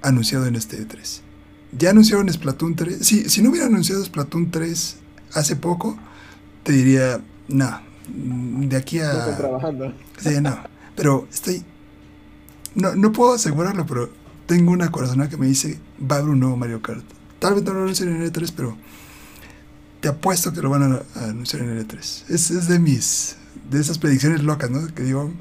anunciado 0.00 0.46
en 0.46 0.56
este 0.56 0.78
E3. 0.78 1.20
Ya 1.78 1.90
anunciaron 1.90 2.32
Splatoon 2.32 2.74
3. 2.76 2.98
Si, 3.06 3.28
si 3.28 3.42
no 3.42 3.50
hubiera 3.50 3.66
anunciado 3.66 4.04
Splatoon 4.04 4.50
3 4.50 4.96
hace 5.34 5.56
poco, 5.56 5.98
te 6.62 6.72
diría, 6.72 7.20
no, 7.48 7.80
de 8.08 8.76
aquí 8.76 9.00
a... 9.00 9.12
No 9.12 9.18
estoy 9.18 9.34
trabajando. 9.34 9.92
Sí, 10.18 10.40
no, 10.40 10.58
pero 10.96 11.26
estoy... 11.30 11.64
No, 12.74 12.94
no 12.94 13.12
puedo 13.12 13.34
asegurarlo, 13.34 13.84
pero 13.86 14.10
tengo 14.46 14.72
una 14.72 14.90
corazonada 14.90 15.28
que 15.28 15.36
me 15.36 15.46
dice, 15.46 15.78
va 16.00 16.16
a 16.16 16.18
haber 16.20 16.30
un 16.30 16.40
nuevo 16.40 16.56
Mario 16.56 16.80
Kart. 16.80 17.04
Tal 17.38 17.54
vez 17.54 17.64
no 17.64 17.74
lo 17.74 17.82
anuncien 17.82 18.10
en 18.10 18.22
el 18.22 18.32
E3, 18.32 18.52
pero 18.56 18.76
te 20.02 20.08
apuesto 20.08 20.52
que 20.52 20.60
lo 20.60 20.68
van 20.68 20.82
a, 20.82 21.02
anunciar 21.28 21.62
en 21.62 21.70
el 21.70 21.86
E3. 21.86 22.24
Es, 22.28 22.50
es, 22.50 22.68
de 22.68 22.80
mis, 22.80 23.36
de 23.70 23.80
esas 23.80 23.98
predicciones 23.98 24.42
locas, 24.42 24.68
¿no? 24.68 24.84
Que 24.94 25.04
digo... 25.04 25.32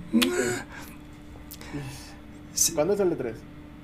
¿Cuándo 2.76 2.94
es 2.94 3.00
el 3.00 3.18
E3? 3.18 3.34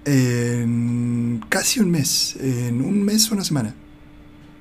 En 0.05 1.43
casi 1.49 1.79
un 1.79 1.89
mes, 1.89 2.37
en 2.39 2.81
un 2.81 3.03
mes 3.03 3.29
o 3.31 3.33
una 3.33 3.43
semana. 3.43 3.73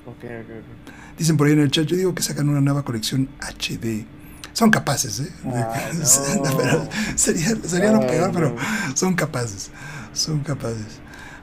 Ok, 0.07 0.25
ok, 0.25 0.25
ok. 0.25 1.19
Dicen 1.19 1.37
por 1.37 1.49
ahí 1.49 1.53
en 1.53 1.61
el 1.61 1.71
chat, 1.71 1.85
yo 1.85 1.97
digo 1.97 2.15
que 2.15 2.23
sacan 2.23 2.49
una 2.49 2.63
nueva 2.63 2.83
colección 2.83 3.29
HD. 3.41 4.07
Son 4.55 4.71
capaces, 4.71 5.21
¿eh? 5.21 5.31
Ah, 5.45 5.91
no. 5.93 6.05
sería 7.17 7.57
sería 7.63 7.93
lo 7.93 8.01
Ay, 8.01 8.09
peor, 8.09 8.31
pero 8.33 8.57
son 8.95 9.15
capaces. 9.15 9.71
Son 10.15 10.41
capaces. 10.41 10.99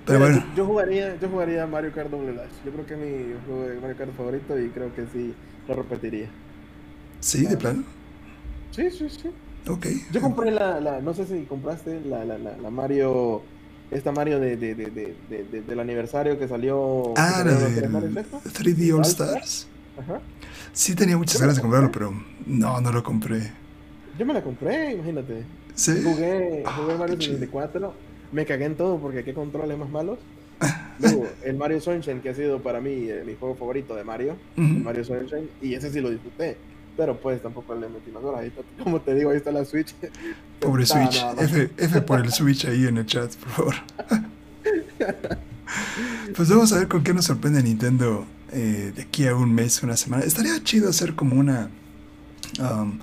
Pero 0.05 0.19
Mira, 0.19 0.31
bueno, 0.31 0.45
yo, 0.55 0.65
jugaría, 0.65 1.15
yo 1.19 1.29
jugaría 1.29 1.65
Mario 1.65 1.91
Kart 1.93 2.09
Double 2.09 2.33
Dash. 2.33 2.51
Yo 2.65 2.71
creo 2.71 2.85
que 2.85 2.93
es 2.93 2.99
mi 2.99 3.33
juego 3.45 3.63
de 3.69 3.79
Mario 3.79 3.97
Kart 3.97 4.15
favorito 4.17 4.59
y 4.59 4.69
creo 4.69 4.93
que 4.93 5.05
sí 5.13 5.33
lo 5.67 5.75
repetiría. 5.75 6.27
sí, 7.19 7.45
de 7.45 7.57
plano. 7.57 7.83
Sí, 8.71 8.89
sí, 8.91 9.07
sí. 9.09 9.29
Ok. 9.69 9.85
Yo 10.11 10.19
compré 10.19 10.51
la, 10.51 10.79
la 10.81 10.99
no 10.99 11.13
sé 11.13 11.25
si 11.25 11.43
compraste 11.45 12.01
la, 12.01 12.25
la, 12.25 12.37
la, 12.37 12.57
la 12.57 12.69
Mario, 12.69 13.41
esta 13.91 14.11
Mario 14.11 14.39
de, 14.39 14.57
de, 14.57 14.75
de, 14.75 14.85
de, 14.87 15.15
de- 15.29 15.43
de- 15.45 15.61
del 15.61 15.79
aniversario 15.79 16.37
que 16.37 16.47
salió. 16.49 17.13
Ah, 17.15 17.43
la 17.45 17.53
de 17.53 17.69
tres 17.79 17.89
Marios 17.89 18.17
estos. 18.17 18.43
3D 18.43 18.93
All 18.93 19.05
Stars. 19.05 19.67
Ajá. 19.97 20.19
Sí 20.73 20.95
tenía 20.95 21.17
muchas 21.17 21.39
ganas 21.39 21.55
de 21.55 21.61
comprarlo, 21.61 21.91
pero 21.91 22.13
no, 22.45 22.81
no 22.81 22.91
lo 22.91 23.03
compré. 23.03 23.51
Yo 24.17 24.25
me 24.25 24.33
la 24.33 24.41
compré, 24.43 24.93
imagínate. 24.93 25.43
¿Sí? 25.75 26.01
Jugué, 26.03 26.63
jugué 26.75 26.93
Ah, 26.93 26.97
Mario 26.97 27.15
qué 27.17 27.23
chido. 27.25 27.37
64, 27.39 27.93
me 28.33 28.45
cagué 28.45 28.65
en 28.65 28.75
todo 28.75 28.99
porque 28.99 29.23
qué 29.23 29.33
controles 29.33 29.77
más 29.77 29.89
malos. 29.89 30.19
Luego, 30.99 31.27
el 31.43 31.55
Mario 31.55 31.79
Sunshine, 31.79 32.21
que 32.21 32.29
ha 32.29 32.35
sido 32.35 32.61
para 32.61 32.81
mí 32.81 33.09
eh, 33.09 33.23
mi 33.25 33.35
juego 33.35 33.55
favorito 33.55 33.95
de 33.95 34.03
Mario, 34.03 34.35
el. 34.57 34.83
Mario 34.83 35.05
Sunshine, 35.05 35.49
y 35.61 35.75
ese 35.75 35.91
sí 35.91 36.01
lo 36.01 36.09
disfruté. 36.09 36.57
Pero 36.95 37.17
pues 37.17 37.41
tampoco 37.41 37.73
le 37.73 37.89
metí 37.89 38.11
más 38.11 38.23
horas. 38.23 38.41
Ahí 38.41 38.47
está, 38.47 38.61
como 38.83 39.01
te 39.01 39.15
digo, 39.15 39.31
ahí 39.31 39.37
está 39.37 39.51
la 39.51 39.65
Switch. 39.65 39.95
Pobre 40.59 40.85
Switch. 40.85 41.23
F 41.77 42.01
por 42.01 42.19
el 42.19 42.31
Switch 42.31 42.65
ahí 42.65 42.85
en 42.85 42.97
el 42.97 43.05
chat, 43.05 43.33
por 43.35 43.49
favor. 43.49 43.75
Pues 46.35 46.49
vamos 46.49 46.71
a 46.73 46.79
ver 46.79 46.87
con 46.87 47.03
qué 47.03 47.13
nos 47.13 47.25
sorprende 47.25 47.63
Nintendo 47.63 48.25
eh, 48.51 48.91
de 48.95 49.01
aquí 49.01 49.27
a 49.27 49.35
un 49.35 49.53
mes, 49.53 49.81
una 49.81 49.97
semana. 49.97 50.23
Estaría 50.23 50.61
chido 50.63 50.89
hacer 50.89 51.15
como 51.15 51.35
una 51.35 51.69
um, 52.59 52.99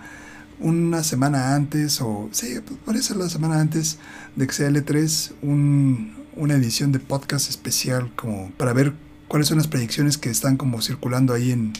una 0.60 1.02
semana 1.02 1.54
antes, 1.54 2.00
o 2.00 2.28
sí, 2.32 2.58
podría 2.84 3.02
ser 3.02 3.16
la 3.16 3.28
semana 3.28 3.60
antes 3.60 3.98
de 4.36 4.46
que 4.46 4.52
sea 4.52 4.68
L3, 4.68 5.32
un- 5.42 6.14
una 6.36 6.54
edición 6.54 6.92
de 6.92 7.00
podcast 7.00 7.50
especial 7.50 8.12
como 8.14 8.50
para 8.52 8.72
ver 8.72 8.92
cuáles 9.28 9.48
son 9.48 9.58
las 9.58 9.68
predicciones 9.68 10.16
que 10.18 10.30
están 10.30 10.56
como 10.56 10.80
circulando 10.82 11.34
ahí 11.34 11.50
en, 11.52 11.72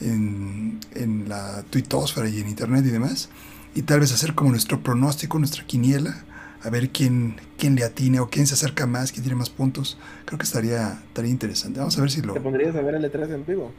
en, 0.00 0.78
en 0.94 1.28
la 1.28 1.62
tuitosfera 1.70 2.28
y 2.28 2.40
en 2.40 2.48
internet 2.48 2.84
y 2.86 2.90
demás. 2.90 3.28
Y 3.74 3.82
tal 3.82 4.00
vez 4.00 4.12
hacer 4.12 4.34
como 4.34 4.50
nuestro 4.50 4.82
pronóstico, 4.82 5.38
nuestra 5.38 5.64
quiniela, 5.66 6.24
a 6.62 6.70
ver 6.70 6.90
quién, 6.90 7.36
quién 7.56 7.76
le 7.76 7.84
atine 7.84 8.18
o 8.20 8.28
quién 8.28 8.46
se 8.46 8.54
acerca 8.54 8.86
más, 8.86 9.12
quién 9.12 9.22
tiene 9.22 9.36
más 9.36 9.50
puntos. 9.50 9.98
Creo 10.24 10.38
que 10.38 10.44
estaría, 10.44 11.00
estaría 11.06 11.30
interesante. 11.30 11.78
Vamos 11.78 11.96
a 11.98 12.00
ver 12.00 12.10
si 12.10 12.20
lo... 12.22 12.32
¿Te 12.32 12.40
pondrías 12.40 12.74
a 12.74 12.80
ver 12.80 12.96
el 12.96 13.04
E3 13.04 13.32
en 13.34 13.46
vivo? 13.46 13.72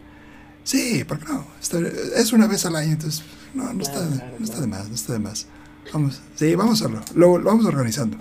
Sí, 0.63 1.03
¿por 1.03 1.19
qué 1.19 1.25
no? 1.31 1.45
Está- 1.61 1.79
es 1.79 2.31
una 2.33 2.47
vez 2.47 2.65
al 2.65 2.75
año, 2.75 2.91
entonces 2.93 3.23
no, 3.53 3.73
no, 3.73 3.81
está, 3.81 3.93
Claro, 3.93 4.09
claro, 4.15 4.35
no 4.37 4.43
está 4.45 4.57
claro. 4.57 4.61
de 4.61 4.67
más, 4.67 4.89
no 4.89 4.95
está 4.95 5.13
de 5.13 5.19
más. 5.19 5.47
Vamos, 5.93 6.21
sí, 6.35 6.55
vamos 6.55 6.81
a 6.81 6.85
hacerlo. 6.85 7.01
Lo, 7.15 7.37
lo 7.39 7.45
vamos 7.45 7.65
organizando. 7.65 8.17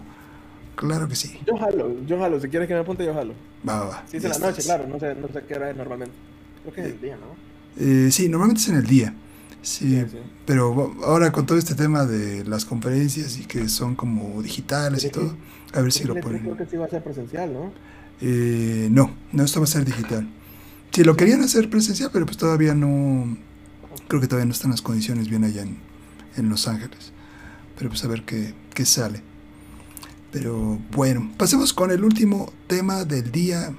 Claro 0.76 1.08
que 1.08 1.16
sí. 1.16 1.38
Yo 1.46 1.56
jalo, 1.58 1.92
yo 2.06 2.18
jalo. 2.18 2.40
Si 2.40 2.48
quieres 2.48 2.68
que 2.68 2.74
me 2.74 2.80
apunte, 2.80 3.04
yo 3.04 3.12
jalo. 3.12 3.34
Va, 3.68 3.80
va, 3.80 3.86
va. 3.86 4.04
Sí, 4.10 4.16
es 4.18 4.24
en 4.24 4.30
la 4.30 4.38
noche, 4.38 4.62
claro. 4.62 4.86
No 4.86 4.98
sé, 4.98 5.14
no 5.16 5.28
sé 5.28 5.42
qué 5.46 5.54
hora 5.54 5.70
es 5.70 5.76
normalmente. 5.76 6.14
Creo 6.62 6.74
que 6.74 6.80
es 6.82 6.86
el 6.86 7.00
día, 7.00 7.16
¿no? 7.16 7.36
Eh, 7.84 8.10
sí, 8.12 8.28
normalmente 8.28 8.62
es 8.62 8.68
en 8.68 8.76
el 8.76 8.86
día. 8.86 9.14
Sí, 9.60 9.96
Sí, 9.96 10.06
sí. 10.12 10.18
pero 10.46 10.94
ahora 11.04 11.32
con 11.32 11.44
todo 11.44 11.58
este 11.58 11.74
tema 11.74 12.04
de 12.06 12.44
las 12.44 12.64
conferencias 12.64 13.38
y 13.38 13.44
que 13.44 13.68
son 13.68 13.96
como 13.96 14.40
digitales 14.40 15.04
y 15.04 15.10
todo, 15.10 15.34
a 15.74 15.80
ver 15.80 15.92
si 15.92 16.04
lo 16.04 16.14
ponen. 16.14 16.42
Creo 16.42 16.56
que 16.56 16.66
sí 16.66 16.76
va 16.76 16.86
a 16.86 16.88
ser 16.88 17.02
presencial, 17.02 17.52
¿no? 17.52 17.72
Eh, 18.20 18.88
no, 18.90 19.10
no, 19.32 19.42
esto 19.44 19.58
va 19.60 19.64
a 19.64 19.66
ser 19.68 19.84
digital. 19.84 20.28
Sí, 20.92 21.04
lo 21.04 21.16
querían 21.16 21.42
hacer 21.42 21.70
presencial, 21.70 22.10
pero 22.12 22.26
pues 22.26 22.36
todavía 22.36 22.74
no. 22.74 23.36
Creo 24.08 24.20
que 24.20 24.26
todavía 24.26 24.46
no 24.46 24.52
están 24.52 24.70
las 24.70 24.82
condiciones 24.82 25.28
bien 25.28 25.44
allá 25.44 25.62
en, 25.62 25.78
en 26.36 26.48
Los 26.48 26.66
Ángeles. 26.66 27.12
Pero 27.76 27.90
pues 27.90 28.04
a 28.04 28.08
ver 28.08 28.24
qué, 28.24 28.54
qué 28.74 28.84
sale. 28.84 29.22
Pero 30.32 30.78
bueno, 30.92 31.32
pasemos 31.36 31.72
con 31.72 31.90
el 31.90 32.04
último 32.04 32.52
tema 32.66 33.04
del 33.04 33.30
día, 33.30 33.72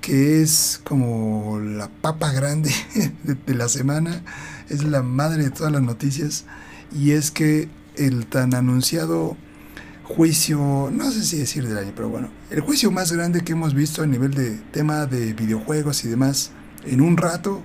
que 0.00 0.42
es 0.42 0.80
como 0.84 1.58
la 1.60 1.88
papa 1.88 2.32
grande 2.32 2.70
de, 3.22 3.34
de 3.34 3.54
la 3.54 3.68
semana. 3.68 4.22
Es 4.68 4.84
la 4.84 5.02
madre 5.02 5.44
de 5.44 5.50
todas 5.50 5.72
las 5.72 5.82
noticias. 5.82 6.44
Y 6.94 7.12
es 7.12 7.30
que 7.30 7.68
el 7.96 8.26
tan 8.26 8.54
anunciado 8.54 9.36
juicio, 10.06 10.88
no 10.92 11.10
sé 11.10 11.24
si 11.24 11.38
decir 11.38 11.66
del 11.66 11.78
año, 11.78 11.92
pero 11.94 12.08
bueno, 12.08 12.28
el 12.50 12.60
juicio 12.60 12.92
más 12.92 13.10
grande 13.10 13.42
que 13.42 13.52
hemos 13.52 13.74
visto 13.74 14.02
a 14.02 14.06
nivel 14.06 14.34
de 14.34 14.52
tema 14.70 15.06
de 15.06 15.32
videojuegos 15.32 16.04
y 16.04 16.08
demás 16.08 16.52
en 16.84 17.00
un 17.00 17.16
rato, 17.16 17.60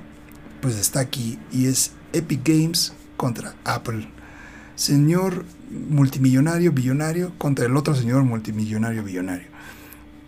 pues 0.59 0.75
está 0.75 1.01
aquí 1.01 1.37
y 1.51 1.67
es 1.67 1.91
Epic 2.13 2.41
Games 2.43 2.93
contra 3.15 3.53
Apple. 3.63 4.09
Señor 4.75 5.45
multimillonario, 5.69 6.71
billonario 6.71 7.37
contra 7.37 7.65
el 7.65 7.77
otro 7.77 7.93
señor 7.93 8.23
multimillonario, 8.23 9.03
billonario. 9.03 9.47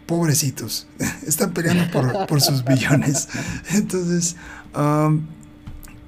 Pobrecitos, 0.06 0.88
están 1.26 1.54
peleando 1.54 1.92
por, 1.92 2.28
por 2.28 2.42
sus 2.42 2.64
billones. 2.64 3.28
Entonces, 3.72 4.36
um, 4.76 5.26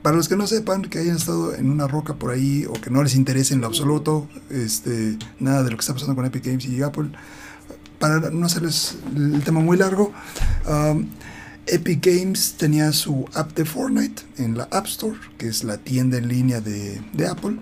para 0.05 0.17
los 0.17 0.29
que 0.29 0.35
no 0.35 0.45
sepan, 0.45 0.83
que 0.83 0.99
hayan 0.99 1.15
estado 1.15 1.55
en 1.55 1.67
una 1.67 1.87
roca 1.87 2.13
por 2.13 2.29
ahí 2.29 2.67
o 2.69 2.73
que 2.73 2.91
no 2.91 3.01
les 3.01 3.15
interese 3.15 3.55
en 3.55 3.61
lo 3.61 3.65
absoluto 3.65 4.29
este, 4.51 5.17
nada 5.39 5.63
de 5.63 5.71
lo 5.71 5.77
que 5.77 5.81
está 5.81 5.93
pasando 5.93 6.13
con 6.13 6.23
Epic 6.27 6.45
Games 6.45 6.63
y 6.65 6.83
Apple, 6.83 7.09
para 7.97 8.29
no 8.29 8.45
hacerles 8.45 8.99
el 9.15 9.41
tema 9.43 9.61
muy 9.61 9.77
largo, 9.77 10.13
um, 10.69 11.07
Epic 11.65 12.05
Games 12.05 12.53
tenía 12.55 12.91
su 12.91 13.25
app 13.33 13.55
de 13.55 13.65
Fortnite 13.65 14.21
en 14.37 14.55
la 14.55 14.65
App 14.65 14.85
Store, 14.85 15.17
que 15.39 15.47
es 15.47 15.63
la 15.63 15.79
tienda 15.79 16.19
en 16.19 16.27
línea 16.27 16.61
de, 16.61 17.01
Apple, 17.27 17.57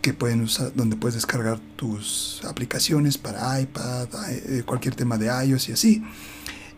que 0.00 0.14
pueden 0.14 0.40
usar, 0.40 0.72
donde 0.74 0.96
puedes 0.96 1.16
descargar 1.16 1.60
tus 1.76 2.40
aplicaciones 2.48 3.18
para 3.18 3.60
iPad, 3.60 4.08
eh, 4.30 4.62
cualquier 4.64 4.94
tema 4.94 5.18
de 5.18 5.26
iOS 5.26 5.68
y 5.68 5.72
así. 5.72 6.02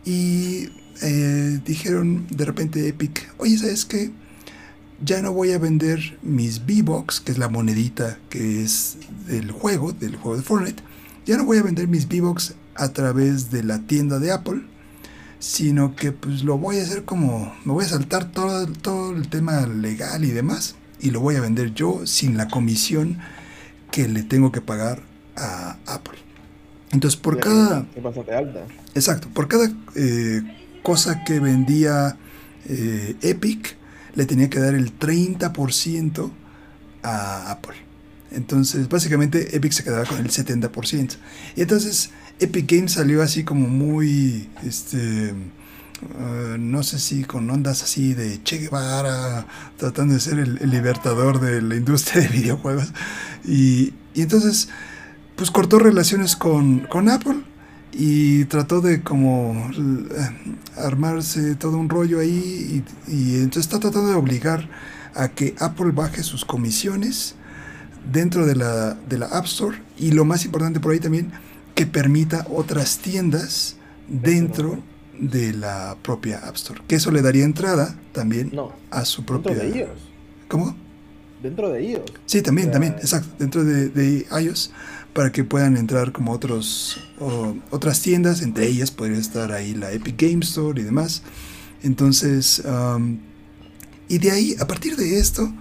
Y 0.03 0.69
eh, 1.01 1.61
dijeron 1.63 2.27
de 2.29 2.43
repente 2.43 2.85
Epic, 2.89 3.33
oye, 3.37 3.57
¿sabes 3.57 3.85
qué? 3.85 4.11
Ya 5.03 5.21
no 5.21 5.31
voy 5.31 5.51
a 5.51 5.59
vender 5.59 6.17
mis 6.21 6.59
V-Bucks, 6.59 7.21
que 7.21 7.31
es 7.31 7.37
la 7.37 7.49
monedita 7.49 8.17
que 8.29 8.63
es 8.63 8.97
del 9.27 9.51
juego, 9.51 9.91
del 9.91 10.15
juego 10.15 10.37
de 10.37 10.43
Fortnite. 10.43 10.83
Ya 11.25 11.37
no 11.37 11.45
voy 11.45 11.57
a 11.57 11.63
vender 11.63 11.87
mis 11.87 12.05
V-Bucks 12.05 12.55
a 12.75 12.89
través 12.93 13.51
de 13.51 13.63
la 13.63 13.79
tienda 13.79 14.19
de 14.19 14.31
Apple, 14.31 14.61
sino 15.39 15.95
que 15.95 16.11
pues 16.11 16.43
lo 16.43 16.57
voy 16.57 16.79
a 16.79 16.83
hacer 16.83 17.05
como, 17.05 17.53
me 17.65 17.73
voy 17.73 17.85
a 17.85 17.89
saltar 17.89 18.31
todo, 18.31 18.65
todo 18.67 19.15
el 19.15 19.29
tema 19.29 19.65
legal 19.67 20.23
y 20.23 20.31
demás, 20.31 20.75
y 20.99 21.11
lo 21.11 21.19
voy 21.19 21.35
a 21.35 21.41
vender 21.41 21.73
yo 21.73 22.05
sin 22.05 22.37
la 22.37 22.47
comisión 22.47 23.19
que 23.91 24.07
le 24.07 24.23
tengo 24.23 24.51
que 24.51 24.61
pagar 24.61 25.03
a 25.35 25.77
Apple. 25.85 26.17
Entonces, 26.91 27.19
por 27.19 27.39
cada... 27.39 27.85
Es 27.95 28.01
bastante 28.01 28.33
alta. 28.33 28.65
Exacto, 28.95 29.27
por 29.33 29.47
cada 29.47 29.69
eh, 29.95 30.41
cosa 30.83 31.23
que 31.23 31.39
vendía 31.39 32.17
eh, 32.65 33.15
Epic, 33.21 33.76
le 34.17 34.25
tenía 34.25 34.49
que 34.49 34.59
dar 34.59 34.73
el 34.73 34.97
30% 34.97 36.31
a 37.03 37.51
Apple. 37.51 37.75
Entonces, 38.31 38.89
básicamente, 38.89 39.55
Epic 39.55 39.71
se 39.71 39.83
quedaba 39.83 40.05
con 40.05 40.17
el 40.17 40.29
70%. 40.29 41.17
Y 41.55 41.61
entonces, 41.61 42.09
Epic 42.39 42.69
Games 42.69 42.93
salió 42.93 43.21
así 43.21 43.43
como 43.43 43.67
muy, 43.67 44.49
uh, 44.63 46.57
no 46.57 46.81
sé 46.81 46.97
si 46.97 47.25
con 47.25 47.47
ondas 47.47 47.83
así 47.83 48.15
de 48.15 48.41
Che 48.43 48.57
Guevara, 48.57 49.45
tratando 49.77 50.15
de 50.15 50.19
ser 50.19 50.39
el, 50.39 50.57
el 50.61 50.71
libertador 50.71 51.39
de 51.39 51.61
la 51.61 51.75
industria 51.75 52.23
de 52.23 52.29
videojuegos. 52.29 52.91
Y, 53.45 53.93
y 54.15 54.23
entonces, 54.23 54.69
pues 55.35 55.51
cortó 55.51 55.77
relaciones 55.77 56.35
con, 56.35 56.79
con 56.87 57.07
Apple 57.07 57.43
y 57.93 58.45
trató 58.45 58.81
de 58.81 59.01
como 59.01 59.69
eh, 59.75 60.53
armarse 60.77 61.55
todo 61.55 61.77
un 61.77 61.89
rollo 61.89 62.19
ahí 62.19 62.83
y, 63.07 63.11
y 63.11 63.35
entonces 63.35 63.65
está 63.65 63.79
tratando 63.79 64.09
de 64.09 64.15
obligar 64.15 64.69
a 65.15 65.29
que 65.29 65.55
Apple 65.59 65.91
baje 65.91 66.23
sus 66.23 66.45
comisiones 66.45 67.35
dentro 68.11 68.45
de 68.45 68.55
la, 68.55 68.93
de 68.93 69.17
la 69.17 69.27
App 69.27 69.45
Store 69.45 69.77
y 69.97 70.11
lo 70.11 70.25
más 70.25 70.45
importante 70.45 70.79
por 70.79 70.91
ahí 70.91 70.99
también 70.99 71.31
que 71.75 71.85
permita 71.85 72.45
otras 72.49 72.99
tiendas 72.99 73.75
dentro 74.07 74.81
de 75.19 75.53
la 75.53 75.97
propia 76.01 76.39
App 76.39 76.55
Store. 76.55 76.81
Que 76.87 76.95
eso 76.95 77.11
le 77.11 77.21
daría 77.21 77.43
entrada 77.43 77.95
también 78.13 78.51
a 78.91 79.05
su 79.05 79.25
propia... 79.25 79.53
Dentro 79.53 79.73
de 79.73 79.79
iOS. 79.79 79.99
¿Cómo? 80.47 80.75
Dentro 81.41 81.69
de 81.69 81.83
iOS. 81.83 82.01
Sí, 82.25 82.41
también, 82.41 82.71
también, 82.71 82.93
exacto. 82.93 83.29
Dentro 83.37 83.63
de, 83.63 83.89
de, 83.89 84.25
iOS 84.41 84.71
para 85.17 85.31
que 85.31 85.43
puedan 85.43 85.77
entrar 85.77 86.11
como 86.11 86.31
otros 86.31 86.99
otras 87.71 88.01
tiendas, 88.03 88.43
entre 88.43 88.67
ellas 88.67 88.91
podría 88.91 89.17
estar 89.17 89.51
ahí 89.51 89.73
la 89.73 89.91
Epic 89.91 90.21
Game 90.21 90.41
Store 90.45 90.79
y 90.79 90.83
demás. 90.83 91.23
Entonces, 91.81 92.61
y 94.07 94.17
de 94.19 94.29
ahí, 94.29 94.55
a 94.59 94.67
partir 94.67 94.95
de 94.95 95.17
esto, 95.17 95.51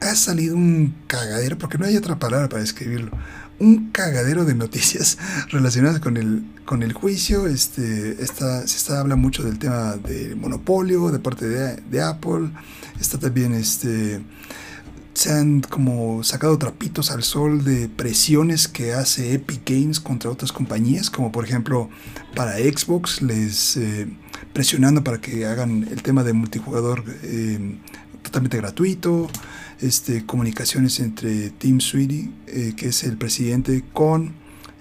ha 0.00 0.14
salido 0.14 0.54
un 0.54 0.94
cagadero, 1.06 1.56
porque 1.56 1.78
no 1.78 1.86
hay 1.86 1.96
otra 1.96 2.18
palabra 2.18 2.50
para 2.50 2.60
describirlo, 2.60 3.10
un 3.58 3.90
cagadero 3.90 4.44
de 4.44 4.54
noticias 4.54 5.16
relacionadas 5.48 6.00
con 6.00 6.18
el, 6.18 6.44
con 6.66 6.82
el 6.82 6.92
juicio. 6.92 7.46
Este, 7.46 8.22
está, 8.22 8.66
se 8.66 8.76
está, 8.76 9.00
habla 9.00 9.16
mucho 9.16 9.42
del 9.42 9.58
tema 9.58 9.96
de 9.96 10.34
monopolio 10.34 11.10
de 11.10 11.20
parte 11.20 11.48
de, 11.48 12.02
Apple. 12.02 12.50
Está 13.00 13.16
también 13.16 13.54
este, 13.54 14.20
se 15.20 15.30
han 15.30 15.60
como 15.60 16.24
sacado 16.24 16.56
trapitos 16.56 17.10
al 17.10 17.22
sol 17.22 17.62
de 17.62 17.90
presiones 17.90 18.68
que 18.68 18.94
hace 18.94 19.34
Epic 19.34 19.68
Games 19.68 20.00
contra 20.00 20.30
otras 20.30 20.50
compañías, 20.50 21.10
como 21.10 21.30
por 21.30 21.44
ejemplo 21.44 21.90
para 22.34 22.56
Xbox, 22.56 23.20
les 23.20 23.76
eh, 23.76 24.08
presionando 24.54 25.04
para 25.04 25.20
que 25.20 25.44
hagan 25.44 25.86
el 25.90 26.02
tema 26.02 26.24
de 26.24 26.32
multijugador 26.32 27.04
eh, 27.22 27.76
totalmente 28.22 28.56
gratuito 28.56 29.28
este, 29.82 30.24
comunicaciones 30.24 31.00
entre 31.00 31.50
Tim 31.50 31.80
Sweetie, 31.80 32.30
eh, 32.46 32.72
que 32.74 32.88
es 32.88 33.04
el 33.04 33.18
presidente, 33.18 33.84
con 33.92 34.32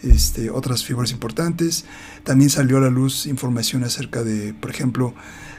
este, 0.03 0.51
otras 0.51 0.85
figuras 0.85 1.11
importantes. 1.11 1.83
También 2.23 2.49
salió 2.49 2.77
a 2.77 2.79
la 2.79 2.89
luz 2.89 3.25
información 3.25 3.83
acerca 3.83 4.23
de, 4.23 4.53
por 4.53 4.69
ejemplo, 4.69 5.13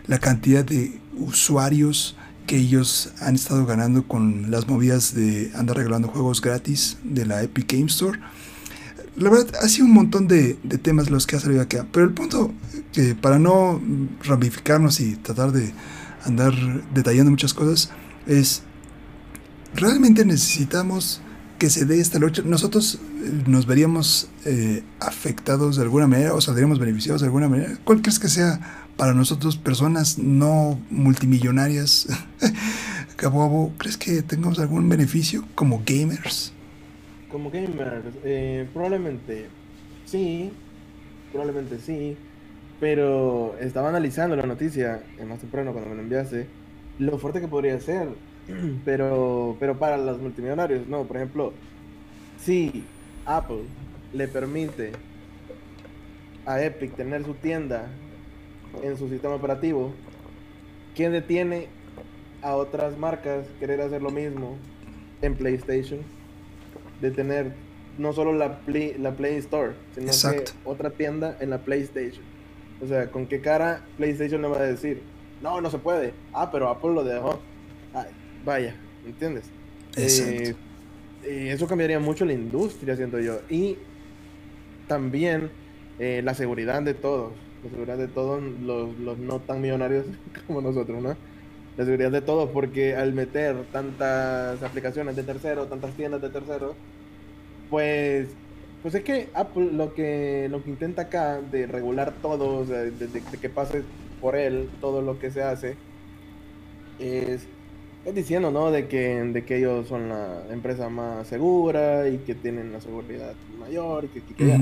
la 0.06 0.18
cantidad 0.20 0.64
de 0.64 0.98
usuarios 1.18 2.16
que 2.50 2.56
ellos 2.56 3.12
han 3.20 3.36
estado 3.36 3.64
ganando 3.64 4.08
con 4.08 4.50
las 4.50 4.66
movidas 4.66 5.14
de 5.14 5.52
andar 5.54 5.76
regalando 5.76 6.08
juegos 6.08 6.40
gratis 6.40 6.96
de 7.04 7.24
la 7.24 7.44
Epic 7.44 7.72
Game 7.72 7.86
Store. 7.86 8.18
La 9.14 9.30
verdad, 9.30 9.54
ha 9.62 9.68
sido 9.68 9.86
un 9.86 9.92
montón 9.92 10.26
de, 10.26 10.54
temas 10.82 11.10
los 11.10 11.28
que 11.28 11.36
ha 11.36 11.38
salido 11.38 11.62
acá. 11.62 11.86
Pero 11.92 12.06
el 12.06 12.12
punto, 12.12 12.52
que 12.92 13.14
para 13.14 13.38
no 13.38 13.80
ramificarnos 14.24 14.98
y 14.98 15.14
tratar 15.14 15.52
de 15.52 15.72
andar 16.24 16.52
detallando 16.92 17.30
muchas 17.30 17.54
cosas, 17.54 17.90
es 18.26 18.62
realmente 19.76 20.24
necesitamos 20.24 21.22
que 21.56 21.70
se 21.70 21.84
dé 21.84 22.00
esta 22.00 22.18
lucha. 22.18 22.42
Nosotros 22.44 22.98
eh, 23.22 23.44
nos 23.46 23.66
veríamos 23.66 24.28
eh, 24.44 24.82
afectados 24.98 25.76
de 25.76 25.82
alguna 25.82 26.08
manera 26.08 26.34
o 26.34 26.40
saldríamos 26.40 26.80
beneficiados 26.80 27.20
de 27.20 27.28
alguna 27.28 27.48
manera. 27.48 27.78
¿Cuál 27.84 28.02
crees 28.02 28.18
que 28.18 28.28
sea 28.28 28.88
para 29.00 29.14
nosotros, 29.14 29.56
personas 29.56 30.18
no 30.18 30.78
multimillonarias? 30.90 32.06
¿crees 33.78 33.96
que 33.96 34.20
tengamos 34.20 34.58
algún 34.58 34.86
beneficio 34.90 35.42
como 35.54 35.82
gamers? 35.86 36.52
Como 37.30 37.50
gamers, 37.50 38.04
eh, 38.24 38.68
probablemente 38.74 39.46
sí, 40.04 40.52
probablemente 41.32 41.78
sí, 41.78 42.14
pero 42.78 43.56
estaba 43.58 43.88
analizando 43.88 44.36
la 44.36 44.42
noticia 44.42 45.02
más 45.26 45.38
temprano 45.38 45.72
cuando 45.72 45.88
me 45.88 45.96
lo 45.96 46.02
enviaste, 46.02 46.46
lo 46.98 47.16
fuerte 47.16 47.40
que 47.40 47.48
podría 47.48 47.80
ser 47.80 48.08
pero, 48.84 49.56
pero 49.58 49.78
para 49.78 49.96
los 49.96 50.20
multimillonarios, 50.20 50.86
no. 50.88 51.04
Por 51.04 51.16
ejemplo, 51.16 51.54
si 52.38 52.84
Apple 53.24 53.62
le 54.12 54.28
permite 54.28 54.92
a 56.44 56.62
Epic 56.62 56.96
tener 56.96 57.24
su 57.24 57.32
tienda 57.32 57.88
en 58.82 58.96
su 58.96 59.08
sistema 59.08 59.34
operativo, 59.34 59.92
¿quién 60.94 61.12
detiene 61.12 61.68
a 62.42 62.56
otras 62.56 62.96
marcas 62.96 63.46
querer 63.58 63.80
hacer 63.80 64.02
lo 64.02 64.10
mismo 64.10 64.56
en 65.22 65.34
PlayStation? 65.36 66.00
De 67.00 67.10
tener 67.10 67.52
no 67.98 68.12
solo 68.12 68.32
la 68.32 68.60
Play, 68.60 68.96
la 68.98 69.12
Play 69.12 69.36
Store, 69.36 69.72
sino 69.94 70.10
que 70.32 70.44
otra 70.64 70.90
tienda 70.90 71.36
en 71.40 71.50
la 71.50 71.58
PlayStation. 71.58 72.24
O 72.82 72.86
sea, 72.86 73.10
¿con 73.10 73.26
qué 73.26 73.40
cara 73.40 73.84
PlayStation 73.96 74.40
le 74.42 74.48
va 74.48 74.58
a 74.58 74.62
decir? 74.62 75.02
No, 75.42 75.60
no 75.60 75.70
se 75.70 75.78
puede. 75.78 76.12
Ah, 76.32 76.50
pero 76.50 76.68
Apple 76.68 76.94
lo 76.94 77.04
dejó. 77.04 77.40
Vaya, 78.44 78.74
¿entiendes? 79.06 79.44
Eh, 79.96 80.54
eh, 81.24 81.50
eso 81.52 81.66
cambiaría 81.66 81.98
mucho 81.98 82.24
la 82.24 82.32
industria, 82.32 82.96
siento 82.96 83.18
yo. 83.20 83.40
Y 83.50 83.76
también 84.86 85.50
eh, 85.98 86.22
la 86.24 86.34
seguridad 86.34 86.82
de 86.82 86.94
todos. 86.94 87.32
La 87.64 87.70
seguridad 87.70 87.98
de 87.98 88.08
todos 88.08 88.42
los, 88.62 88.98
los, 88.98 89.18
no 89.18 89.40
tan 89.40 89.60
millonarios 89.60 90.06
como 90.46 90.60
nosotros, 90.60 91.02
¿no? 91.02 91.16
La 91.76 91.84
seguridad 91.84 92.10
de 92.10 92.20
todos, 92.20 92.50
porque 92.50 92.94
al 92.94 93.12
meter 93.12 93.56
tantas 93.72 94.62
aplicaciones 94.62 95.16
de 95.16 95.22
terceros, 95.22 95.68
tantas 95.68 95.92
tiendas 95.94 96.20
de 96.20 96.30
terceros, 96.30 96.74
pues 97.68 98.28
pues 98.82 98.94
es 98.94 99.04
que 99.04 99.28
Apple 99.34 99.72
lo 99.72 99.92
que 99.92 100.48
lo 100.50 100.64
que 100.64 100.70
intenta 100.70 101.02
acá 101.02 101.40
de 101.40 101.66
regular 101.66 102.14
todo, 102.22 102.64
de, 102.64 102.90
de, 102.90 103.22
que 103.40 103.50
pase 103.50 103.82
por 104.20 104.36
él 104.36 104.70
todo 104.80 105.02
lo 105.02 105.18
que 105.18 105.30
se 105.30 105.42
hace, 105.42 105.76
es 106.98 107.46
es 108.04 108.14
diciendo, 108.14 108.50
¿no? 108.50 108.70
De 108.70 108.88
que, 108.88 109.22
de 109.22 109.44
que 109.44 109.58
ellos 109.58 109.88
son 109.88 110.08
la 110.08 110.42
empresa 110.50 110.88
más 110.88 111.26
segura 111.26 112.08
y 112.08 112.18
que 112.18 112.34
tienen 112.34 112.72
la 112.72 112.80
seguridad 112.80 113.34
mayor 113.58 114.04
y 114.04 114.08
que, 114.08 114.22
que, 114.22 114.58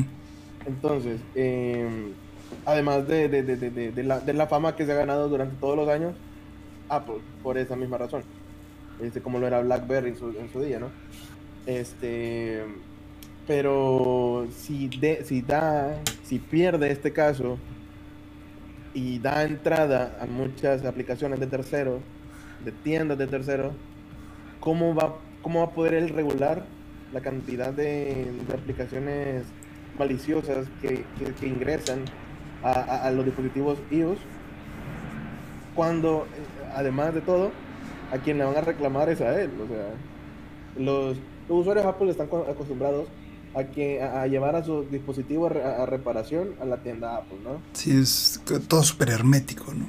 Entonces, 0.67 1.21
em, 1.35 2.13
además 2.65 3.07
de, 3.09 3.29
de, 3.29 3.43
de, 3.43 3.91
de, 3.93 4.03
la, 4.03 4.21
de 4.21 4.33
la 4.33 4.47
fama 4.47 4.77
que 4.77 4.87
se 4.87 4.93
ha 4.93 4.97
ganado 4.97 5.29
durante 5.29 5.57
todos 5.57 5.77
los 5.77 5.89
años, 5.89 6.15
Apple, 6.89 7.19
por 7.43 7.59
esa 7.59 7.77
misma 7.77 7.99
razón. 7.99 8.23
Este, 9.01 9.21
como 9.21 9.39
lo 9.39 9.47
era 9.47 9.61
BlackBerry 9.61 10.11
en 10.11 10.53
su, 10.53 10.61
día, 10.61 10.81
¿no? 10.81 10.91
Este, 11.67 12.65
pero 13.47 14.47
si, 14.57 14.89
de, 14.89 15.25
si 15.25 15.43
da, 15.43 16.01
si 16.25 16.39
pierde 16.39 16.91
este 16.91 17.13
caso 17.13 17.59
y 18.95 19.19
da 19.21 19.45
entrada 19.45 20.19
a 20.21 20.27
muchas 20.27 20.85
aplicaciones 20.85 21.39
de 21.39 21.47
terceros, 21.47 22.01
de 22.65 22.73
tiendas 22.73 23.19
de 23.19 23.29
terceros, 23.29 23.73
¿cómo 24.59 24.95
va, 24.95 25.17
cómo 25.43 25.61
va 25.61 25.67
a 25.67 25.71
poder 25.71 25.95
él 25.95 26.09
regular 26.09 26.65
la 27.13 27.21
cantidad 27.21 27.73
de, 27.73 28.31
aplicaciones 28.53 29.45
maliciosas 29.99 30.67
que, 30.81 31.05
que, 31.41 31.47
ingresan 31.47 32.05
a, 32.63 33.07
a, 33.07 33.11
los 33.11 33.25
dispositivos 33.25 33.79
iOS? 33.91 34.19
Cuando, 35.75 36.27
además 36.75 37.15
de 37.15 37.21
todo, 37.21 37.53
a 38.13 38.19
quien 38.19 38.39
le 38.39 38.45
van 38.45 38.57
a 38.57 38.61
reclamar 38.61 39.09
es 39.09 39.21
a 39.21 39.41
él. 39.41 39.51
O 39.63 39.69
sea, 39.69 39.91
los, 40.77 41.17
los 41.49 41.59
usuarios 41.61 41.87
Apple 41.87 42.11
están 42.11 42.27
acostumbrados 42.27 43.07
a, 43.55 43.65
que, 43.65 44.03
a, 44.03 44.27
llevar 44.27 44.57
a 44.57 44.65
su 44.65 44.85
dispositivo 44.85 45.47
a, 45.47 45.83
a, 45.83 45.87
reparación 45.87 46.55
a 46.61 46.65
la 46.65 46.79
tienda 46.79 47.17
Apple, 47.17 47.39
¿no? 47.45 47.61
Sí, 47.73 47.99
es 47.99 48.43
todo 48.69 48.83
súper 48.83 49.11
hermético, 49.11 49.73
¿no? 49.75 49.87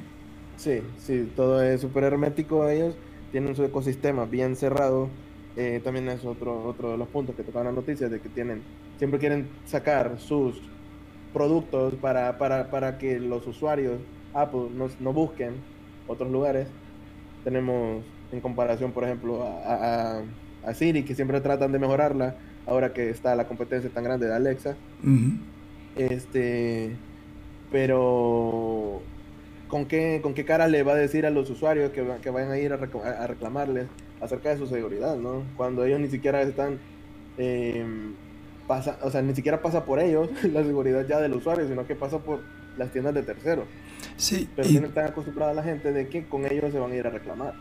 Sí, 0.58 0.82
sí, 0.98 1.32
todo 1.36 1.64
es 1.64 1.82
súper 1.82 2.04
hermético 2.04 2.68
ellos, 2.68 2.96
tienen 3.32 3.56
su 3.56 3.64
ecosistema 3.64 4.26
bien 4.26 4.56
cerrado. 4.56 5.10
Eh, 5.56 5.82
también 5.84 6.08
es 6.10 6.26
otro, 6.26 6.64
otro 6.66 6.92
de 6.92 6.98
los 6.98 7.08
puntos 7.08 7.36
que 7.36 7.44
tocaban 7.44 7.68
las 7.68 7.76
noticias, 7.76 8.12
de 8.12 8.20
que 8.20 8.30
tienen, 8.30 8.62
siempre 8.98 9.20
quieren 9.20 9.48
sacar 9.66 10.20
sus 10.20 10.62
productos 11.34 11.96
para, 11.96 12.38
para, 12.38 12.70
para 12.70 12.98
que 12.98 13.20
los 13.20 13.46
usuarios 13.48 14.00
Apple 14.34 14.70
no, 14.74 14.90
no, 15.00 15.14
busquen 15.14 15.56
otros 16.08 16.32
lugares. 16.32 16.68
Tenemos 17.44 18.04
en 18.32 18.42
comparación, 18.42 18.92
por 18.92 19.04
ejemplo, 19.04 19.44
a, 19.44 20.18
a, 20.18 20.22
a, 20.66 20.74
Siri, 20.74 21.04
que 21.04 21.16
siempre 21.16 21.42
tratan 21.42 21.72
de 21.72 21.80
mejorarla, 21.80 22.36
ahora 22.68 22.94
que 22.94 23.10
está 23.10 23.36
la 23.36 23.48
competencia 23.48 23.90
tan 23.90 24.04
grande 24.04 24.28
de 24.28 24.36
Alexa. 24.36 24.76
Este, 25.96 26.96
pero 27.72 29.02
¿con 29.68 29.86
qué, 29.86 30.20
con 30.22 30.34
qué 30.34 30.46
cara 30.46 30.68
le 30.68 30.84
va 30.84 30.94
a 30.94 30.96
decir 30.96 31.26
a 31.26 31.30
los 31.30 31.50
usuarios 31.50 31.92
que, 31.92 32.06
que 32.22 32.30
vayan 32.30 32.52
a 32.52 32.58
ir 32.60 32.74
a, 32.74 33.28
reclamarles 33.28 33.88
acerca 34.22 34.50
de 34.50 34.58
su 34.58 34.68
seguridad, 34.68 35.16
¿no? 35.16 35.44
Cuando 35.56 35.86
ellos 35.86 36.00
ni 36.00 36.10
siquiera 36.10 36.42
están, 36.42 36.80
eh, 37.38 37.86
pasa, 38.70 38.98
o 39.02 39.12
sea, 39.12 39.22
ni 39.22 39.36
siquiera 39.36 39.62
pasa 39.62 39.84
por 39.84 40.00
ellos 40.00 40.30
la 40.44 40.64
seguridad 40.64 41.06
ya 41.06 41.20
del 41.20 41.34
usuario, 41.34 41.68
sino 41.68 41.86
que 41.86 41.96
pasa 41.96 42.20
por 42.20 42.40
las 42.78 42.94
tiendas 42.94 43.14
de 43.14 43.24
terceros. 43.24 43.66
Sí. 44.16 44.48
Pero 44.56 44.70
tienen 44.70 44.94
tan 44.94 45.08
acostumbrada 45.08 45.54
la 45.54 45.64
gente 45.64 45.92
de 45.92 46.08
que 46.08 46.26
con 46.26 46.46
ellos 46.46 46.72
se 46.72 46.80
van 46.80 46.92
a 46.92 46.96
ir 46.96 47.06
a 47.06 47.10
reclamar 47.10 47.54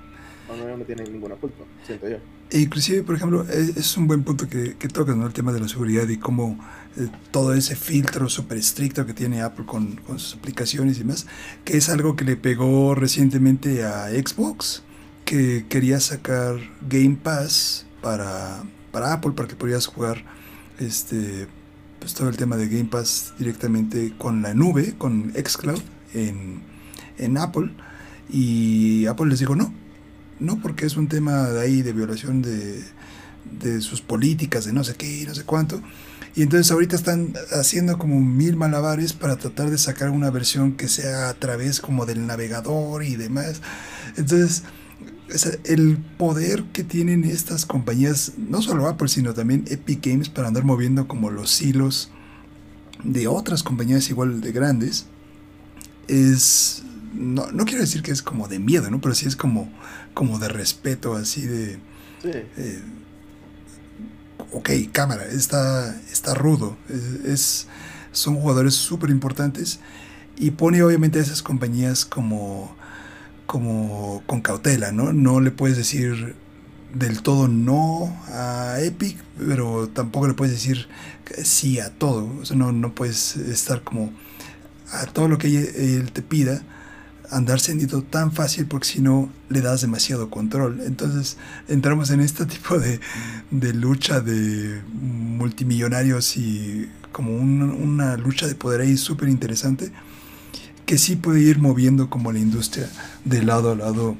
ellos 0.54 0.78
no 0.78 0.84
tienen 0.84 1.12
ninguna 1.12 1.34
culpa, 1.36 1.64
siento 1.84 2.08
yo. 2.08 2.18
Inclusive, 2.50 3.02
por 3.02 3.16
ejemplo, 3.16 3.46
es, 3.48 3.96
un 3.96 4.06
buen 4.06 4.22
punto 4.22 4.48
que, 4.48 4.76
que 4.76 4.88
tocas, 4.88 5.16
¿no? 5.16 5.26
El 5.26 5.32
tema 5.32 5.52
de 5.52 5.60
la 5.60 5.68
seguridad 5.68 6.08
y 6.08 6.16
cómo 6.16 6.58
eh, 6.96 7.08
todo 7.30 7.52
ese 7.52 7.76
filtro 7.76 8.28
súper 8.28 8.58
estricto 8.58 9.04
que 9.04 9.12
tiene 9.12 9.42
Apple 9.42 9.66
con, 9.66 9.96
con, 9.96 10.18
sus 10.18 10.36
aplicaciones 10.36 10.96
y 10.96 11.00
demás, 11.00 11.26
que 11.64 11.76
es 11.76 11.88
algo 11.88 12.16
que 12.16 12.24
le 12.24 12.36
pegó 12.36 12.94
recientemente 12.94 13.84
a 13.84 14.08
Xbox, 14.08 14.82
que 15.24 15.66
quería 15.68 16.00
sacar 16.00 16.56
Game 16.88 17.18
Pass 17.22 17.86
para, 18.00 18.62
para 18.90 19.12
Apple, 19.12 19.32
para 19.32 19.48
que 19.48 19.56
pudieras 19.56 19.86
jugar 19.86 20.24
este, 20.78 21.46
pues 22.00 22.14
todo 22.14 22.28
el 22.28 22.36
tema 22.36 22.56
de 22.56 22.68
Game 22.68 22.86
Pass 22.86 23.34
directamente 23.38 24.14
con 24.16 24.42
la 24.42 24.54
nube, 24.54 24.94
con 24.96 25.32
Xcloud, 25.32 25.82
en, 26.14 26.62
en 27.18 27.38
Apple. 27.38 27.70
Y 28.30 29.06
Apple 29.06 29.26
les 29.26 29.38
dijo 29.38 29.56
no, 29.56 29.72
no 30.38 30.60
porque 30.60 30.86
es 30.86 30.96
un 30.96 31.08
tema 31.08 31.48
de 31.48 31.60
ahí 31.60 31.82
de 31.82 31.92
violación 31.92 32.42
de, 32.42 32.82
de 33.60 33.80
sus 33.80 34.00
políticas, 34.00 34.64
de 34.64 34.72
no 34.72 34.84
sé 34.84 34.94
qué, 34.94 35.24
no 35.26 35.34
sé 35.34 35.44
cuánto. 35.44 35.80
Y 36.34 36.42
entonces 36.42 36.70
ahorita 36.70 36.94
están 36.94 37.34
haciendo 37.52 37.98
como 37.98 38.20
mil 38.20 38.54
malabares 38.56 39.12
para 39.12 39.36
tratar 39.36 39.70
de 39.70 39.78
sacar 39.78 40.10
una 40.10 40.30
versión 40.30 40.72
que 40.72 40.86
sea 40.86 41.30
a 41.30 41.34
través 41.34 41.80
como 41.80 42.06
del 42.06 42.26
navegador 42.26 43.02
y 43.02 43.16
demás. 43.16 43.60
Entonces, 44.16 44.62
el 45.64 45.98
poder 46.16 46.64
que 46.72 46.84
tienen 46.84 47.24
estas 47.24 47.66
compañías, 47.66 48.32
no 48.36 48.62
solo 48.62 48.88
Apple, 48.88 49.08
sino 49.08 49.34
también 49.34 49.64
Epic 49.68 50.06
Games 50.06 50.28
para 50.28 50.48
andar 50.48 50.64
moviendo 50.64 51.06
como 51.06 51.30
los 51.30 51.60
hilos 51.60 52.10
de 53.04 53.26
otras 53.26 53.62
compañías 53.62 54.08
igual 54.10 54.40
de 54.40 54.52
grandes, 54.52 55.06
es, 56.08 56.82
no, 57.14 57.50
no 57.52 57.64
quiero 57.64 57.80
decir 57.80 58.02
que 58.02 58.10
es 58.10 58.22
como 58.22 58.48
de 58.48 58.58
miedo, 58.58 58.90
¿no? 58.90 59.00
Pero 59.00 59.14
sí 59.14 59.26
es 59.26 59.36
como, 59.36 59.70
como 60.14 60.38
de 60.38 60.48
respeto, 60.48 61.14
así 61.14 61.42
de... 61.42 61.78
Eh, 62.24 62.82
ok, 64.52 64.70
cámara, 64.92 65.26
está, 65.26 66.00
está 66.10 66.34
rudo. 66.34 66.76
Es, 67.24 67.66
son 68.12 68.36
jugadores 68.36 68.74
súper 68.74 69.10
importantes 69.10 69.80
y 70.36 70.52
pone 70.52 70.82
obviamente 70.82 71.18
a 71.18 71.22
esas 71.22 71.42
compañías 71.42 72.04
como, 72.04 72.74
como 73.48 74.22
con 74.26 74.42
cautela, 74.42 74.92
¿no? 74.92 75.14
No 75.14 75.40
le 75.40 75.50
puedes 75.50 75.78
decir 75.78 76.36
del 76.92 77.22
todo 77.22 77.48
no 77.48 78.14
a 78.28 78.76
Epic, 78.82 79.16
pero 79.38 79.88
tampoco 79.88 80.28
le 80.28 80.34
puedes 80.34 80.52
decir 80.52 80.86
sí 81.44 81.80
a 81.80 81.88
todo. 81.88 82.30
O 82.42 82.44
sea, 82.44 82.58
no, 82.58 82.72
no 82.72 82.94
puedes 82.94 83.36
estar 83.36 83.82
como 83.82 84.12
a 84.92 85.06
todo 85.06 85.28
lo 85.28 85.38
que 85.38 85.48
él 85.48 86.12
te 86.12 86.20
pida 86.20 86.62
andar 87.30 87.58
sentido 87.58 88.02
tan 88.02 88.32
fácil 88.32 88.66
porque 88.66 88.86
si 88.86 89.00
no 89.00 89.32
le 89.48 89.62
das 89.62 89.80
demasiado 89.80 90.28
control. 90.28 90.82
Entonces 90.84 91.38
entramos 91.68 92.10
en 92.10 92.20
este 92.20 92.44
tipo 92.54 92.78
de, 92.78 93.00
de 93.50 93.72
lucha 93.72 94.20
de 94.20 94.82
multimillonarios 94.92 96.36
y 96.36 96.90
como 97.12 97.34
una 97.34 98.18
lucha 98.18 98.46
de 98.46 98.54
poder 98.54 98.82
ahí 98.82 98.98
súper 98.98 99.30
interesante 99.30 99.90
que 100.88 100.96
sí 100.96 101.16
puede 101.16 101.42
ir 101.42 101.58
moviendo 101.58 102.08
como 102.08 102.32
la 102.32 102.38
industria 102.38 102.88
de 103.26 103.42
lado 103.42 103.72
a 103.72 103.74
lado 103.74 104.16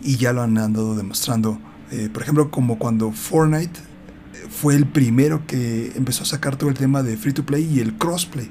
y 0.00 0.16
ya 0.16 0.32
lo 0.32 0.42
han 0.42 0.56
andado 0.56 0.94
demostrando. 0.94 1.58
Eh, 1.90 2.08
por 2.12 2.22
ejemplo, 2.22 2.52
como 2.52 2.78
cuando 2.78 3.10
Fortnite 3.10 3.80
fue 4.48 4.76
el 4.76 4.86
primero 4.86 5.44
que 5.44 5.90
empezó 5.96 6.22
a 6.22 6.26
sacar 6.26 6.54
todo 6.54 6.70
el 6.70 6.76
tema 6.76 7.02
de 7.02 7.16
free 7.16 7.32
to 7.32 7.44
play 7.44 7.64
y 7.64 7.80
el 7.80 7.94
crossplay. 7.94 8.48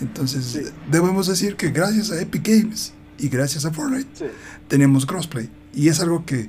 Entonces, 0.00 0.72
debemos 0.90 1.26
decir 1.26 1.56
que 1.56 1.70
gracias 1.70 2.10
a 2.10 2.18
Epic 2.18 2.48
Games 2.48 2.94
y 3.18 3.28
gracias 3.28 3.66
a 3.66 3.72
Fortnite 3.74 4.30
tenemos 4.66 5.04
crossplay. 5.04 5.50
Y 5.74 5.88
es 5.88 6.00
algo 6.00 6.24
que 6.24 6.48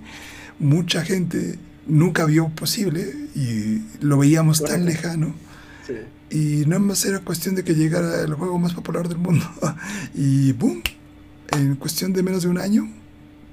mucha 0.60 1.04
gente 1.04 1.60
nunca 1.88 2.24
vio 2.24 2.48
posible 2.48 3.14
y 3.36 3.82
lo 4.00 4.18
veíamos 4.18 4.64
tan 4.64 4.86
lejano. 4.86 5.36
Y 6.30 6.66
nada 6.68 6.80
más 6.80 7.06
era 7.06 7.20
cuestión 7.20 7.56
de 7.56 7.64
que 7.64 7.74
llegara 7.74 8.22
el 8.22 8.34
juego 8.34 8.60
más 8.60 8.74
popular 8.74 9.08
del 9.08 9.18
mundo. 9.18 9.46
y 10.14 10.52
boom, 10.54 10.82
en 11.52 11.76
cuestión 11.76 12.14
de 12.14 12.24
menos 12.24 12.44
de 12.44 12.50
un 12.50 12.58
año, 12.58 12.90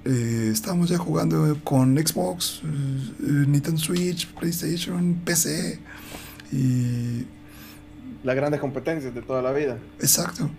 eh, 0.05 0.51
estábamos 0.53 0.89
ya 0.89 0.99
jugando 0.99 1.59
con 1.62 1.97
Xbox, 1.97 2.62
eh, 2.64 3.47
Nintendo 3.47 3.81
Switch, 3.81 4.27
PlayStation, 4.35 5.20
PC. 5.25 5.79
Y. 6.53 7.27
Las 8.25 8.37
grandes 8.37 8.61
competencias 8.61 9.14
de 9.14 9.22
toda 9.22 9.41
la 9.41 9.53
vida. 9.53 9.79
Exacto. 10.01 10.51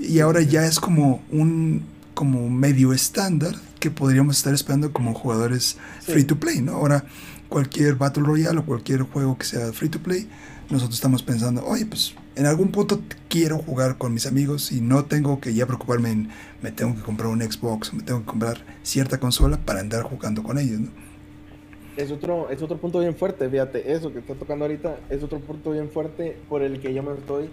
Y 0.00 0.20
ahora 0.20 0.42
ya 0.42 0.66
es 0.66 0.78
como 0.78 1.22
un 1.30 1.82
como 2.14 2.50
medio 2.50 2.92
estándar 2.92 3.54
que 3.80 3.90
podríamos 3.90 4.36
estar 4.36 4.52
esperando 4.52 4.92
como 4.92 5.14
jugadores 5.14 5.76
free 6.02 6.24
to 6.24 6.36
play, 6.36 6.60
¿no? 6.60 6.72
Ahora, 6.72 7.04
cualquier 7.48 7.96
Battle 7.96 8.22
Royale 8.22 8.60
o 8.60 8.64
cualquier 8.64 9.02
juego 9.02 9.36
que 9.38 9.44
sea 9.44 9.72
free 9.72 9.88
to 9.88 9.98
play, 9.98 10.28
nosotros 10.70 10.94
estamos 10.94 11.22
pensando, 11.22 11.64
oye, 11.66 11.86
pues 11.86 12.14
en 12.34 12.46
algún 12.46 12.70
punto 12.70 13.00
quiero 13.28 13.58
jugar 13.58 13.98
con 13.98 14.14
mis 14.14 14.26
amigos 14.26 14.72
y 14.72 14.80
no 14.80 15.04
tengo 15.04 15.40
que 15.40 15.54
ya 15.54 15.66
preocuparme 15.66 16.10
en 16.10 16.28
me 16.62 16.70
tengo 16.70 16.94
que 16.94 17.02
comprar 17.02 17.28
un 17.28 17.42
Xbox, 17.42 17.92
me 17.92 18.02
tengo 18.02 18.20
que 18.20 18.26
comprar 18.26 18.58
cierta 18.82 19.18
consola 19.18 19.58
para 19.58 19.80
andar 19.80 20.02
jugando 20.02 20.42
con 20.42 20.58
ellos, 20.58 20.80
¿no? 20.80 20.88
Es 21.96 22.10
otro, 22.10 22.48
es 22.48 22.62
otro 22.62 22.78
punto 22.78 23.00
bien 23.00 23.14
fuerte, 23.14 23.48
fíjate, 23.50 23.92
eso 23.92 24.12
que 24.12 24.20
está 24.20 24.34
tocando 24.34 24.64
ahorita 24.64 24.96
es 25.10 25.22
otro 25.22 25.40
punto 25.40 25.72
bien 25.72 25.90
fuerte 25.90 26.38
por 26.48 26.62
el 26.62 26.80
que 26.80 26.94
yo 26.94 27.02
me 27.02 27.12
estoy 27.12 27.50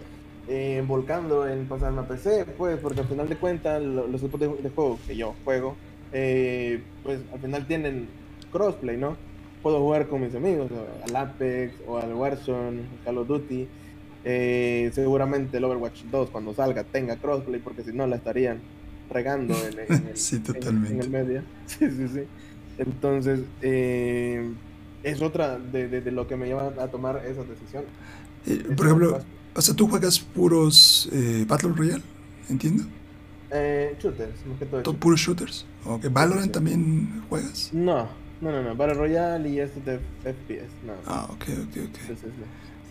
eh, 0.47 0.81
volcando 0.87 1.47
en 1.47 1.67
pasarme 1.67 2.01
a 2.01 2.07
PC, 2.07 2.45
pues, 2.57 2.79
porque 2.79 3.01
al 3.01 3.07
final 3.07 3.27
de 3.27 3.35
cuentas 3.35 3.81
los 3.81 4.21
tipos 4.21 4.39
de, 4.39 4.47
juego 4.73 4.97
que 5.05 5.17
yo 5.17 5.35
juego, 5.43 5.75
eh, 6.13 6.81
pues 7.03 7.19
al 7.33 7.39
final 7.39 7.67
tienen 7.67 8.07
crossplay, 8.51 8.95
¿no? 8.95 9.17
Puedo 9.61 9.79
jugar 9.79 10.07
con 10.07 10.21
mis 10.21 10.33
amigos, 10.35 10.71
al 11.05 11.15
Apex 11.15 11.73
o 11.87 11.97
al 11.97 12.13
Warzone, 12.13 12.81
Call 13.03 13.17
of 13.17 13.27
Duty. 13.27 13.67
Eh, 14.25 14.91
seguramente 14.93 15.57
el 15.57 15.63
Overwatch 15.63 16.03
2 16.03 16.29
cuando 16.29 16.53
salga 16.53 16.83
tenga 16.83 17.15
crossplay 17.15 17.61
porque 17.61 17.83
si 17.83 17.93
no 17.93 18.05
la 18.05 18.17
estarían 18.17 18.59
regando 19.09 19.55
en, 19.55 19.79
el, 19.79 20.01
sí, 20.17 20.39
totalmente. 20.39 20.93
En, 20.93 21.01
el 21.01 21.09
medio. 21.09 21.41
Sí, 21.65 21.89
sí, 21.89 22.07
sí. 22.07 22.21
Entonces, 22.77 23.41
es 23.61 25.21
otra 25.21 25.59
de, 25.59 25.87
de, 25.87 26.11
lo 26.11 26.27
que 26.27 26.37
me 26.37 26.47
lleva 26.47 26.67
a 26.79 26.87
tomar 26.87 27.21
esa 27.25 27.43
decisión. 27.43 27.83
por 28.75 28.85
ejemplo, 28.85 29.21
o 29.55 29.61
sea, 29.61 29.75
tú 29.75 29.87
juegas 29.87 30.19
puros 30.19 31.09
eh, 31.11 31.43
Battle 31.47 31.73
Royale, 31.75 32.03
¿entiendo? 32.49 32.83
Eh, 33.51 33.95
shooters, 33.99 34.45
más 34.45 34.59
que 34.59 34.65
todo. 34.65 34.93
¿Puros 34.93 35.19
shooters? 35.19 35.65
Okay. 35.85 36.09
¿Valorant 36.09 36.51
también 36.51 37.23
juegas? 37.27 37.69
No, 37.73 38.07
no, 38.41 38.51
no, 38.51 38.63
no. 38.63 38.75
Battle 38.75 38.95
Royale 38.95 39.49
y 39.49 39.59
este 39.59 39.79
de 39.81 39.99
FPS, 40.23 40.71
no. 40.85 40.93
Ah, 41.05 41.27
ok, 41.29 41.43
ok, 41.63 41.77
ok. 41.85 42.17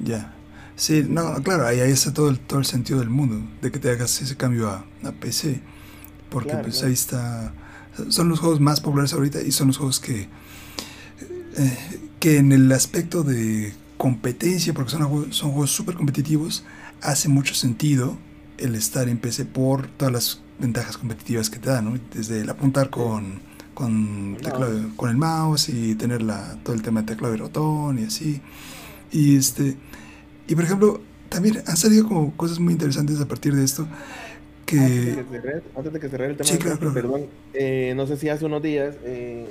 Ya. 0.00 0.34
Sí, 0.76 1.04
no, 1.08 1.42
claro, 1.42 1.66
ahí, 1.66 1.80
ahí 1.80 1.90
está 1.90 2.12
todo 2.12 2.28
el, 2.28 2.38
todo 2.38 2.60
el 2.60 2.64
sentido 2.64 3.00
del 3.00 3.10
mundo, 3.10 3.44
de 3.60 3.72
que 3.72 3.78
te 3.80 3.90
hagas 3.90 4.22
ese 4.22 4.36
cambio 4.36 4.68
a, 4.68 4.84
a 5.02 5.12
PC. 5.12 5.60
Porque 6.30 6.54
pues 6.56 6.82
ahí 6.84 6.92
está... 6.92 7.52
Son 8.10 8.28
los 8.28 8.38
juegos 8.38 8.60
más 8.60 8.80
populares 8.80 9.12
ahorita 9.12 9.40
y 9.40 9.50
son 9.50 9.68
los 9.68 9.78
juegos 9.78 9.98
que... 9.98 10.28
Eh, 11.56 11.78
que 12.20 12.38
en 12.38 12.52
el 12.52 12.70
aspecto 12.72 13.22
de 13.22 13.72
competencia, 13.96 14.74
porque 14.74 14.90
son, 14.90 15.32
son 15.32 15.50
juegos 15.50 15.70
súper 15.70 15.94
competitivos, 15.94 16.64
hace 17.00 17.28
mucho 17.28 17.54
sentido 17.54 18.16
el 18.58 18.74
estar 18.74 19.08
en 19.08 19.18
PC 19.18 19.44
por 19.44 19.88
todas 19.88 20.12
las 20.12 20.40
ventajas 20.58 20.96
competitivas 20.96 21.50
que 21.50 21.58
te 21.58 21.70
dan, 21.70 22.00
Desde 22.12 22.40
el 22.40 22.50
apuntar 22.50 22.90
con, 22.90 23.40
con, 23.78 24.36
con 24.96 25.08
el 25.08 25.16
mouse 25.16 25.68
y 25.68 25.94
tener 25.94 26.20
la, 26.20 26.58
todo 26.64 26.74
el 26.74 26.82
tema 26.82 27.02
de 27.02 27.14
teclado 27.14 27.34
y 27.34 27.36
ratón 27.36 27.98
y 28.00 28.04
así. 28.04 28.40
Y, 29.12 29.36
este, 29.36 29.76
y 30.48 30.54
por 30.56 30.64
ejemplo, 30.64 31.00
también 31.28 31.58
han 31.64 31.76
salido 31.76 32.08
como 32.08 32.36
cosas 32.36 32.58
muy 32.58 32.72
interesantes 32.72 33.20
a 33.20 33.28
partir 33.28 33.54
de 33.54 33.64
esto. 33.64 33.86
Que... 34.66 35.24
Antes 35.76 35.92
de 35.92 36.00
que 36.00 36.08
cerrar 36.08 36.30
el 36.30 36.36
tema, 36.36 36.92
perdón, 36.92 37.26
eh, 37.54 37.94
no 37.94 38.06
sé 38.08 38.16
si 38.16 38.28
hace 38.28 38.44
unos 38.44 38.62
días 38.62 38.96
eh, 39.04 39.48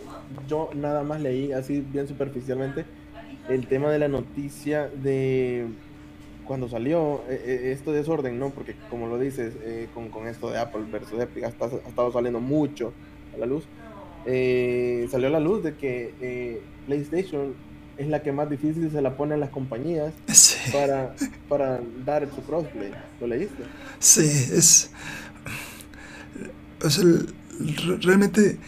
yo 0.47 0.69
nada 0.75 1.03
más 1.03 1.21
leí 1.21 1.53
así 1.53 1.81
bien 1.81 2.07
superficialmente 2.07 2.85
el 3.49 3.65
tema 3.67 3.89
de 3.89 3.97
la 3.97 4.09
noticia 4.09 4.89
de 4.89 5.67
cuando 6.45 6.69
salió 6.69 7.23
eh, 7.29 7.41
eh, 7.45 7.71
este 7.71 7.91
desorden, 7.91 8.39
¿no? 8.39 8.49
Porque 8.49 8.75
como 8.89 9.07
lo 9.07 9.17
dices, 9.17 9.53
eh, 9.61 9.87
con, 9.93 10.27
esto 10.27 10.49
de 10.49 10.57
Apple 10.57 10.83
versus 10.91 11.19
Epic 11.19 11.43
ha, 11.43 11.47
estado 11.47 12.11
saliendo 12.11 12.39
mucho 12.39 12.93
a 13.33 13.37
la 13.37 13.45
luz. 13.45 13.65
Salió 14.25 15.27
a 15.27 15.31
la 15.31 15.39
luz 15.39 15.63
de 15.63 15.75
que 15.75 16.61
PlayStation 16.85 17.53
es 17.97 18.07
la 18.07 18.21
que 18.21 18.31
más 18.31 18.49
difícil 18.49 18.91
se 18.91 19.01
la 19.01 19.17
pone 19.17 19.33
a 19.33 19.37
las 19.37 19.49
compañías 19.49 20.13
para, 20.71 21.15
para 21.49 21.79
dar 22.05 22.27
su 22.33 22.41
crossplay. 22.43 22.91
¿Lo 23.19 23.27
leíste? 23.27 23.63
Sí, 23.99 24.21
es... 24.21 24.91
O 26.83 26.89
sea, 26.89 27.03
realmente 28.01 28.59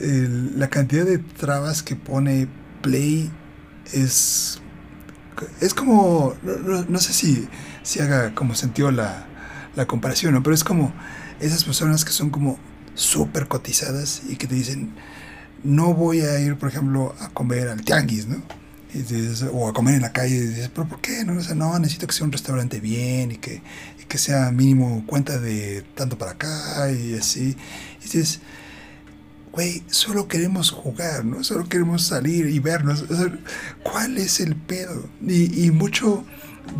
la 0.00 0.68
cantidad 0.68 1.04
de 1.04 1.18
trabas 1.18 1.82
que 1.82 1.94
pone 1.94 2.48
Play 2.80 3.30
es, 3.92 4.60
es 5.60 5.74
como, 5.74 6.34
no, 6.88 6.98
sé 6.98 7.12
si, 7.12 7.48
si 7.82 8.00
haga 8.00 8.34
como 8.34 8.54
sentido 8.54 8.90
la, 8.90 9.26
la 9.76 9.86
comparación, 9.86 10.32
¿no? 10.32 10.42
pero 10.42 10.54
es 10.54 10.64
como 10.64 10.92
esas 11.40 11.64
personas 11.64 12.04
que 12.04 12.12
son 12.12 12.30
como 12.30 12.58
súper 13.00 13.48
cotizadas 13.48 14.22
y 14.28 14.36
que 14.36 14.46
te 14.46 14.54
dicen, 14.54 14.92
no 15.64 15.94
voy 15.94 16.20
a 16.20 16.38
ir, 16.38 16.56
por 16.56 16.68
ejemplo, 16.68 17.14
a 17.20 17.30
comer 17.30 17.68
al 17.68 17.82
tianguis, 17.82 18.26
¿no? 18.26 18.42
o 19.52 19.68
a 19.68 19.72
comer 19.72 19.94
en 19.94 20.02
la 20.02 20.12
calle, 20.12 20.34
y 20.34 20.40
dices, 20.40 20.70
pero 20.74 20.88
¿por 20.88 21.00
qué? 21.00 21.24
No, 21.24 21.34
no, 21.54 21.78
necesito 21.78 22.06
que 22.06 22.12
sea 22.12 22.24
un 22.24 22.32
restaurante 22.32 22.80
bien 22.80 23.32
y 23.32 23.36
que, 23.36 23.62
y 24.00 24.04
que 24.04 24.18
sea 24.18 24.50
mínimo 24.50 25.04
cuenta 25.06 25.38
de 25.38 25.84
tanto 25.94 26.18
para 26.18 26.32
acá 26.32 26.90
y 26.90 27.14
así. 27.14 27.56
Y 28.00 28.02
dices, 28.02 28.40
güey, 29.52 29.84
solo 29.88 30.26
queremos 30.26 30.70
jugar, 30.70 31.24
¿no? 31.24 31.44
Solo 31.44 31.68
queremos 31.68 32.02
salir 32.02 32.46
y 32.46 32.58
vernos. 32.58 33.04
¿Cuál 33.84 34.18
es 34.18 34.40
el 34.40 34.56
pedo? 34.56 35.08
Y, 35.26 35.70
mucho 35.70 36.24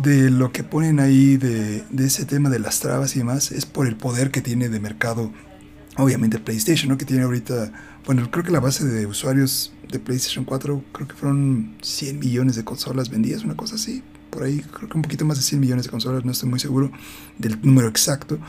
de 0.03 0.29
lo 0.29 0.51
que 0.51 0.63
ponen 0.63 0.99
ahí 0.99 1.37
de, 1.37 1.83
de, 1.89 2.05
ese 2.05 2.25
tema 2.25 2.49
de 2.49 2.59
las 2.59 2.79
trabas 2.81 3.15
y 3.15 3.19
demás 3.19 3.51
es 3.51 3.65
por 3.65 3.87
el 3.87 3.95
poder 3.95 4.31
que 4.31 4.41
tiene 4.41 4.67
de 4.67 4.79
mercado, 4.79 5.31
obviamente 5.97 6.39
PlayStation, 6.39 6.89
¿no? 6.89 6.97
Que 6.97 7.05
tiene 7.05 7.23
ahorita, 7.23 7.71
bueno, 8.05 8.29
creo 8.31 8.43
que 8.43 8.51
la 8.51 8.59
base 8.59 8.85
de 8.85 9.05
usuarios 9.05 9.73
de 9.89 9.99
PlayStation 9.99 10.45
4, 10.45 10.83
creo 10.91 11.07
que 11.07 11.15
fueron 11.15 11.75
100 11.81 12.19
millones 12.19 12.55
de 12.55 12.63
consolas 12.63 13.09
vendidas, 13.09 13.43
una 13.43 13.55
cosa 13.55 13.75
así, 13.75 14.03
por 14.29 14.43
ahí, 14.43 14.61
creo 14.61 14.89
que 14.89 14.95
un 14.95 15.03
poquito 15.03 15.25
más 15.25 15.37
de 15.37 15.43
100 15.43 15.59
millones 15.59 15.85
de 15.85 15.91
consolas, 15.91 16.23
no 16.23 16.31
estoy 16.31 16.49
muy 16.49 16.59
seguro 16.59 16.91
del 17.37 17.59
número 17.61 17.87
exacto, 17.87 18.39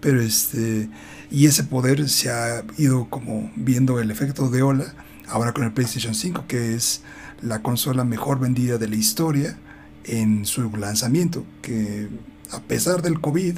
pero 0.00 0.20
este, 0.20 0.90
y 1.30 1.46
ese 1.46 1.64
poder 1.64 2.08
se 2.08 2.30
ha 2.30 2.64
ido 2.76 3.08
como 3.08 3.50
viendo 3.56 3.98
el 4.00 4.10
efecto 4.10 4.50
de 4.50 4.62
ola, 4.62 4.94
ahora 5.28 5.52
con 5.52 5.64
el 5.64 5.72
PlayStation 5.72 6.14
5, 6.14 6.44
que 6.46 6.74
es 6.74 7.02
la 7.40 7.62
consola 7.62 8.04
mejor 8.04 8.38
vendida 8.38 8.78
de 8.78 8.88
la 8.88 8.96
historia 8.96 9.58
en 10.04 10.44
su 10.44 10.70
lanzamiento, 10.76 11.44
que 11.62 12.08
a 12.50 12.60
pesar 12.60 13.00
del 13.02 13.20
COVID 13.20 13.56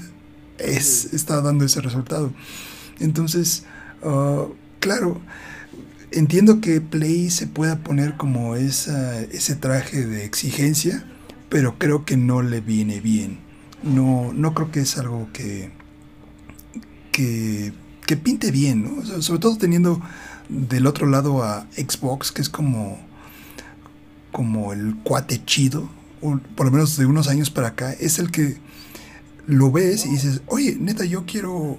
es, 0.59 1.12
está 1.12 1.41
dando 1.41 1.64
ese 1.64 1.80
resultado. 1.80 2.32
Entonces, 3.01 3.64
uh, 4.03 4.53
claro, 4.80 5.20
entiendo 6.11 6.61
que 6.61 6.80
Play 6.80 7.30
se 7.30 7.47
pueda 7.47 7.80
poner 7.80 8.16
como 8.16 8.57
esa, 8.57 9.20
ese 9.20 9.57
traje 9.57 10.07
de 10.07 10.24
exigencia, 10.24 11.05
pero 11.49 11.78
creo 11.78 12.05
que 12.05 12.16
no 12.16 12.42
le 12.42 12.61
viene 12.61 13.01
bien. 13.01 13.38
No, 13.82 14.32
no 14.32 14.55
creo 14.55 14.70
que 14.70 14.80
es 14.80 14.97
algo 14.97 15.28
que, 15.32 15.70
que, 17.12 17.72
que 18.07 18.16
pinte 18.16 18.51
bien, 18.51 18.84
¿no? 18.84 19.22
sobre 19.22 19.40
todo 19.40 19.57
teniendo 19.59 20.01
del 20.49 20.86
otro 20.86 21.07
lado 21.07 21.42
a 21.42 21.66
Xbox, 21.76 22.32
que 22.32 22.42
es 22.42 22.49
como, 22.49 22.99
como 24.32 24.72
el 24.72 24.97
cuate 25.03 25.45
chido, 25.45 25.88
por 26.57 26.66
lo 26.66 26.72
menos 26.72 26.97
de 26.97 27.07
unos 27.07 27.28
años 27.28 27.51
para 27.51 27.68
acá, 27.68 27.92
es 27.92 28.18
el 28.18 28.30
que 28.30 28.57
lo 29.47 29.70
ves 29.70 30.07
y 30.07 30.11
dices, 30.11 30.40
oye, 30.47 30.76
neta, 30.78 31.05
yo 31.05 31.24
quiero, 31.26 31.78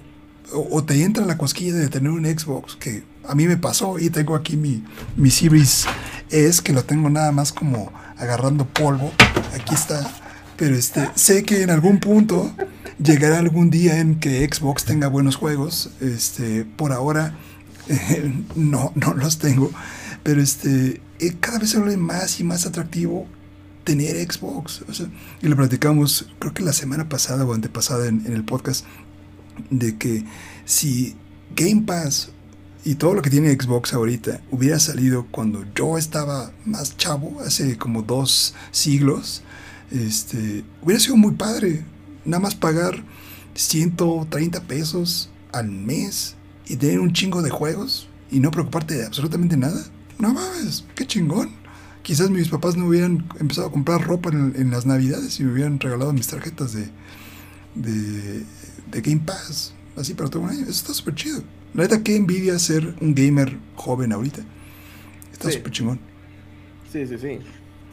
o, 0.52 0.84
te 0.84 1.02
entra 1.02 1.24
la 1.24 1.36
cosquilla 1.38 1.74
de 1.74 1.88
tener 1.88 2.10
un 2.10 2.24
Xbox, 2.24 2.76
que 2.76 3.02
a 3.26 3.34
mí 3.34 3.46
me 3.46 3.56
pasó 3.56 3.98
y 3.98 4.10
tengo 4.10 4.34
aquí 4.34 4.56
mi, 4.56 4.84
mi 5.16 5.30
Series 5.30 5.86
S, 6.30 6.62
que 6.62 6.72
lo 6.72 6.84
tengo 6.84 7.10
nada 7.10 7.32
más 7.32 7.52
como 7.52 7.92
agarrando 8.16 8.66
polvo, 8.66 9.12
aquí 9.54 9.74
está, 9.74 10.08
pero 10.56 10.76
este, 10.76 11.08
sé 11.14 11.42
que 11.42 11.62
en 11.62 11.70
algún 11.70 11.98
punto 11.98 12.52
llegará 12.98 13.38
algún 13.38 13.70
día 13.70 13.98
en 13.98 14.20
que 14.20 14.48
Xbox 14.48 14.84
tenga 14.84 15.08
buenos 15.08 15.36
juegos, 15.36 15.90
este, 16.00 16.64
por 16.64 16.92
ahora 16.92 17.36
no, 18.54 18.92
no 18.94 19.14
los 19.14 19.38
tengo, 19.38 19.70
pero 20.22 20.40
este, 20.40 21.00
eh, 21.18 21.34
cada 21.40 21.58
vez 21.58 21.70
se 21.70 21.78
vuelve 21.78 21.96
más 21.96 22.40
y 22.40 22.44
más 22.44 22.66
atractivo 22.66 23.26
tener 23.86 24.16
Xbox. 24.16 24.84
y 25.40 25.46
lo 25.46 25.56
platicamos, 25.56 26.28
creo 26.40 26.52
que 26.52 26.64
la 26.64 26.72
semana 26.72 27.08
pasada 27.08 27.44
o 27.44 27.54
antepasada 27.54 28.08
en, 28.08 28.26
el 28.26 28.44
podcast, 28.44 28.84
de 29.70 29.96
que 29.96 30.24
si 30.64 31.14
Game 31.54 31.82
Pass 31.82 32.30
y 32.84 32.94
todo 32.94 33.14
lo 33.14 33.22
que 33.22 33.30
tiene 33.30 33.52
Xbox 33.52 33.92
ahorita 33.92 34.40
hubiera 34.50 34.78
salido 34.78 35.26
cuando 35.30 35.64
yo 35.74 35.98
estaba 35.98 36.52
más 36.64 36.96
chavo, 36.96 37.40
hace 37.40 37.76
como 37.76 38.02
dos 38.02 38.54
siglos, 38.70 39.42
este, 39.90 40.64
hubiera 40.82 41.00
sido 41.00 41.16
muy 41.16 41.32
padre. 41.32 41.84
Nada 42.24 42.40
más 42.40 42.54
pagar 42.54 43.02
130 43.54 44.62
pesos 44.62 45.30
al 45.52 45.70
mes 45.70 46.34
y 46.66 46.76
tener 46.76 47.00
un 47.00 47.12
chingo 47.12 47.42
de 47.42 47.50
juegos 47.50 48.08
y 48.30 48.40
no 48.40 48.50
preocuparte 48.50 48.94
de 48.94 49.06
absolutamente 49.06 49.56
nada. 49.56 49.84
No 50.18 50.32
mames, 50.32 50.84
qué 50.94 51.06
chingón 51.06 51.66
quizás 52.06 52.30
mis 52.30 52.48
papás 52.48 52.76
no 52.76 52.86
hubieran 52.86 53.26
empezado 53.40 53.66
a 53.66 53.72
comprar 53.72 54.00
ropa 54.00 54.30
en, 54.30 54.70
las 54.70 54.86
navidades 54.86 55.40
y 55.40 55.42
me 55.42 55.52
hubieran 55.52 55.80
regalado 55.80 56.12
mis 56.12 56.28
tarjetas 56.28 56.72
de, 56.72 56.88
de, 57.74 58.44
Game 58.90 59.22
Pass, 59.24 59.74
así 59.96 60.14
para 60.14 60.30
todo 60.30 60.42
un 60.42 60.50
año. 60.50 60.62
Eso 60.62 60.70
está 60.70 60.94
súper 60.94 61.14
chido. 61.14 61.42
La 61.74 61.82
neta, 61.82 62.02
qué 62.02 62.16
envidia 62.16 62.58
ser 62.58 62.94
un 63.00 63.14
gamer 63.14 63.58
joven 63.74 64.12
ahorita. 64.12 64.42
Está 65.32 65.50
súper 65.50 65.72
chingón. 65.72 66.00
Sí, 66.90 67.06
sí, 67.06 67.18
sí. 67.18 67.38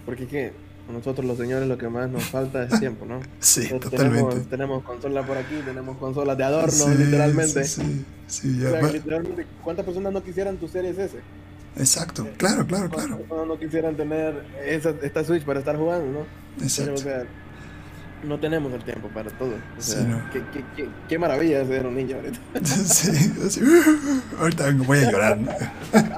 Porque 0.05 0.27
que 0.27 0.53
nosotros 0.91 1.25
los 1.25 1.37
señores 1.37 1.67
lo 1.67 1.77
que 1.77 1.87
más 1.87 2.09
nos 2.09 2.23
falta 2.23 2.63
es 2.63 2.79
tiempo, 2.79 3.05
¿no? 3.05 3.21
sí, 3.39 3.67
totalmente. 3.79 4.41
Tenemos, 4.49 4.83
consolas 4.83 5.25
por 5.25 5.37
aquí, 5.37 5.55
tenemos 5.65 5.97
consolas 5.97 6.37
de 6.37 6.43
adorno, 6.43 6.95
literalmente. 6.95 7.63
Sí, 7.63 8.05
sí, 8.27 8.59
ya. 8.59 8.81
literalmente, 8.81 9.45
¿cuántas 9.63 9.85
personas 9.85 10.13
no 10.13 10.23
quisieran 10.23 10.57
tu 10.57 10.67
Series 10.67 10.97
S? 10.97 11.17
Exacto, 11.75 12.27
claro, 12.37 12.67
claro, 12.67 12.89
claro. 12.89 13.19
No, 13.47 13.57
quisieran 13.57 13.97
tener 13.97 14.45
esa, 14.65 14.93
esta 15.01 15.23
Switch 15.23 15.43
para 15.43 15.59
estar 15.59 15.75
jugando, 15.75 16.19
¿no? 16.19 16.63
Exacto. 16.63 17.01
No 18.23 18.39
tenemos 18.39 18.73
el 18.73 18.83
tiempo 18.83 19.07
para 19.09 19.29
todo. 19.31 19.53
sí, 19.77 19.97
no. 20.07 20.21
qué, 20.31 20.41
qué, 20.75 20.89
qué, 21.07 21.19
maravilla 21.19 21.65
ser 21.65 21.85
un 21.85 21.95
niño 21.95 22.15
ahorita. 22.17 22.39
sí, 22.65 23.33
así, 23.45 23.61
ahorita 24.39 24.71
voy 24.85 24.99
a 24.99 25.11
llorar. 25.11 25.39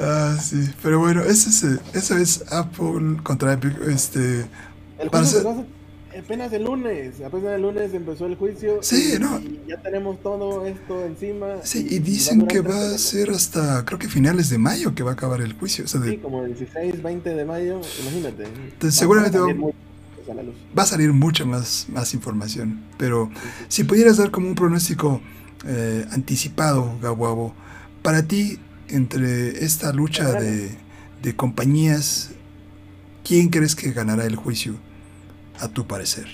ah, 0.00 0.36
sí, 0.40 0.70
pero 0.82 0.98
bueno, 1.00 1.22
eso 1.22 1.50
es, 1.50 1.64
eso 1.94 2.16
es 2.16 2.44
Apple 2.52 3.18
contra 3.22 3.52
Epic. 3.54 3.78
Este, 3.88 4.46
el 4.98 5.10
para 5.10 5.24
ser 5.24 5.46
apenas 6.18 6.52
el 6.52 6.64
lunes, 6.64 7.20
apenas 7.24 7.54
el 7.54 7.62
lunes 7.62 7.94
empezó 7.94 8.26
el 8.26 8.36
juicio. 8.36 8.78
Sí, 8.82 9.14
y, 9.16 9.18
no. 9.18 9.38
Y 9.38 9.60
ya 9.68 9.76
tenemos 9.80 10.20
todo 10.22 10.66
esto 10.66 11.04
encima. 11.04 11.46
Sí, 11.64 11.86
y 11.88 11.98
dicen 11.98 12.46
que 12.46 12.60
va 12.60 12.94
a 12.94 12.98
ser 12.98 13.30
hasta, 13.30 13.84
creo 13.84 13.98
que 13.98 14.08
finales 14.08 14.50
de 14.50 14.58
mayo 14.58 14.94
que 14.94 15.02
va 15.02 15.10
a 15.10 15.14
acabar 15.14 15.40
el 15.40 15.52
juicio. 15.54 15.84
O 15.84 15.88
sea, 15.88 16.02
Sí, 16.02 16.16
como 16.18 16.44
el 16.44 16.54
16, 16.54 17.02
20 17.02 17.30
de 17.30 17.44
mayo, 17.44 17.80
imagínate. 18.02 18.44
Entonces, 18.44 18.98
seguramente 18.98 19.38
va, 19.38 20.82
a 20.82 20.86
salir 20.86 21.12
mucha 21.12 21.44
más, 21.44 21.86
más 21.88 22.14
información. 22.14 22.82
Pero 22.96 23.30
si 23.68 23.84
pudieras 23.84 24.16
dar 24.16 24.30
como 24.30 24.48
un 24.48 24.54
pronóstico 24.54 25.20
eh, 25.66 26.04
anticipado, 26.10 26.98
Gabuabo, 27.00 27.54
para 28.02 28.22
ti, 28.22 28.58
entre 28.88 29.64
esta 29.64 29.92
lucha 29.92 30.32
de, 30.32 30.70
de 31.22 31.36
compañías, 31.36 32.30
¿quién 33.24 33.48
crees 33.48 33.74
que 33.74 33.92
ganará 33.92 34.24
el 34.24 34.36
juicio? 34.36 34.76
A 35.60 35.68
tu 35.68 35.86
parecer? 35.86 36.26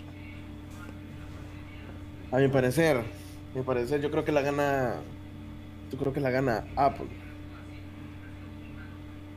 A 2.30 2.38
mi 2.38 2.48
parecer, 2.48 2.96
a 2.98 3.58
mi 3.58 3.62
parecer, 3.62 4.00
yo 4.00 4.10
creo 4.10 4.24
que 4.24 4.32
la 4.32 4.42
gana. 4.42 4.96
Yo 5.92 5.98
creo 5.98 6.12
que 6.12 6.20
la 6.20 6.30
gana 6.30 6.64
Apple. 6.76 7.06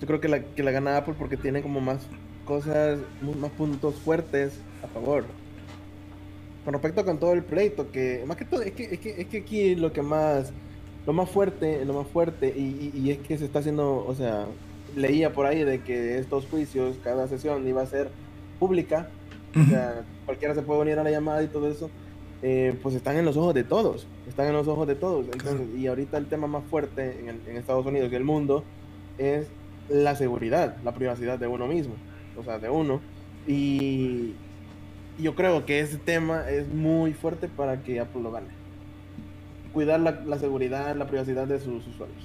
Yo 0.01 0.07
creo 0.07 0.19
que 0.19 0.27
la, 0.27 0.41
que 0.41 0.63
la 0.63 0.71
gana 0.71 0.97
Apple 0.97 1.15
porque 1.17 1.38
tiene 1.38 1.61
como 1.61 1.79
más 1.79 2.07
cosas, 2.45 2.99
más 3.21 3.51
puntos 3.51 3.95
fuertes 3.95 4.59
a 4.83 4.88
favor. 4.88 5.25
Con 6.65 6.73
respecto 6.73 7.05
con 7.05 7.19
todo 7.19 7.33
el 7.33 7.43
pleito, 7.43 7.91
que 7.91 8.23
más 8.25 8.38
que 8.38 8.45
todo, 8.45 8.61
es 8.61 8.73
que, 8.73 8.83
es 8.85 8.99
que, 8.99 9.21
es 9.21 9.27
que 9.27 9.38
aquí 9.38 9.75
lo 9.75 9.93
que 9.93 10.01
más, 10.01 10.51
lo 11.05 11.13
más 11.13 11.29
fuerte, 11.29 11.85
lo 11.85 11.93
más 11.93 12.07
fuerte, 12.07 12.53
y, 12.55 12.91
y, 12.93 13.11
es 13.11 13.19
que 13.19 13.38
se 13.38 13.45
está 13.45 13.59
haciendo, 13.59 14.05
o 14.05 14.15
sea, 14.15 14.45
leía 14.95 15.33
por 15.33 15.45
ahí 15.45 15.63
de 15.63 15.81
que 15.81 16.17
estos 16.17 16.45
juicios, 16.47 16.97
cada 17.03 17.27
sesión 17.27 17.68
iba 17.68 17.81
a 17.81 17.85
ser 17.85 18.09
pública, 18.59 19.09
o 19.59 19.69
sea, 19.69 20.03
cualquiera 20.25 20.53
se 20.53 20.61
puede 20.61 20.81
unir 20.81 20.99
a 20.99 21.03
la 21.03 21.11
llamada 21.11 21.41
y 21.43 21.47
todo 21.47 21.69
eso, 21.69 21.89
eh, 22.43 22.77
pues 22.84 22.93
están 22.93 23.17
en 23.17 23.25
los 23.25 23.35
ojos 23.35 23.55
de 23.55 23.63
todos, 23.63 24.05
están 24.27 24.47
en 24.47 24.53
los 24.53 24.67
ojos 24.67 24.88
de 24.88 24.95
todos. 24.95 25.25
Y 25.75 25.88
ahorita 25.88 26.17
el 26.17 26.27
tema 26.27 26.47
más 26.47 26.63
fuerte 26.69 27.25
en, 27.27 27.57
Estados 27.57 27.85
Unidos 27.85 28.11
y 28.11 28.15
el 28.15 28.23
mundo 28.23 28.63
es 29.17 29.47
la 29.89 30.15
seguridad, 30.15 30.77
la 30.84 30.93
privacidad 30.93 31.39
de 31.39 31.47
uno 31.47 31.67
mismo, 31.67 31.95
o 32.38 32.43
sea, 32.43 32.59
de 32.59 32.69
uno. 32.69 33.01
Y 33.47 34.34
yo 35.17 35.34
creo 35.35 35.65
que 35.65 35.79
ese 35.79 35.97
tema 35.97 36.47
es 36.49 36.67
muy 36.67 37.13
fuerte 37.13 37.47
para 37.47 37.81
que 37.81 37.99
Apple 37.99 38.21
lo 38.21 38.31
gane. 38.31 38.47
Cuidar 39.73 39.99
la, 39.99 40.39
seguridad, 40.39 40.95
la 40.95 41.07
privacidad 41.07 41.47
de 41.47 41.59
sus 41.59 41.88
usuarios. 41.88 42.19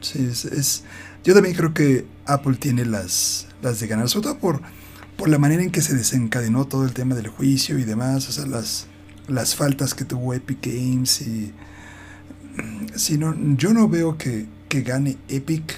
Sí, 0.00 0.26
es, 0.26 0.84
yo 1.24 1.34
también 1.34 1.56
creo 1.56 1.72
que 1.72 2.06
Apple 2.26 2.56
tiene 2.56 2.84
las, 2.84 3.48
las 3.62 3.80
de 3.80 3.86
ganar, 3.86 4.08
sobre 4.08 4.24
todo 4.24 4.38
por 4.38 4.60
por 5.18 5.28
la 5.28 5.38
manera 5.38 5.64
en 5.64 5.72
que 5.72 5.82
se 5.82 5.94
desencadenó 5.94 6.64
todo 6.64 6.84
el 6.84 6.92
tema 6.92 7.16
del 7.16 7.26
juicio 7.26 7.76
y 7.76 7.84
demás, 7.84 8.28
o 8.28 8.32
sea, 8.32 8.46
las, 8.46 8.86
las 9.26 9.56
faltas 9.56 9.92
que 9.92 10.04
tuvo 10.04 10.32
Epic 10.32 10.64
Games 10.64 11.20
y... 11.20 11.52
Si 12.94 13.18
no, 13.18 13.36
yo 13.56 13.72
no 13.72 13.88
veo 13.88 14.16
que, 14.16 14.48
gane 14.70 15.16
Epic. 15.28 15.74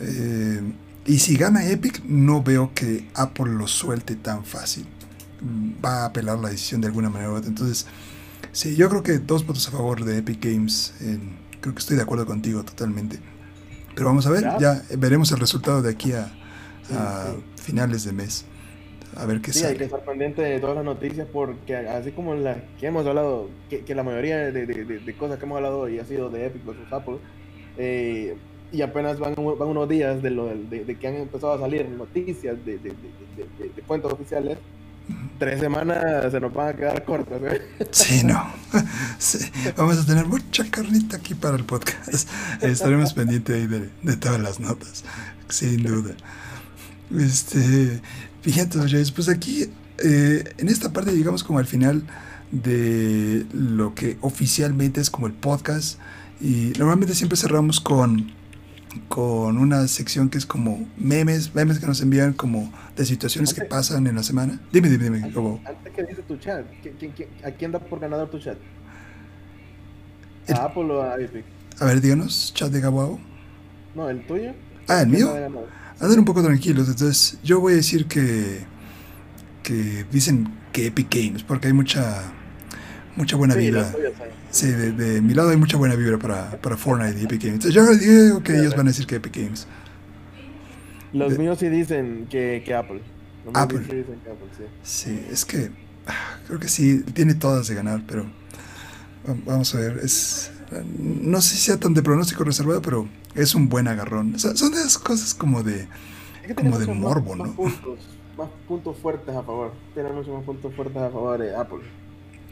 Eh, 0.00 0.60
y 1.06 1.18
si 1.18 1.36
gana 1.36 1.66
Epic, 1.66 2.04
no 2.04 2.42
veo 2.42 2.72
que 2.74 3.08
Apple 3.14 3.52
lo 3.54 3.66
suelte 3.66 4.16
tan 4.16 4.44
fácil. 4.44 4.86
Va 5.84 6.02
a 6.02 6.06
apelar 6.06 6.38
la 6.38 6.50
decisión 6.50 6.80
de 6.80 6.88
alguna 6.88 7.10
manera 7.10 7.30
u 7.30 7.34
otra. 7.34 7.48
Entonces, 7.48 7.86
sí, 8.52 8.76
yo 8.76 8.88
creo 8.88 9.02
que 9.02 9.18
dos 9.18 9.46
votos 9.46 9.66
a 9.68 9.70
favor 9.72 10.04
de 10.04 10.18
Epic 10.18 10.44
Games. 10.44 10.94
creo 11.60 11.74
que 11.74 11.80
estoy 11.80 11.96
de 11.96 12.02
acuerdo 12.02 12.26
contigo 12.26 12.64
totalmente. 12.64 13.20
Pero 13.94 14.06
vamos 14.06 14.26
a 14.26 14.30
ver, 14.30 14.44
ya 14.60 14.82
veremos 14.98 15.30
el 15.32 15.38
resultado 15.38 15.82
de 15.82 15.90
aquí 15.90 16.12
a, 16.12 16.32
a 16.92 17.34
finales 17.56 18.04
de 18.04 18.12
mes 18.12 18.46
a 19.16 19.26
ver 19.26 19.40
qué 19.40 19.52
sí, 19.52 19.64
hay 19.64 19.76
que 19.76 19.84
estar 19.84 20.04
pendiente 20.04 20.42
de 20.42 20.60
todas 20.60 20.76
las 20.76 20.84
noticias 20.84 21.26
porque 21.32 21.76
así 21.76 22.12
como 22.12 22.34
las 22.34 22.58
que 22.78 22.86
hemos 22.86 23.06
hablado, 23.06 23.48
que, 23.68 23.94
la 23.94 24.02
mayoría 24.02 24.50
de, 24.50 25.14
cosas 25.18 25.38
que 25.38 25.44
hemos 25.44 25.56
hablado 25.56 25.80
hoy 25.80 25.98
ha 25.98 26.04
sido 26.04 26.30
de 26.30 26.46
Epic 26.46 26.64
versus 26.64 26.92
Apple, 26.92 27.16
eh, 27.78 28.36
y 28.72 28.82
apenas 28.82 29.18
van, 29.18 29.34
van 29.34 29.68
unos 29.68 29.88
días 29.88 30.22
de, 30.22 30.30
lo, 30.30 30.46
de, 30.46 30.96
que 30.98 31.08
han 31.08 31.16
empezado 31.16 31.52
a 31.52 31.58
salir 31.58 31.88
noticias 31.88 32.56
de, 32.64 32.78
de, 32.78 32.92
de 33.58 33.82
fuentes 33.82 34.10
oficiales 34.10 34.58
tres 35.38 35.60
semanas 35.60 36.30
se 36.30 36.40
nos 36.40 36.52
van 36.52 36.68
a 36.68 36.72
quedar 36.74 37.04
cortas. 37.04 37.40
¿eh? 37.42 37.62
Sí, 37.90 38.24
no. 38.24 38.52
Vamos 39.76 39.98
a 39.98 40.06
tener 40.06 40.26
mucha 40.26 40.68
carnita 40.70 41.16
aquí 41.16 41.34
para 41.34 41.56
el 41.56 41.64
podcast. 41.64 42.28
Estaremos 42.62 43.12
pendientes 43.14 43.54
ahí 43.54 43.66
de, 43.66 44.16
todas 44.16 44.40
las 44.40 44.60
notas, 44.60 45.04
sin 45.48 45.82
duda. 45.82 46.14
Este, 47.18 48.00
fíjate, 48.44 48.78
pues 49.14 49.28
aquí, 49.28 49.70
eh, 50.04 50.44
en 50.58 50.68
esta 50.68 50.92
parte, 50.92 51.12
digamos 51.12 51.42
como 51.42 51.58
al 51.58 51.66
final 51.66 52.04
de 52.52 53.46
lo 53.52 53.94
que 53.94 54.18
oficialmente 54.20 55.00
es 55.00 55.08
como 55.08 55.26
el 55.26 55.32
podcast, 55.32 55.98
y 56.40 56.72
normalmente 56.78 57.14
siempre 57.14 57.38
cerramos 57.38 57.80
con 57.80 58.32
con 59.08 59.58
una 59.58 59.88
sección 59.88 60.28
que 60.28 60.38
es 60.38 60.46
como 60.46 60.86
memes, 60.96 61.52
memes 61.52 61.80
que 61.80 61.86
nos 61.86 62.00
envían 62.00 62.32
como 62.32 62.72
de 62.94 63.04
situaciones 63.04 63.52
que 63.52 63.62
pasan 63.62 64.06
en 64.06 64.14
la 64.14 64.22
semana. 64.22 64.60
Dime, 64.72 64.88
dime, 64.88 65.04
dime. 65.04 65.18
Antes, 65.24 65.92
que 65.92 66.04
dice 66.04 66.22
tu 66.22 66.36
chat, 66.36 66.64
a 67.44 67.50
quién 67.50 67.72
da 67.72 67.80
por 67.80 67.98
ganador 67.98 68.30
tu 68.30 68.38
chat? 68.38 68.56
¿A 70.48 70.66
Apple 70.66 70.84
o 70.84 71.02
a 71.02 71.20
Epic? 71.20 71.44
A 71.80 71.86
ver, 71.86 72.00
díganos, 72.00 72.52
chat 72.54 72.70
de 72.70 72.80
Gabo. 72.80 73.18
No, 73.96 74.08
el 74.08 74.24
tuyo. 74.26 74.52
Ah, 74.88 75.02
el 75.02 75.08
mío. 75.08 75.32
Andan 76.00 76.18
un 76.18 76.24
poco 76.24 76.42
tranquilos, 76.42 76.88
entonces 76.88 77.38
yo 77.42 77.60
voy 77.60 77.74
a 77.74 77.76
decir 77.76 78.06
que 78.06 78.64
que 79.64 80.04
dicen 80.12 80.52
que 80.72 80.86
Epic 80.86 81.08
Games, 81.10 81.42
porque 81.42 81.68
hay 81.68 81.72
mucha 81.72 82.22
mucha 83.16 83.36
buena 83.36 83.54
vibra. 83.56 83.90
Sí, 84.50 84.68
de, 84.68 85.20
mi 85.20 85.34
lado 85.34 85.50
hay 85.50 85.56
mucha 85.56 85.76
buena 85.76 85.96
vibra 85.96 86.18
para, 86.18 86.60
para 86.60 86.76
Fortnite 86.76 87.20
y 87.20 87.24
Epic 87.24 87.42
Games. 87.42 87.64
Yo 87.64 87.86
digo 87.94 88.42
que 88.42 88.56
ellos 88.56 88.76
van 88.76 88.86
a 88.86 88.90
decir 88.90 89.06
que 89.06 89.16
Epic 89.16 89.36
Games. 89.36 89.66
Los 91.12 91.38
míos 91.38 91.58
sí 91.58 91.68
dicen 91.68 92.26
que, 92.30 92.62
que 92.64 92.74
Apple. 92.74 93.00
Apple. 93.52 93.78
Sí, 93.78 93.96
dicen 93.96 94.20
que 94.22 94.30
Apple 94.30 94.48
sí. 94.56 94.64
sí, 94.82 95.26
es 95.30 95.44
que 95.44 95.70
ah, 96.06 96.38
creo 96.46 96.60
que 96.60 96.68
sí, 96.68 97.02
tiene 97.14 97.34
todas 97.34 97.68
de 97.68 97.74
ganar, 97.74 98.02
pero 98.06 98.26
vamos 99.46 99.74
a 99.74 99.78
ver. 99.78 99.98
Es, 100.02 100.50
no 100.98 101.40
sé 101.40 101.56
si 101.56 101.62
sea 101.62 101.78
tan 101.78 101.94
de 101.94 102.02
pronóstico 102.02 102.44
reservado, 102.44 102.82
pero 102.82 103.08
es 103.34 103.54
un 103.54 103.68
buen 103.68 103.88
agarrón. 103.88 104.38
son 104.38 104.72
de 104.72 104.78
esas 104.78 104.98
cosas 104.98 105.34
como 105.34 105.62
de, 105.62 105.88
como 106.54 106.78
de 106.78 106.86
morbo, 106.86 107.36
¿no? 107.36 107.44
Más 107.44 107.54
puntos, 107.54 107.98
más 108.36 108.48
puntos 108.68 108.96
fuertes 108.98 109.34
a 109.34 109.42
favor. 109.42 109.72
Tiene 109.94 110.10
muchos 110.10 110.34
más 110.34 110.44
puntos 110.44 110.74
fuertes 110.74 110.96
a 111.02 111.10
favor 111.10 111.40
de 111.40 111.54
Apple. 111.54 111.80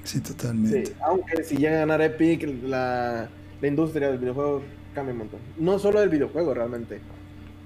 Sí, 0.04 0.20
totalmente. 0.20 0.94
aunque 1.04 1.44
si 1.44 1.56
llega 1.56 1.76
a 1.76 1.80
ganar 1.80 2.02
Epic, 2.02 2.42
la, 2.64 3.28
la 3.60 3.68
industria 3.68 4.08
del 4.08 4.18
videojuego 4.18 4.62
cambia 4.94 5.12
un 5.12 5.18
montón. 5.18 5.40
No 5.58 5.78
solo 5.78 6.00
del 6.00 6.08
videojuego 6.08 6.54
realmente. 6.54 7.00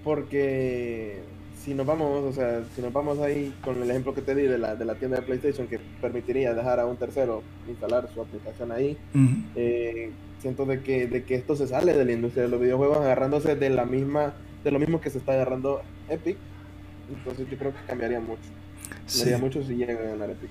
Porque 0.04 1.22
si 1.64 1.74
nos 1.74 1.84
vamos, 1.84 2.22
o 2.22 2.32
sea, 2.32 2.62
si 2.76 2.80
nos 2.82 2.92
vamos 2.92 3.18
ahí 3.18 3.52
con 3.60 3.82
el 3.82 3.90
ejemplo 3.90 4.14
que 4.14 4.22
te 4.22 4.34
di 4.34 4.42
de 4.42 4.58
la, 4.58 4.76
de 4.76 4.84
la 4.84 4.94
tienda 4.94 5.16
de 5.16 5.22
PlayStation 5.22 5.66
que 5.66 5.80
permitiría 6.00 6.54
dejar 6.54 6.78
a 6.78 6.86
un 6.86 6.96
tercero 6.96 7.42
instalar 7.68 8.08
su 8.14 8.20
aplicación 8.20 8.70
ahí, 8.70 8.96
eh, 9.56 10.12
siento 10.46 10.64
de 10.64 10.80
que, 10.80 11.08
de 11.08 11.24
que 11.24 11.34
esto 11.34 11.56
se 11.56 11.66
sale 11.66 11.92
de 11.92 12.04
la 12.04 12.12
industria 12.12 12.44
de 12.44 12.48
los 12.48 12.60
videojuegos 12.60 12.98
agarrándose 12.98 13.56
de 13.56 13.68
la 13.68 13.84
misma, 13.84 14.34
de 14.62 14.70
lo 14.70 14.78
mismo 14.78 15.00
que 15.00 15.10
se 15.10 15.18
está 15.18 15.32
agarrando 15.32 15.82
Epic. 16.08 16.36
Entonces 17.08 17.48
yo 17.50 17.58
creo 17.58 17.72
que 17.72 17.80
cambiaría 17.88 18.20
mucho. 18.20 18.42
Cambiaría 19.08 19.38
mucho 19.38 19.64
si 19.64 19.74
llega 19.74 19.94
a 19.94 20.10
ganar 20.10 20.30
Epic. 20.30 20.50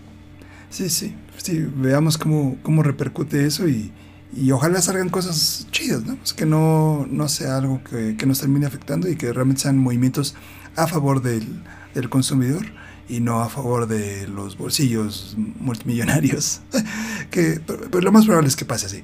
Sí, 0.70 0.90
sí, 0.90 1.16
sí, 1.38 1.66
veamos 1.76 2.18
cómo, 2.18 2.58
cómo 2.62 2.84
repercute 2.84 3.46
eso 3.46 3.70
y, 3.70 3.94
y 4.36 4.52
ojalá 4.52 4.82
salgan 4.82 5.08
cosas 5.08 5.66
chidas, 5.72 6.04
¿no? 6.04 6.18
Pues 6.18 6.34
que 6.34 6.46
no, 6.46 7.08
no 7.10 7.30
sea 7.30 7.56
algo 7.56 7.82
que, 7.90 8.18
que, 8.18 8.26
nos 8.26 8.40
termine 8.40 8.66
afectando 8.66 9.08
y 9.08 9.16
que 9.16 9.32
realmente 9.32 9.62
sean 9.62 9.78
movimientos 9.78 10.36
a 10.76 10.88
favor 10.88 11.22
del, 11.22 11.46
del 11.94 12.10
consumidor 12.10 12.66
y 13.08 13.20
no 13.20 13.42
a 13.42 13.50
favor 13.50 13.88
de 13.88 14.28
los 14.28 14.58
bolsillos 14.58 15.36
multimillonarios. 15.38 16.62
que 17.32 17.62
pues 17.66 18.04
lo 18.04 18.12
más 18.12 18.26
probable 18.26 18.48
es 18.50 18.56
que 18.56 18.66
pase 18.66 18.88
así, 18.88 19.04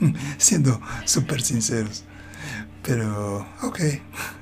siendo 0.38 0.80
súper 1.04 1.42
sinceros. 1.42 2.04
Pero, 2.82 3.46
ok. 3.62 3.80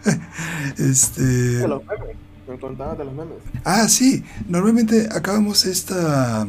este... 0.79 1.61
Te 1.61 1.69
los 1.69 1.83
memes. 1.85 2.17
Me 2.47 2.59
contabas 2.59 2.99
de 2.99 3.05
los 3.05 3.15
memes. 3.15 3.39
Ah, 3.65 3.89
sí. 3.89 4.23
Normalmente 4.47 5.09
acabamos 5.11 5.65
esta 5.65 6.47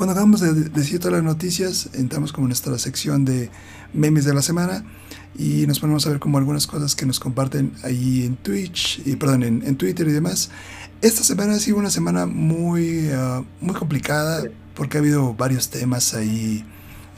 cuando 0.00 0.12
acabamos 0.12 0.40
de 0.40 0.54
decir 0.70 0.98
todas 0.98 1.12
las 1.12 1.22
noticias, 1.22 1.90
entramos 1.92 2.32
como 2.32 2.46
en 2.46 2.48
nuestra 2.48 2.78
sección 2.78 3.26
de 3.26 3.50
memes 3.92 4.24
de 4.24 4.32
la 4.32 4.40
semana 4.40 4.82
y 5.36 5.66
nos 5.66 5.78
ponemos 5.78 6.06
a 6.06 6.08
ver 6.08 6.18
como 6.18 6.38
algunas 6.38 6.66
cosas 6.66 6.96
que 6.96 7.04
nos 7.04 7.20
comparten 7.20 7.74
ahí 7.82 8.24
en 8.24 8.36
Twitch, 8.36 9.02
y 9.04 9.16
perdón, 9.16 9.42
en, 9.42 9.76
Twitter 9.76 10.08
y 10.08 10.12
demás. 10.12 10.50
Esta 11.02 11.22
semana 11.22 11.52
ha 11.52 11.58
sido 11.58 11.76
una 11.76 11.90
semana 11.90 12.24
muy, 12.24 13.10
ah, 13.12 13.42
muy 13.60 13.74
complicada 13.74 14.42
porque 14.74 14.96
ha 14.96 15.00
habido 15.00 15.34
varios 15.34 15.68
temas 15.68 16.14
ahí, 16.14 16.64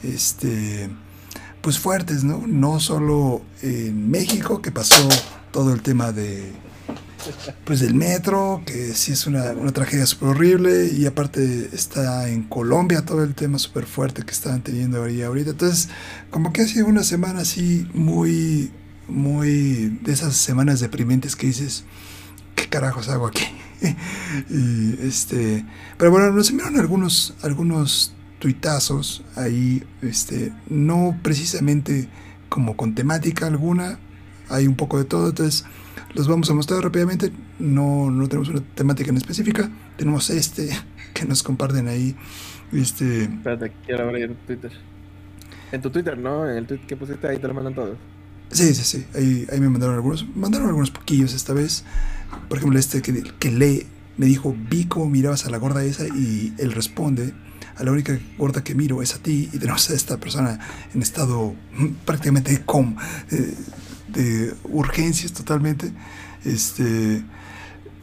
este, 0.03 0.89
pues 1.61 1.79
fuertes, 1.79 2.23
¿no? 2.23 2.43
No 2.45 2.79
solo 2.79 3.41
en 3.61 4.09
México, 4.09 4.61
que 4.61 4.71
pasó 4.71 5.07
todo 5.51 5.73
el 5.73 5.81
tema 5.81 6.11
de 6.11 6.51
pues 7.63 7.79
del 7.79 7.95
metro, 7.95 8.61
que 8.65 8.93
sí 8.93 9.13
es 9.13 9.27
una, 9.27 9.51
una 9.51 9.71
tragedia 9.71 10.05
súper 10.05 10.29
horrible, 10.29 10.87
y 10.87 11.05
aparte 11.05 11.69
está 11.71 12.29
en 12.29 12.43
Colombia 12.43 13.05
todo 13.05 13.23
el 13.23 13.33
tema 13.33 13.57
súper 13.59 13.85
fuerte 13.85 14.23
que 14.23 14.31
están 14.31 14.61
teniendo 14.61 15.03
ahí 15.03 15.21
ahorita. 15.21 15.51
Entonces, 15.51 15.89
como 16.29 16.51
que 16.51 16.61
ha 16.61 16.67
sido 16.67 16.85
una 16.87 17.03
semana 17.03 17.41
así 17.41 17.87
muy, 17.93 18.71
muy 19.07 19.99
de 20.01 20.11
esas 20.11 20.35
semanas 20.35 20.79
deprimentes 20.79 21.35
que 21.35 21.47
dices, 21.47 21.85
¿qué 22.55 22.67
carajos 22.67 23.09
hago 23.09 23.27
aquí? 23.27 23.45
este, 25.01 25.65
pero 25.97 26.11
bueno, 26.11 26.31
nos 26.31 26.49
enviaron 26.49 26.79
algunos, 26.79 27.35
algunos 27.41 28.13
tuitazos 28.43 29.23
ahí, 29.37 29.85
este, 30.01 30.51
no 30.67 31.17
precisamente 31.23 32.09
como 32.49 32.75
con 32.75 32.93
temática 32.93 33.47
alguna, 33.47 33.99
hay 34.49 34.67
un 34.67 34.75
poco 34.75 34.97
de 34.97 35.05
todo, 35.05 35.29
entonces 35.29 35.63
los 36.13 36.27
vamos 36.27 36.49
a 36.49 36.53
mostrar 36.53 36.83
rápidamente. 36.83 37.31
No, 37.57 38.11
no 38.11 38.27
tenemos 38.27 38.49
una 38.49 38.59
temática 38.59 39.11
en 39.11 39.15
específica. 39.15 39.71
Tenemos 39.95 40.29
este 40.29 40.69
que 41.13 41.23
nos 41.23 41.41
comparten 41.41 41.87
ahí. 41.87 42.17
Este... 42.73 43.23
Espérate, 43.23 43.71
quiero 43.85 44.09
abrir 44.09 44.35
Twitter. 44.45 44.73
En 45.71 45.81
tu 45.81 45.89
Twitter, 45.89 46.17
¿no? 46.17 46.49
En 46.49 46.57
el 46.57 46.67
tweet 46.67 46.81
que 46.85 46.97
pusiste 46.97 47.25
ahí 47.25 47.39
te 47.39 47.47
lo 47.47 47.53
mandan 47.53 47.75
todos. 47.75 47.97
Sí, 48.51 48.75
sí, 48.75 48.83
sí. 48.83 49.05
Ahí, 49.15 49.47
ahí 49.53 49.61
me 49.61 49.69
mandaron 49.69 49.95
algunos. 49.95 50.27
Mandaron 50.35 50.67
algunos 50.67 50.91
poquillos 50.91 51.33
esta 51.33 51.53
vez. 51.53 51.85
Por 52.49 52.57
ejemplo, 52.57 52.77
este 52.77 53.01
que, 53.01 53.23
que 53.39 53.51
lee 53.51 53.87
me 54.17 54.25
dijo, 54.25 54.53
vi 54.69 54.85
cómo 54.85 55.09
mirabas 55.09 55.45
a 55.45 55.49
la 55.49 55.57
gorda 55.57 55.83
esa 55.85 56.07
y 56.07 56.53
él 56.57 56.73
responde, 56.73 57.33
a 57.75 57.83
la 57.83 57.91
única 57.91 58.17
gorda 58.37 58.63
que 58.63 58.75
miro 58.75 59.01
es 59.01 59.15
a 59.15 59.19
ti 59.19 59.49
y 59.51 59.57
tenemos 59.57 59.89
a 59.89 59.93
esta 59.93 60.17
persona 60.17 60.59
en 60.93 61.01
estado 61.01 61.55
prácticamente 62.05 62.61
com, 62.63 62.95
eh, 63.31 63.55
de 64.09 64.53
urgencias 64.65 65.33
totalmente. 65.33 65.91
Este, 66.45 67.23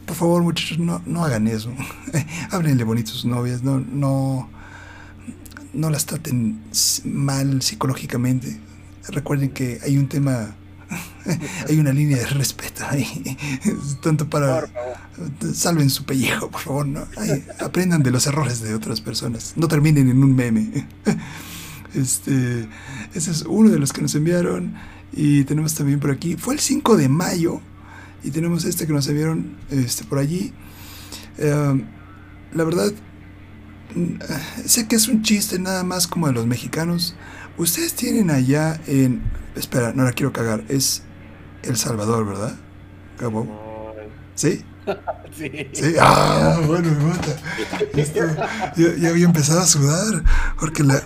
por 0.05 0.15
favor, 0.15 0.43
muchachos, 0.43 0.79
no, 0.79 1.01
no 1.05 1.23
hagan 1.23 1.47
eso. 1.47 1.73
Háblenle 2.51 2.83
bonito 2.83 3.11
a 3.11 3.13
sus 3.13 3.25
novias, 3.25 3.63
no, 3.63 3.79
no, 3.79 4.49
no 5.73 5.89
las 5.89 6.05
traten 6.05 6.61
mal 7.05 7.61
psicológicamente. 7.61 8.59
Recuerden 9.07 9.51
que 9.51 9.79
hay 9.83 9.97
un 9.97 10.07
tema, 10.07 10.55
hay 11.69 11.79
una 11.79 11.93
línea 11.93 12.17
de 12.17 12.25
respeto 12.25 12.83
ahí, 12.89 13.37
tanto 14.01 14.29
para 14.29 14.69
salven 15.53 15.89
su 15.89 16.05
pellejo, 16.05 16.49
por 16.49 16.61
favor, 16.61 16.87
no, 16.87 17.05
aprendan 17.59 18.03
de 18.03 18.11
los 18.11 18.27
errores 18.27 18.61
de 18.61 18.73
otras 18.73 19.01
personas, 19.01 19.53
no 19.55 19.67
terminen 19.67 20.09
en 20.09 20.23
un 20.23 20.35
meme. 20.35 20.87
Este, 21.93 22.69
ese 23.13 23.31
es 23.31 23.41
uno 23.41 23.69
de 23.69 23.77
los 23.77 23.91
que 23.91 24.01
nos 24.01 24.15
enviaron. 24.15 24.73
Y 25.13 25.43
tenemos 25.43 25.75
también 25.75 25.99
por 25.99 26.11
aquí, 26.11 26.37
fue 26.37 26.53
el 26.53 26.61
5 26.61 26.95
de 26.95 27.09
mayo, 27.09 27.59
y 28.23 28.31
tenemos 28.31 28.65
este 28.65 28.87
que 28.87 28.93
nos 28.93 29.07
enviaron 29.07 29.57
este, 29.69 30.05
por 30.05 30.19
allí. 30.19 30.53
Em, 31.37 31.85
la 32.53 32.63
verdad, 32.63 32.91
mm, 33.95 34.65
sé 34.65 34.87
que 34.87 34.95
es 34.95 35.07
un 35.07 35.21
chiste 35.21 35.59
nada 35.59 35.83
más 35.83 36.07
como 36.07 36.27
de 36.27 36.33
los 36.33 36.45
mexicanos. 36.45 37.15
Ustedes 37.57 37.93
tienen 37.93 38.31
allá 38.31 38.79
en... 38.87 39.21
Espera, 39.55 39.93
no 39.93 40.03
la 40.03 40.13
quiero 40.13 40.31
cagar, 40.31 40.63
es 40.69 41.03
El 41.63 41.75
Salvador, 41.77 42.25
¿verdad? 42.25 42.55
¿Sí? 44.35 44.63
Sí. 45.31 45.49
sí. 45.71 45.93
Ah, 45.97 46.59
bueno, 46.67 46.89
me 46.91 47.05
mata. 47.05 47.37
Este, 47.95 48.19
ya, 48.99 49.09
había 49.09 49.25
empezado 49.25 49.61
a 49.61 49.65
sudar. 49.65 50.23
Porque 50.59 50.83
la, 50.83 51.01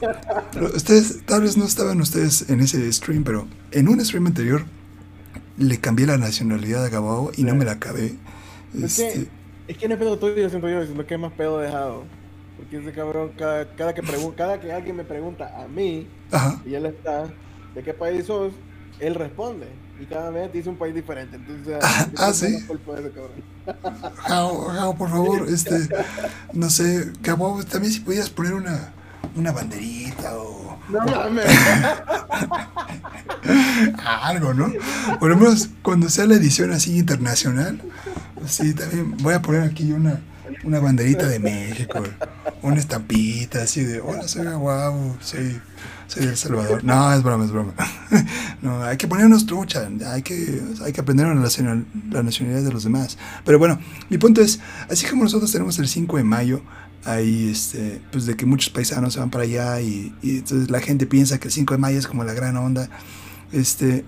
ustedes, 0.73 1.23
tal 1.25 1.43
vez 1.43 1.57
no 1.57 1.65
estaban 1.65 2.01
ustedes 2.01 2.49
en 2.49 2.59
ese 2.59 2.91
stream, 2.91 3.23
pero 3.23 3.47
en 3.71 3.87
un 3.87 4.03
stream 4.03 4.25
anterior 4.25 4.65
le 5.59 5.79
cambié 5.79 6.07
la 6.07 6.17
nacionalidad 6.17 6.85
a 6.85 6.89
Gabao 6.89 7.31
y 7.37 7.43
no 7.43 7.53
me 7.53 7.65
la 7.65 7.73
acabé. 7.73 8.15
Es, 8.73 8.95
que, 8.95 9.07
este, 9.07 9.29
es 9.67 9.77
que 9.77 9.87
no 9.87 9.93
es 9.93 9.99
pedo 9.99 10.17
tuyo, 10.17 10.49
siento 10.49 10.69
yo, 10.69 10.79
diciendo 10.79 11.05
que 11.05 11.13
es 11.13 11.19
más 11.19 11.33
pedo 11.33 11.59
dejado. 11.59 12.03
Porque 12.57 12.77
ese 12.77 12.91
cabrón, 12.93 13.31
cada, 13.37 13.67
cada 13.75 13.93
que, 13.93 14.01
cada 14.35 14.59
que 14.59 14.71
alguien 14.71 14.95
me 14.95 15.03
pregunta 15.03 15.51
a 15.61 15.67
mí, 15.67 16.07
y 16.65 16.73
él 16.73 16.85
está, 16.85 17.27
¿de 17.73 17.83
qué 17.83 17.93
país 17.93 18.25
sos? 18.25 18.53
Él 18.99 19.15
responde. 19.15 19.67
Y 19.99 20.05
cada 20.05 20.29
vez 20.29 20.51
dice 20.51 20.69
un 20.69 20.77
país 20.77 20.93
diferente. 20.93 21.37
Entonces, 21.37 21.77
ah, 22.17 22.33
sí. 22.33 22.57
Jao, 24.17 24.95
por 24.95 25.09
favor, 25.09 25.47
este, 25.49 25.87
no 26.53 26.69
sé, 26.69 27.11
Cabo, 27.21 27.63
también 27.63 27.93
si 27.93 28.01
pudieras 28.01 28.29
poner 28.29 28.53
una, 28.53 28.93
una 29.35 29.51
banderita 29.51 30.37
o. 30.37 30.77
No 30.89 30.99
mames. 30.99 31.45
Algo, 34.05 34.53
¿no? 34.53 34.71
Por 35.19 35.29
lo 35.29 35.37
menos 35.37 35.69
cuando 35.81 36.09
sea 36.09 36.25
la 36.25 36.35
edición 36.35 36.71
así 36.71 36.97
internacional, 36.97 37.81
sí, 38.45 38.73
también 38.73 39.17
voy 39.17 39.33
a 39.33 39.41
poner 39.41 39.61
aquí 39.61 39.91
una, 39.91 40.19
una 40.65 40.79
banderita 40.79 41.27
de 41.27 41.39
México, 41.39 42.03
una 42.61 42.77
estampita 42.77 43.63
así 43.63 43.83
de, 43.83 44.01
hola, 44.01 44.27
soy 44.27 44.45
guau, 44.47 45.15
soy 45.21 45.61
soy 46.07 46.25
El 46.25 46.37
Salvador. 46.37 46.83
No, 46.83 47.13
es 47.13 47.23
broma, 47.23 47.45
es 47.45 47.51
broma. 47.51 47.73
No, 48.61 48.83
hay 48.83 48.97
que 48.97 49.07
ponernos 49.07 49.45
trucha, 49.45 49.87
hay 50.07 50.23
que, 50.23 50.61
hay 50.83 50.91
que 50.91 51.01
aprender 51.01 51.27
la, 51.27 51.35
nacional, 51.35 51.85
la 52.09 52.23
nacionalidad 52.23 52.63
de 52.63 52.71
los 52.71 52.83
demás. 52.83 53.17
Pero 53.43 53.59
bueno, 53.59 53.79
mi 54.09 54.17
punto 54.17 54.41
es, 54.41 54.59
así 54.89 55.05
como 55.05 55.23
nosotros 55.23 55.51
tenemos 55.51 55.77
el 55.77 55.87
5 55.87 56.17
de 56.17 56.23
mayo, 56.23 56.61
ahí, 57.03 57.49
este, 57.51 58.01
pues 58.11 58.25
de 58.25 58.35
que 58.35 58.47
muchos 58.47 58.71
paisanos 58.71 59.13
se 59.13 59.19
van 59.19 59.29
para 59.29 59.43
allá 59.43 59.81
y, 59.81 60.15
entonces 60.23 60.71
la 60.71 60.79
gente 60.79 61.05
piensa 61.05 61.37
que 61.37 61.49
el 61.49 61.53
5 61.53 61.75
de 61.75 61.77
mayo 61.77 61.99
es 61.99 62.07
como 62.07 62.23
la 62.23 62.33
gran 62.33 62.57
onda. 62.57 62.89
Este, 63.51 64.03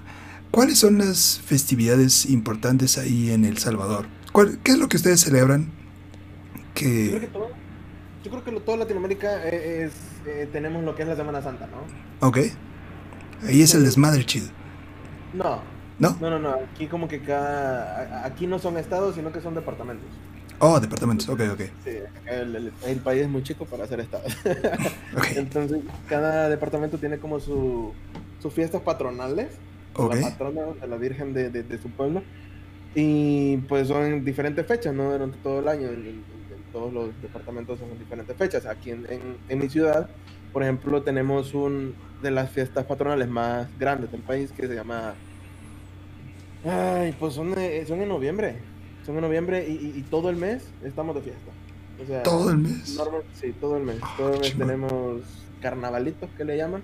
¿Cuáles 0.49 0.79
son 0.79 0.97
las 0.97 1.39
festividades 1.45 2.25
importantes 2.25 2.97
ahí 2.97 3.29
en 3.29 3.45
El 3.45 3.59
Salvador? 3.59 4.07
¿Qué 4.63 4.71
es 4.71 4.77
lo 4.79 4.87
que 4.87 4.97
ustedes 4.97 5.19
celebran? 5.19 5.71
Que... 6.77 7.11
Yo 8.23 8.31
creo 8.31 8.43
que, 8.43 8.51
toda 8.59 8.77
Latinoamérica 8.77 9.47
e, 9.47 9.85
es 9.85 9.93
eh, 10.25 10.47
tenemos 10.51 10.83
lo 10.83 10.95
que 10.95 11.03
es 11.03 11.07
la 11.07 11.15
Semana 11.15 11.41
Santa, 11.41 11.67
¿no? 11.67 12.27
Ok. 12.27 12.39
Ahí 13.47 13.61
es 13.61 13.73
el 13.73 13.83
desmadre 13.83 14.25
chido. 14.25 14.47
No. 15.33 15.61
¿No? 15.99 16.17
No, 16.19 16.29
no, 16.29 16.39
no. 16.39 16.55
Aquí 16.73 16.87
como 16.87 17.07
que 17.07 17.21
cada... 17.21 18.25
Aquí 18.25 18.45
no 18.45 18.59
son 18.59 18.77
estados, 18.77 19.15
sino 19.15 19.31
que 19.31 19.41
son 19.41 19.55
departamentos. 19.55 20.07
Oh, 20.59 20.79
departamentos, 20.79 21.29
ok, 21.29 21.41
ok. 21.53 21.61
Sí, 21.83 21.91
el, 22.25 22.71
el, 22.85 22.97
país 22.97 23.23
es 23.23 23.29
muy 23.29 23.43
chico 23.43 23.65
para 23.65 23.85
ser 23.85 23.99
estado. 23.99 24.23
okay. 25.17 25.37
Entonces, 25.37 25.81
cada 26.09 26.49
departamento 26.49 26.97
tiene 26.97 27.19
como 27.19 27.39
su, 27.39 27.93
sus 28.39 28.53
fiestas 28.53 28.81
patronales. 28.81 29.49
Okay. 29.93 30.21
La 30.21 30.29
patrona 30.29 30.61
de 30.81 30.87
la 30.87 30.97
Virgen 30.97 31.33
de, 31.33 31.49
de, 31.49 31.81
su 31.81 31.89
pueblo. 31.89 32.23
Y 32.95 33.57
pues 33.69 33.87
son 33.87 34.03
en 34.03 34.25
diferentes 34.25 34.65
fechas, 34.65 34.93
¿no? 34.93 35.11
Durante 35.11 35.37
todo 35.39 35.59
el 35.59 35.67
año 35.67 35.89
todos 36.77 36.93
los 36.93 37.21
departamentos 37.21 37.79
son 37.79 37.89
en 37.89 37.99
diferentes 37.99 38.35
fechas. 38.37 38.65
Aquí 38.67 38.91
en, 38.91 39.07
en, 39.49 39.59
mi 39.59 39.67
ciudad, 39.67 40.07
por 40.53 40.61
ejemplo, 40.61 41.01
tenemos 41.01 41.55
un 41.55 41.95
de 42.21 42.29
las 42.29 42.51
fiestas 42.51 42.85
patronales 42.85 43.27
más 43.27 43.67
grandes 43.79 44.11
del 44.11 44.21
país 44.21 44.51
que 44.51 44.67
se 44.67 44.75
llama... 44.75 45.15
Ay, 46.63 47.15
pues 47.19 47.33
son, 47.33 47.55
son 47.87 48.01
en 48.01 48.09
noviembre. 48.09 48.57
Son 49.05 49.15
en 49.15 49.21
noviembre 49.21 49.67
y, 49.67 50.03
todo 50.09 50.29
el 50.29 50.35
mes 50.35 50.65
estamos 50.83 51.15
de 51.15 51.21
fiesta. 51.21 51.51
O 52.03 52.05
sea, 52.05 52.21
¿Todo 52.21 52.51
el 52.51 52.57
mes? 52.57 52.99
sí, 53.33 53.53
todo 53.59 53.77
el 53.77 53.83
mes. 53.83 53.97
Ah, 54.03 54.13
todo 54.17 54.33
el 54.35 54.39
mes 54.39 54.55
tenemos 54.55 55.21
carnavalitos 55.61 56.29
que 56.37 56.45
le 56.45 56.57
llaman. 56.57 56.83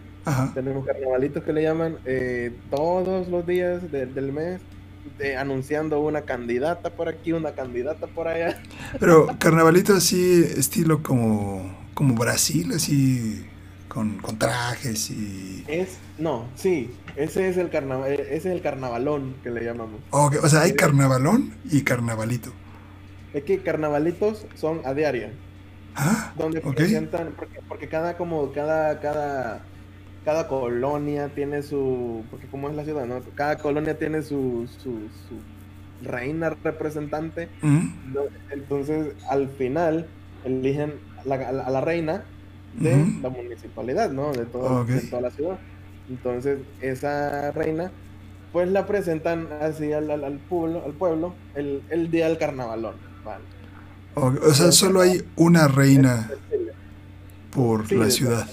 Tenemos 0.56 0.88
carnavalitos 0.88 1.44
que 1.44 1.53
le 1.53 1.61
llaman 1.61 1.98
eh, 2.06 2.52
todos 2.72 3.28
los 3.28 3.45
días 3.45 3.91
del 3.91 4.32
mes 4.32 4.60
anunciando 5.38 5.99
una 5.99 6.22
candidata 6.22 6.90
por 6.90 7.07
aquí, 7.07 7.31
una 7.34 7.52
candidata 7.52 8.07
por 8.07 8.27
allá. 8.27 8.61
Pero 8.99 9.27
carnavalito 9.40 9.94
así, 9.94 10.44
estilo 10.57 11.02
como, 11.02 11.76
como 11.94 12.15
Brasil, 12.15 12.72
así 12.76 13.45
con, 13.88 14.18
con 14.18 14.40
trajes 14.40 15.11
y... 15.11 15.64
Es, 15.68 15.98
no, 16.18 16.48
sí, 16.56 16.90
ese 17.15 17.48
es 17.48 17.57
el 17.57 17.69
carnaval, 17.69 18.11
eh, 18.11 18.22
ese 18.22 18.49
es 18.49 18.56
el 18.56 18.61
carnavalón 18.61 19.35
que 19.44 19.52
le 19.52 19.64
llamamos. 19.64 20.02
Okay, 20.10 20.40
o 20.41 20.49
sea, 20.49 20.61
hay 20.61 20.73
carnavalón 20.73 21.53
y 21.69 21.84
carnavalito. 21.84 22.52
Es 23.34 23.44
que 23.44 23.60
carnavalitos 23.60 24.45
son 24.56 24.81
a 24.84 24.94
diario. 24.94 25.30
Ah, 25.95 26.34
donde 26.35 26.60
presentan, 26.60 27.34
porque, 27.38 27.60
porque, 27.68 27.88
cada 27.88 28.18
como 28.18 28.52
cada 28.52 28.99
cada 28.99 29.64
cada 30.23 30.47
colonia 30.47 31.29
tiene 31.29 31.63
su, 31.63 32.23
porque 32.31 32.47
como 32.47 32.69
es 32.69 32.75
la 32.75 32.83
ciudad, 32.83 33.05
¿no? 33.05 33.21
Cada 33.35 33.57
colonia 33.57 33.97
tiene 33.97 34.21
su, 34.21 34.67
su, 34.81 34.99
reina 36.01 36.49
representante. 36.49 37.47
Entonces, 38.49 39.13
al 39.29 39.49
final, 39.49 40.07
eligen 40.43 40.93
a 41.29 41.69
la 41.69 41.81
reina 41.81 42.23
de 42.79 43.05
la 43.21 43.29
municipalidad, 43.29 44.11
¿no? 44.11 44.33
De, 44.33 44.45
todo, 44.45 44.85
toda 45.09 45.21
la 45.21 45.31
ciudad. 45.31 45.57
Entonces, 46.09 46.59
esa 46.81 47.51
reina, 47.51 47.91
pues 48.51 48.69
la 48.69 48.85
presentan 48.85 49.47
así 49.61 49.93
al, 49.93 50.11
al, 50.11 50.37
pueblo, 50.49 50.83
al 50.85 50.93
pueblo 50.93 51.33
el, 51.55 51.81
el, 51.89 52.11
día 52.11 52.27
del 52.27 52.37
carnavalón. 52.37 52.95
O 54.15 54.53
sea, 54.53 54.71
solo 54.71 55.01
hay 55.01 55.23
una 55.35 55.67
reina 55.67 56.29
por 57.53 57.91
la 57.91 58.09
ciudad. 58.09 58.47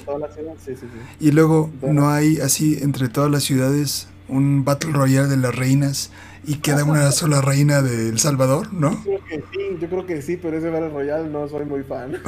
y 1.19 1.31
luego 1.31 1.71
no 1.83 2.11
hay 2.11 2.39
así 2.41 2.79
entre 2.81 3.09
todas 3.09 3.31
las 3.31 3.43
ciudades 3.45 4.09
un 4.29 4.65
Battle 4.65 4.93
Royale 4.93 5.29
de 5.29 5.37
las 5.37 5.55
reinas 5.55 6.13
y 6.47 6.57
queda 6.57 6.85
una 6.85 7.11
sola 7.13 7.41
reina 7.41 7.83
de 7.83 8.09
El 8.09 8.19
Salvador, 8.19 8.73
¿no? 8.73 8.93
Yo 9.05 9.19
creo 9.19 9.25
que 9.27 9.37
sí, 9.53 9.77
yo 9.81 9.89
creo 9.89 10.07
que 10.07 10.23
sí, 10.23 10.37
pero 10.37 10.57
ese 10.57 10.71
Battle 10.71 10.91
Royale 10.91 11.29
no 11.29 11.49
soy 11.49 11.67
muy 11.67 11.83
fan. 11.83 12.13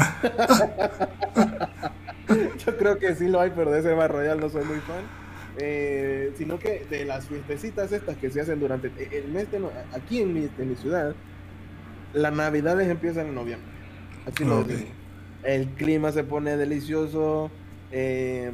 yo 2.67 2.77
creo 2.77 2.99
que 2.99 3.15
sí 3.15 3.29
lo 3.29 3.41
hay, 3.41 3.53
pero 3.55 3.71
de 3.71 3.81
ese 3.81 3.95
Battle 3.95 4.19
Royale 4.19 4.41
no 4.41 4.51
soy 4.51 4.65
muy 4.65 4.79
fan. 4.81 5.23
Eh, 5.59 6.33
sino 6.37 6.59
que 6.59 6.87
de 6.91 7.05
las 7.05 7.27
fiestecitas 7.27 7.93
estas 7.93 8.17
que 8.17 8.31
se 8.31 8.41
hacen 8.41 8.59
durante 8.59 8.91
el 9.11 9.29
mes 9.29 9.51
de 9.51 9.61
aquí 9.95 10.23
en 10.23 10.33
mi, 10.33 10.49
en 10.59 10.69
mi 10.69 10.77
ciudad, 10.77 11.15
las 12.15 12.33
navidades 12.33 12.89
empiezan 12.89 13.27
en 13.27 13.35
noviembre. 13.35 13.71
Así 14.27 14.45
lo 14.45 14.65
el 15.45 15.69
clima 15.69 16.13
se 16.13 16.25
pone 16.25 16.57
delicioso, 16.57 17.51
eh, 17.91 18.53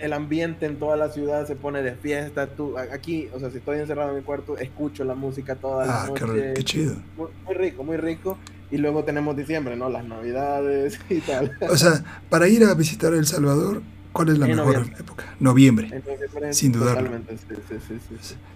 el, 0.00 0.12
ambiente 0.12 0.66
en 0.66 0.76
toda 0.76 0.96
la 0.96 1.10
ciudad 1.10 1.46
se 1.46 1.56
pone 1.56 1.82
de 1.82 1.94
fiesta. 1.94 2.46
Tú, 2.48 2.76
aquí, 2.78 3.28
o 3.32 3.38
sea, 3.38 3.50
si 3.50 3.58
estoy 3.58 3.78
encerrado 3.78 4.10
en 4.10 4.16
mi 4.16 4.22
cuarto, 4.22 4.58
escucho 4.58 5.04
la 5.04 5.14
música 5.14 5.54
toda 5.56 5.86
la 5.86 6.02
ah, 6.02 6.06
noche. 6.08 6.54
Qué, 6.54 6.64
chido. 6.64 6.96
Muy, 7.16 7.54
rico, 7.54 7.84
muy 7.84 7.96
rico. 7.96 8.38
Y 8.70 8.78
luego 8.78 9.04
tenemos 9.04 9.36
diciembre, 9.36 9.76
¿no? 9.76 9.88
Las 9.88 10.04
navidades 10.04 10.98
y 11.08 11.20
tal. 11.20 11.56
O 11.70 11.76
sea, 11.76 12.22
para 12.28 12.48
ir 12.48 12.64
a 12.64 12.74
visitar 12.74 13.14
El 13.14 13.26
Salvador, 13.26 13.82
¿cuál 14.12 14.30
es 14.30 14.38
la 14.38 14.46
mejor 14.46 14.86
época? 14.98 15.36
Noviembre. 15.38 16.02
sin 16.50 16.72
dudarlo. 16.72 17.10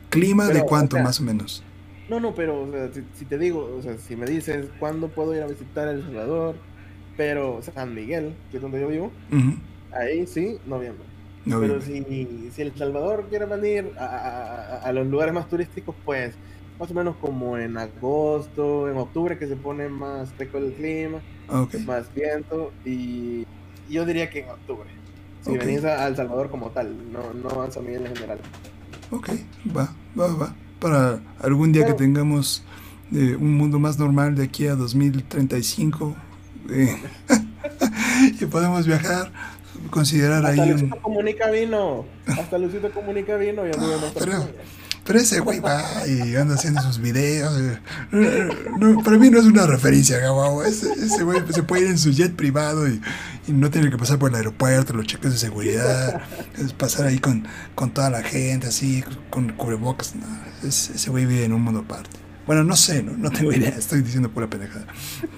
¿Clima 0.08 0.46
de 0.48 0.62
cuánto 0.62 0.98
más 0.98 1.20
o 1.20 1.22
menos? 1.22 1.62
No, 2.08 2.20
no, 2.20 2.34
pero 2.34 2.66
si, 3.14 3.26
te 3.26 3.36
digo, 3.36 3.76
o 3.78 3.82
sea, 3.82 3.98
si 3.98 4.16
me 4.16 4.24
dices 4.24 4.66
cuándo 4.78 5.08
puedo 5.08 5.34
ir 5.34 5.42
a 5.42 5.46
visitar 5.46 5.88
El 5.88 6.02
Salvador, 6.02 6.56
pero 7.18 7.60
San 7.62 7.94
Miguel, 7.96 8.32
que 8.50 8.58
es 8.58 8.62
donde 8.62 8.80
yo 8.80 8.86
vivo, 8.86 9.12
ahí 9.92 10.24
sí, 10.26 10.56
noviembre. 10.66 11.04
Pero 11.44 11.80
si, 11.80 12.50
si 12.54 12.62
El 12.62 12.72
Salvador 12.76 13.26
quiere 13.28 13.44
venir 13.44 13.92
a, 13.98 14.82
a, 14.84 14.92
los 14.92 15.06
lugares 15.08 15.34
más 15.34 15.48
turísticos, 15.48 15.96
pues 16.04 16.34
más 16.78 16.90
o 16.92 16.94
menos 16.94 17.16
como 17.16 17.58
en 17.58 17.76
agosto, 17.76 18.88
en 18.88 18.96
octubre, 18.96 19.36
que 19.36 19.48
se 19.48 19.56
pone 19.56 19.88
más 19.88 20.30
rico 20.38 20.58
el 20.58 20.72
clima, 20.74 21.18
más 21.86 22.14
viento, 22.14 22.72
y 22.84 23.44
yo 23.90 24.06
diría 24.06 24.30
que 24.30 24.40
en 24.40 24.50
octubre. 24.50 24.88
Si 25.42 25.56
venís 25.56 25.82
a 25.84 26.06
El 26.06 26.14
Salvador 26.14 26.50
como 26.50 26.70
tal, 26.70 26.94
no, 27.12 27.32
no 27.34 27.62
a 27.62 27.70
San 27.72 27.84
Miguel 27.84 28.06
en 28.06 28.14
general. 28.14 28.38
Ok, 29.10 29.30
va, 29.76 29.92
va, 30.18 30.34
va. 30.36 30.54
Para 30.78 31.20
algún 31.40 31.72
día 31.72 31.84
que 31.84 31.94
tengamos 31.94 32.62
eh, 33.12 33.34
un 33.34 33.56
mundo 33.56 33.80
más 33.80 33.98
normal 33.98 34.36
de 34.36 34.44
aquí 34.44 34.68
a 34.68 34.76
2035 34.76 36.14
y 38.40 38.44
podemos 38.46 38.86
viajar, 38.86 39.30
considerar 39.90 40.44
Hasta 40.44 40.62
ahí 40.62 40.70
Luisito 40.70 41.00
Comunica 41.00 41.50
vino. 41.50 42.04
Hasta 42.26 42.58
Luisito 42.58 42.90
Comunica 42.90 43.36
vino 43.36 43.66
y 43.66 43.70
pero, 44.18 44.48
pero 45.04 45.18
ese 45.18 45.40
güey 45.40 45.60
va 45.60 45.82
y 46.06 46.36
anda 46.36 46.54
haciendo 46.54 46.82
sus 46.82 46.98
videos. 46.98 47.52
Eh. 47.60 48.48
para 49.04 49.18
mí 49.18 49.30
no 49.30 49.38
es 49.38 49.46
una 49.46 49.66
referencia, 49.66 50.18
Ese, 50.66 50.92
ese 50.92 51.22
güey 51.24 51.40
se 51.50 51.62
puede 51.62 51.82
ir 51.82 51.88
en 51.88 51.98
su 51.98 52.10
jet 52.10 52.34
privado 52.34 52.88
y, 52.88 53.00
no 53.46 53.70
tiene 53.70 53.88
que 53.88 53.96
pasar 53.96 54.18
por 54.18 54.28
el 54.28 54.36
aeropuerto, 54.36 54.92
los 54.92 55.06
cheques 55.06 55.32
de 55.32 55.38
seguridad, 55.38 56.20
es 56.58 56.74
pasar 56.74 57.06
ahí 57.06 57.18
con, 57.18 57.48
con 57.74 57.94
toda 57.94 58.10
la 58.10 58.22
gente, 58.22 58.66
así, 58.66 59.02
con 59.30 59.54
cubrebocas. 59.54 60.12
ese 60.62 61.08
güey 61.08 61.24
vive 61.24 61.46
en 61.46 61.54
un 61.54 61.62
mundo 61.62 61.80
aparte. 61.80 62.27
Bueno, 62.48 62.64
no 62.64 62.76
sé, 62.76 63.02
no, 63.02 63.30
tengo 63.30 63.52
idea, 63.52 63.68
estoy 63.68 64.00
diciendo 64.00 64.30
pura 64.30 64.48
pendejada. 64.48 64.86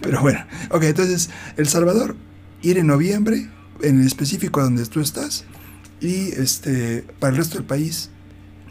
Pero 0.01 0.21
bueno, 0.21 0.47
ok, 0.71 0.85
entonces, 0.85 1.29
El 1.57 1.67
Salvador, 1.67 2.15
ir 2.63 2.79
en 2.79 2.87
noviembre, 2.87 3.49
en 3.83 4.01
el 4.01 4.07
específico 4.07 4.63
donde 4.63 4.87
tú 4.87 5.01
estás, 5.01 5.45
y 6.01 6.29
este 6.29 7.05
para 7.19 7.33
el 7.33 7.39
resto 7.39 7.57
del 7.59 7.67
país, 7.67 8.11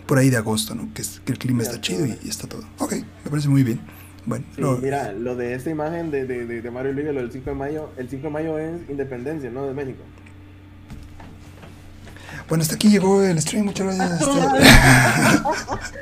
por 0.08 0.20
ahí 0.20 0.30
de 0.30 0.38
agosto, 0.38 0.74
¿no? 0.74 0.90
Que, 0.94 1.04
que 1.26 1.34
el 1.34 1.38
clima 1.38 1.64
está 1.64 1.82
chido 1.82 2.06
y, 2.06 2.30
está 2.30 2.48
todo. 2.48 2.64
Ok, 2.78 2.94
me 3.26 3.30
parece 3.30 3.50
muy 3.50 3.64
bien. 3.64 3.82
Bueno, 4.26 4.46
mira, 4.82 5.12
lo 5.12 5.36
de 5.36 5.54
esta 5.54 5.70
imagen 5.70 6.10
de, 6.10 6.26
de, 6.26 6.62
de, 6.62 6.72
Mario 6.72 6.94
Luis, 6.94 7.08
lo 7.08 7.20
del 7.20 7.34
5 7.34 7.50
de 7.50 7.56
mayo, 7.58 7.90
el 7.98 8.10
5 8.10 8.24
de 8.24 8.30
mayo 8.30 8.58
es 8.58 8.90
independencia, 8.90 9.50
¿no? 9.50 9.68
De 9.68 9.74
México. 9.74 10.00
Bueno, 12.50 12.64
hasta 12.64 12.76
aquí 12.76 12.90
llegó 12.90 13.22
el 13.22 13.40
stream. 13.42 13.66
Muchas 13.66 13.96
gracias. 13.96 14.22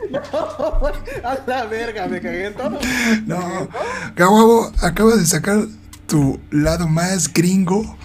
a 1.23 1.37
la 1.45 1.65
verga, 1.65 2.07
me 2.07 2.21
cagué 2.21 2.47
en 2.47 2.53
todo. 2.55 2.79
No, 3.25 3.67
Gabo, 4.15 4.71
acabas 4.81 5.19
de 5.19 5.25
sacar 5.25 5.65
tu 6.07 6.39
lado 6.51 6.87
más 6.87 7.31
gringo. 7.31 7.97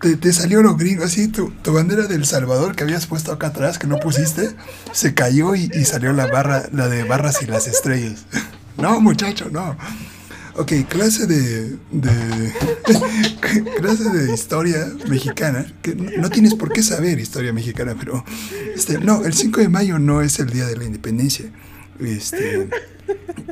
Te, 0.00 0.32
salió 0.32 0.62
lo 0.62 0.74
gringo, 0.74 1.04
así 1.04 1.28
tu, 1.28 1.50
tu 1.62 1.72
bandera 1.72 2.08
del 2.08 2.24
Salvador 2.26 2.74
que 2.74 2.82
habías 2.82 3.06
puesto 3.06 3.30
acá 3.30 3.48
atrás, 3.48 3.78
que 3.78 3.86
no 3.86 3.98
pusiste, 3.98 4.50
se 4.90 5.14
cayó 5.14 5.54
y, 5.54 5.70
y 5.72 5.84
salió 5.84 6.12
la 6.12 6.26
barra, 6.26 6.64
la 6.72 6.88
de 6.88 7.04
barras 7.04 7.40
y 7.42 7.46
las 7.46 7.68
estrellas. 7.68 8.24
No, 8.76 9.00
muchacho, 9.00 9.48
no. 9.52 9.76
Ok, 10.54 10.72
clase 10.88 11.26
de, 11.26 11.78
de 11.90 12.52
clase 13.78 14.10
de 14.10 14.34
historia 14.34 14.86
mexicana, 15.08 15.66
que 15.80 15.94
no, 15.94 16.28
tienes 16.28 16.54
por 16.54 16.72
qué 16.72 16.82
saber 16.82 17.18
historia 17.18 17.54
mexicana, 17.54 17.96
pero 17.98 18.22
este, 18.74 18.98
no, 18.98 19.24
el 19.24 19.32
5 19.32 19.60
de 19.60 19.68
mayo 19.70 19.98
no 19.98 20.20
es 20.20 20.38
el 20.40 20.50
día 20.50 20.66
de 20.66 20.76
la 20.76 20.84
independencia. 20.84 21.50
Este, 21.98 22.68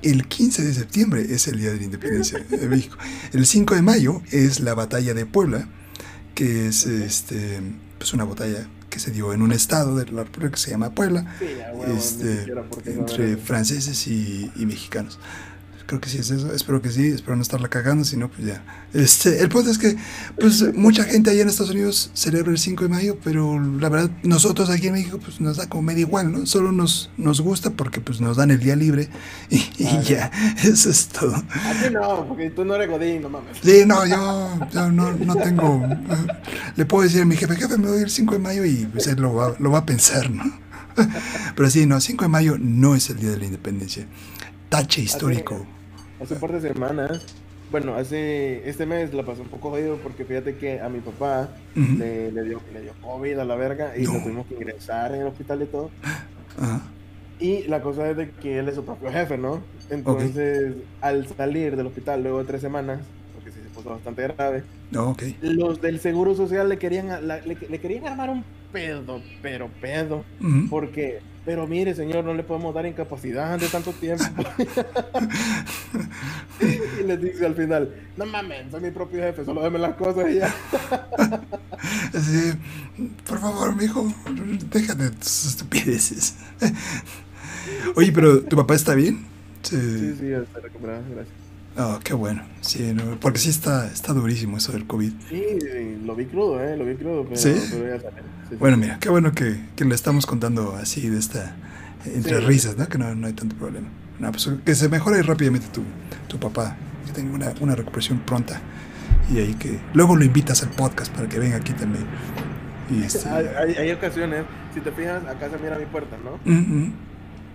el 0.03 0.27
15 0.27 0.63
de 0.63 0.75
septiembre 0.75 1.27
es 1.31 1.49
el 1.49 1.59
día 1.59 1.71
de 1.71 1.79
la 1.79 1.85
independencia 1.85 2.39
de 2.39 2.69
México. 2.69 2.99
El 3.33 3.47
5 3.47 3.75
de 3.75 3.83
mayo 3.83 4.23
es 4.31 4.61
la 4.61 4.75
batalla 4.75 5.15
de 5.15 5.25
Puebla, 5.25 5.69
que 6.35 6.67
es 6.67 6.85
este, 6.85 7.61
pues 7.97 8.13
una 8.13 8.25
batalla 8.25 8.69
que 8.91 8.99
se 8.99 9.11
dio 9.11 9.33
en 9.33 9.41
un 9.41 9.53
estado 9.53 9.97
de 9.97 10.11
la 10.11 10.25
República 10.25 10.53
que 10.53 10.61
se 10.61 10.71
llama 10.73 10.95
Puebla, 10.95 11.35
este, 11.97 12.47
entre 12.87 13.37
franceses 13.39 14.07
y, 14.07 14.51
y 14.57 14.67
mexicanos. 14.67 15.19
Creo 15.91 16.01
que 16.01 16.09
sí 16.09 16.19
es 16.19 16.31
eso. 16.31 16.55
Espero 16.55 16.81
que 16.81 16.89
sí. 16.89 17.09
Espero 17.09 17.35
no 17.35 17.43
estarla 17.43 17.67
cagando. 17.67 18.05
Si 18.05 18.17
no, 18.17 18.29
pues 18.29 18.47
ya. 18.47 18.63
Este, 18.95 19.43
el 19.43 19.49
punto 19.49 19.73
es 19.73 19.77
que, 19.77 19.97
pues, 20.39 20.73
mucha 20.73 21.03
gente 21.03 21.31
allá 21.31 21.43
en 21.43 21.49
Estados 21.49 21.73
Unidos 21.73 22.13
celebra 22.15 22.53
el 22.53 22.59
5 22.59 22.85
de 22.85 22.89
mayo, 22.89 23.19
pero 23.25 23.59
la 23.59 23.89
verdad, 23.89 24.09
nosotros 24.23 24.71
aquí 24.71 24.87
en 24.87 24.93
México, 24.93 25.19
pues, 25.19 25.41
nos 25.41 25.57
da 25.57 25.69
como 25.69 25.83
medio 25.83 26.07
igual, 26.07 26.31
¿no? 26.31 26.47
Solo 26.47 26.71
nos, 26.71 27.11
nos 27.17 27.41
gusta 27.41 27.71
porque, 27.71 28.01
pues, 28.01 28.21
nos 28.21 28.37
dan 28.37 28.53
el 28.53 28.61
día 28.61 28.77
libre 28.77 29.09
y, 29.51 29.59
ya. 30.05 30.31
Eso 30.63 30.91
es 30.91 31.09
todo. 31.09 31.35
A 31.35 31.73
ti 31.83 31.93
no, 31.93 32.25
porque 32.29 32.51
tú 32.51 32.65
no 32.65 32.77
eres 32.77 32.89
godín, 32.89 33.23
no 33.23 33.29
mames. 33.29 33.59
Sí, 33.61 33.83
no, 33.85 34.07
yo, 34.07 34.61
yo 34.73 34.93
no, 34.93 35.11
no, 35.11 35.35
tengo... 35.35 35.85
Le 36.77 36.85
puedo 36.85 37.03
decir 37.03 37.23
a 37.23 37.25
mi 37.25 37.35
jefe, 37.35 37.57
jefe, 37.57 37.79
me 37.79 37.89
doy 37.89 38.03
el 38.03 38.11
5 38.11 38.35
de 38.35 38.39
mayo 38.39 38.65
y, 38.65 38.87
pues, 38.87 39.09
él 39.09 39.21
lo 39.21 39.35
va, 39.35 39.57
lo 39.59 39.73
va 39.73 39.79
a 39.79 39.87
pensar, 39.87 40.31
¿no? 40.31 40.45
Pero 41.57 41.69
sí, 41.69 41.85
no, 41.85 42.01
5 42.01 42.27
de 42.27 42.29
mayo 42.29 42.59
no 42.61 42.95
es 42.95 43.11
el 43.11 43.19
día 43.19 43.31
de 43.31 43.39
la 43.39 43.47
independencia. 43.47 44.07
Tache 44.69 45.03
histórico 45.03 45.67
hace 46.21 46.35
un 46.35 46.41
par 46.41 46.53
de 46.53 46.61
semanas, 46.73 47.27
bueno, 47.71 47.95
hace 47.95 48.69
este 48.69 48.85
mes 48.85 49.15
la 49.15 49.25
pasó 49.25 49.43
un 49.43 49.49
poco 49.49 49.71
jodido 49.71 49.97
porque 49.99 50.25
fíjate 50.25 50.57
que 50.57 50.81
a 50.81 50.89
mi 50.89 51.01
papá 51.01 51.51
le, 51.75 52.31
dio, 52.43 52.61
le 52.73 52.83
dio 52.83 52.93
COVID 53.01 53.39
a 53.39 53.45
la 53.45 53.55
verga 53.55 53.97
y 53.97 54.03
nos 54.03 54.23
tuvimos 54.23 54.47
que 54.47 54.55
ingresar 54.55 55.15
en 55.15 55.23
el 55.23 55.27
hospital 55.29 55.63
y 55.63 55.67
todo. 55.67 55.91
Y 57.43 57.63
la 57.69 57.81
cosa 57.81 58.11
es 58.11 58.19
de 58.19 58.33
que 58.33 58.59
él 58.59 58.69
es 58.69 58.75
su 58.75 58.85
propio 58.85 59.11
jefe, 59.11 59.39
¿no? 59.39 59.63
Entonces, 59.89 60.75
al 61.01 61.27
salir 61.27 61.75
del 61.75 61.87
hospital 61.87 62.23
luego 62.23 62.41
de 62.41 62.45
tres 62.45 62.61
semanas, 62.61 63.01
porque 63.33 63.51
sí 63.51 63.61
se 63.63 63.71
puso 63.71 63.89
bastante 63.89 64.25
grave, 64.25 64.63
los 65.41 65.81
del 65.81 66.01
Seguro 66.01 66.35
Social 66.35 66.69
le 66.69 66.77
querían, 66.77 67.09
le, 67.27 67.79
querían 67.79 68.09
armar 68.09 68.29
un 68.29 68.45
pedo, 68.73 69.23
pero 69.41 69.71
pedo, 69.81 70.23
porque 70.69 71.21
pero 71.51 71.67
mire, 71.67 71.97
señor, 71.97 72.25
no 72.25 72.33
le 72.33 72.45
podemos 72.45 72.73
dar 72.73 72.87
incapacidad 72.87 73.59
de 73.59 73.67
tanto 73.67 73.91
tiempo. 73.91 74.23
y 76.61 77.03
les 77.03 77.21
dice 77.21 77.45
al 77.45 77.57
final, 77.57 77.93
no 78.17 78.25
mames, 78.25 78.71
soy 78.71 78.81
mi 78.81 78.93
propio 78.93 79.21
jefe, 79.21 79.45
solo 79.45 79.61
déme 79.61 79.81
las 79.81 79.97
cosas 79.97 80.31
y 80.31 80.37
ya. 80.37 80.47
Así, 82.15 82.53
por 83.27 83.41
favor, 83.41 83.75
mijo, 83.75 84.15
déjate 84.71 85.11
tus 85.11 85.47
estupideces. 85.47 86.37
Oye, 87.97 88.13
pero 88.13 88.45
¿tu 88.45 88.55
papá 88.55 88.77
está 88.77 88.95
bien? 88.95 89.27
Sí, 89.63 89.77
sí, 89.77 90.15
sí 90.21 90.33
está 90.33 90.61
recuperado, 90.61 91.03
gracias. 91.11 91.40
Oh, 91.77 91.99
qué 92.03 92.15
bueno. 92.15 92.43
Sí, 92.61 92.95
porque 93.21 93.39
sí 93.39 93.51
está, 93.51 93.87
está 93.87 94.13
durísimo 94.13 94.57
eso 94.57 94.73
del 94.73 94.87
COVID. 94.87 95.13
Sí, 95.29 95.45
lo 96.05 96.15
vi 96.15 96.27
crudo, 96.27 96.63
¿eh? 96.63 96.77
Lo 96.77 96.85
vi 96.85 96.97
crudo, 96.97 97.25
pero, 97.25 97.37
¿Sí? 97.37 97.55
bueno, 98.59 98.77
mira, 98.77 98.99
qué 99.01 99.09
bueno 99.09 99.33
que, 99.33 99.61
que 99.77 99.85
le 99.85 99.95
estamos 99.95 100.27
contando 100.27 100.75
así 100.77 101.09
de 101.09 101.19
esta... 101.19 101.57
Entre 102.07 102.41
risas, 102.41 102.79
¿no? 102.79 102.89
Que 102.89 102.97
no, 102.97 103.15
no, 103.15 103.27
hay 103.27 103.35
tanto 103.35 103.55
problema. 103.57 103.89
No, 104.19 104.33
pues 104.33 104.49
que 104.65 104.75
se 104.75 104.89
mejore 104.89 105.23
rápidamente 105.23 105.69
tu, 105.69 105.83
tu 106.29 106.39
papá. 106.39 106.77
Que 107.07 107.13
tenga 107.13 107.35
una, 107.35 107.53
una 107.61 107.75
recuperación 107.75 108.21
pronta. 108.21 108.61
Y 109.33 109.39
ahí 109.39 109.55
que... 109.55 109.79
Luego 109.93 110.17
lo 110.17 110.25
invitas 110.25 110.63
al 110.63 110.71
podcast 110.71 111.15
para 111.15 111.29
que 111.29 111.39
venga 111.39 111.57
aquí 111.57 111.73
también. 111.75 112.05
Y 112.91 113.05
este... 113.05 113.29
hay, 113.29 113.75
hay, 113.75 113.91
ocasiones, 113.93 114.45
si 114.75 114.81
te 114.81 114.91
fijas, 114.93 115.25
acá 115.27 115.51
se 115.51 115.59
mira 115.59 115.79
mi 115.79 115.87
puerta, 115.87 116.17
¿no? 116.25 116.41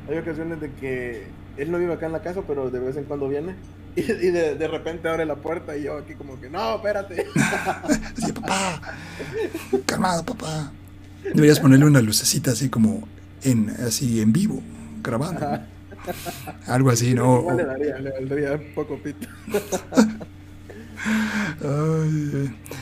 Hay 0.10 0.18
ocasiones 0.20 0.62
de 0.62 0.72
que 0.74 1.28
él 1.58 1.72
no 1.72 1.78
vive 1.78 1.94
acá 1.94 2.06
en 2.06 2.12
la 2.12 2.22
casa, 2.22 2.42
pero 2.48 2.70
de 2.70 2.80
vez 2.80 2.98
en 2.98 3.06
cuando 3.06 3.28
viene. 3.28 3.56
Y, 3.96 4.02
de, 4.02 4.56
de, 4.56 4.68
repente 4.68 5.08
abre 5.08 5.26
la 5.26 5.38
puerta 5.38 5.78
y 5.78 5.84
yo 5.84 5.98
aquí 5.98 6.16
como 6.16 6.38
que, 6.42 6.50
no, 6.50 6.76
espérate. 6.76 7.28
Así, 8.18 8.34
papá, 8.34 8.82
calmado, 9.86 10.26
papá. 10.26 10.70
Deberías 11.24 11.62
ponerle 11.62 11.86
una 11.86 12.02
lucecita 12.02 12.52
así 12.52 12.70
como 12.70 13.08
en, 13.42 13.70
así 13.70 14.20
en 14.20 14.34
vivo, 14.34 14.62
grabando. 15.02 15.62
Algo 16.68 16.90
así, 16.90 17.14
¿no? 17.14 17.50
le 17.56 17.66
daría, 17.66 17.98
le 18.00 18.26
daría 18.26 18.52
un 18.52 18.74
poco 18.76 19.00
pito. 19.02 19.30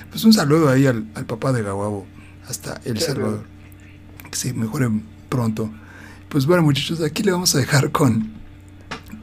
pues 0.09 0.23
un 0.23 0.33
saludo 0.33 0.69
ahí 0.69 0.87
al, 0.87 1.05
al 1.13 1.25
papá 1.25 1.53
de 1.53 1.61
Gawabo, 1.61 2.07
hasta 2.47 2.81
El 2.85 2.99
Salvador. 2.99 3.43
Que 4.31 4.35
se 4.35 4.51
mejoren 4.53 5.03
pronto. 5.29 5.69
Pues 6.27 6.47
bueno, 6.47 6.63
muchachos, 6.63 7.01
aquí 7.01 7.21
le 7.21 7.31
vamos 7.31 7.53
a 7.53 7.59
dejar 7.59 7.91
con 7.91 8.42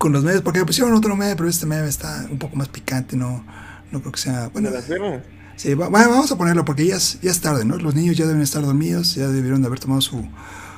con 0.01 0.13
los 0.13 0.25
medios, 0.25 0.41
porque 0.41 0.65
pusieron 0.65 0.95
otro 0.95 1.15
medio, 1.15 1.37
pero 1.37 1.47
este 1.47 1.67
medio 1.67 1.85
está 1.85 2.27
un 2.31 2.39
poco 2.39 2.57
más 2.57 2.69
picante, 2.69 3.17
no, 3.17 3.45
no 3.93 4.01
creo 4.01 4.13
que 4.13 4.19
sea. 4.19 4.49
Bueno, 4.49 4.71
sí, 5.57 5.75
vamos 5.75 6.33
a 6.33 6.39
ponerlo 6.39 6.65
porque 6.65 6.87
ya 6.87 6.97
es, 6.97 7.21
ya 7.21 7.31
es 7.31 7.43
tarde, 7.43 7.67
¿no? 7.67 7.77
Los 7.77 7.95
niños 7.95 8.17
ya 8.17 8.27
deben 8.27 8.41
estar 8.41 8.63
dormidos, 8.63 9.15
ya 9.15 9.29
debieron 9.29 9.61
de 9.61 9.67
haber 9.67 9.79
tomado 9.79 10.01
su, 10.01 10.27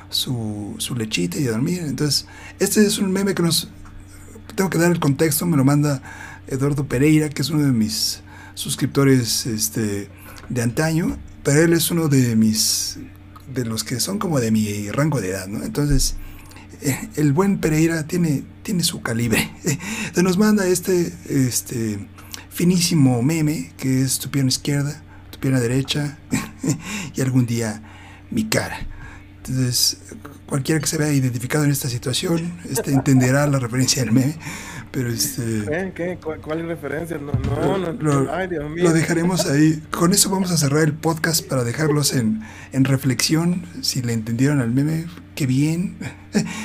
su, 0.09 0.75
su 0.77 0.95
lechita 0.95 1.37
y 1.37 1.45
dormir. 1.45 1.83
Entonces, 1.83 2.27
este 2.59 2.85
es 2.85 2.99
un 2.99 3.13
meme 3.13 3.33
que 3.33 3.41
nos. 3.41 3.69
Tengo 4.55 4.69
que 4.69 4.77
dar 4.77 4.91
el 4.91 4.99
contexto, 4.99 5.45
me 5.45 5.55
lo 5.55 5.63
manda 5.63 6.01
Eduardo 6.47 6.85
Pereira, 6.85 7.29
que 7.29 7.43
es 7.43 7.49
uno 7.49 7.63
de 7.63 7.71
mis 7.71 8.23
suscriptores 8.55 9.45
este, 9.45 10.09
de 10.49 10.61
antaño, 10.61 11.17
pero 11.43 11.61
él 11.61 11.71
es 11.71 11.89
uno 11.91 12.09
de 12.09 12.35
mis. 12.35 12.99
de 13.53 13.63
los 13.63 13.85
que 13.85 14.01
son 14.01 14.19
como 14.19 14.41
de 14.41 14.51
mi 14.51 14.91
rango 14.91 15.21
de 15.21 15.29
edad, 15.29 15.47
¿no? 15.47 15.63
Entonces 15.63 16.17
el 17.15 17.33
buen 17.33 17.59
Pereira 17.59 18.05
tiene, 18.07 18.43
tiene 18.63 18.83
su 18.83 19.01
calibre. 19.01 19.51
Se 20.13 20.23
nos 20.23 20.37
manda 20.37 20.67
este, 20.67 21.13
este 21.29 22.07
finísimo 22.49 23.21
meme 23.21 23.71
que 23.77 24.01
es 24.01 24.19
tu 24.19 24.29
pierna 24.29 24.49
izquierda, 24.49 25.01
tu 25.31 25.39
pierna 25.39 25.59
derecha 25.59 26.17
y 27.15 27.21
algún 27.21 27.45
día 27.45 27.81
mi 28.29 28.45
cara. 28.45 28.87
Entonces, 29.37 29.97
cualquiera 30.45 30.79
que 30.79 30.87
se 30.87 30.97
vea 30.97 31.11
identificado 31.11 31.65
en 31.65 31.71
esta 31.71 31.89
situación 31.89 32.53
este, 32.69 32.91
entenderá 32.91 33.45
la 33.47 33.59
referencia 33.59 34.03
del 34.03 34.13
meme. 34.13 34.35
Pero 34.91 35.09
este. 35.09 35.91
¿Qué? 35.95 36.19
¿Cuál, 36.21 36.67
referencia? 36.67 37.17
No, 37.17 37.31
no, 37.33 37.77
no, 37.79 37.93
lo, 37.93 38.31
ay, 38.31 38.47
Dios 38.47 38.69
mío. 38.69 38.83
Lo 38.83 38.93
dejaremos 38.93 39.47
ahí. 39.47 39.81
Con 39.89 40.13
eso 40.13 40.29
vamos 40.29 40.51
a 40.51 40.57
cerrar 40.57 40.83
el 40.83 40.93
podcast 40.93 41.43
para 41.47 41.63
dejarlos 41.63 42.13
en, 42.13 42.41
en 42.73 42.85
reflexión. 42.85 43.65
Si 43.81 44.03
le 44.03 44.13
entendieron 44.13 44.61
al 44.61 44.69
meme, 44.69 45.07
qué 45.35 45.45
bien. 45.45 45.97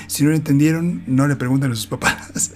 Si 0.07 0.25
no 0.25 0.31
lo 0.31 0.37
entendieron, 0.37 1.03
no 1.07 1.29
le 1.29 1.37
pregunten 1.37 1.71
a 1.71 1.75
sus 1.75 1.87
papás. 1.87 2.53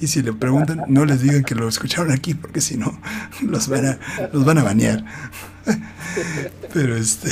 Y 0.00 0.06
si 0.06 0.22
le 0.22 0.32
preguntan, 0.32 0.82
no 0.88 1.04
les 1.04 1.20
digan 1.20 1.42
que 1.42 1.54
lo 1.54 1.68
escucharon 1.68 2.12
aquí, 2.12 2.34
porque 2.34 2.60
si 2.60 2.76
no, 2.76 3.00
los 3.42 3.68
van 3.68 3.86
a, 3.86 3.98
los 4.32 4.44
van 4.44 4.58
a 4.58 4.62
banear. 4.62 5.04
Pero 6.72 6.96
este, 6.96 7.30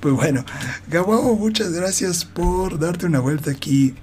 pues 0.00 0.14
bueno, 0.14 0.44
Gabo, 0.88 1.36
muchas 1.36 1.72
gracias 1.72 2.24
por 2.24 2.78
darte 2.78 3.06
una 3.06 3.20
vuelta 3.20 3.50
aquí 3.50 3.94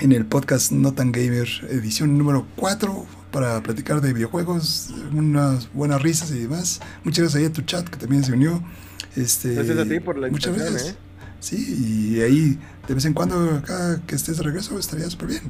en 0.00 0.12
el 0.12 0.26
podcast 0.26 0.72
No 0.72 0.92
Tan 0.92 1.12
Gamer, 1.12 1.48
edición 1.70 2.18
número 2.18 2.46
4, 2.56 3.06
para 3.30 3.62
platicar 3.62 4.00
de 4.00 4.12
videojuegos, 4.12 4.92
unas 5.12 5.72
buenas 5.72 6.02
risas 6.02 6.30
y 6.32 6.40
demás. 6.40 6.80
Muchas 7.04 7.22
gracias 7.24 7.40
ahí 7.40 7.46
a 7.46 7.52
tu 7.52 7.62
chat 7.62 7.88
que 7.88 7.96
también 7.96 8.24
se 8.24 8.32
unió. 8.32 8.62
Este, 9.16 9.54
gracias 9.54 9.78
a 9.78 9.84
ti 9.84 10.00
por 10.00 10.18
la 10.18 10.28
muchas 10.28 10.56
gracias. 10.56 10.90
¿eh? 10.90 10.96
Sí, 11.42 12.14
y 12.14 12.20
ahí 12.20 12.56
de 12.86 12.94
vez 12.94 13.04
en 13.04 13.14
cuando 13.14 13.56
acá 13.56 14.00
que 14.06 14.14
estés 14.14 14.36
de 14.36 14.44
regreso 14.44 14.78
estaría 14.78 15.10
súper 15.10 15.28
bien. 15.28 15.42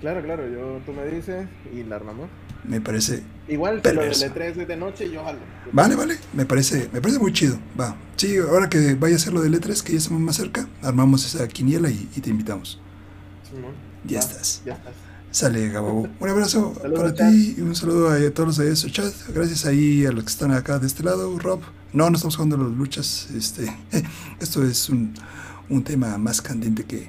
Claro, 0.00 0.22
claro, 0.22 0.48
yo, 0.48 0.80
tú 0.86 0.92
me 0.92 1.04
dices 1.04 1.48
y 1.74 1.82
la 1.82 1.96
armamos. 1.96 2.28
Me 2.62 2.80
parece. 2.80 3.24
Igual 3.48 3.82
que 3.82 3.92
lo 3.92 4.02
del 4.02 4.12
E3 4.12 4.40
es 4.56 4.68
de 4.68 4.76
noche 4.76 5.06
y 5.06 5.10
yo 5.10 5.24
jalo. 5.24 5.40
Vale, 5.72 5.96
vale, 5.96 6.16
me 6.32 6.46
parece, 6.46 6.88
me 6.92 7.00
parece 7.00 7.18
muy 7.18 7.32
chido. 7.32 7.58
Va. 7.78 7.96
Sí, 8.14 8.36
ahora 8.38 8.68
que 8.68 8.94
vaya 8.94 9.16
a 9.16 9.18
ser 9.18 9.32
lo 9.32 9.40
del 9.40 9.60
E3, 9.60 9.82
que 9.82 9.92
ya 9.92 9.98
estamos 9.98 10.20
más 10.20 10.36
cerca, 10.36 10.68
armamos 10.80 11.26
esa 11.26 11.48
quiniela 11.48 11.90
y 11.90 12.06
te 12.20 12.30
invitamos. 12.30 12.80
Ya 14.04 14.20
estás. 14.20 14.62
Ya 14.64 14.74
estás. 14.74 14.94
Sale, 15.38 15.68
Gabo. 15.68 16.08
Un 16.18 16.28
abrazo 16.28 16.72
para 16.96 17.14
ti 17.14 17.54
y 17.56 17.60
un 17.60 17.76
saludo 17.76 18.10
a 18.10 18.18
todos 18.32 18.48
los 18.48 18.56
de 18.56 18.72
este 18.72 18.90
chat. 18.90 19.14
Gracias 19.32 19.66
ahí 19.66 20.04
a 20.04 20.10
los 20.10 20.24
que 20.24 20.30
están 20.30 20.50
acá 20.50 20.80
de 20.80 20.88
este 20.88 21.04
lado, 21.04 21.38
Rob. 21.38 21.60
No, 21.92 22.10
no 22.10 22.16
estamos 22.16 22.34
jugando 22.34 22.56
las 22.56 22.72
luchas. 22.72 23.28
Este, 23.32 23.72
esto 24.40 24.64
es 24.64 24.88
un, 24.88 25.14
un 25.68 25.84
tema 25.84 26.18
más 26.18 26.42
candente 26.42 26.82
que 26.82 27.08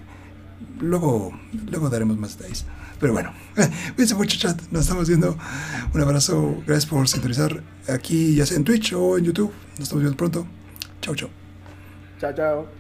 luego, 0.79 1.31
luego 1.71 1.89
daremos 1.89 2.19
más 2.19 2.37
detalles. 2.37 2.65
Pero 2.99 3.13
bueno, 3.13 3.33
cuídense 3.95 4.13
mucho 4.13 4.37
chat, 4.37 4.61
nos 4.69 4.83
estamos 4.83 5.07
viendo. 5.07 5.35
Un 5.91 5.99
abrazo, 5.99 6.55
gracias 6.67 6.85
por 6.85 7.07
sintonizar 7.07 7.63
aquí, 7.87 8.35
ya 8.35 8.45
sea 8.45 8.57
en 8.57 8.63
Twitch 8.63 8.93
o 8.93 9.17
en 9.17 9.23
YouTube. 9.23 9.51
Nos 9.71 9.85
estamos 9.85 10.03
viendo 10.03 10.15
pronto. 10.15 10.45
Chao, 11.01 11.15
chao. 11.15 11.31
Chao, 12.19 12.31
chao. 12.35 12.78